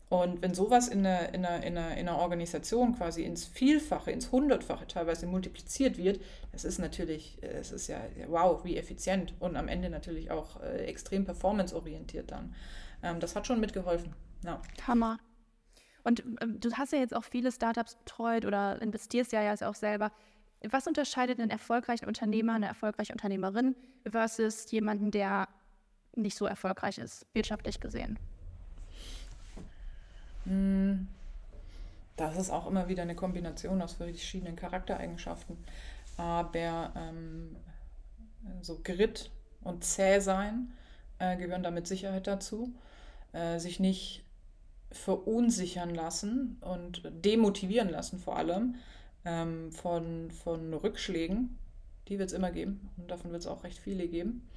Und 0.08 0.40
wenn 0.40 0.54
sowas 0.54 0.86
in 0.86 1.04
einer, 1.04 1.34
in, 1.34 1.44
einer, 1.44 1.64
in, 1.64 1.76
einer, 1.76 1.96
in 1.96 2.08
einer 2.08 2.18
Organisation 2.18 2.94
quasi 2.96 3.24
ins 3.24 3.44
Vielfache, 3.44 4.12
ins 4.12 4.30
Hundertfache 4.30 4.86
teilweise 4.86 5.26
multipliziert 5.26 5.98
wird, 5.98 6.20
das 6.52 6.64
ist 6.64 6.78
natürlich, 6.78 7.38
es 7.42 7.72
ist 7.72 7.88
ja, 7.88 8.00
wow, 8.28 8.64
wie 8.64 8.76
effizient 8.76 9.34
und 9.40 9.56
am 9.56 9.66
Ende 9.66 9.90
natürlich 9.90 10.30
auch 10.30 10.60
äh, 10.62 10.84
extrem 10.86 11.24
performanceorientiert 11.24 12.30
dann. 12.30 12.54
Ähm, 13.02 13.18
das 13.18 13.34
hat 13.34 13.48
schon 13.48 13.58
mitgeholfen. 13.58 14.14
Ja. 14.44 14.60
Hammer. 14.86 15.18
Und 16.06 16.22
ähm, 16.40 16.60
du 16.60 16.72
hast 16.72 16.92
ja 16.92 17.00
jetzt 17.00 17.16
auch 17.16 17.24
viele 17.24 17.50
Startups 17.50 17.96
betreut 17.96 18.44
oder 18.44 18.80
investierst 18.80 19.32
ja 19.32 19.42
jetzt 19.42 19.64
auch 19.64 19.74
selber. 19.74 20.12
Was 20.62 20.86
unterscheidet 20.86 21.40
einen 21.40 21.50
erfolgreichen 21.50 22.06
Unternehmer, 22.06 22.54
eine 22.54 22.66
erfolgreiche 22.66 23.12
Unternehmerin 23.12 23.74
versus 24.08 24.70
jemanden, 24.70 25.10
der 25.10 25.48
nicht 26.14 26.36
so 26.36 26.46
erfolgreich 26.46 26.98
ist, 26.98 27.26
wirtschaftlich 27.34 27.80
gesehen? 27.80 28.20
Hm, 30.44 31.08
das 32.16 32.36
ist 32.36 32.50
auch 32.50 32.68
immer 32.68 32.86
wieder 32.86 33.02
eine 33.02 33.16
Kombination 33.16 33.82
aus 33.82 33.94
verschiedenen 33.94 34.54
Charaktereigenschaften. 34.54 35.58
Aber 36.16 36.92
ähm, 36.94 37.56
so 38.62 38.78
Grit 38.84 39.32
und 39.64 39.82
Zäh 39.82 40.20
sein 40.20 40.72
äh, 41.18 41.36
gehören 41.36 41.64
da 41.64 41.72
mit 41.72 41.88
Sicherheit 41.88 42.28
dazu. 42.28 42.72
Äh, 43.32 43.58
sich 43.58 43.80
nicht 43.80 44.25
verunsichern 44.96 45.94
lassen 45.94 46.56
und 46.60 47.02
demotivieren 47.24 47.88
lassen 47.88 48.18
vor 48.18 48.36
allem 48.36 48.76
ähm, 49.24 49.72
von, 49.72 50.30
von 50.30 50.72
Rückschlägen. 50.74 51.58
Die 52.08 52.18
wird 52.18 52.30
es 52.30 52.34
immer 52.34 52.50
geben 52.50 52.88
und 52.96 53.10
davon 53.10 53.32
wird 53.32 53.42
es 53.42 53.46
auch 53.46 53.64
recht 53.64 53.78
viele 53.78 54.06
geben. 54.08 54.48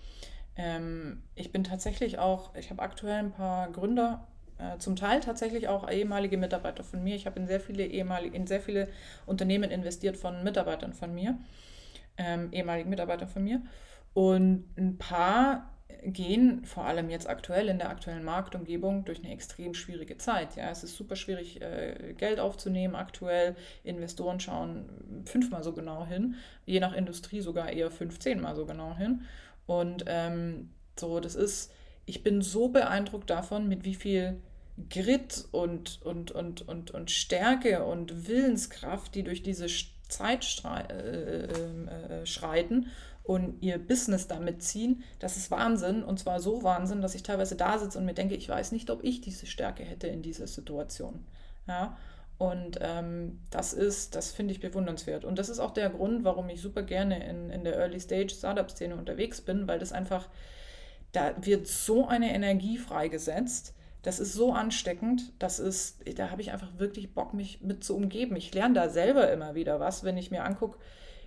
Ähm, 0.56 1.24
ich 1.36 1.52
bin 1.52 1.64
tatsächlich 1.64 2.20
auch, 2.20 2.54
ich 2.56 2.70
habe 2.70 2.82
aktuell 2.82 3.20
ein 3.20 3.32
paar 3.32 3.72
Gründer, 3.72 4.28
äh, 4.60 4.78
zum 4.78 4.96
Teil 4.96 5.22
tatsächlich 5.22 5.68
auch 5.68 5.90
ehemalige 5.90 6.38
Mitarbeiter 6.38 6.84
von 6.84 7.04
mir. 7.04 7.16
Ich 7.16 7.26
habe 7.26 7.40
in 7.40 7.48
sehr 7.48 7.62
viele 7.62 7.86
ehemalige, 7.86 8.36
in 8.36 8.46
sehr 8.46 8.60
viele 8.60 8.90
Unternehmen 9.26 9.72
investiert 9.72 10.18
von 10.18 10.44
Mitarbeitern 10.44 10.94
von 10.94 11.16
mir, 11.16 11.38
ähm, 12.18 12.50
ehemaligen 12.52 12.90
Mitarbeitern 12.90 13.30
von 13.30 13.44
mir. 13.44 13.62
Und 14.14 14.66
ein 14.78 14.98
paar 14.98 15.70
gehen 16.04 16.64
vor 16.66 16.86
allem 16.86 17.10
jetzt 17.10 17.28
aktuell 17.28 17.68
in 17.68 17.78
der 17.78 17.90
aktuellen 17.90 18.24
Marktumgebung 18.24 19.06
durch 19.06 19.20
eine 19.20 19.32
extrem 19.32 19.74
schwierige 19.74 20.18
Zeit. 20.18 20.56
Ja, 20.56 20.70
es 20.70 20.84
ist 20.84 20.96
super 20.96 21.16
schwierig, 21.16 21.62
äh, 21.62 22.14
Geld 22.18 22.40
aufzunehmen 22.40 22.96
aktuell. 22.96 23.56
Investoren 23.84 24.40
schauen 24.40 24.86
fünfmal 25.26 25.64
so 25.64 25.74
genau 25.74 26.06
hin, 26.06 26.36
je 26.66 26.80
nach 26.80 26.94
Industrie 26.94 27.42
sogar 27.42 27.72
eher 27.72 27.92
15 27.92 28.40
mal 28.40 28.56
so 28.56 28.66
genau 28.66 28.96
hin. 28.96 29.22
Und 29.66 30.06
ähm, 30.08 30.70
so, 30.98 31.20
das 31.20 31.36
ist, 31.36 31.72
ich 32.06 32.24
bin 32.24 32.42
so 32.42 32.70
beeindruckt 32.70 33.30
davon, 33.30 33.68
mit 33.68 33.84
wie 33.84 33.96
viel 33.96 34.42
Grit 34.90 35.46
und, 35.52 36.02
und, 36.04 36.32
und, 36.32 36.68
und, 36.68 36.92
und 36.92 37.12
Stärke 37.12 37.84
und 37.84 38.28
Willenskraft, 38.28 39.14
die 39.16 39.24
durch 39.24 39.44
diese 39.44 39.68
Zeit 40.08 40.64
äh, 40.64 41.44
äh, 41.44 42.26
schreiten 42.26 42.88
und 43.30 43.61
ihr 43.61 43.77
Business 43.77 44.25
damit 44.27 44.63
ziehen, 44.63 45.03
das 45.19 45.38
ist 45.38 45.51
Wahnsinn. 45.51 46.03
Und 46.03 46.17
zwar 46.17 46.39
so 46.39 46.63
Wahnsinn, 46.63 47.03
dass 47.03 47.13
ich 47.13 47.21
teilweise 47.21 47.55
da 47.55 47.77
sitze 47.77 47.99
und 47.99 48.05
mir 48.05 48.15
denke, 48.15 48.34
ich 48.34 48.49
weiß 48.49 48.71
nicht, 48.71 48.89
ob 48.89 49.03
ich 49.03 49.21
diese 49.21 49.45
Stärke 49.45 49.84
hätte 49.84 50.07
in 50.07 50.23
dieser 50.23 50.47
Situation. 50.47 51.23
Ja. 51.67 51.95
Und 52.39 52.80
ähm, 52.82 53.39
das 53.51 53.73
ist, 53.73 54.15
das 54.15 54.32
finde 54.32 54.53
ich 54.53 54.59
bewundernswert. 54.59 55.25
Und 55.25 55.38
das 55.38 55.49
ist 55.49 55.59
auch 55.59 55.69
der 55.69 55.91
Grund, 55.91 56.23
warum 56.23 56.49
ich 56.49 56.59
super 56.59 56.82
gerne 56.82 57.23
in, 57.23 57.51
in 57.51 57.63
der 57.63 57.75
Early 57.75 57.99
Stage 57.99 58.34
Startup-Szene 58.34 58.95
unterwegs 58.95 59.41
bin, 59.41 59.67
weil 59.67 59.77
das 59.77 59.91
einfach, 59.91 60.27
da 61.11 61.36
wird 61.39 61.67
so 61.67 62.07
eine 62.07 62.34
Energie 62.34 62.80
freigesetzt. 62.80 63.75
Das 64.01 64.19
ist 64.19 64.34
so 64.34 64.53
ansteckend, 64.53 65.34
das 65.38 65.59
ist, 65.59 65.99
da 66.17 66.32
habe 66.32 66.41
ich 66.41 66.51
einfach 66.51 66.80
wirklich 66.80 67.13
Bock, 67.13 67.36
mich 67.36 67.61
mit 67.61 67.84
zu 67.84 67.95
umgeben. 67.95 68.36
Ich 68.38 68.55
lerne 68.55 68.73
da 68.73 68.89
selber 68.89 69.32
immer 69.32 69.53
wieder 69.53 69.80
was, 69.80 70.03
wenn 70.03 70.17
ich 70.17 70.32
mir 70.32 70.45
angucke, 70.45 70.80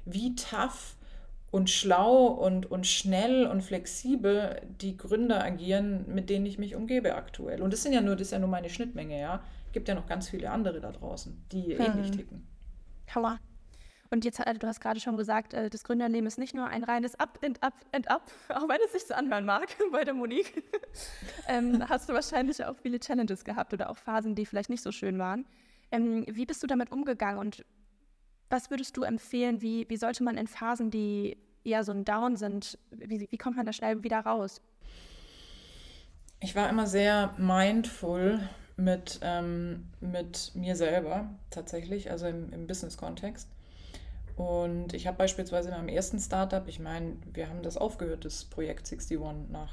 wie 0.04 0.34
tough 0.34 0.96
und 1.52 1.68
schlau 1.68 2.28
und, 2.28 2.70
und 2.70 2.86
schnell 2.86 3.46
und 3.46 3.60
flexibel 3.60 4.62
die 4.80 4.96
Gründer 4.96 5.44
agieren, 5.44 6.06
mit 6.08 6.30
denen 6.30 6.46
ich 6.46 6.58
mich 6.58 6.74
umgebe 6.74 7.14
aktuell. 7.14 7.60
Und 7.60 7.74
das 7.74 7.82
sind 7.82 7.92
ja 7.92 8.00
nur, 8.00 8.16
das 8.16 8.28
ist 8.28 8.32
ja 8.32 8.38
nur 8.38 8.48
meine 8.48 8.70
Schnittmenge, 8.70 9.20
ja. 9.20 9.44
Gibt 9.70 9.86
ja 9.86 9.94
noch 9.94 10.06
ganz 10.06 10.30
viele 10.30 10.50
andere 10.50 10.80
da 10.80 10.90
draußen, 10.90 11.44
die 11.52 11.76
hm. 11.76 11.80
ähnlich 11.80 12.10
ticken. 12.10 12.46
Klar. 13.06 13.38
Und 14.10 14.24
jetzt, 14.24 14.40
äh, 14.40 14.54
du 14.54 14.66
hast 14.66 14.80
gerade 14.80 14.98
schon 14.98 15.18
gesagt, 15.18 15.52
äh, 15.52 15.68
das 15.68 15.84
Gründerleben 15.84 16.26
ist 16.26 16.38
nicht 16.38 16.54
nur 16.54 16.68
ein 16.68 16.84
reines 16.84 17.20
Up 17.20 17.38
and 17.44 17.62
Up 17.62 17.74
and 17.92 18.10
Up, 18.10 18.30
auch 18.48 18.66
wenn 18.66 18.78
es 18.86 18.92
sich 18.92 19.04
so 19.04 19.12
anhören 19.12 19.44
mag 19.44 19.68
bei 19.92 20.04
der 20.04 20.14
Monique. 20.14 20.64
ähm, 21.48 21.86
hast 21.86 22.08
du 22.08 22.14
wahrscheinlich 22.14 22.64
auch 22.64 22.76
viele 22.76 22.98
Challenges 22.98 23.44
gehabt 23.44 23.74
oder 23.74 23.90
auch 23.90 23.98
Phasen, 23.98 24.34
die 24.34 24.46
vielleicht 24.46 24.70
nicht 24.70 24.82
so 24.82 24.90
schön 24.90 25.18
waren. 25.18 25.44
Ähm, 25.90 26.24
wie 26.30 26.46
bist 26.46 26.62
du 26.62 26.66
damit 26.66 26.90
umgegangen 26.92 27.38
und 27.38 27.62
was 28.52 28.70
würdest 28.70 28.96
du 28.98 29.02
empfehlen, 29.02 29.62
wie, 29.62 29.88
wie 29.88 29.96
sollte 29.96 30.22
man 30.22 30.36
in 30.36 30.46
Phasen, 30.46 30.90
die 30.90 31.38
eher 31.64 31.84
so 31.84 31.92
ein 31.92 32.04
Down 32.04 32.36
sind, 32.36 32.78
wie, 32.90 33.26
wie 33.30 33.38
kommt 33.38 33.56
man 33.56 33.64
da 33.64 33.72
schnell 33.72 34.02
wieder 34.04 34.20
raus? 34.20 34.60
Ich 36.40 36.54
war 36.54 36.68
immer 36.68 36.86
sehr 36.86 37.32
mindful 37.38 38.40
mit, 38.76 39.20
ähm, 39.22 39.88
mit 40.00 40.52
mir 40.54 40.76
selber 40.76 41.30
tatsächlich, 41.50 42.10
also 42.10 42.26
im, 42.26 42.52
im 42.52 42.66
Business-Kontext. 42.66 43.48
Und 44.36 44.92
ich 44.92 45.06
habe 45.06 45.16
beispielsweise 45.16 45.68
in 45.68 45.74
meinem 45.74 45.88
ersten 45.88 46.18
Startup, 46.18 46.66
ich 46.68 46.78
meine, 46.78 47.16
wir 47.32 47.48
haben 47.48 47.62
das 47.62 47.76
aufgehört, 47.76 48.24
das 48.24 48.44
Projekt 48.44 48.86
61 48.92 49.18
nach 49.50 49.72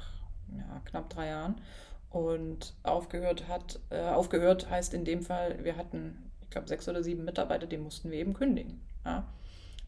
ja, 0.56 0.80
knapp 0.86 1.10
drei 1.10 1.28
Jahren. 1.28 1.60
Und 2.08 2.74
aufgehört 2.82 3.46
hat, 3.46 3.78
äh, 3.90 4.00
aufgehört 4.00 4.70
heißt 4.70 4.94
in 4.94 5.04
dem 5.04 5.22
Fall, 5.22 5.64
wir 5.64 5.76
hatten 5.76 6.29
ich 6.50 6.52
glaube, 6.52 6.66
sechs 6.66 6.88
oder 6.88 7.04
sieben 7.04 7.24
Mitarbeiter, 7.24 7.68
die 7.68 7.78
mussten 7.78 8.10
wir 8.10 8.18
eben 8.18 8.34
kündigen. 8.34 8.80
Ja? 9.04 9.24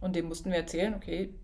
Und 0.01 0.15
dem 0.15 0.29
mussten 0.29 0.51
wir 0.51 0.59
erzählen, 0.59 0.95
okay, 0.95 1.35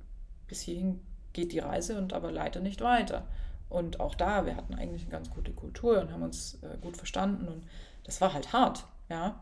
bis 0.46 0.60
hierhin 0.60 1.00
geht 1.32 1.50
die 1.50 1.58
Reise 1.58 1.98
und 1.98 2.12
aber 2.12 2.30
leider 2.30 2.60
nicht 2.60 2.80
weiter. 2.82 3.26
Und 3.68 3.98
auch 3.98 4.14
da, 4.14 4.46
wir 4.46 4.54
hatten 4.54 4.76
eigentlich 4.76 5.02
eine 5.02 5.10
ganz 5.10 5.28
gute 5.30 5.50
Kultur 5.50 6.00
und 6.00 6.12
haben 6.12 6.22
uns 6.22 6.62
äh, 6.62 6.78
gut 6.80 6.96
verstanden 6.96 7.48
und 7.48 7.64
das 8.04 8.20
war 8.20 8.32
halt 8.32 8.52
hart, 8.52 8.86
ja. 9.10 9.40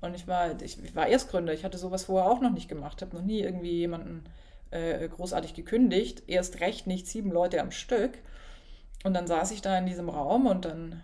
Und 0.00 0.14
ich 0.14 0.26
war, 0.26 0.62
ich 0.62 0.96
war 0.96 1.08
Erstgründer, 1.08 1.52
ich 1.52 1.62
hatte 1.62 1.76
sowas 1.76 2.04
vorher 2.04 2.30
auch 2.30 2.40
noch 2.40 2.52
nicht 2.52 2.70
gemacht, 2.70 3.02
habe 3.02 3.14
noch 3.14 3.22
nie 3.22 3.40
irgendwie 3.40 3.72
jemanden 3.72 4.24
äh, 4.70 5.06
großartig 5.08 5.52
gekündigt, 5.52 6.22
erst 6.26 6.60
recht 6.60 6.86
nicht 6.86 7.06
sieben 7.06 7.30
Leute 7.30 7.60
am 7.60 7.70
Stück. 7.70 8.18
Und 9.04 9.12
dann 9.12 9.26
saß 9.26 9.50
ich 9.50 9.60
da 9.60 9.76
in 9.76 9.84
diesem 9.84 10.08
Raum 10.08 10.46
und 10.46 10.64
dann 10.64 11.02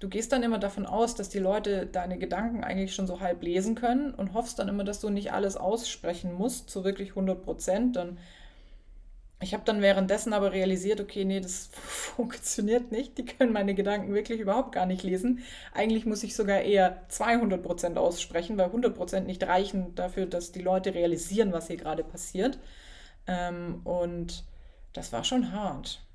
du 0.00 0.08
gehst 0.08 0.32
dann 0.32 0.42
immer 0.42 0.58
davon 0.58 0.86
aus, 0.86 1.14
dass 1.14 1.28
die 1.28 1.38
Leute 1.38 1.86
deine 1.86 2.18
Gedanken 2.18 2.64
eigentlich 2.64 2.94
schon 2.94 3.06
so 3.06 3.20
halb 3.20 3.42
lesen 3.42 3.74
können 3.74 4.12
und 4.14 4.34
hoffst 4.34 4.58
dann 4.58 4.68
immer, 4.68 4.84
dass 4.84 5.00
du 5.00 5.10
nicht 5.10 5.32
alles 5.32 5.56
aussprechen 5.56 6.32
musst, 6.32 6.70
so 6.70 6.84
wirklich 6.84 7.10
100 7.10 7.42
Prozent. 7.42 7.98
ich 9.40 9.54
habe 9.54 9.64
dann 9.64 9.82
währenddessen 9.82 10.32
aber 10.32 10.52
realisiert, 10.52 11.00
okay, 11.00 11.24
nee, 11.24 11.40
das 11.40 11.70
funktioniert 11.72 12.92
nicht. 12.92 13.18
Die 13.18 13.24
können 13.24 13.52
meine 13.52 13.74
Gedanken 13.74 14.14
wirklich 14.14 14.40
überhaupt 14.40 14.72
gar 14.72 14.86
nicht 14.86 15.02
lesen. 15.02 15.42
Eigentlich 15.74 16.06
muss 16.06 16.22
ich 16.22 16.36
sogar 16.36 16.60
eher 16.60 17.04
200 17.08 17.62
Prozent 17.62 17.98
aussprechen, 17.98 18.58
weil 18.58 18.66
100 18.66 18.94
Prozent 18.94 19.26
nicht 19.26 19.42
reichen 19.44 19.94
dafür, 19.94 20.26
dass 20.26 20.52
die 20.52 20.62
Leute 20.62 20.94
realisieren, 20.94 21.52
was 21.52 21.68
hier 21.68 21.76
gerade 21.76 22.04
passiert. 22.04 22.58
Ähm, 23.26 23.80
und 23.84 24.44
das 24.92 25.12
war 25.12 25.24
schon 25.24 25.52
hart 25.52 26.05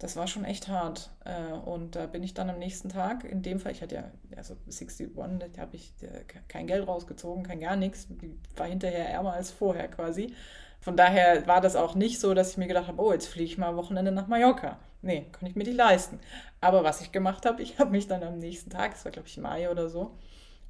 das 0.00 0.16
war 0.16 0.26
schon 0.26 0.44
echt 0.44 0.68
hart. 0.68 1.10
Äh, 1.24 1.52
und 1.52 1.94
da 1.94 2.06
bin 2.06 2.22
ich 2.22 2.34
dann 2.34 2.50
am 2.50 2.58
nächsten 2.58 2.88
Tag, 2.88 3.24
in 3.24 3.42
dem 3.42 3.60
Fall, 3.60 3.72
ich 3.72 3.82
hatte 3.82 3.94
ja, 3.94 4.10
also 4.36 4.56
61, 4.66 5.10
da 5.14 5.60
habe 5.60 5.76
ich 5.76 5.92
äh, 6.02 6.24
kein 6.48 6.66
Geld 6.66 6.88
rausgezogen, 6.88 7.44
kein 7.44 7.60
gar 7.60 7.76
nichts, 7.76 8.08
war 8.56 8.66
hinterher 8.66 9.08
ärmer 9.08 9.34
als 9.34 9.50
vorher 9.50 9.88
quasi. 9.88 10.34
Von 10.80 10.96
daher 10.96 11.46
war 11.46 11.60
das 11.60 11.76
auch 11.76 11.94
nicht 11.94 12.18
so, 12.18 12.32
dass 12.32 12.52
ich 12.52 12.56
mir 12.56 12.66
gedacht 12.66 12.88
habe, 12.88 13.00
oh, 13.00 13.12
jetzt 13.12 13.26
fliege 13.26 13.44
ich 13.44 13.58
mal 13.58 13.76
Wochenende 13.76 14.10
nach 14.10 14.26
Mallorca. 14.26 14.78
Nee, 15.02 15.26
kann 15.32 15.48
ich 15.48 15.54
mir 15.54 15.64
nicht 15.64 15.76
leisten. 15.76 16.18
Aber 16.62 16.82
was 16.82 17.02
ich 17.02 17.12
gemacht 17.12 17.44
habe, 17.44 17.62
ich 17.62 17.78
habe 17.78 17.90
mich 17.90 18.08
dann 18.08 18.22
am 18.22 18.38
nächsten 18.38 18.70
Tag, 18.70 18.94
es 18.94 19.04
war 19.04 19.12
glaube 19.12 19.28
ich 19.28 19.36
Mai 19.36 19.70
oder 19.70 19.90
so, 19.90 20.16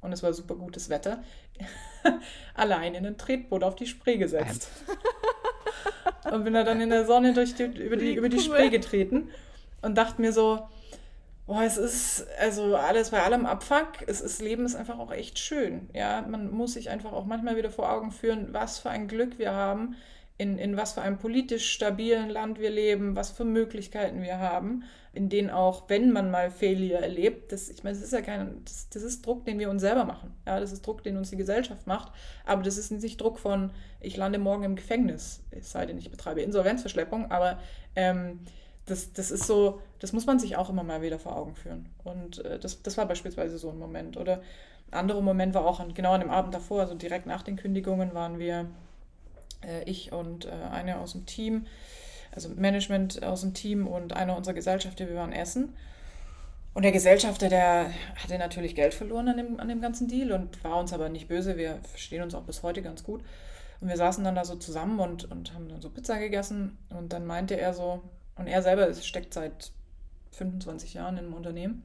und 0.01 0.11
es 0.11 0.23
war 0.23 0.33
super 0.33 0.55
gutes 0.55 0.89
Wetter, 0.89 1.23
allein 2.53 2.95
in 2.95 3.05
ein 3.05 3.17
Tretboot 3.17 3.63
auf 3.63 3.75
die 3.75 3.87
Spree 3.87 4.17
gesetzt. 4.17 4.67
und 6.31 6.43
bin 6.43 6.53
da 6.53 6.63
dann 6.63 6.81
in 6.81 6.89
der 6.89 7.05
Sonne 7.05 7.33
durch 7.33 7.55
die, 7.55 7.63
über, 7.63 7.97
die, 7.97 8.13
über 8.15 8.29
die 8.29 8.39
Spree 8.39 8.69
getreten 8.69 9.29
und 9.81 9.97
dachte 9.97 10.21
mir 10.21 10.33
so, 10.33 10.67
boah, 11.45 11.63
es 11.63 11.77
ist, 11.77 12.25
also 12.39 12.75
alles 12.75 13.09
bei 13.09 13.21
allem 13.21 13.45
Abfuck, 13.45 14.07
es 14.07 14.21
ist, 14.21 14.41
Leben 14.41 14.65
ist 14.65 14.75
einfach 14.75 14.99
auch 14.99 15.11
echt 15.11 15.39
schön. 15.39 15.89
Ja, 15.93 16.21
man 16.21 16.51
muss 16.51 16.73
sich 16.73 16.89
einfach 16.89 17.11
auch 17.11 17.25
manchmal 17.25 17.57
wieder 17.57 17.69
vor 17.69 17.91
Augen 17.91 18.11
führen, 18.11 18.53
was 18.53 18.79
für 18.79 18.89
ein 18.89 19.07
Glück 19.07 19.37
wir 19.37 19.53
haben, 19.53 19.95
in, 20.37 20.57
in 20.57 20.77
was 20.77 20.93
für 20.93 21.01
einem 21.01 21.17
politisch 21.17 21.69
stabilen 21.69 22.29
Land 22.29 22.59
wir 22.59 22.69
leben, 22.69 23.15
was 23.15 23.31
für 23.31 23.45
Möglichkeiten 23.45 24.21
wir 24.21 24.39
haben, 24.39 24.83
in 25.13 25.27
denen 25.27 25.49
auch, 25.49 25.89
wenn 25.89 26.11
man 26.11 26.31
mal 26.31 26.49
Failure 26.49 27.01
erlebt, 27.01 27.51
das, 27.51 27.69
ich 27.69 27.83
meine, 27.83 27.95
das 27.97 28.05
ist 28.05 28.13
ja 28.13 28.21
kein, 28.21 28.63
das, 28.63 28.87
das 28.89 29.03
ist 29.03 29.25
Druck, 29.25 29.45
den 29.45 29.59
wir 29.59 29.69
uns 29.69 29.81
selber 29.81 30.05
machen. 30.05 30.33
Ja, 30.45 30.59
das 30.59 30.71
ist 30.71 30.85
Druck, 30.87 31.03
den 31.03 31.17
uns 31.17 31.29
die 31.29 31.37
Gesellschaft 31.37 31.85
macht, 31.85 32.13
aber 32.45 32.63
das 32.63 32.77
ist 32.77 32.91
nicht 32.91 33.19
Druck 33.19 33.37
von, 33.37 33.71
ich 33.99 34.15
lande 34.15 34.39
morgen 34.39 34.63
im 34.63 34.75
Gefängnis, 34.75 35.43
es 35.51 35.71
sei 35.71 35.85
denn, 35.85 35.97
ich 35.97 36.11
betreibe 36.11 36.41
Insolvenzverschleppung, 36.41 37.29
aber 37.29 37.59
ähm, 37.95 38.39
das, 38.85 39.13
das 39.13 39.31
ist 39.31 39.45
so, 39.45 39.81
das 39.99 40.13
muss 40.13 40.25
man 40.25 40.39
sich 40.39 40.55
auch 40.55 40.69
immer 40.69 40.83
mal 40.83 41.01
wieder 41.01 41.19
vor 41.19 41.35
Augen 41.35 41.55
führen. 41.55 41.89
Und 42.03 42.43
äh, 42.45 42.57
das, 42.57 42.81
das 42.81 42.97
war 42.97 43.05
beispielsweise 43.05 43.57
so 43.57 43.69
ein 43.69 43.77
Moment. 43.77 44.17
Oder 44.17 44.41
ein 44.91 44.99
anderer 44.99 45.21
Moment 45.21 45.53
war 45.53 45.65
auch 45.65 45.79
an, 45.79 45.93
genau 45.93 46.13
an 46.13 46.21
dem 46.21 46.29
Abend 46.29 46.53
davor, 46.53 46.81
also 46.81 46.95
direkt 46.95 47.25
nach 47.25 47.43
den 47.43 47.57
Kündigungen 47.57 48.13
waren 48.13 48.39
wir 48.39 48.67
äh, 49.65 49.83
ich 49.83 50.11
und 50.11 50.45
äh, 50.45 50.49
eine 50.71 50.99
aus 50.99 51.13
dem 51.13 51.25
Team, 51.25 51.65
also 52.31 52.49
Management 52.49 53.23
aus 53.23 53.41
dem 53.41 53.53
Team 53.53 53.87
und 53.87 54.13
einer 54.13 54.37
unserer 54.37 54.53
Gesellschafter, 54.53 55.07
wir 55.07 55.15
waren 55.15 55.33
essen. 55.33 55.75
Und 56.73 56.83
der 56.83 56.93
Gesellschafter, 56.93 57.49
der 57.49 57.91
hatte 58.15 58.37
natürlich 58.37 58.75
Geld 58.75 58.93
verloren 58.93 59.27
an 59.27 59.37
dem, 59.37 59.59
an 59.59 59.67
dem 59.67 59.81
ganzen 59.81 60.07
Deal 60.07 60.31
und 60.31 60.63
war 60.63 60.77
uns 60.77 60.93
aber 60.93 61.09
nicht 61.09 61.27
böse. 61.27 61.57
Wir 61.57 61.79
verstehen 61.83 62.23
uns 62.23 62.33
auch 62.33 62.43
bis 62.43 62.63
heute 62.63 62.81
ganz 62.81 63.03
gut. 63.03 63.21
Und 63.81 63.89
wir 63.89 63.97
saßen 63.97 64.23
dann 64.23 64.35
da 64.35 64.45
so 64.45 64.55
zusammen 64.55 64.99
und, 64.99 65.29
und 65.29 65.53
haben 65.53 65.67
dann 65.67 65.81
so 65.81 65.89
Pizza 65.89 66.17
gegessen. 66.17 66.77
Und 66.89 67.11
dann 67.11 67.25
meinte 67.25 67.59
er 67.59 67.73
so, 67.73 68.01
und 68.37 68.47
er 68.47 68.61
selber 68.61 68.93
steckt 68.93 69.33
seit 69.33 69.71
25 70.31 70.93
Jahren 70.93 71.17
im 71.17 71.33
Unternehmen 71.33 71.83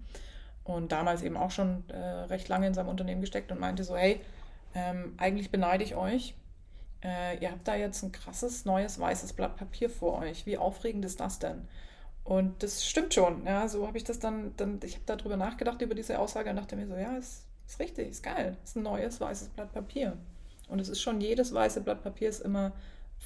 und 0.63 0.93
damals 0.93 1.23
eben 1.23 1.37
auch 1.37 1.51
schon 1.51 1.85
äh, 1.89 1.97
recht 1.97 2.49
lange 2.49 2.67
in 2.67 2.75
seinem 2.75 2.89
Unternehmen 2.89 3.21
gesteckt 3.21 3.51
und 3.53 3.61
meinte 3.61 3.85
so, 3.85 3.97
hey, 3.97 4.21
ähm, 4.75 5.15
eigentlich 5.17 5.51
beneide 5.51 5.85
ich 5.85 5.97
euch, 5.97 6.35
äh, 7.07 7.39
ihr 7.39 7.53
habt 7.53 7.69
da 7.69 7.77
jetzt 7.77 8.03
ein 8.03 8.11
krasses 8.11 8.65
neues 8.65 8.99
weißes 8.99 9.33
Blatt 9.33 9.57
Papier 9.57 9.89
vor 9.89 10.19
euch. 10.19 10.45
Wie 10.45 10.59
aufregend 10.59 11.05
ist 11.05 11.21
das 11.21 11.39
denn? 11.39 11.69
Und 12.25 12.65
das 12.65 12.85
stimmt 12.85 13.15
schon. 13.15 13.47
Ja, 13.47 13.69
so 13.69 13.87
habe 13.87 13.97
ich 13.97 14.03
das 14.03 14.19
dann, 14.19 14.55
dann 14.57 14.81
ich 14.83 14.95
habe 14.95 15.05
darüber 15.07 15.37
nachgedacht, 15.37 15.81
über 15.81 15.95
diese 15.95 16.19
Aussage 16.19 16.51
und 16.51 16.57
dachte 16.57 16.75
mir 16.75 16.89
so, 16.89 16.97
ja, 16.97 17.17
ist, 17.17 17.47
ist 17.69 17.79
richtig, 17.79 18.09
ist 18.09 18.25
geil. 18.25 18.57
Ist 18.65 18.77
ein 18.77 18.83
neues 18.83 19.21
weißes 19.21 19.51
Blatt 19.51 19.73
Papier. 19.73 20.17
Und 20.69 20.81
es 20.81 20.89
ist 20.89 21.01
schon, 21.01 21.21
jedes 21.21 21.55
weiße 21.55 21.81
Blatt 21.83 22.03
Papier 22.03 22.29
ist 22.29 22.41
immer 22.41 22.73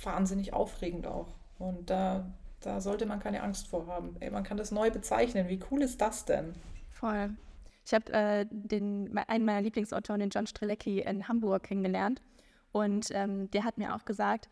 wahnsinnig 0.02 0.52
aufregend 0.52 1.06
auch. 1.06 1.28
Und 1.58 1.88
da, 1.88 2.30
da 2.60 2.82
sollte 2.82 3.06
man 3.06 3.20
keine 3.20 3.42
Angst 3.42 3.68
vor 3.68 3.86
haben. 3.86 4.16
Ey, 4.20 4.30
man 4.30 4.44
kann 4.44 4.58
das 4.58 4.72
neu 4.72 4.90
bezeichnen. 4.90 5.48
Wie 5.48 5.60
cool 5.70 5.80
ist 5.80 6.02
das 6.02 6.26
denn? 6.26 6.52
Voll. 6.90 7.30
Ich 7.86 7.94
habe 7.94 8.12
äh, 8.12 8.46
einen 8.76 9.10
meiner 9.10 9.62
Lieblingsautoren, 9.62 10.20
den 10.20 10.28
John 10.28 10.46
Strelecki, 10.46 11.00
in 11.00 11.26
Hamburg 11.26 11.62
kennengelernt. 11.62 12.20
Und 12.72 13.08
ähm, 13.10 13.50
der 13.50 13.64
hat 13.64 13.78
mir 13.78 13.94
auch 13.94 14.04
gesagt, 14.04 14.48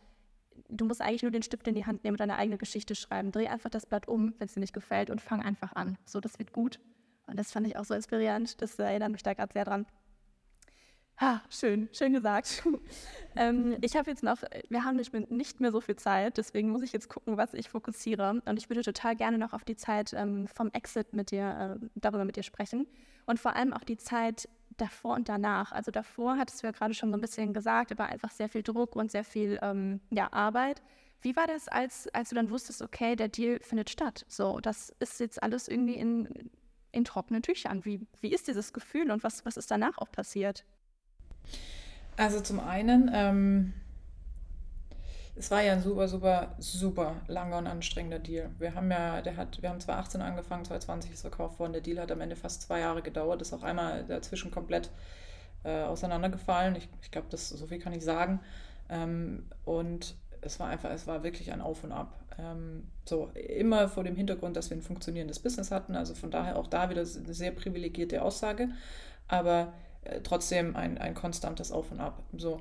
du 0.69 0.85
musst 0.85 1.01
eigentlich 1.01 1.23
nur 1.23 1.31
den 1.31 1.43
Stift 1.43 1.67
in 1.69 1.75
die 1.75 1.87
Hand 1.87 2.05
nehmen 2.05 2.15
und 2.15 2.21
deine 2.21 2.37
eigene 2.37 2.59
Geschichte 2.59 2.95
schreiben. 2.95 3.33
Dreh 3.33 3.49
einfach 3.49 3.71
das 3.71 3.87
Blatt 3.87 4.09
um, 4.09 4.35
wenn 4.39 4.47
es 4.47 4.55
dir 4.55 4.61
nicht 4.61 4.75
gefällt 4.75 5.11
und 5.11 5.21
fang 5.21 5.43
einfach 5.43 5.75
an. 5.75 5.97
So, 6.05 6.21
das 6.21 6.39
wird 6.39 6.53
gut. 6.53 6.81
Und 7.27 7.39
das 7.39 7.53
fand 7.53 7.67
ich 7.67 7.77
auch 7.77 7.85
so 7.85 7.95
inspirierend. 7.95 8.61
Das 8.63 8.79
erinnert 8.79 9.13
mich 9.13 9.23
da 9.23 9.35
gerade 9.35 9.53
sehr 9.53 9.65
dran. 9.65 9.87
Ha, 11.21 11.43
schön, 11.51 11.89
schön 11.93 12.13
gesagt. 12.13 12.63
ähm, 13.37 13.77
ich 13.81 13.97
habe 13.97 14.09
jetzt 14.09 14.23
noch, 14.23 14.39
wir 14.69 14.85
haben 14.85 14.97
nicht 14.97 15.13
mehr, 15.13 15.27
nicht 15.29 15.61
mehr 15.61 15.73
so 15.73 15.81
viel 15.81 15.97
Zeit, 15.97 16.39
deswegen 16.39 16.71
muss 16.71 16.83
ich 16.83 16.93
jetzt 16.93 17.09
gucken, 17.09 17.37
was 17.37 17.55
ich 17.55 17.69
fokussiere. 17.69 18.41
Und 18.45 18.57
ich 18.57 18.71
würde 18.71 18.83
total 18.83 19.17
gerne 19.17 19.37
noch 19.37 19.53
auf 19.53 19.65
die 19.65 19.75
Zeit 19.75 20.13
ähm, 20.15 20.47
vom 20.47 20.71
Exit 20.71 21.15
mit 21.15 21.33
dir, 21.33 21.79
äh, 21.81 21.87
darüber 21.97 22.25
mit 22.25 22.37
dir 22.37 22.45
sprechen. 22.45 22.87
Und 23.27 23.41
vor 23.41 23.57
allem 23.57 23.73
auch 23.73 23.83
die 23.83 23.97
Zeit 23.97 24.49
davor 24.81 25.15
und 25.15 25.29
danach? 25.29 25.73
Also 25.73 25.91
davor 25.91 26.37
hattest 26.37 26.63
du 26.63 26.67
ja 26.67 26.73
gerade 26.73 26.95
schon 26.95 27.11
so 27.11 27.17
ein 27.17 27.21
bisschen 27.21 27.53
gesagt, 27.53 27.93
aber 27.93 28.07
einfach 28.07 28.31
sehr 28.31 28.49
viel 28.49 28.63
Druck 28.63 28.97
und 28.97 29.11
sehr 29.11 29.25
viel 29.25 29.59
ähm, 29.63 30.01
ja, 30.11 30.33
Arbeit. 30.33 30.83
Wie 31.21 31.35
war 31.37 31.47
das, 31.47 31.69
als, 31.69 32.09
als 32.15 32.29
du 32.29 32.37
dann 32.37 32.51
wusstest, 32.51 32.81
okay, 32.81 33.17
der 33.17 33.29
Deal 33.29 33.59
findet 33.61 33.91
statt? 33.91 34.25
So, 34.29 34.61
das 34.61 34.95
ist 35.01 35.19
jetzt 35.21 35.43
alles 35.43 35.69
irgendwie 35.69 35.95
in, 35.95 36.51
in 36.93 37.05
trockenen 37.05 37.43
Tüchern. 37.43 37.85
Wie, 37.85 38.07
wie 38.21 38.33
ist 38.33 38.47
dieses 38.47 38.73
Gefühl 38.73 39.11
und 39.11 39.25
was, 39.25 39.45
was 39.45 39.57
ist 39.57 39.71
danach 39.71 39.99
auch 39.99 40.13
passiert? 40.13 40.65
Also 42.17 42.41
zum 42.41 42.61
einen, 42.61 43.11
ähm, 43.13 43.73
es 45.39 45.51
war 45.51 45.63
ja 45.63 45.73
ein 45.73 45.83
super, 45.83 46.09
super, 46.09 46.55
super 46.59 47.17
langer 47.29 47.59
und 47.59 47.67
anstrengender 47.67 48.19
Deal. 48.19 48.51
Wir 48.59 48.75
haben 48.75 48.91
ja, 48.91 49.23
der 49.23 49.37
hat, 49.37 49.63
wir 49.63 49.71
haben 49.71 49.81
2018 49.81 50.21
angefangen, 50.21 50.65
2020 50.65 51.13
ist 51.13 51.21
verkauft 51.21 51.59
worden. 51.61 51.73
Der 51.73 51.83
Deal 51.83 52.01
hat 52.01 52.11
am 52.11 52.21
Ende 52.21 52.35
fast 52.35 52.63
zwei 52.63 52.81
Jahre 52.81 53.03
gedauert, 53.03 53.41
ist 53.41 53.53
auch 53.53 53.63
einmal 53.63 54.05
dazwischen 54.05 54.51
komplett 54.51 54.91
äh, 55.65 55.83
auseinandergefallen. 55.83 56.75
Ich, 56.77 56.89
ich 57.03 57.11
glaube, 57.11 57.37
so 57.37 57.67
viel 57.67 57.79
kann 57.79 57.93
ich 57.93 58.05
sagen. 58.05 58.41
Ähm, 58.89 59.47
und 59.65 60.17
es 60.41 60.59
war 60.59 60.69
einfach, 60.69 60.91
es 60.91 61.07
war 61.07 61.23
wirklich 61.23 61.53
ein 61.53 61.61
Auf 61.61 61.85
und 61.85 61.93
Ab. 61.93 62.19
Ähm, 62.39 62.89
so, 63.05 63.31
immer 63.35 63.89
vor 63.89 64.05
dem 64.05 64.17
Hintergrund, 64.17 64.57
dass 64.57 64.71
wir 64.71 64.77
ein 64.77 64.83
funktionierendes 64.83 65.39
Business 65.39 65.71
hatten. 65.71 65.95
Also 65.95 66.15
von 66.15 66.33
daher 66.33 66.57
auch 66.59 66.67
da 66.67 66.91
wieder 66.91 67.03
eine 67.03 67.35
sehr 67.35 67.53
privilegierte 67.53 68.23
Aussage, 68.23 68.71
aber 69.29 69.73
äh, 70.03 70.21
trotzdem 70.21 70.75
ein, 70.75 70.99
ein 70.99 71.15
konstantes 71.15 71.71
Auf 71.71 71.93
und 71.93 72.01
Ab. 72.01 72.23
So. 72.37 72.61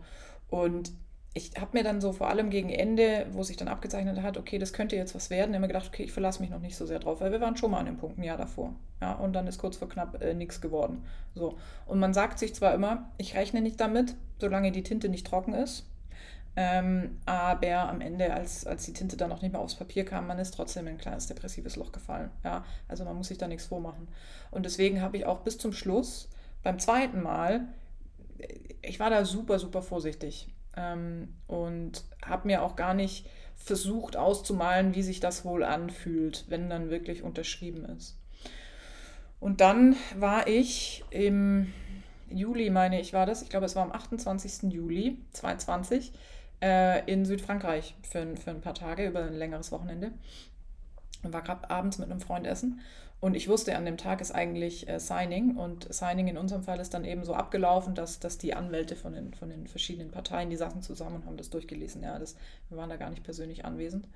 Und 0.50 0.92
ich 1.38 1.52
habe 1.60 1.78
mir 1.78 1.84
dann 1.84 2.02
so 2.02 2.14
vor 2.14 2.30
allem 2.30 2.50
gegen 2.50 2.70
Ende, 2.70 3.28
wo 3.32 3.44
sich 3.44 3.58
dann 3.58 3.68
abgezeichnet 3.68 4.22
hat, 4.24 4.38
okay, 4.38 4.58
das 4.58 4.74
könnte 4.74 4.96
jetzt 4.96 5.14
was 5.14 5.30
werden, 5.30 5.54
immer 5.54 5.68
gedacht, 5.68 5.88
okay, 5.88 6.04
ich 6.04 6.12
verlasse 6.12 6.42
mich 6.42 6.50
noch 6.50 6.60
nicht 6.60 6.76
so 6.76 6.88
sehr 6.88 6.98
drauf, 6.98 7.22
weil 7.22 7.32
wir 7.32 7.40
waren 7.40 7.56
schon 7.56 7.70
mal 7.72 7.80
an 7.80 7.86
dem 7.86 7.98
Punkt 7.98 8.18
ein 8.18 8.24
Jahr 8.24 8.38
davor. 8.38 8.74
Ja, 9.02 9.14
und 9.14 9.34
dann 9.34 9.46
ist 9.46 9.60
kurz 9.60 9.78
vor 9.78 9.88
knapp 9.88 10.20
äh, 10.22 10.34
nichts 10.34 10.62
geworden. 10.62 11.06
So. 11.36 11.56
Und 11.86 12.00
man 12.00 12.14
sagt 12.14 12.40
sich 12.40 12.56
zwar 12.56 12.74
immer, 12.74 13.12
ich 13.20 13.36
rechne 13.36 13.62
nicht 13.62 13.80
damit, 13.80 14.16
solange 14.40 14.72
die 14.72 14.82
Tinte 14.82 15.10
nicht 15.10 15.28
trocken 15.28 15.54
ist. 15.54 15.86
Ähm, 16.56 17.20
aber 17.28 17.88
am 17.88 18.02
Ende, 18.02 18.34
als, 18.34 18.66
als 18.66 18.86
die 18.86 18.94
Tinte 18.94 19.16
dann 19.16 19.30
noch 19.30 19.44
nicht 19.44 19.52
mehr 19.52 19.62
aufs 19.62 19.76
Papier 19.76 20.06
kam, 20.06 20.26
man 20.26 20.40
ist 20.40 20.56
trotzdem 20.56 20.88
in 20.88 20.94
ein 20.94 21.00
kleines 21.00 21.28
depressives 21.28 21.76
Loch 21.76 21.92
gefallen. 21.92 22.32
Ja, 22.44 22.66
also 22.88 23.06
man 23.06 23.16
muss 23.16 23.28
sich 23.28 23.38
da 23.38 23.48
nichts 23.48 23.68
vormachen. 23.68 24.08
Und 24.50 24.66
deswegen 24.66 25.04
habe 25.04 25.18
ich 25.18 25.28
auch 25.28 25.42
bis 25.42 25.60
zum 25.60 25.72
Schluss, 25.72 26.30
beim 26.64 26.80
zweiten 26.80 27.22
Mal, 27.22 27.68
ich 28.82 29.00
war 29.00 29.12
da 29.12 29.24
super, 29.24 29.60
super 29.60 29.84
vorsichtig 29.84 30.48
ähm, 30.78 31.34
und 31.48 32.04
habe 32.24 32.48
mir 32.48 32.64
auch 32.64 32.76
gar 32.76 32.94
nicht 32.94 33.28
versucht 33.56 34.16
auszumalen, 34.16 34.96
wie 34.96 35.04
sich 35.04 35.20
das 35.20 35.44
wohl 35.44 35.64
anfühlt, 35.64 36.46
wenn 36.48 36.70
dann 36.70 36.90
wirklich 36.90 37.24
unterschrieben 37.24 37.86
ist. 37.86 38.18
Und 39.40 39.62
dann 39.62 39.96
war 40.16 40.48
ich 40.48 41.04
im 41.10 41.74
Juli, 42.30 42.70
meine 42.70 43.00
ich, 43.00 43.14
war 43.14 43.26
das, 43.26 43.42
ich 43.42 43.50
glaube, 43.50 43.66
es 43.66 43.76
war 43.76 43.84
am 43.84 43.92
28. 43.92 44.72
Juli 44.72 45.18
2020, 45.34 46.12
äh, 46.62 47.12
in 47.12 47.26
Südfrankreich 47.26 47.96
für, 48.02 48.36
für 48.36 48.52
ein 48.52 48.62
paar 48.62 48.74
Tage, 48.74 49.08
über 49.08 49.24
ein 49.24 49.34
längeres 49.34 49.72
Wochenende. 49.72 50.12
Und 51.24 51.34
war 51.34 51.42
gerade 51.42 51.70
abends 51.70 51.98
mit 51.98 52.10
einem 52.10 52.20
Freund 52.20 52.46
essen. 52.46 52.80
Und 53.20 53.36
ich 53.36 53.50
wusste, 53.50 53.76
an 53.76 53.86
dem 53.86 53.98
Tag 53.98 54.22
ist 54.22 54.32
eigentlich 54.32 54.88
äh, 54.88 55.00
Signing. 55.00 55.58
Und 55.58 55.92
Signing 55.92 56.28
in 56.28 56.38
unserem 56.38 56.64
Fall 56.64 56.80
ist 56.80 56.94
dann 56.94 57.04
eben 57.04 57.24
so 57.24 57.34
abgelaufen, 57.34 57.96
dass, 57.96 58.20
dass 58.20 58.38
die 58.38 58.54
Anwälte 58.54 58.96
von 58.96 59.14
den, 59.14 59.34
von 59.34 59.50
den 59.50 59.68
verschiedenen 59.68 60.12
Parteien, 60.12 60.50
die 60.50 60.56
saßen 60.56 60.84
zusammen 60.84 61.18
und 61.18 61.26
haben 61.26 61.38
das 61.38 61.50
durchgelesen. 61.50 62.04
Ja, 62.04 62.20
das, 62.20 62.36
wir 62.70 62.78
waren 62.78 62.90
da 62.90 62.98
gar 62.98 63.10
nicht 63.10 63.24
persönlich 63.24 63.66
anwesend. 63.66 64.08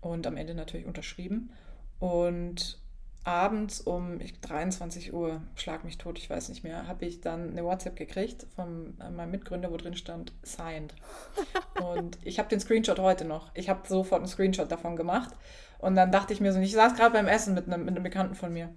Und 0.00 0.26
am 0.26 0.36
Ende 0.36 0.54
natürlich 0.54 0.86
unterschrieben. 0.86 1.50
Und 1.98 2.78
abends 3.24 3.80
um 3.80 4.20
23 4.42 5.12
Uhr, 5.12 5.42
schlag 5.56 5.82
mich 5.82 5.98
tot, 5.98 6.18
ich 6.18 6.28
weiß 6.28 6.50
nicht 6.50 6.62
mehr, 6.62 6.86
habe 6.86 7.06
ich 7.06 7.20
dann 7.20 7.50
eine 7.50 7.64
WhatsApp 7.64 7.96
gekriegt 7.96 8.46
von 8.54 8.94
äh, 9.00 9.10
meinem 9.10 9.30
Mitgründer, 9.30 9.72
wo 9.72 9.76
drin 9.76 9.96
stand, 9.96 10.32
signed. 10.42 10.94
Und 11.82 12.18
ich 12.22 12.38
habe 12.38 12.48
den 12.48 12.60
Screenshot 12.60 12.98
heute 12.98 13.24
noch. 13.24 13.50
Ich 13.54 13.68
habe 13.68 13.88
sofort 13.88 14.20
einen 14.20 14.28
Screenshot 14.28 14.70
davon 14.70 14.94
gemacht. 14.94 15.34
Und 15.78 15.96
dann 15.96 16.12
dachte 16.12 16.32
ich 16.32 16.40
mir 16.40 16.52
so, 16.52 16.60
ich 16.60 16.72
saß 16.72 16.94
gerade 16.94 17.12
beim 17.12 17.28
Essen 17.28 17.54
mit 17.54 17.66
einem, 17.66 17.84
mit 17.84 17.94
einem 17.94 18.02
Bekannten 18.02 18.34
von 18.34 18.52
mir. 18.52 18.70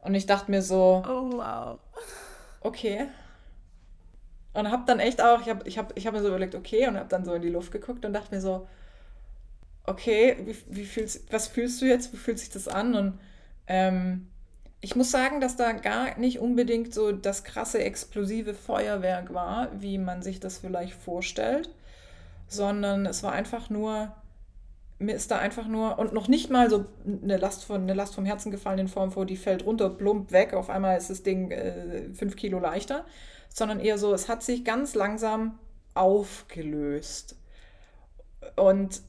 Und 0.00 0.14
ich 0.14 0.26
dachte 0.26 0.50
mir 0.50 0.62
so, 0.62 1.02
oh 1.06 1.30
wow. 1.32 1.78
Okay. 2.60 3.06
Und 4.52 4.70
habe 4.70 4.84
dann 4.86 5.00
echt 5.00 5.20
auch, 5.20 5.40
ich 5.40 5.48
habe 5.48 5.66
ich 5.66 5.78
hab, 5.78 5.96
ich 5.96 6.06
hab 6.06 6.14
mir 6.14 6.22
so 6.22 6.28
überlegt, 6.28 6.54
okay, 6.54 6.86
und 6.86 6.96
habe 6.96 7.08
dann 7.08 7.24
so 7.24 7.34
in 7.34 7.42
die 7.42 7.50
Luft 7.50 7.72
geguckt 7.72 8.04
und 8.04 8.12
dachte 8.12 8.34
mir 8.34 8.40
so, 8.40 8.68
okay, 9.84 10.36
wie, 10.44 10.56
wie 10.68 10.84
fühlst, 10.84 11.32
was 11.32 11.48
fühlst 11.48 11.80
du 11.82 11.86
jetzt? 11.86 12.12
Wie 12.12 12.16
fühlt 12.16 12.38
sich 12.38 12.50
das 12.50 12.68
an? 12.68 12.94
Und 12.94 13.20
ähm, 13.66 14.28
ich 14.80 14.96
muss 14.96 15.10
sagen, 15.10 15.40
dass 15.40 15.56
da 15.56 15.72
gar 15.72 16.18
nicht 16.18 16.38
unbedingt 16.38 16.92
so 16.92 17.10
das 17.10 17.42
krasse 17.44 17.82
explosive 17.82 18.54
Feuerwerk 18.54 19.32
war, 19.32 19.68
wie 19.80 19.98
man 19.98 20.22
sich 20.22 20.40
das 20.40 20.58
vielleicht 20.58 20.94
vorstellt, 20.94 21.70
sondern 22.48 23.06
es 23.06 23.22
war 23.22 23.32
einfach 23.32 23.70
nur, 23.70 24.14
mir 25.04 25.14
ist 25.14 25.30
da 25.30 25.38
einfach 25.38 25.66
nur, 25.66 25.98
und 25.98 26.12
noch 26.12 26.28
nicht 26.28 26.50
mal 26.50 26.70
so 26.70 26.86
eine 27.22 27.36
Last, 27.36 27.64
von, 27.64 27.82
eine 27.82 27.94
Last 27.94 28.14
vom 28.14 28.24
Herzen 28.24 28.50
gefallen 28.50 28.78
in 28.78 28.88
Form 28.88 29.12
von, 29.12 29.26
die 29.26 29.36
fällt 29.36 29.64
runter, 29.64 29.90
plump 29.90 30.32
weg, 30.32 30.54
auf 30.54 30.70
einmal 30.70 30.96
ist 30.96 31.10
das 31.10 31.22
Ding 31.22 31.50
äh, 31.50 32.12
fünf 32.14 32.36
Kilo 32.36 32.58
leichter, 32.58 33.04
sondern 33.48 33.80
eher 33.80 33.98
so, 33.98 34.12
es 34.14 34.28
hat 34.28 34.42
sich 34.42 34.64
ganz 34.64 34.94
langsam 34.94 35.58
aufgelöst. 35.94 37.36
Und 38.56 39.02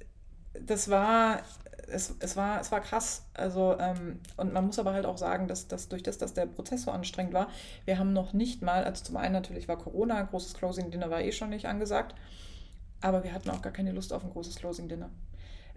das 0.53 0.89
war 0.89 1.41
es, 1.87 2.15
es, 2.19 2.35
war, 2.35 2.59
es 2.61 2.71
war 2.71 2.81
krass. 2.81 3.23
Also, 3.33 3.77
ähm, 3.79 4.19
und 4.37 4.53
man 4.53 4.65
muss 4.65 4.79
aber 4.79 4.93
halt 4.93 5.05
auch 5.05 5.17
sagen, 5.17 5.47
dass, 5.47 5.67
dass 5.67 5.89
durch 5.89 6.03
das, 6.03 6.17
dass 6.17 6.33
der 6.33 6.45
Prozess 6.45 6.83
so 6.83 6.91
anstrengend 6.91 7.33
war, 7.33 7.49
wir 7.85 7.99
haben 7.99 8.13
noch 8.13 8.33
nicht 8.33 8.61
mal, 8.61 8.83
also 8.83 9.03
zum 9.03 9.17
einen 9.17 9.33
natürlich 9.33 9.67
war 9.67 9.77
Corona, 9.77 10.21
großes 10.23 10.53
Closing 10.53 10.91
Dinner 10.91 11.09
war 11.09 11.21
eh 11.21 11.31
schon 11.31 11.49
nicht 11.49 11.65
angesagt, 11.65 12.15
aber 13.01 13.23
wir 13.23 13.33
hatten 13.33 13.49
auch 13.49 13.61
gar 13.61 13.73
keine 13.73 13.91
Lust 13.91 14.13
auf 14.13 14.23
ein 14.23 14.31
großes 14.31 14.55
Closing 14.55 14.87
Dinner. 14.87 15.09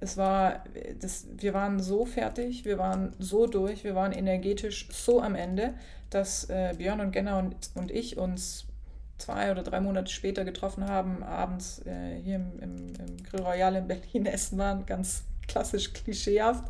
Es 0.01 0.17
war, 0.17 0.65
das, 1.01 1.27
wir 1.37 1.55
waren 1.55 1.81
so 1.81 2.05
fertig, 2.05 2.65
wir 2.65 2.79
waren 2.79 3.15
so 3.19 3.47
durch, 3.47 3.83
wir 3.83 3.95
waren 3.95 4.13
energetisch 4.13 4.89
so 4.93 5.21
am 5.21 5.35
Ende, 5.35 5.75
dass 6.11 6.49
äh, 6.49 6.75
Björn 6.77 7.01
und 7.01 7.11
Genner 7.11 7.39
und, 7.39 7.57
und 7.75 7.91
ich 7.91 8.17
uns 8.17 8.67
zwei 9.19 9.51
oder 9.51 9.63
drei 9.63 9.81
Monate 9.81 10.11
später 10.13 10.45
getroffen 10.45 10.89
haben, 10.89 11.23
abends 11.23 11.83
äh, 11.85 12.17
hier 12.23 12.37
im, 12.37 12.59
im, 12.61 12.77
im 12.95 13.23
Grill 13.25 13.43
Royal 13.43 13.75
in 13.75 13.89
Berlin 13.89 14.27
essen 14.33 14.59
waren, 14.59 14.87
ganz 14.87 15.25
klassisch 15.49 15.93
klischeehaft. 15.93 16.65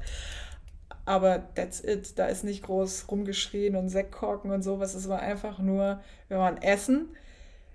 Aber 1.05 1.43
that's 1.55 1.83
it. 1.83 2.19
Da 2.19 2.27
ist 2.27 2.45
nicht 2.45 2.63
groß 2.65 3.07
rumgeschrien 3.11 3.77
und 3.77 3.89
Sektkorken 3.89 4.51
und 4.51 4.63
sowas. 4.63 4.95
Es 4.95 5.09
war 5.09 5.21
einfach 5.21 5.59
nur, 5.59 6.01
wir 6.29 6.39
waren 6.39 6.61
essen. 6.61 7.09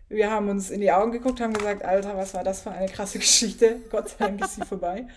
Wir 0.07 0.29
haben 0.29 0.49
uns 0.49 0.69
in 0.69 0.81
die 0.81 0.91
Augen 0.91 1.11
geguckt, 1.11 1.41
haben 1.41 1.53
gesagt, 1.53 1.83
Alter, 1.83 2.15
was 2.15 2.35
war 2.35 2.43
das 2.43 2.61
für 2.61 2.71
eine 2.71 2.91
krasse 2.91 3.17
Geschichte. 3.19 3.77
Gott 3.89 4.09
sei 4.09 4.25
Dank 4.25 4.41
ist 4.41 4.55
sie 4.55 4.65
vorbei. 4.65 5.07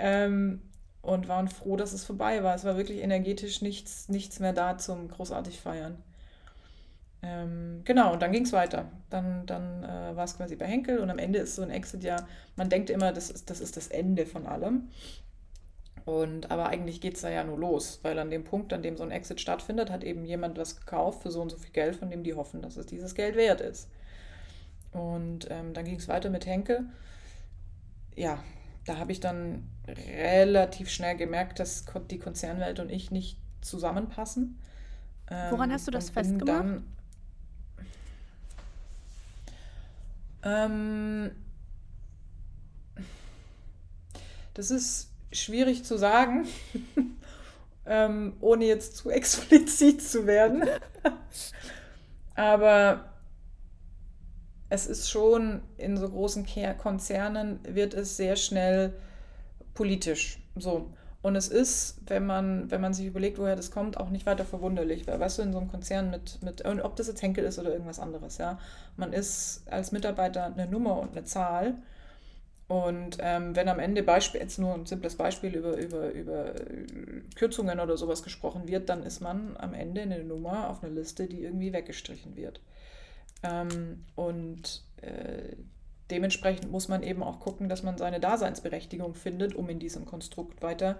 Ähm, 0.00 0.62
und 1.02 1.28
waren 1.28 1.48
froh, 1.48 1.76
dass 1.76 1.92
es 1.92 2.04
vorbei 2.04 2.42
war. 2.42 2.54
Es 2.54 2.64
war 2.64 2.76
wirklich 2.76 3.02
energetisch 3.02 3.62
nichts, 3.62 4.08
nichts 4.08 4.38
mehr 4.40 4.52
da 4.52 4.76
zum 4.78 5.08
großartig 5.08 5.60
feiern. 5.60 6.02
Ähm, 7.22 7.82
genau, 7.84 8.12
und 8.12 8.22
dann 8.22 8.32
ging 8.32 8.44
es 8.44 8.52
weiter. 8.52 8.90
Dann, 9.10 9.46
dann 9.46 9.84
äh, 9.84 10.16
war 10.16 10.24
es 10.24 10.36
quasi 10.36 10.56
bei 10.56 10.66
Henkel 10.66 10.98
und 10.98 11.10
am 11.10 11.18
Ende 11.18 11.38
ist 11.38 11.54
so 11.54 11.62
ein 11.62 11.70
Exit 11.70 12.04
ja, 12.04 12.26
man 12.56 12.68
denkt 12.68 12.90
immer, 12.90 13.12
das 13.12 13.30
ist 13.30 13.50
das, 13.50 13.60
ist 13.60 13.76
das 13.76 13.88
Ende 13.88 14.26
von 14.26 14.46
allem. 14.46 14.88
Und, 16.06 16.50
aber 16.50 16.68
eigentlich 16.68 17.00
geht 17.00 17.16
es 17.16 17.22
da 17.22 17.30
ja 17.30 17.44
nur 17.44 17.58
los, 17.58 18.00
weil 18.02 18.18
an 18.18 18.30
dem 18.30 18.44
Punkt, 18.44 18.72
an 18.72 18.82
dem 18.82 18.96
so 18.96 19.02
ein 19.04 19.10
Exit 19.10 19.40
stattfindet, 19.40 19.90
hat 19.90 20.02
eben 20.02 20.24
jemand 20.24 20.58
was 20.58 20.80
gekauft 20.80 21.22
für 21.22 21.30
so 21.30 21.42
und 21.42 21.50
so 21.50 21.58
viel 21.58 21.72
Geld, 21.72 21.96
von 21.96 22.10
dem 22.10 22.24
die 22.24 22.34
hoffen, 22.34 22.62
dass 22.62 22.76
es 22.76 22.86
dieses 22.86 23.14
Geld 23.14 23.36
wert 23.36 23.60
ist. 23.60 23.88
Und 24.92 25.46
ähm, 25.50 25.74
dann 25.74 25.84
ging 25.84 25.96
es 25.96 26.08
weiter 26.08 26.30
mit 26.30 26.46
Henkel. 26.46 26.84
Ja, 28.16 28.42
da 28.90 28.98
habe 28.98 29.12
ich 29.12 29.20
dann 29.20 29.68
relativ 29.86 30.90
schnell 30.90 31.16
gemerkt, 31.16 31.60
dass 31.60 31.84
die 32.10 32.18
Konzernwelt 32.18 32.80
und 32.80 32.90
ich 32.90 33.12
nicht 33.12 33.38
zusammenpassen. 33.60 34.58
Woran 35.28 35.70
ähm, 35.70 35.74
hast 35.74 35.86
du 35.86 35.92
das 35.92 36.10
festgemacht? 36.10 36.48
Dann, 36.48 36.84
ähm, 40.42 41.30
das 44.54 44.72
ist 44.72 45.12
schwierig 45.30 45.84
zu 45.84 45.96
sagen, 45.96 46.48
ähm, 47.86 48.32
ohne 48.40 48.64
jetzt 48.64 48.96
zu 48.96 49.10
explizit 49.10 50.02
zu 50.02 50.26
werden. 50.26 50.64
Aber 52.34 53.09
es 54.70 54.86
ist 54.86 55.10
schon 55.10 55.60
in 55.76 55.96
so 55.96 56.08
großen 56.08 56.46
Konzernen 56.78 57.58
wird 57.64 57.92
es 57.92 58.16
sehr 58.16 58.36
schnell 58.36 58.94
politisch. 59.74 60.38
So. 60.56 60.90
Und 61.22 61.36
es 61.36 61.48
ist, 61.48 61.98
wenn 62.06 62.24
man, 62.24 62.70
wenn 62.70 62.80
man 62.80 62.94
sich 62.94 63.04
überlegt, 63.04 63.38
woher 63.38 63.56
das 63.56 63.70
kommt, 63.70 63.98
auch 63.98 64.08
nicht 64.08 64.24
weiter 64.24 64.44
verwunderlich. 64.44 65.06
Weil, 65.06 65.20
weißt 65.20 65.38
du, 65.38 65.42
in 65.42 65.52
so 65.52 65.58
einem 65.58 65.68
Konzern 65.68 66.10
mit, 66.10 66.40
mit 66.42 66.64
ob 66.64 66.96
das 66.96 67.08
jetzt 67.08 67.20
Henkel 67.20 67.44
ist 67.44 67.58
oder 67.58 67.72
irgendwas 67.72 67.98
anderes, 67.98 68.38
ja, 68.38 68.58
man 68.96 69.12
ist 69.12 69.64
als 69.70 69.92
Mitarbeiter 69.92 70.46
eine 70.46 70.66
Nummer 70.66 70.98
und 70.98 71.16
eine 71.16 71.24
Zahl. 71.24 71.74
Und 72.68 73.18
ähm, 73.20 73.56
wenn 73.56 73.68
am 73.68 73.80
Ende 73.80 74.04
Beispiel, 74.04 74.40
jetzt 74.40 74.58
nur 74.60 74.72
ein 74.74 74.86
simples 74.86 75.16
Beispiel 75.16 75.56
über, 75.56 75.76
über, 75.76 76.12
über 76.12 76.54
Kürzungen 77.34 77.80
oder 77.80 77.96
sowas 77.96 78.22
gesprochen 78.22 78.68
wird, 78.68 78.88
dann 78.88 79.02
ist 79.02 79.20
man 79.20 79.56
am 79.58 79.74
Ende 79.74 80.02
eine 80.02 80.22
Nummer 80.22 80.70
auf 80.70 80.82
einer 80.82 80.92
Liste, 80.92 81.26
die 81.26 81.42
irgendwie 81.42 81.72
weggestrichen 81.72 82.36
wird. 82.36 82.60
Ähm, 83.42 84.04
und 84.14 84.84
äh, 85.02 85.56
dementsprechend 86.10 86.70
muss 86.70 86.88
man 86.88 87.02
eben 87.02 87.22
auch 87.22 87.40
gucken, 87.40 87.68
dass 87.68 87.82
man 87.82 87.96
seine 87.98 88.20
Daseinsberechtigung 88.20 89.14
findet, 89.14 89.54
um 89.54 89.68
in 89.68 89.78
diesem 89.78 90.04
Konstrukt 90.04 90.62
weiter, 90.62 90.98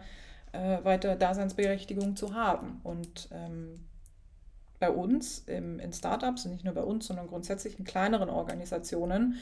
äh, 0.53 0.83
weiter 0.85 1.17
Daseinsberechtigung 1.17 2.17
zu 2.17 2.35
haben. 2.35 2.81
Und 2.83 3.29
ähm, 3.33 3.81
bei 4.79 4.91
uns 4.91 5.41
im, 5.41 5.79
in 5.79 5.93
Startups, 5.93 6.47
nicht 6.47 6.65
nur 6.65 6.75
bei 6.75 6.83
uns, 6.83 7.07
sondern 7.07 7.29
grundsätzlich 7.29 7.79
in 7.79 7.85
kleineren 7.85 8.31
Organisationen, 8.31 9.37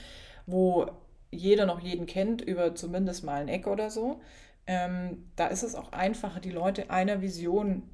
wo 0.46 0.86
jeder 1.30 1.66
noch 1.66 1.80
jeden 1.80 2.06
kennt, 2.06 2.42
über 2.42 2.74
zumindest 2.74 3.22
mal 3.22 3.42
ein 3.42 3.48
Eck 3.48 3.66
oder 3.66 3.90
so, 3.90 4.20
ähm, 4.66 5.30
da 5.36 5.46
ist 5.46 5.62
es 5.62 5.74
auch 5.74 5.92
einfacher, 5.92 6.40
die 6.40 6.50
Leute 6.50 6.90
einer 6.90 7.22
Vision 7.22 7.84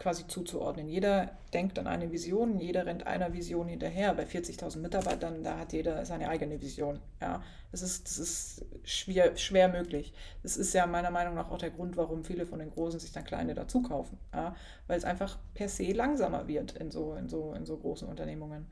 quasi 0.00 0.26
zuzuordnen. 0.26 0.88
Jeder 0.88 1.30
denkt 1.52 1.78
an 1.78 1.86
eine 1.86 2.10
Vision, 2.10 2.58
jeder 2.58 2.86
rennt 2.86 3.06
einer 3.06 3.32
Vision 3.32 3.68
hinterher. 3.68 4.14
Bei 4.14 4.24
40.000 4.24 4.78
Mitarbeitern, 4.78 5.44
da 5.44 5.58
hat 5.58 5.72
jeder 5.72 6.04
seine 6.06 6.28
eigene 6.28 6.60
Vision. 6.60 6.98
Ja, 7.20 7.42
das 7.72 7.82
ist, 7.82 8.06
das 8.06 8.18
ist 8.18 8.64
schwer, 8.84 9.36
schwer 9.36 9.68
möglich. 9.68 10.12
Das 10.42 10.56
ist 10.56 10.72
ja 10.72 10.86
meiner 10.86 11.10
Meinung 11.10 11.34
nach 11.34 11.50
auch 11.50 11.58
der 11.58 11.70
Grund, 11.70 11.96
warum 11.96 12.24
viele 12.24 12.46
von 12.46 12.58
den 12.58 12.70
Großen 12.70 12.98
sich 12.98 13.12
dann 13.12 13.24
kleine 13.24 13.54
dazu 13.54 13.82
kaufen. 13.82 14.18
Ja, 14.34 14.54
weil 14.86 14.98
es 14.98 15.04
einfach 15.04 15.38
per 15.54 15.68
se 15.68 15.92
langsamer 15.92 16.48
wird 16.48 16.72
in 16.72 16.90
so, 16.90 17.14
in 17.14 17.28
so, 17.28 17.52
in 17.54 17.64
so 17.64 17.76
großen 17.76 18.08
Unternehmungen. 18.08 18.66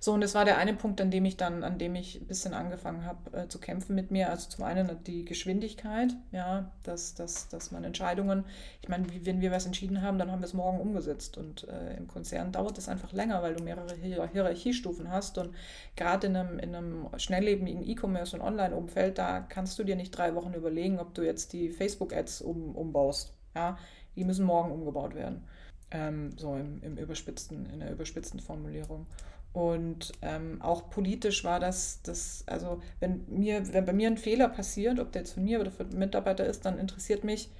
So, 0.00 0.12
und 0.12 0.20
das 0.20 0.34
war 0.34 0.44
der 0.44 0.58
eine 0.58 0.74
Punkt, 0.74 1.00
an 1.00 1.10
dem 1.10 1.24
ich 1.24 1.36
dann, 1.36 1.62
an 1.62 1.78
dem 1.78 1.94
ich 1.94 2.20
ein 2.20 2.26
bisschen 2.26 2.54
angefangen 2.54 3.04
habe 3.04 3.36
äh, 3.36 3.48
zu 3.48 3.58
kämpfen 3.58 3.94
mit 3.94 4.10
mir. 4.10 4.30
Also 4.30 4.48
zum 4.48 4.64
einen 4.64 5.02
die 5.04 5.24
Geschwindigkeit, 5.24 6.14
ja, 6.32 6.72
dass, 6.82 7.14
dass, 7.14 7.48
dass 7.48 7.70
man 7.70 7.84
Entscheidungen, 7.84 8.44
ich 8.82 8.88
meine, 8.88 9.06
wenn 9.24 9.40
wir 9.40 9.52
was 9.52 9.66
entschieden 9.66 10.02
haben, 10.02 10.18
dann 10.18 10.32
haben 10.32 10.40
wir 10.40 10.46
es 10.46 10.54
morgen 10.54 10.80
umgesetzt. 10.80 11.38
Und 11.38 11.68
äh, 11.68 11.96
im 11.96 12.08
Konzern 12.08 12.50
dauert 12.50 12.78
es 12.78 12.88
einfach 12.88 13.12
länger, 13.12 13.42
weil 13.42 13.54
du 13.54 13.62
mehrere 13.62 13.94
Hierarchiestufen 13.94 15.10
hast. 15.10 15.38
Und 15.38 15.54
gerade 15.96 16.26
in 16.26 16.36
einem, 16.36 16.58
in 16.58 16.74
einem 16.74 17.08
schnelllebigen 17.16 17.86
E-Commerce 17.86 18.23
und 18.32 18.40
Online-Umfeld, 18.40 19.18
da 19.18 19.40
kannst 19.40 19.78
du 19.78 19.84
dir 19.84 19.96
nicht 19.96 20.10
drei 20.10 20.34
Wochen 20.34 20.54
überlegen, 20.54 20.98
ob 20.98 21.14
du 21.14 21.22
jetzt 21.22 21.52
die 21.52 21.70
Facebook-Ads 21.70 22.40
um, 22.40 22.74
umbaust. 22.74 23.34
Ja, 23.54 23.78
die 24.16 24.24
müssen 24.24 24.46
morgen 24.46 24.72
umgebaut 24.72 25.14
werden. 25.14 25.44
Ähm, 25.90 26.36
so 26.38 26.56
im, 26.56 26.82
im 26.82 26.96
überspitzten, 26.96 27.66
in 27.66 27.80
der 27.80 27.92
überspitzten 27.92 28.40
Formulierung. 28.40 29.06
Und 29.52 30.12
ähm, 30.22 30.60
auch 30.62 30.90
politisch 30.90 31.44
war 31.44 31.60
das, 31.60 32.00
das, 32.02 32.42
also 32.46 32.82
wenn 32.98 33.24
mir, 33.28 33.72
wenn 33.72 33.84
bei 33.84 33.92
mir 33.92 34.08
ein 34.08 34.18
Fehler 34.18 34.48
passiert, 34.48 34.98
ob 34.98 35.12
der 35.12 35.22
jetzt 35.22 35.34
von 35.34 35.44
mir 35.44 35.60
oder 35.60 35.70
von 35.70 35.88
Mitarbeiter 35.96 36.44
ist, 36.44 36.64
dann 36.64 36.78
interessiert 36.78 37.22
mich, 37.22 37.50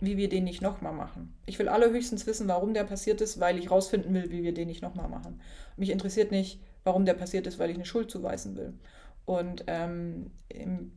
wie 0.00 0.16
wir 0.16 0.28
den 0.28 0.42
nicht 0.42 0.62
nochmal 0.62 0.92
machen. 0.92 1.32
Ich 1.46 1.60
will 1.60 1.68
allerhöchstens 1.68 2.26
wissen, 2.26 2.48
warum 2.48 2.74
der 2.74 2.82
passiert 2.82 3.20
ist, 3.20 3.38
weil 3.38 3.56
ich 3.56 3.70
rausfinden 3.70 4.12
will, 4.12 4.32
wie 4.32 4.42
wir 4.42 4.52
den 4.52 4.66
nicht 4.66 4.82
nochmal 4.82 5.08
machen. 5.08 5.40
Mich 5.76 5.90
interessiert 5.90 6.32
nicht, 6.32 6.58
warum 6.82 7.04
der 7.04 7.14
passiert 7.14 7.46
ist, 7.46 7.60
weil 7.60 7.70
ich 7.70 7.76
eine 7.76 7.84
Schuld 7.84 8.10
zuweisen 8.10 8.56
will. 8.56 8.74
Und 9.24 9.64
ähm, 9.68 10.30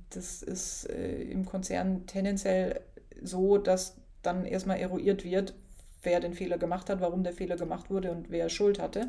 das 0.09 0.41
ist 0.41 0.89
äh, 0.89 1.21
im 1.23 1.45
Konzern 1.45 2.05
tendenziell 2.07 2.81
so, 3.21 3.57
dass 3.57 3.97
dann 4.21 4.45
erstmal 4.45 4.79
eruiert 4.79 5.23
wird, 5.23 5.53
wer 6.03 6.19
den 6.19 6.33
Fehler 6.33 6.57
gemacht 6.57 6.89
hat, 6.89 7.01
warum 7.01 7.23
der 7.23 7.33
Fehler 7.33 7.55
gemacht 7.55 7.89
wurde 7.89 8.11
und 8.11 8.29
wer 8.29 8.49
Schuld 8.49 8.79
hatte. 8.79 9.07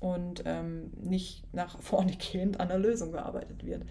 Und 0.00 0.42
ähm, 0.46 0.90
nicht 1.00 1.44
nach 1.54 1.78
vorne 1.82 2.16
gehend 2.16 2.60
an 2.60 2.68
der 2.68 2.78
Lösung 2.78 3.12
gearbeitet 3.12 3.64
wird. 3.64 3.82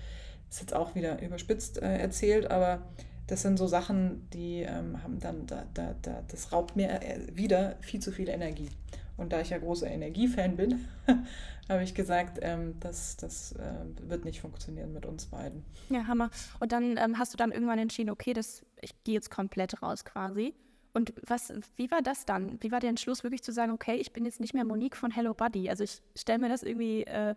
Das 0.47 0.57
ist 0.57 0.61
jetzt 0.61 0.73
auch 0.73 0.95
wieder 0.95 1.21
überspitzt 1.21 1.81
äh, 1.81 1.97
erzählt, 1.97 2.51
aber 2.51 2.81
das 3.27 3.43
sind 3.43 3.57
so 3.57 3.67
Sachen, 3.67 4.27
die 4.33 4.63
ähm, 4.63 5.01
haben 5.01 5.19
dann, 5.19 5.47
da, 5.47 5.63
da, 5.73 5.95
da, 6.01 6.21
das 6.27 6.51
raubt 6.51 6.75
mir 6.75 7.01
äh, 7.01 7.19
wieder 7.33 7.77
viel 7.79 8.01
zu 8.01 8.11
viel 8.11 8.27
Energie. 8.27 8.69
Und 9.17 9.33
da 9.33 9.41
ich 9.41 9.49
ja 9.49 9.57
großer 9.57 9.87
Energiefan 9.87 10.55
bin, 10.55 10.87
habe 11.69 11.83
ich 11.83 11.93
gesagt, 11.93 12.39
ähm, 12.41 12.79
das, 12.79 13.17
das 13.17 13.53
äh, 13.53 13.85
wird 14.09 14.25
nicht 14.25 14.41
funktionieren 14.41 14.93
mit 14.93 15.05
uns 15.05 15.27
beiden. 15.27 15.63
Ja, 15.89 16.07
Hammer. 16.07 16.29
Und 16.59 16.71
dann 16.71 16.97
ähm, 16.97 17.17
hast 17.17 17.33
du 17.33 17.37
dann 17.37 17.51
irgendwann 17.51 17.79
entschieden, 17.79 18.09
okay, 18.09 18.33
das, 18.33 18.65
ich 18.81 19.03
gehe 19.03 19.13
jetzt 19.13 19.29
komplett 19.29 19.81
raus 19.81 20.05
quasi. 20.05 20.55
Und 20.93 21.13
was, 21.25 21.53
wie 21.75 21.89
war 21.89 22.01
das 22.01 22.25
dann? 22.25 22.61
Wie 22.61 22.71
war 22.71 22.79
der 22.79 22.89
Entschluss, 22.89 23.23
wirklich 23.23 23.43
zu 23.43 23.53
sagen, 23.53 23.71
okay, 23.71 23.95
ich 23.95 24.11
bin 24.11 24.25
jetzt 24.25 24.39
nicht 24.39 24.53
mehr 24.53 24.65
Monique 24.65 24.97
von 24.97 25.11
Hello 25.11 25.33
Buddy? 25.33 25.69
Also 25.69 25.83
ich 25.83 26.01
stelle 26.15 26.39
mir 26.39 26.49
das 26.49 26.63
irgendwie 26.63 27.03
äh, 27.03 27.35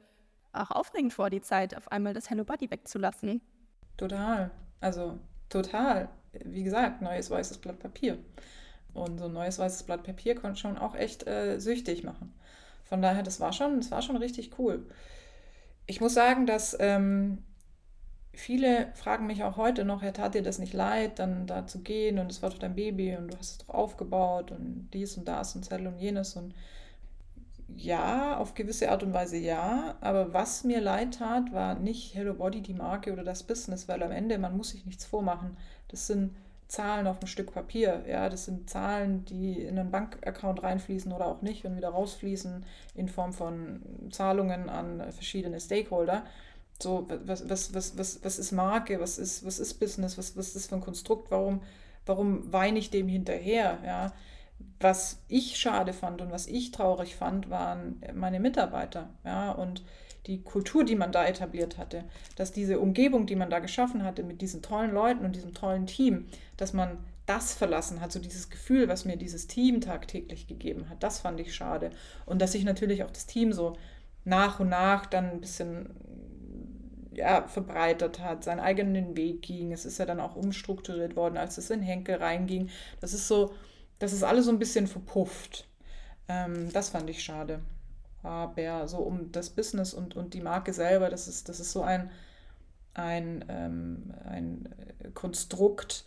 auch 0.52 0.70
aufregend 0.70 1.12
vor, 1.12 1.30
die 1.30 1.40
Zeit, 1.40 1.76
auf 1.76 1.90
einmal 1.92 2.14
das 2.14 2.30
Hello 2.30 2.44
Buddy 2.44 2.70
wegzulassen. 2.70 3.40
Total. 3.96 4.50
Also 4.80 5.18
total. 5.48 6.08
Wie 6.44 6.64
gesagt, 6.64 7.00
neues 7.00 7.30
weißes 7.30 7.58
Blatt 7.58 7.78
Papier. 7.78 8.18
Und 8.94 9.18
so 9.18 9.26
ein 9.26 9.32
neues 9.32 9.58
weißes 9.58 9.82
Blatt 9.82 10.04
Papier 10.04 10.34
konnte 10.36 10.60
schon 10.60 10.78
auch 10.78 10.94
echt 10.94 11.26
äh, 11.26 11.58
süchtig 11.58 12.04
machen. 12.04 12.32
Von 12.84 13.02
daher, 13.02 13.22
das 13.22 13.40
war 13.40 13.52
schon, 13.52 13.80
das 13.80 13.90
war 13.90 14.02
schon 14.02 14.16
richtig 14.16 14.58
cool. 14.58 14.86
Ich 15.86 16.00
muss 16.00 16.14
sagen, 16.14 16.46
dass 16.46 16.76
ähm, 16.78 17.38
viele 18.32 18.92
fragen 18.94 19.26
mich 19.26 19.42
auch 19.42 19.56
heute 19.56 19.84
noch, 19.84 20.02
Herr, 20.02 20.12
tat 20.12 20.34
dir 20.34 20.42
das 20.42 20.58
nicht 20.58 20.72
leid, 20.72 21.18
dann 21.18 21.46
da 21.46 21.66
zu 21.66 21.80
gehen 21.80 22.18
und 22.18 22.30
es 22.30 22.42
war 22.42 22.50
doch 22.50 22.58
dein 22.58 22.74
Baby 22.74 23.16
und 23.16 23.28
du 23.28 23.38
hast 23.38 23.50
es 23.50 23.58
doch 23.66 23.74
aufgebaut 23.74 24.50
und 24.50 24.90
dies 24.92 25.16
und 25.16 25.26
das 25.26 25.54
und 25.54 25.64
Zettel 25.64 25.86
und 25.86 25.98
jenes 25.98 26.36
und 26.36 26.54
ja, 27.76 28.36
auf 28.36 28.54
gewisse 28.54 28.90
Art 28.90 29.02
und 29.02 29.12
Weise 29.12 29.36
ja, 29.36 29.96
aber 30.00 30.32
was 30.32 30.64
mir 30.64 30.80
leid 30.80 31.14
tat, 31.18 31.52
war 31.52 31.74
nicht 31.74 32.14
Hello 32.14 32.34
Body, 32.34 32.60
die 32.60 32.74
Marke 32.74 33.12
oder 33.12 33.24
das 33.24 33.42
Business, 33.42 33.88
weil 33.88 34.02
am 34.02 34.12
Ende, 34.12 34.38
man 34.38 34.56
muss 34.56 34.70
sich 34.70 34.84
nichts 34.84 35.04
vormachen. 35.04 35.56
Das 35.88 36.06
sind 36.06 36.36
Zahlen 36.74 37.06
auf 37.06 37.20
ein 37.20 37.26
Stück 37.26 37.52
Papier, 37.52 38.04
ja, 38.08 38.28
das 38.28 38.44
sind 38.46 38.68
Zahlen, 38.68 39.24
die 39.24 39.62
in 39.62 39.78
einen 39.78 39.90
Bankaccount 39.90 40.62
reinfließen 40.62 41.12
oder 41.12 41.26
auch 41.26 41.42
nicht 41.42 41.64
und 41.64 41.76
wieder 41.76 41.90
rausfließen 41.90 42.64
in 42.94 43.08
Form 43.08 43.32
von 43.32 43.82
Zahlungen 44.10 44.68
an 44.68 45.00
verschiedene 45.12 45.60
Stakeholder. 45.60 46.24
So, 46.82 47.06
was, 47.24 47.48
was, 47.48 47.72
was, 47.74 47.96
was, 47.96 48.24
was 48.24 48.38
ist 48.38 48.52
Marke, 48.52 49.00
was 49.00 49.18
ist, 49.18 49.46
was 49.46 49.60
ist 49.60 49.74
Business, 49.74 50.18
was, 50.18 50.36
was 50.36 50.56
ist 50.56 50.68
für 50.68 50.74
ein 50.74 50.80
Konstrukt, 50.80 51.30
warum, 51.30 51.62
warum 52.06 52.52
weine 52.52 52.78
ich 52.78 52.90
dem 52.90 53.08
hinterher, 53.08 53.78
ja 53.84 54.12
was 54.80 55.22
ich 55.28 55.56
schade 55.56 55.92
fand 55.92 56.20
und 56.20 56.30
was 56.30 56.46
ich 56.46 56.70
traurig 56.70 57.16
fand, 57.16 57.50
waren 57.50 58.02
meine 58.14 58.40
Mitarbeiter. 58.40 59.08
Ja, 59.24 59.52
und 59.52 59.82
die 60.26 60.42
Kultur, 60.42 60.84
die 60.84 60.96
man 60.96 61.12
da 61.12 61.26
etabliert 61.26 61.76
hatte, 61.76 62.04
dass 62.36 62.52
diese 62.52 62.80
Umgebung, 62.80 63.26
die 63.26 63.36
man 63.36 63.50
da 63.50 63.58
geschaffen 63.58 64.04
hatte 64.04 64.22
mit 64.22 64.40
diesen 64.40 64.62
tollen 64.62 64.92
Leuten 64.92 65.24
und 65.24 65.36
diesem 65.36 65.52
tollen 65.52 65.86
Team, 65.86 66.26
dass 66.56 66.72
man 66.72 66.98
das 67.26 67.54
verlassen 67.54 68.00
hat, 68.00 68.12
so 68.12 68.18
dieses 68.18 68.50
Gefühl, 68.50 68.88
was 68.88 69.04
mir 69.04 69.16
dieses 69.16 69.46
Team 69.46 69.80
tagtäglich 69.80 70.46
gegeben 70.46 70.88
hat, 70.88 71.02
das 71.02 71.20
fand 71.20 71.40
ich 71.40 71.54
schade. 71.54 71.90
Und 72.26 72.40
dass 72.40 72.52
sich 72.52 72.64
natürlich 72.64 73.02
auch 73.04 73.10
das 73.10 73.26
Team 73.26 73.52
so 73.52 73.76
nach 74.24 74.60
und 74.60 74.68
nach 74.68 75.06
dann 75.06 75.30
ein 75.30 75.40
bisschen 75.40 75.90
ja, 77.12 77.46
verbreitert 77.46 78.20
hat, 78.20 78.44
seinen 78.44 78.60
eigenen 78.60 79.16
Weg 79.16 79.42
ging. 79.42 79.72
Es 79.72 79.84
ist 79.84 79.98
ja 79.98 80.06
dann 80.06 80.20
auch 80.20 80.36
umstrukturiert 80.36 81.16
worden, 81.16 81.36
als 81.36 81.58
es 81.58 81.70
in 81.70 81.82
Henkel 81.82 82.16
reinging. 82.16 82.70
Das 83.00 83.14
ist 83.14 83.28
so, 83.28 83.54
das 84.04 84.12
ist 84.12 84.22
alles 84.22 84.44
so 84.44 84.50
ein 84.50 84.58
bisschen 84.58 84.86
verpufft. 84.86 85.66
Ähm, 86.28 86.72
das 86.72 86.90
fand 86.90 87.08
ich 87.08 87.22
schade. 87.22 87.60
Aber 88.22 88.86
so 88.88 88.98
um 88.98 89.32
das 89.32 89.50
Business 89.50 89.92
und, 89.94 90.16
und 90.16 90.34
die 90.34 90.40
Marke 90.40 90.72
selber, 90.72 91.10
das 91.10 91.28
ist, 91.28 91.48
das 91.48 91.60
ist 91.60 91.72
so 91.72 91.82
ein, 91.82 92.10
ein, 92.94 93.44
ähm, 93.48 94.14
ein 94.24 94.74
Konstrukt 95.14 96.04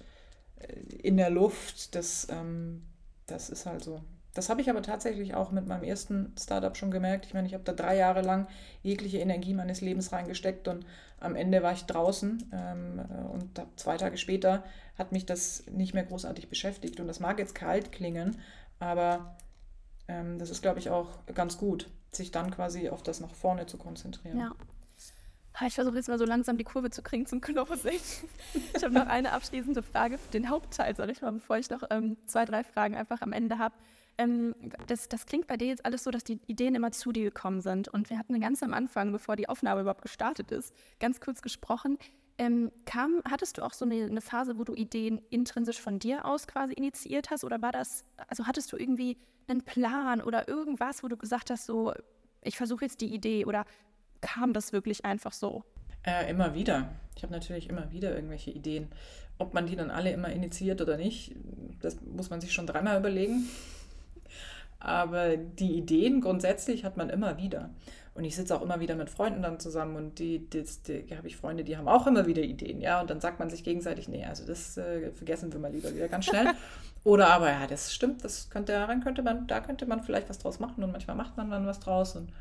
äh, 0.59 0.73
in 0.97 1.17
der 1.17 1.29
Luft, 1.29 1.95
das, 1.95 2.27
ähm, 2.29 2.83
das 3.25 3.49
ist 3.49 3.65
halt 3.65 3.83
so. 3.83 4.01
Das 4.33 4.49
habe 4.49 4.61
ich 4.61 4.69
aber 4.69 4.83
tatsächlich 4.83 5.33
auch 5.33 5.51
mit 5.51 5.67
meinem 5.67 5.83
ersten 5.83 6.33
Startup 6.39 6.77
schon 6.77 6.91
gemerkt. 6.91 7.25
Ich 7.25 7.33
meine, 7.33 7.47
ich 7.47 7.55
habe 7.55 7.63
da 7.63 7.73
drei 7.73 7.97
Jahre 7.97 8.21
lang 8.21 8.47
jegliche 8.83 9.17
Energie 9.17 9.55
meines 9.55 9.81
Lebens 9.81 10.11
reingesteckt 10.11 10.67
und 10.67 10.85
am 11.19 11.35
Ende 11.35 11.63
war 11.63 11.73
ich 11.73 11.85
draußen 11.85 12.51
ähm, 12.53 13.01
und 13.31 13.59
zwei 13.75 13.97
Tage 13.97 14.17
später 14.17 14.63
hat 14.97 15.11
mich 15.11 15.25
das 15.25 15.65
nicht 15.67 15.93
mehr 15.93 16.03
großartig 16.03 16.49
beschäftigt. 16.49 16.99
Und 16.99 17.07
das 17.07 17.19
mag 17.19 17.39
jetzt 17.39 17.55
kalt 17.55 17.91
klingen, 17.91 18.39
aber 18.79 19.37
ähm, 20.07 20.39
das 20.39 20.49
ist, 20.49 20.61
glaube 20.61 20.79
ich, 20.79 20.89
auch 20.89 21.09
ganz 21.33 21.57
gut, 21.57 21.89
sich 22.11 22.31
dann 22.31 22.51
quasi 22.51 22.89
auf 22.89 23.03
das 23.03 23.19
nach 23.19 23.33
vorne 23.33 23.65
zu 23.65 23.77
konzentrieren. 23.77 24.39
Ja. 24.39 24.55
Ich 25.65 25.73
versuche 25.73 25.95
jetzt 25.95 26.07
mal 26.07 26.19
so 26.19 26.25
langsam 26.25 26.57
die 26.57 26.63
Kurve 26.63 26.91
zu 26.91 27.01
kriegen 27.01 27.25
zum 27.25 27.41
Closing. 27.41 27.99
Ich 28.75 28.83
habe 28.83 28.93
noch 28.93 29.07
eine 29.07 29.31
abschließende 29.31 29.81
Frage, 29.81 30.19
den 30.31 30.49
Hauptteil, 30.49 30.95
soll 30.95 31.09
ich 31.09 31.21
mal, 31.21 31.31
bevor 31.31 31.57
ich 31.57 31.71
noch 31.71 31.81
ähm, 31.89 32.15
zwei, 32.27 32.45
drei 32.45 32.63
Fragen 32.63 32.95
einfach 32.95 33.21
am 33.21 33.33
Ende 33.33 33.57
habe. 33.57 33.73
Ähm, 34.19 34.53
das, 34.85 35.09
das 35.09 35.25
klingt 35.25 35.47
bei 35.47 35.57
dir 35.57 35.67
jetzt 35.67 35.83
alles 35.83 36.03
so, 36.03 36.11
dass 36.11 36.23
die 36.23 36.39
Ideen 36.45 36.75
immer 36.75 36.91
zu 36.91 37.11
dir 37.11 37.23
gekommen 37.23 37.61
sind. 37.61 37.87
Und 37.87 38.11
wir 38.11 38.19
hatten 38.19 38.39
ganz 38.39 38.61
am 38.61 38.73
Anfang, 38.73 39.11
bevor 39.11 39.35
die 39.35 39.49
Aufnahme 39.49 39.81
überhaupt 39.81 40.03
gestartet 40.03 40.51
ist, 40.51 40.75
ganz 40.99 41.19
kurz 41.19 41.41
gesprochen. 41.41 41.97
Ähm, 42.39 42.71
kam, 42.85 43.21
hattest 43.29 43.57
du 43.57 43.63
auch 43.63 43.73
so 43.73 43.83
eine, 43.85 44.05
eine, 44.05 44.21
Phase, 44.21 44.59
wo 44.59 44.63
du 44.63 44.75
Ideen 44.75 45.19
intrinsisch 45.31 45.81
von 45.81 45.97
dir 45.97 46.25
aus 46.25 46.45
quasi 46.45 46.73
initiiert 46.73 47.31
hast? 47.31 47.43
Oder 47.43 47.61
war 47.61 47.71
das, 47.71 48.05
also 48.27 48.45
hattest 48.45 48.71
du 48.71 48.77
irgendwie 48.77 49.17
einen 49.47 49.63
Plan 49.63 50.21
oder 50.21 50.47
irgendwas, 50.47 51.03
wo 51.03 51.07
du 51.07 51.17
gesagt 51.17 51.49
hast, 51.49 51.65
so, 51.65 51.93
ich 52.43 52.55
versuche 52.55 52.85
jetzt 52.85 53.01
die 53.01 53.13
Idee 53.13 53.45
oder 53.45 53.65
kam 54.21 54.53
das 54.53 54.71
wirklich 54.71 55.03
einfach 55.03 55.33
so? 55.33 55.63
Äh, 56.03 56.29
immer 56.29 56.53
wieder. 56.53 56.89
Ich 57.15 57.23
habe 57.23 57.33
natürlich 57.33 57.69
immer 57.69 57.91
wieder 57.91 58.15
irgendwelche 58.15 58.51
Ideen. 58.51 58.89
Ob 59.39 59.53
man 59.53 59.65
die 59.65 59.75
dann 59.75 59.91
alle 59.91 60.11
immer 60.11 60.29
initiiert 60.29 60.81
oder 60.81 60.97
nicht, 60.97 61.35
das 61.81 61.99
muss 62.01 62.29
man 62.29 62.41
sich 62.41 62.53
schon 62.53 62.67
dreimal 62.67 62.99
überlegen. 62.99 63.49
Aber 64.79 65.37
die 65.37 65.73
Ideen 65.73 66.21
grundsätzlich 66.21 66.85
hat 66.85 66.97
man 66.97 67.09
immer 67.09 67.37
wieder. 67.37 67.71
Und 68.17 68.23
ich 68.23 68.35
sitze 68.35 68.55
auch 68.55 68.63
immer 68.63 68.79
wieder 68.79 68.95
mit 68.95 69.11
Freunden 69.11 69.43
dann 69.43 69.59
zusammen 69.59 69.95
und 69.95 70.17
die, 70.17 70.39
die, 70.49 70.63
die 70.87 71.15
habe 71.15 71.27
ich 71.27 71.37
Freunde, 71.37 71.63
die 71.63 71.77
haben 71.77 71.87
auch 71.87 72.07
immer 72.07 72.25
wieder 72.25 72.41
Ideen, 72.41 72.81
ja. 72.81 72.99
Und 72.99 73.11
dann 73.11 73.21
sagt 73.21 73.37
man 73.37 73.51
sich 73.51 73.63
gegenseitig, 73.63 74.07
nee, 74.07 74.25
also 74.25 74.43
das 74.43 74.75
äh, 74.75 75.11
vergessen 75.11 75.53
wir 75.53 75.59
mal 75.59 75.71
lieber 75.71 75.93
wieder 75.93 76.07
ganz 76.07 76.25
schnell. 76.25 76.47
Oder 77.03 77.27
aber, 77.29 77.51
ja, 77.51 77.67
das 77.67 77.93
stimmt, 77.93 78.23
das 78.23 78.49
könnte, 78.49 78.71
daran 78.71 79.03
könnte 79.03 79.21
man, 79.21 79.45
da 79.45 79.59
könnte 79.59 79.85
man 79.85 80.01
vielleicht 80.01 80.29
was 80.29 80.39
draus 80.39 80.59
machen 80.59 80.83
und 80.83 80.91
manchmal 80.91 81.15
macht 81.15 81.37
man 81.37 81.51
dann 81.51 81.67
was 81.67 81.79
draus 81.79 82.15
und 82.15 82.31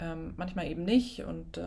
ähm, 0.00 0.34
manchmal 0.36 0.66
eben 0.66 0.84
nicht. 0.84 1.22
Und 1.22 1.56
äh, 1.56 1.62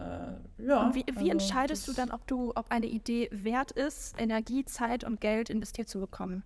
ja. 0.57 0.83
Und 0.83 0.95
wie, 0.95 1.05
wie 1.07 1.31
also, 1.31 1.31
entscheidest 1.31 1.87
du 1.87 1.93
dann, 1.93 2.11
ob 2.11 2.27
du, 2.27 2.51
ob 2.55 2.69
eine 2.69 2.87
Idee 2.87 3.29
wert 3.31 3.71
ist, 3.71 4.19
Energie, 4.19 4.65
Zeit 4.65 5.05
und 5.05 5.21
Geld 5.21 5.49
investiert 5.49 5.87
zu 5.87 6.01
bekommen? 6.01 6.43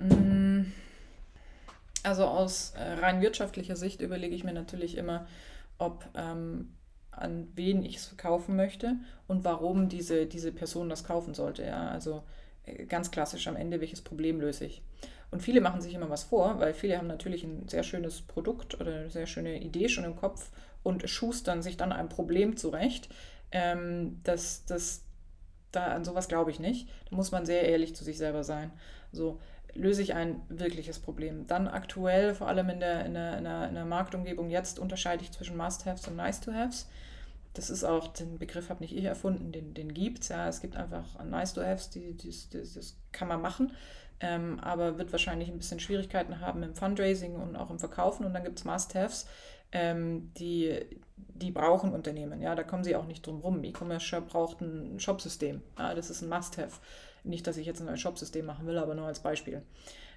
Mm, 0.00 0.62
also 2.02 2.24
aus 2.24 2.72
äh, 2.76 2.94
rein 2.94 3.20
wirtschaftlicher 3.20 3.76
Sicht 3.76 4.00
überlege 4.00 4.34
ich 4.34 4.42
mir 4.42 4.52
natürlich 4.52 4.96
immer, 4.96 5.26
ob 5.82 6.08
ähm, 6.14 6.76
an 7.10 7.48
wen 7.54 7.84
ich 7.84 7.96
es 7.96 8.06
verkaufen 8.06 8.56
möchte 8.56 8.96
und 9.26 9.44
warum 9.44 9.88
diese, 9.88 10.26
diese 10.26 10.52
Person 10.52 10.88
das 10.88 11.04
kaufen 11.04 11.34
sollte. 11.34 11.64
Ja? 11.64 11.88
Also 11.88 12.22
äh, 12.64 12.86
ganz 12.86 13.10
klassisch 13.10 13.46
am 13.48 13.56
Ende, 13.56 13.80
welches 13.80 14.00
Problem 14.00 14.40
löse 14.40 14.64
ich. 14.64 14.82
Und 15.30 15.42
viele 15.42 15.60
machen 15.60 15.80
sich 15.80 15.94
immer 15.94 16.10
was 16.10 16.24
vor, 16.24 16.60
weil 16.60 16.74
viele 16.74 16.98
haben 16.98 17.06
natürlich 17.06 17.42
ein 17.42 17.68
sehr 17.68 17.82
schönes 17.82 18.22
Produkt 18.22 18.80
oder 18.80 18.94
eine 18.94 19.10
sehr 19.10 19.26
schöne 19.26 19.60
Idee 19.62 19.88
schon 19.88 20.04
im 20.04 20.16
Kopf 20.16 20.50
und 20.82 21.08
schustern 21.08 21.62
sich 21.62 21.76
dann 21.76 21.92
ein 21.92 22.08
Problem 22.08 22.56
zurecht. 22.56 23.08
Ähm, 23.50 24.20
das, 24.24 24.64
das, 24.66 25.04
da, 25.72 25.86
an 25.86 26.04
sowas 26.04 26.28
glaube 26.28 26.50
ich 26.50 26.60
nicht. 26.60 26.88
Da 27.10 27.16
muss 27.16 27.32
man 27.32 27.46
sehr 27.46 27.62
ehrlich 27.62 27.96
zu 27.96 28.04
sich 28.04 28.18
selber 28.18 28.44
sein. 28.44 28.72
So, 29.10 29.40
löse 29.74 30.02
ich 30.02 30.14
ein 30.14 30.40
wirkliches 30.48 30.98
Problem. 30.98 31.46
Dann 31.46 31.68
aktuell, 31.68 32.34
vor 32.34 32.48
allem 32.48 32.68
in 32.68 32.80
der, 32.80 33.04
in 33.04 33.14
der, 33.14 33.38
in 33.38 33.44
der, 33.44 33.68
in 33.68 33.74
der 33.74 33.84
Marktumgebung 33.84 34.50
jetzt, 34.50 34.78
unterscheide 34.78 35.22
ich 35.22 35.32
zwischen 35.32 35.56
Must-Haves 35.56 36.06
und 36.08 36.16
Nice-to-Haves. 36.16 36.88
Das 37.54 37.68
ist 37.68 37.84
auch, 37.84 38.08
den 38.08 38.38
Begriff 38.38 38.70
habe 38.70 38.80
nicht 38.80 38.96
ich 38.96 39.04
erfunden, 39.04 39.52
den, 39.52 39.74
den 39.74 39.92
gibt 39.92 40.22
es. 40.22 40.28
Ja. 40.28 40.48
Es 40.48 40.60
gibt 40.60 40.76
einfach 40.76 41.22
Nice-to-Haves, 41.22 41.90
die, 41.90 42.14
die, 42.14 42.34
das, 42.50 42.74
das 42.74 42.96
kann 43.12 43.28
man 43.28 43.42
machen, 43.42 43.72
ähm, 44.20 44.58
aber 44.60 44.98
wird 44.98 45.12
wahrscheinlich 45.12 45.48
ein 45.48 45.58
bisschen 45.58 45.80
Schwierigkeiten 45.80 46.40
haben 46.40 46.62
im 46.62 46.74
Fundraising 46.74 47.34
und 47.34 47.56
auch 47.56 47.70
im 47.70 47.78
Verkaufen. 47.78 48.24
Und 48.24 48.34
dann 48.34 48.44
gibt 48.44 48.58
es 48.58 48.64
Must-Haves, 48.64 49.26
ähm, 49.72 50.32
die, 50.38 50.80
die 51.16 51.50
brauchen 51.50 51.92
Unternehmen. 51.92 52.40
Ja, 52.40 52.54
da 52.54 52.62
kommen 52.62 52.84
sie 52.84 52.96
auch 52.96 53.06
nicht 53.06 53.26
drum 53.26 53.40
rum. 53.40 53.64
E-Commerce 53.64 54.20
braucht 54.22 54.60
ein 54.60 55.00
Shopsystem. 55.00 55.62
Ja, 55.78 55.94
das 55.94 56.10
ist 56.10 56.22
ein 56.22 56.28
Must-Have. 56.28 56.78
Nicht, 57.24 57.46
dass 57.46 57.56
ich 57.56 57.66
jetzt 57.66 57.80
ein 57.80 57.86
neues 57.86 58.00
Shopsystem 58.00 58.44
machen 58.44 58.66
will, 58.66 58.78
aber 58.78 58.94
nur 58.94 59.06
als 59.06 59.20
Beispiel. 59.20 59.62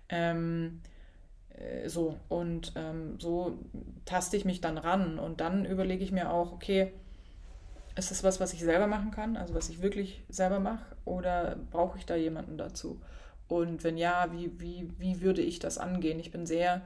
Ähm, 0.10 0.82
äh, 1.50 1.88
so, 1.90 2.18
und 2.30 2.74
ähm, 2.76 3.20
so 3.20 3.58
taste 4.06 4.38
ich 4.38 4.46
mich 4.46 4.62
dann 4.62 4.78
ran 4.78 5.20
und 5.20 5.42
dann 5.42 5.66
überlege 5.66 6.04
ich 6.04 6.12
mir 6.12 6.32
auch, 6.32 6.52
okay, 6.52 6.92
ist 7.96 8.12
das 8.12 8.24
was, 8.24 8.40
was 8.40 8.54
ich 8.54 8.60
selber 8.60 8.88
machen 8.88 9.12
kann, 9.12 9.38
also 9.38 9.54
was 9.54 9.70
ich 9.70 9.82
wirklich 9.82 10.24
selber 10.30 10.60
mache, 10.60 10.86
oder 11.06 11.58
brauche 11.72 11.98
ich 11.98 12.06
da 12.06 12.16
jemanden 12.16 12.58
dazu? 12.58 13.02
Und 13.48 13.84
wenn 13.84 13.98
ja, 13.98 14.28
wie, 14.32 14.60
wie, 14.60 14.90
wie 14.98 15.22
würde 15.22 15.42
ich 15.42 15.60
das 15.60 15.78
angehen? 15.78 16.20
Ich 16.20 16.32
bin 16.32 16.46
sehr 16.46 16.82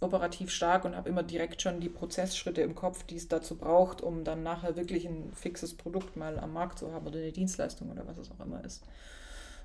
operativ 0.00 0.50
stark 0.50 0.84
und 0.84 0.96
habe 0.96 1.08
immer 1.08 1.22
direkt 1.22 1.62
schon 1.62 1.80
die 1.80 1.88
Prozessschritte 1.88 2.60
im 2.60 2.74
Kopf, 2.74 3.04
die 3.04 3.16
es 3.16 3.28
dazu 3.28 3.56
braucht, 3.56 4.00
um 4.00 4.24
dann 4.24 4.42
nachher 4.42 4.76
wirklich 4.76 5.06
ein 5.06 5.32
fixes 5.32 5.74
Produkt 5.74 6.16
mal 6.16 6.38
am 6.38 6.52
Markt 6.52 6.78
zu 6.78 6.92
haben 6.92 7.06
oder 7.06 7.18
eine 7.18 7.32
Dienstleistung 7.32 7.90
oder 7.90 8.06
was 8.06 8.18
es 8.18 8.30
auch 8.30 8.44
immer 8.44 8.62
ist. 8.64 8.84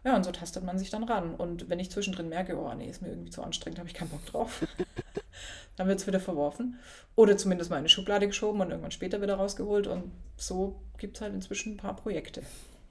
Ja, 0.03 0.15
und 0.15 0.23
so 0.23 0.31
tastet 0.31 0.63
man 0.63 0.79
sich 0.79 0.89
dann 0.89 1.03
ran. 1.03 1.35
Und 1.35 1.69
wenn 1.69 1.79
ich 1.79 1.91
zwischendrin 1.91 2.29
merke, 2.29 2.57
oh 2.57 2.73
nee, 2.73 2.89
ist 2.89 3.01
mir 3.01 3.09
irgendwie 3.09 3.29
zu 3.29 3.43
anstrengend, 3.43 3.77
habe 3.79 3.87
ich 3.87 3.93
keinen 3.93 4.09
Bock 4.09 4.25
drauf, 4.25 4.65
dann 5.75 5.87
wird 5.87 5.99
es 5.99 6.07
wieder 6.07 6.19
verworfen. 6.19 6.79
Oder 7.15 7.37
zumindest 7.37 7.69
mal 7.69 7.77
in 7.77 7.81
eine 7.81 7.89
Schublade 7.89 8.27
geschoben 8.27 8.61
und 8.61 8.71
irgendwann 8.71 8.91
später 8.91 9.21
wieder 9.21 9.35
rausgeholt. 9.35 9.85
Und 9.87 10.11
so 10.37 10.81
gibt 10.97 11.17
es 11.17 11.21
halt 11.21 11.33
inzwischen 11.33 11.73
ein 11.73 11.77
paar 11.77 11.95
Projekte. 11.95 12.41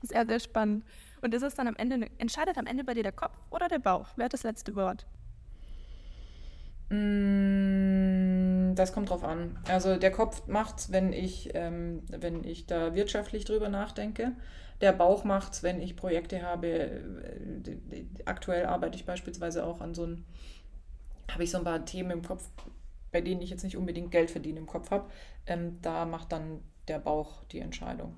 Sehr, 0.02 0.24
sehr 0.24 0.40
spannend. 0.40 0.84
Und 1.20 1.34
ist 1.34 1.42
es 1.42 1.54
dann 1.54 1.68
am 1.68 1.76
Ende, 1.76 2.08
entscheidet 2.18 2.56
am 2.56 2.66
Ende 2.66 2.84
bei 2.84 2.94
dir 2.94 3.02
der 3.02 3.12
Kopf 3.12 3.36
oder 3.50 3.68
der 3.68 3.80
Bauch? 3.80 4.08
Wer 4.16 4.26
hat 4.26 4.32
das 4.32 4.44
letzte 4.44 4.74
Wort? 4.76 5.06
Mm, 6.90 8.74
das 8.74 8.92
kommt 8.92 9.10
drauf 9.10 9.22
an. 9.24 9.58
Also 9.68 9.96
der 9.96 10.10
Kopf 10.10 10.46
macht's, 10.46 10.90
wenn 10.92 11.12
ich, 11.12 11.50
ähm, 11.54 12.02
wenn 12.08 12.44
ich 12.44 12.66
da 12.66 12.94
wirtschaftlich 12.94 13.44
drüber 13.44 13.68
nachdenke. 13.68 14.32
Der 14.80 14.92
Bauch 14.92 15.24
macht's, 15.24 15.62
wenn 15.62 15.80
ich 15.80 15.96
Projekte 15.96 16.42
habe. 16.42 16.68
Äh, 16.68 18.04
aktuell 18.24 18.66
arbeite 18.66 18.96
ich 18.96 19.04
beispielsweise 19.04 19.64
auch 19.64 19.80
an 19.80 19.94
so 19.94 20.06
ein, 20.06 20.24
habe 21.30 21.44
ich 21.44 21.50
so 21.50 21.58
ein 21.58 21.64
paar 21.64 21.84
Themen 21.84 22.10
im 22.10 22.22
Kopf, 22.22 22.48
bei 23.12 23.20
denen 23.20 23.42
ich 23.42 23.50
jetzt 23.50 23.64
nicht 23.64 23.76
unbedingt 23.76 24.10
Geld 24.10 24.30
verdiene 24.30 24.60
im 24.60 24.66
Kopf 24.66 24.90
habe. 24.90 25.10
Ähm, 25.46 25.78
da 25.82 26.06
macht 26.06 26.32
dann 26.32 26.62
der 26.88 26.98
Bauch 26.98 27.44
die 27.44 27.60
Entscheidung. 27.60 28.14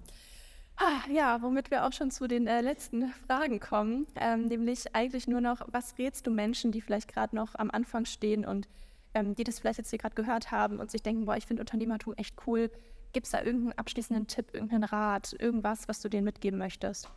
Ah, 0.76 1.02
ja, 1.12 1.42
womit 1.42 1.70
wir 1.70 1.86
auch 1.86 1.92
schon 1.92 2.10
zu 2.10 2.26
den 2.26 2.46
äh, 2.46 2.60
letzten 2.60 3.12
Fragen 3.26 3.60
kommen, 3.60 4.06
ähm, 4.16 4.46
nämlich 4.46 4.94
eigentlich 4.94 5.28
nur 5.28 5.40
noch, 5.40 5.60
was 5.70 5.98
rätst 5.98 6.26
du 6.26 6.30
Menschen, 6.30 6.72
die 6.72 6.80
vielleicht 6.80 7.12
gerade 7.12 7.36
noch 7.36 7.54
am 7.54 7.70
Anfang 7.70 8.04
stehen 8.04 8.44
und 8.44 8.68
ähm, 9.14 9.34
die 9.34 9.44
das 9.44 9.58
vielleicht 9.58 9.78
jetzt 9.78 9.90
hier 9.90 9.98
gerade 9.98 10.14
gehört 10.14 10.50
haben 10.50 10.78
und 10.80 10.90
sich 10.90 11.02
denken, 11.02 11.26
boah, 11.26 11.36
ich 11.36 11.46
finde 11.46 11.62
Unternehmertum 11.62 12.14
echt 12.14 12.34
cool. 12.46 12.70
Gibt 13.12 13.26
es 13.26 13.32
da 13.32 13.38
irgendeinen 13.38 13.78
abschließenden 13.78 14.26
Tipp, 14.26 14.54
irgendeinen 14.54 14.84
Rat, 14.84 15.34
irgendwas, 15.38 15.88
was 15.88 16.00
du 16.00 16.08
denen 16.08 16.24
mitgeben 16.24 16.58
möchtest? 16.58 17.10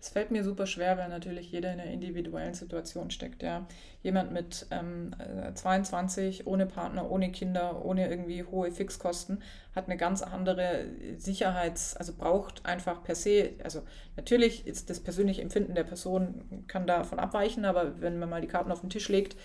Das 0.00 0.08
fällt 0.08 0.30
mir 0.30 0.42
super 0.44 0.66
schwer, 0.66 0.96
weil 0.96 1.10
natürlich 1.10 1.52
jeder 1.52 1.74
in 1.74 1.78
einer 1.78 1.90
individuellen 1.90 2.54
Situation 2.54 3.10
steckt. 3.10 3.42
Ja. 3.42 3.66
Jemand 4.02 4.32
mit 4.32 4.66
ähm, 4.70 5.14
22, 5.52 6.40
äh, 6.40 6.42
ohne 6.46 6.64
Partner, 6.64 7.10
ohne 7.10 7.30
Kinder, 7.30 7.84
ohne 7.84 8.08
irgendwie 8.08 8.42
hohe 8.42 8.72
Fixkosten, 8.72 9.42
hat 9.76 9.86
eine 9.86 9.98
ganz 9.98 10.22
andere 10.22 10.86
Sicherheits-, 11.18 11.98
also 11.98 12.14
braucht 12.14 12.64
einfach 12.64 13.02
per 13.02 13.14
se, 13.14 13.50
also 13.62 13.82
natürlich 14.16 14.66
ist 14.66 14.88
das 14.88 15.00
persönliche 15.00 15.42
Empfinden 15.42 15.74
der 15.74 15.84
Person, 15.84 16.64
kann 16.66 16.86
davon 16.86 17.18
abweichen, 17.18 17.66
aber 17.66 18.00
wenn 18.00 18.18
man 18.18 18.30
mal 18.30 18.40
die 18.40 18.48
Karten 18.48 18.72
auf 18.72 18.80
den 18.80 18.90
Tisch 18.90 19.10
legt, 19.10 19.36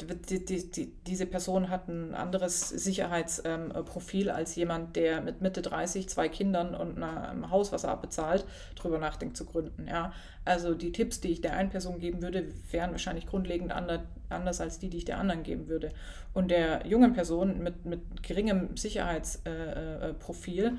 die, 0.00 0.44
die, 0.44 0.70
die, 0.70 0.92
diese 1.06 1.24
Person 1.24 1.70
hat 1.70 1.88
ein 1.88 2.14
anderes 2.14 2.68
Sicherheitsprofil 2.68 4.28
ähm, 4.28 4.34
als 4.34 4.56
jemand, 4.56 4.96
der 4.96 5.20
mit 5.20 5.40
Mitte 5.40 5.62
30, 5.62 6.08
zwei 6.08 6.28
Kindern 6.28 6.74
und 6.74 7.00
einem 7.00 7.50
Haus, 7.50 7.70
was 7.70 7.84
er 7.84 7.90
abbezahlt, 7.90 8.44
darüber 8.74 8.98
nachdenkt 8.98 9.36
zu 9.36 9.44
gründen. 9.44 9.86
Ja? 9.86 10.12
Also 10.44 10.74
die 10.74 10.90
Tipps, 10.90 11.20
die 11.20 11.28
ich 11.28 11.40
der 11.42 11.54
einen 11.54 11.70
Person 11.70 12.00
geben 12.00 12.22
würde, 12.22 12.44
wären 12.72 12.90
wahrscheinlich 12.90 13.26
grundlegend 13.26 13.72
anders 13.72 14.60
als 14.60 14.80
die, 14.80 14.90
die 14.90 14.98
ich 14.98 15.04
der 15.04 15.18
anderen 15.18 15.44
geben 15.44 15.68
würde. 15.68 15.92
Und 16.32 16.50
der 16.50 16.84
jungen 16.86 17.12
Person 17.12 17.62
mit, 17.62 17.84
mit 17.84 18.22
geringem 18.24 18.76
Sicherheitsprofil, 18.76 20.64
äh, 20.64 20.68
äh, 20.68 20.72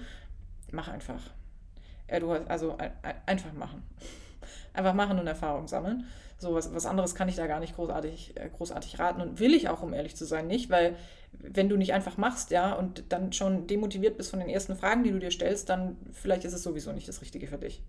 mach 0.72 0.90
einfach. 0.90 1.22
Ja, 2.12 2.20
du 2.20 2.34
hast, 2.34 2.50
also 2.50 2.78
einfach 3.26 3.54
machen. 3.54 3.82
Einfach 4.74 4.94
machen 4.94 5.18
und 5.20 5.28
Erfahrung 5.28 5.70
sammeln. 5.70 6.06
So 6.38 6.53
was, 6.53 6.74
was 6.74 6.86
anderes 6.86 7.16
kann 7.16 7.30
ich 7.30 7.36
da 7.36 7.48
gar 7.48 7.60
nicht 7.60 7.76
großartig, 7.76 8.34
äh, 8.36 8.49
großartig 8.49 8.99
raten 8.99 9.22
und 9.22 9.40
will 9.40 9.53
ich 9.53 9.70
auch, 9.70 9.82
um 9.82 9.94
ehrlich 9.94 10.16
zu 10.16 10.26
sein, 10.26 10.48
nicht, 10.48 10.70
weil 10.70 10.95
wenn 11.32 11.70
du 11.70 11.78
nicht 11.78 11.94
einfach 11.94 12.18
machst, 12.18 12.52
ja, 12.52 12.74
und 12.74 13.06
dann 13.10 13.34
schon 13.34 13.68
demotiviert 13.68 14.18
bist 14.18 14.32
von 14.32 14.40
den 14.40 14.49
ersten 14.49 14.76
Fragen, 14.76 15.03
die 15.03 15.12
du 15.12 15.20
dir 15.20 15.32
stellst, 15.32 15.70
dann 15.70 15.98
vielleicht 16.12 16.45
ist 16.45 16.53
es 16.53 16.64
sowieso 16.64 16.91
nicht 16.91 17.07
das 17.07 17.22
Richtige 17.22 17.48
für 17.48 17.57
dich. 17.57 17.84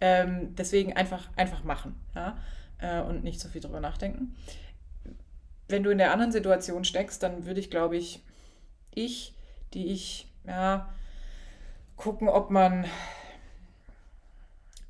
Ähm, 0.00 0.54
deswegen 0.56 0.92
einfach, 0.94 1.28
einfach 1.36 1.64
machen, 1.64 1.94
ja, 2.14 2.36
äh, 2.78 3.00
und 3.00 3.22
nicht 3.22 3.40
so 3.40 3.48
viel 3.48 3.60
drüber 3.60 3.80
nachdenken. 3.80 4.34
Wenn 5.68 5.82
du 5.82 5.90
in 5.90 5.98
der 5.98 6.12
anderen 6.12 6.32
Situation 6.32 6.84
steckst, 6.84 7.22
dann 7.22 7.46
würde 7.46 7.60
ich, 7.60 7.70
glaube 7.70 7.96
ich, 7.96 8.22
ich, 8.90 9.34
die 9.72 9.86
ich, 9.86 10.28
ja, 10.46 10.88
gucken, 11.96 12.28
ob 12.28 12.50
man 12.50 12.86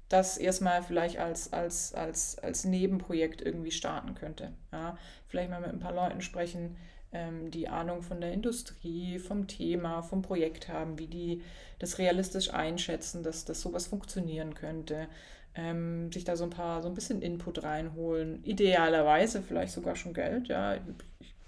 das 0.08 0.36
erstmal 0.36 0.82
vielleicht 0.82 1.18
als, 1.18 1.52
als, 1.52 1.94
als, 1.94 2.38
als 2.38 2.64
Nebenprojekt 2.64 3.42
irgendwie 3.42 3.70
starten 3.70 4.14
könnte. 4.14 4.52
Ja? 4.72 4.98
Vielleicht 5.28 5.50
mal 5.50 5.60
mit 5.60 5.70
ein 5.70 5.80
paar 5.80 5.94
Leuten 5.94 6.20
sprechen, 6.20 6.76
ähm, 7.12 7.50
die 7.50 7.68
Ahnung 7.68 8.02
von 8.02 8.20
der 8.20 8.32
Industrie, 8.32 9.18
vom 9.18 9.46
Thema, 9.46 10.02
vom 10.02 10.22
Projekt 10.22 10.68
haben, 10.68 10.98
wie 10.98 11.06
die 11.06 11.42
das 11.78 11.98
realistisch 11.98 12.52
einschätzen, 12.52 13.22
dass, 13.22 13.44
dass 13.44 13.60
sowas 13.60 13.86
funktionieren 13.86 14.54
könnte. 14.54 15.08
Ähm, 15.56 16.10
sich 16.10 16.24
da 16.24 16.36
so 16.36 16.44
ein 16.44 16.50
paar, 16.50 16.82
so 16.82 16.88
ein 16.88 16.94
bisschen 16.94 17.22
Input 17.22 17.62
reinholen. 17.62 18.42
Idealerweise 18.44 19.40
vielleicht 19.40 19.72
sogar 19.72 19.94
schon 19.94 20.12
Geld, 20.12 20.48
ja. 20.48 20.76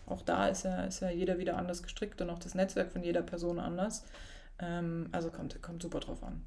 Auch 0.06 0.22
da 0.22 0.46
ist 0.46 0.62
ja, 0.62 0.84
ist 0.84 1.00
ja 1.00 1.10
jeder 1.10 1.38
wieder 1.38 1.56
anders 1.56 1.82
gestrickt 1.82 2.20
und 2.22 2.30
auch 2.30 2.38
das 2.38 2.54
Netzwerk 2.54 2.92
von 2.92 3.02
jeder 3.02 3.22
Person 3.22 3.58
anders. 3.58 4.04
Ähm, 4.60 5.08
also 5.10 5.30
kommt, 5.30 5.60
kommt 5.60 5.82
super 5.82 5.98
drauf 5.98 6.22
an. 6.22 6.46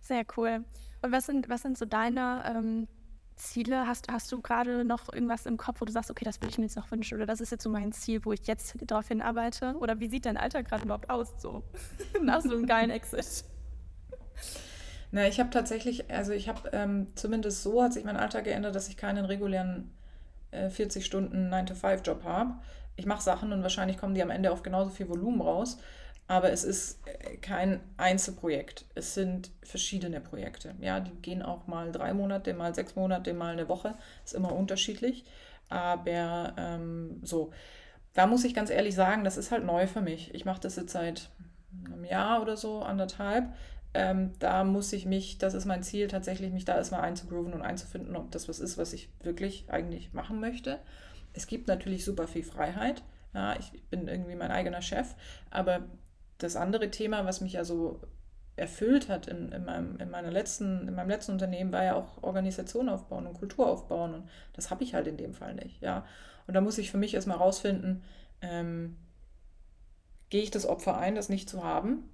Sehr 0.00 0.24
cool. 0.36 0.64
Und 1.02 1.12
was 1.12 1.26
sind, 1.26 1.48
was 1.48 1.62
sind 1.62 1.78
so 1.78 1.84
deine 1.84 2.42
ähm, 2.46 2.88
Ziele? 3.36 3.86
Hast, 3.86 4.10
hast 4.10 4.30
du 4.32 4.40
gerade 4.40 4.84
noch 4.84 5.12
irgendwas 5.12 5.46
im 5.46 5.56
Kopf, 5.56 5.80
wo 5.80 5.84
du 5.84 5.92
sagst, 5.92 6.10
okay, 6.10 6.24
das 6.24 6.40
würde 6.40 6.50
ich 6.50 6.58
mir 6.58 6.64
jetzt 6.64 6.76
noch 6.76 6.90
wünschen 6.90 7.16
oder 7.16 7.26
das 7.26 7.40
ist 7.40 7.50
jetzt 7.50 7.62
so 7.62 7.70
mein 7.70 7.92
Ziel, 7.92 8.24
wo 8.24 8.32
ich 8.32 8.46
jetzt 8.46 8.74
darauf 8.82 9.08
hinarbeite? 9.08 9.76
Oder 9.78 10.00
wie 10.00 10.08
sieht 10.08 10.26
dein 10.26 10.36
Alltag 10.36 10.68
gerade 10.68 10.84
überhaupt 10.84 11.08
aus, 11.10 11.32
so 11.38 11.62
nach 12.22 12.42
so 12.42 12.50
einem 12.50 12.66
geilen 12.66 12.90
Exit? 12.90 13.44
Na, 15.12 15.26
ich 15.26 15.40
habe 15.40 15.50
tatsächlich, 15.50 16.10
also 16.10 16.32
ich 16.32 16.48
habe 16.48 16.70
ähm, 16.72 17.08
zumindest 17.16 17.62
so 17.62 17.82
hat 17.82 17.92
sich 17.92 18.04
mein 18.04 18.16
Alltag 18.16 18.44
geändert, 18.44 18.76
dass 18.76 18.88
ich 18.88 18.96
keinen 18.96 19.24
regulären 19.24 19.90
äh, 20.52 20.68
40 20.68 21.04
Stunden 21.04 21.52
9-to-5-Job 21.52 22.22
habe. 22.24 22.54
ich 22.96 23.06
mache 23.06 23.22
Sachen 23.22 23.52
und 23.52 23.62
wahrscheinlich 23.62 23.96
kommen 23.98 24.14
die 24.14 24.22
am 24.22 24.30
Ende 24.30 24.52
auf 24.52 24.62
genauso 24.62 24.90
viel 24.90 25.08
Volumen 25.08 25.40
raus. 25.40 25.78
Aber 26.30 26.52
es 26.52 26.62
ist 26.62 27.00
äh, 27.08 27.38
kein 27.38 27.80
Einzelprojekt. 27.96 28.84
Es 28.94 29.14
sind 29.14 29.50
verschiedene 29.64 30.20
Projekte. 30.20 30.76
Ja, 30.80 31.00
die 31.00 31.10
gehen 31.10 31.42
auch 31.42 31.66
mal 31.66 31.90
drei 31.90 32.14
Monate, 32.14 32.54
mal 32.54 32.72
sechs 32.72 32.94
Monate, 32.94 33.34
mal 33.34 33.52
eine 33.52 33.68
Woche. 33.68 33.96
Ist 34.24 34.34
immer 34.34 34.52
unterschiedlich. 34.52 35.24
Aber 35.70 36.54
ähm, 36.56 37.18
so, 37.24 37.50
da 38.14 38.28
muss 38.28 38.44
ich 38.44 38.54
ganz 38.54 38.70
ehrlich 38.70 38.94
sagen, 38.94 39.24
das 39.24 39.36
ist 39.36 39.50
halt 39.50 39.64
neu 39.64 39.88
für 39.88 40.02
mich. 40.02 40.32
Ich 40.32 40.44
mache 40.44 40.60
das 40.60 40.76
jetzt 40.76 40.92
seit 40.92 41.30
einem 41.84 42.04
Jahr 42.04 42.40
oder 42.40 42.56
so, 42.56 42.80
anderthalb. 42.80 43.52
Ähm, 43.92 44.30
da 44.38 44.62
muss 44.62 44.92
ich 44.92 45.06
mich, 45.06 45.38
das 45.38 45.54
ist 45.54 45.64
mein 45.64 45.82
Ziel, 45.82 46.06
tatsächlich 46.06 46.52
mich 46.52 46.64
da 46.64 46.76
erstmal 46.76 47.00
einzugrooven 47.00 47.54
und 47.54 47.62
einzufinden, 47.62 48.14
ob 48.14 48.30
das 48.30 48.48
was 48.48 48.60
ist, 48.60 48.78
was 48.78 48.92
ich 48.92 49.08
wirklich 49.24 49.64
eigentlich 49.68 50.12
machen 50.12 50.38
möchte. 50.38 50.78
Es 51.32 51.48
gibt 51.48 51.66
natürlich 51.66 52.04
super 52.04 52.28
viel 52.28 52.44
Freiheit. 52.44 53.02
Ja, 53.34 53.56
ich 53.58 53.72
bin 53.90 54.06
irgendwie 54.06 54.36
mein 54.36 54.52
eigener 54.52 54.82
Chef, 54.82 55.16
aber 55.50 55.88
das 56.42 56.56
andere 56.56 56.90
Thema, 56.90 57.24
was 57.24 57.40
mich 57.40 57.54
ja 57.54 57.64
so 57.64 58.00
erfüllt 58.56 59.08
hat 59.08 59.26
in, 59.26 59.52
in, 59.52 59.64
meinem, 59.64 59.96
in, 59.98 60.10
meiner 60.10 60.30
letzten, 60.30 60.86
in 60.86 60.94
meinem 60.94 61.08
letzten 61.08 61.32
Unternehmen, 61.32 61.72
war 61.72 61.84
ja 61.84 61.94
auch 61.94 62.22
Organisation 62.22 62.88
aufbauen 62.88 63.26
und 63.26 63.34
Kultur 63.34 63.68
aufbauen. 63.68 64.14
Und 64.14 64.28
das 64.52 64.70
habe 64.70 64.84
ich 64.84 64.94
halt 64.94 65.06
in 65.06 65.16
dem 65.16 65.34
Fall 65.34 65.54
nicht. 65.54 65.80
Ja. 65.80 66.04
Und 66.46 66.54
da 66.54 66.60
muss 66.60 66.78
ich 66.78 66.90
für 66.90 66.98
mich 66.98 67.14
erstmal 67.14 67.38
rausfinden, 67.38 68.02
ähm, 68.42 68.96
gehe 70.28 70.42
ich 70.42 70.50
das 70.50 70.66
Opfer 70.66 70.96
ein, 70.96 71.14
das 71.14 71.28
nicht 71.28 71.48
zu 71.48 71.64
haben, 71.64 72.08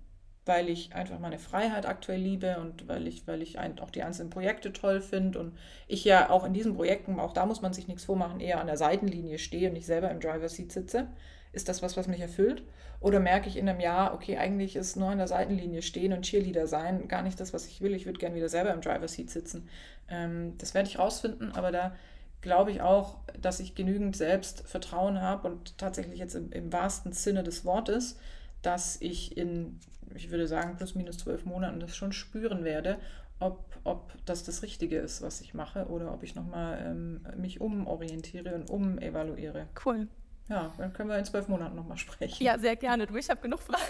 weil 0.45 0.69
ich 0.69 0.95
einfach 0.95 1.19
meine 1.19 1.39
Freiheit 1.39 1.87
aktuell 1.87 2.21
liebe 2.21 2.59
und 2.61 2.89
weil 2.89 3.07
ich, 3.07 3.27
weil 3.27 3.43
ich 3.43 3.59
ein, 3.59 3.79
auch 3.81 3.91
die 3.91 4.03
einzelnen 4.03 4.31
Projekte 4.31 4.73
toll 4.73 5.01
finde 5.01 5.39
und 5.41 5.57
ich 5.89 6.05
ja 6.05 6.31
auch 6.31 6.45
in 6.45 6.55
diesen 6.55 6.75
Projekten, 6.75 7.19
auch 7.19 7.33
da 7.33 7.45
muss 7.47 7.61
man 7.61 7.73
sich 7.73 7.89
nichts 7.89 8.05
vormachen, 8.05 8.41
eher 8.41 8.61
an 8.61 8.69
der 8.69 8.77
Seitenlinie 8.77 9.39
stehe 9.39 9.69
und 9.69 9.75
nicht 9.75 9.87
selber 9.87 10.11
im 10.11 10.21
Driver 10.21 10.49
Seat 10.49 10.73
sitze. 10.73 11.09
Ist 11.57 11.71
das 11.71 11.83
was, 11.83 11.97
was 11.97 12.07
mich 12.07 12.21
erfüllt? 12.21 12.63
Oder 13.01 13.19
merke 13.19 13.49
ich 13.49 13.57
in 13.57 13.67
einem 13.67 13.81
Jahr, 13.81 14.13
okay, 14.13 14.37
eigentlich 14.37 14.77
ist 14.77 14.95
nur 14.97 15.09
an 15.09 15.17
der 15.17 15.27
Seitenlinie 15.27 15.81
stehen 15.81 16.13
und 16.13 16.21
Cheerleader 16.21 16.67
sein 16.67 17.09
gar 17.09 17.23
nicht 17.23 17.41
das, 17.41 17.55
was 17.55 17.67
ich 17.67 17.81
will. 17.81 17.95
Ich 17.95 18.05
würde 18.05 18.19
gerne 18.19 18.35
wieder 18.35 18.51
selber 18.51 18.75
im 18.75 18.83
Driver 18.83 19.09
Seat 19.09 19.31
sitzen. 19.31 19.67
Ähm, 20.07 20.59
das 20.59 20.75
werde 20.75 20.87
ich 20.87 20.99
rausfinden, 20.99 21.53
aber 21.53 21.73
da 21.73 21.97
glaube 22.43 22.73
ich 22.73 22.83
auch, 22.83 23.21
dass 23.41 23.59
ich 23.59 23.75
genügend 23.75 24.19
Selbstvertrauen 24.19 25.23
habe 25.23 25.49
und 25.49 25.79
tatsächlich 25.79 26.19
jetzt 26.19 26.35
im, 26.35 26.53
im 26.53 26.71
wahrsten 26.75 27.13
Sinne 27.13 27.43
des 27.43 27.65
Wortes, 27.65 28.19
dass 28.61 29.01
ich 29.01 29.39
in, 29.39 29.81
ich 30.15 30.31
würde 30.31 30.47
sagen, 30.47 30.77
plus 30.77 30.95
minus 30.95 31.17
zwölf 31.17 31.47
Monaten 31.47 31.81
das 31.81 31.97
schon 31.97 32.13
spüren 32.13 32.65
werde, 32.65 32.99
ob, 33.41 33.79
ob 33.83 34.13
das 34.27 34.45
das 34.45 34.63
Richtige 34.63 34.99
ist, 34.99 35.23
was 35.23 35.41
ich 35.41 35.55
mache 35.55 35.87
oder 35.87 36.13
ob 36.13 36.23
ich 36.23 36.35
nochmal 36.35 36.85
ähm, 36.85 37.27
mich 37.35 37.63
umorientiere 37.63 38.55
und 38.55 38.69
umevaluiere. 38.69 39.69
Cool. 39.83 40.09
Ja, 40.49 40.73
dann 40.79 40.93
können 40.93 41.09
wir 41.09 41.19
in 41.19 41.25
zwölf 41.25 41.49
Monaten 41.49 41.75
nochmal 41.75 41.97
sprechen. 41.97 42.43
Ja, 42.43 42.57
sehr 42.59 42.77
gerne. 42.77 43.07
Du, 43.07 43.17
ich 43.17 43.29
habe 43.29 43.41
genug 43.41 43.61
Fragen. 43.61 43.83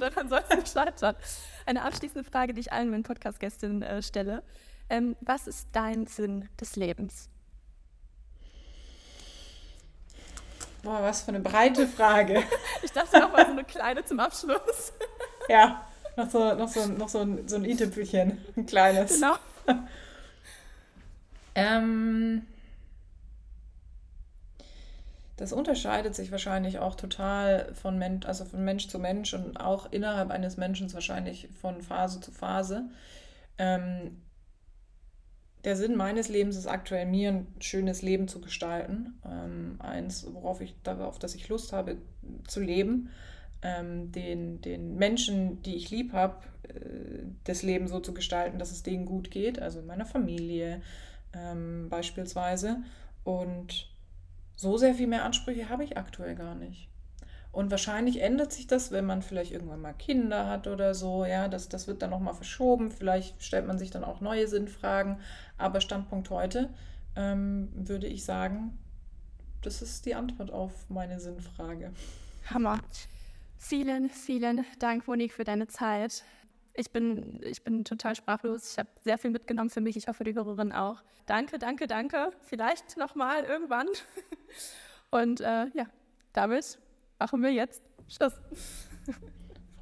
Daran 0.00 0.28
soll 0.28 0.42
es 0.48 0.56
nicht 0.56 0.72
scheitern. 0.72 1.14
Eine 1.66 1.82
abschließende 1.82 2.28
Frage, 2.28 2.54
die 2.54 2.60
ich 2.60 2.72
allen 2.72 2.90
meinen 2.90 3.02
Podcast-Gästinnen 3.02 3.82
äh, 3.82 4.02
stelle. 4.02 4.42
Ähm, 4.88 5.16
was 5.20 5.46
ist 5.46 5.68
dein 5.72 6.06
Sinn 6.06 6.48
des 6.58 6.76
Lebens? 6.76 7.28
Boah, 10.82 11.02
was 11.02 11.22
für 11.22 11.28
eine 11.28 11.40
breite 11.40 11.86
Frage. 11.86 12.42
ich 12.82 12.92
dachte 12.92 13.18
noch 13.18 13.32
mal 13.32 13.44
so 13.44 13.52
eine 13.52 13.64
kleine 13.64 14.04
zum 14.04 14.20
Abschluss. 14.20 14.92
ja, 15.48 15.84
noch 16.16 16.30
so, 16.30 16.54
noch 16.54 16.68
so, 16.68 16.86
noch 16.86 17.08
so 17.08 17.18
ein, 17.18 17.48
so 17.48 17.56
ein 17.56 17.64
i-Tüpfelchen, 17.64 18.38
ein 18.56 18.64
kleines. 18.64 19.14
Genau. 19.14 19.34
ähm, 21.54 22.46
das 25.36 25.52
unterscheidet 25.52 26.14
sich 26.14 26.32
wahrscheinlich 26.32 26.78
auch 26.78 26.94
total 26.94 27.74
von 27.74 27.98
Mensch, 27.98 28.26
also 28.26 28.44
von 28.46 28.64
Mensch 28.64 28.88
zu 28.88 28.98
Mensch 28.98 29.34
und 29.34 29.58
auch 29.58 29.92
innerhalb 29.92 30.30
eines 30.30 30.56
Menschen 30.56 30.92
wahrscheinlich 30.94 31.48
von 31.60 31.82
Phase 31.82 32.20
zu 32.20 32.32
Phase. 32.32 32.88
Ähm, 33.58 34.22
der 35.64 35.76
Sinn 35.76 35.96
meines 35.96 36.28
Lebens 36.28 36.56
ist 36.56 36.68
aktuell, 36.68 37.06
mir 37.06 37.30
ein 37.30 37.46
schönes 37.60 38.00
Leben 38.00 38.28
zu 38.28 38.40
gestalten. 38.40 39.20
Ähm, 39.26 39.76
eins, 39.80 40.26
worauf 40.32 40.60
ich, 40.60 40.74
darauf, 40.82 41.18
dass 41.18 41.34
ich 41.34 41.48
Lust 41.48 41.72
habe 41.72 41.98
zu 42.46 42.60
leben. 42.60 43.10
Ähm, 43.62 44.12
den, 44.12 44.60
den 44.60 44.96
Menschen, 44.96 45.62
die 45.62 45.74
ich 45.74 45.90
lieb 45.90 46.12
habe, 46.12 46.36
äh, 46.68 47.24
das 47.44 47.62
Leben 47.62 47.88
so 47.88 48.00
zu 48.00 48.14
gestalten, 48.14 48.58
dass 48.58 48.70
es 48.70 48.84
denen 48.84 49.06
gut 49.06 49.30
geht, 49.30 49.60
also 49.60 49.80
in 49.80 49.86
meiner 49.86 50.06
Familie 50.06 50.82
ähm, 51.34 51.88
beispielsweise. 51.90 52.78
Und 53.24 53.88
so 54.56 54.76
sehr 54.76 54.94
viel 54.94 55.06
mehr 55.06 55.24
Ansprüche 55.24 55.68
habe 55.68 55.84
ich 55.84 55.96
aktuell 55.96 56.34
gar 56.34 56.54
nicht. 56.54 56.88
Und 57.52 57.70
wahrscheinlich 57.70 58.20
ändert 58.20 58.52
sich 58.52 58.66
das, 58.66 58.90
wenn 58.90 59.06
man 59.06 59.22
vielleicht 59.22 59.50
irgendwann 59.50 59.80
mal 59.80 59.94
Kinder 59.94 60.46
hat 60.46 60.66
oder 60.66 60.94
so. 60.94 61.24
Ja, 61.24 61.48
das, 61.48 61.70
das 61.70 61.86
wird 61.86 62.02
dann 62.02 62.10
nochmal 62.10 62.34
verschoben. 62.34 62.90
Vielleicht 62.90 63.42
stellt 63.42 63.66
man 63.66 63.78
sich 63.78 63.90
dann 63.90 64.04
auch 64.04 64.20
neue 64.20 64.46
Sinnfragen. 64.46 65.20
Aber 65.56 65.80
Standpunkt 65.80 66.28
heute 66.28 66.68
ähm, 67.16 67.70
würde 67.72 68.08
ich 68.08 68.26
sagen, 68.26 68.78
das 69.62 69.80
ist 69.80 70.04
die 70.04 70.14
Antwort 70.14 70.50
auf 70.50 70.72
meine 70.90 71.18
Sinnfrage. 71.18 71.92
Hammer. 72.50 72.78
Vielen, 73.56 74.10
vielen 74.10 74.66
Dank, 74.78 75.08
Monique, 75.08 75.32
für 75.32 75.44
deine 75.44 75.66
Zeit. 75.66 76.24
Ich 76.76 76.90
bin, 76.90 77.40
ich 77.42 77.62
bin 77.62 77.84
total 77.84 78.14
sprachlos. 78.14 78.72
Ich 78.72 78.78
habe 78.78 78.88
sehr 79.02 79.16
viel 79.16 79.30
mitgenommen 79.30 79.70
für 79.70 79.80
mich. 79.80 79.96
Ich 79.96 80.08
hoffe, 80.08 80.24
die 80.24 80.34
Hörerin 80.34 80.72
auch. 80.72 81.02
Danke, 81.24 81.58
danke, 81.58 81.86
danke. 81.86 82.30
Vielleicht 82.42 82.98
nochmal 82.98 83.44
irgendwann. 83.44 83.88
Und 85.10 85.40
äh, 85.40 85.66
ja, 85.74 85.86
damit 86.34 86.78
machen 87.18 87.42
wir 87.42 87.50
jetzt 87.50 87.82
Schluss. 88.08 88.34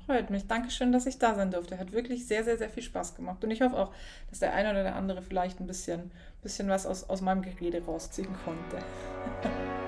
Freut 0.07 0.31
mich. 0.31 0.47
Dankeschön, 0.47 0.93
dass 0.93 1.07
ich 1.07 1.19
da 1.19 1.35
sein 1.35 1.51
durfte. 1.51 1.79
Hat 1.79 1.93
wirklich 1.93 2.27
sehr, 2.27 2.45
sehr, 2.45 2.59
sehr 2.59 2.71
viel 2.71 2.83
Spaß 2.83 3.17
gemacht. 3.17 3.43
Und 3.43 3.51
ich 3.51 3.61
hoffe 3.61 3.77
auch, 3.77 3.93
dass 4.31 4.39
der 4.39 4.53
eine 4.53 4.71
oder 4.71 4.85
der 4.85 4.95
andere 4.95 5.23
vielleicht 5.23 5.61
ein 5.61 5.67
bisschen, 5.67 6.13
bisschen 6.43 6.69
was 6.69 6.87
aus, 6.87 7.09
aus 7.09 7.23
meinem 7.23 7.43
Gerede 7.43 7.85
rausziehen 7.85 8.35
konnte. 8.45 8.79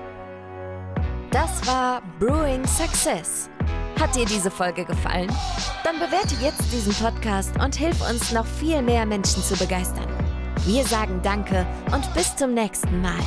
Das 1.29 1.67
war 1.67 2.01
Brewing 2.19 2.65
Success. 2.65 3.49
Hat 3.99 4.15
dir 4.15 4.25
diese 4.25 4.51
Folge 4.51 4.85
gefallen? 4.85 5.29
Dann 5.83 5.97
bewerte 5.99 6.35
jetzt 6.41 6.71
diesen 6.71 6.93
Podcast 6.93 7.51
und 7.59 7.75
hilf 7.75 7.99
uns, 8.07 8.31
noch 8.31 8.45
viel 8.45 8.81
mehr 8.81 9.05
Menschen 9.05 9.41
zu 9.41 9.55
begeistern. 9.55 10.07
Wir 10.65 10.83
sagen 10.83 11.19
Danke 11.23 11.65
und 11.91 12.13
bis 12.13 12.35
zum 12.35 12.53
nächsten 12.53 13.01
Mal. 13.01 13.19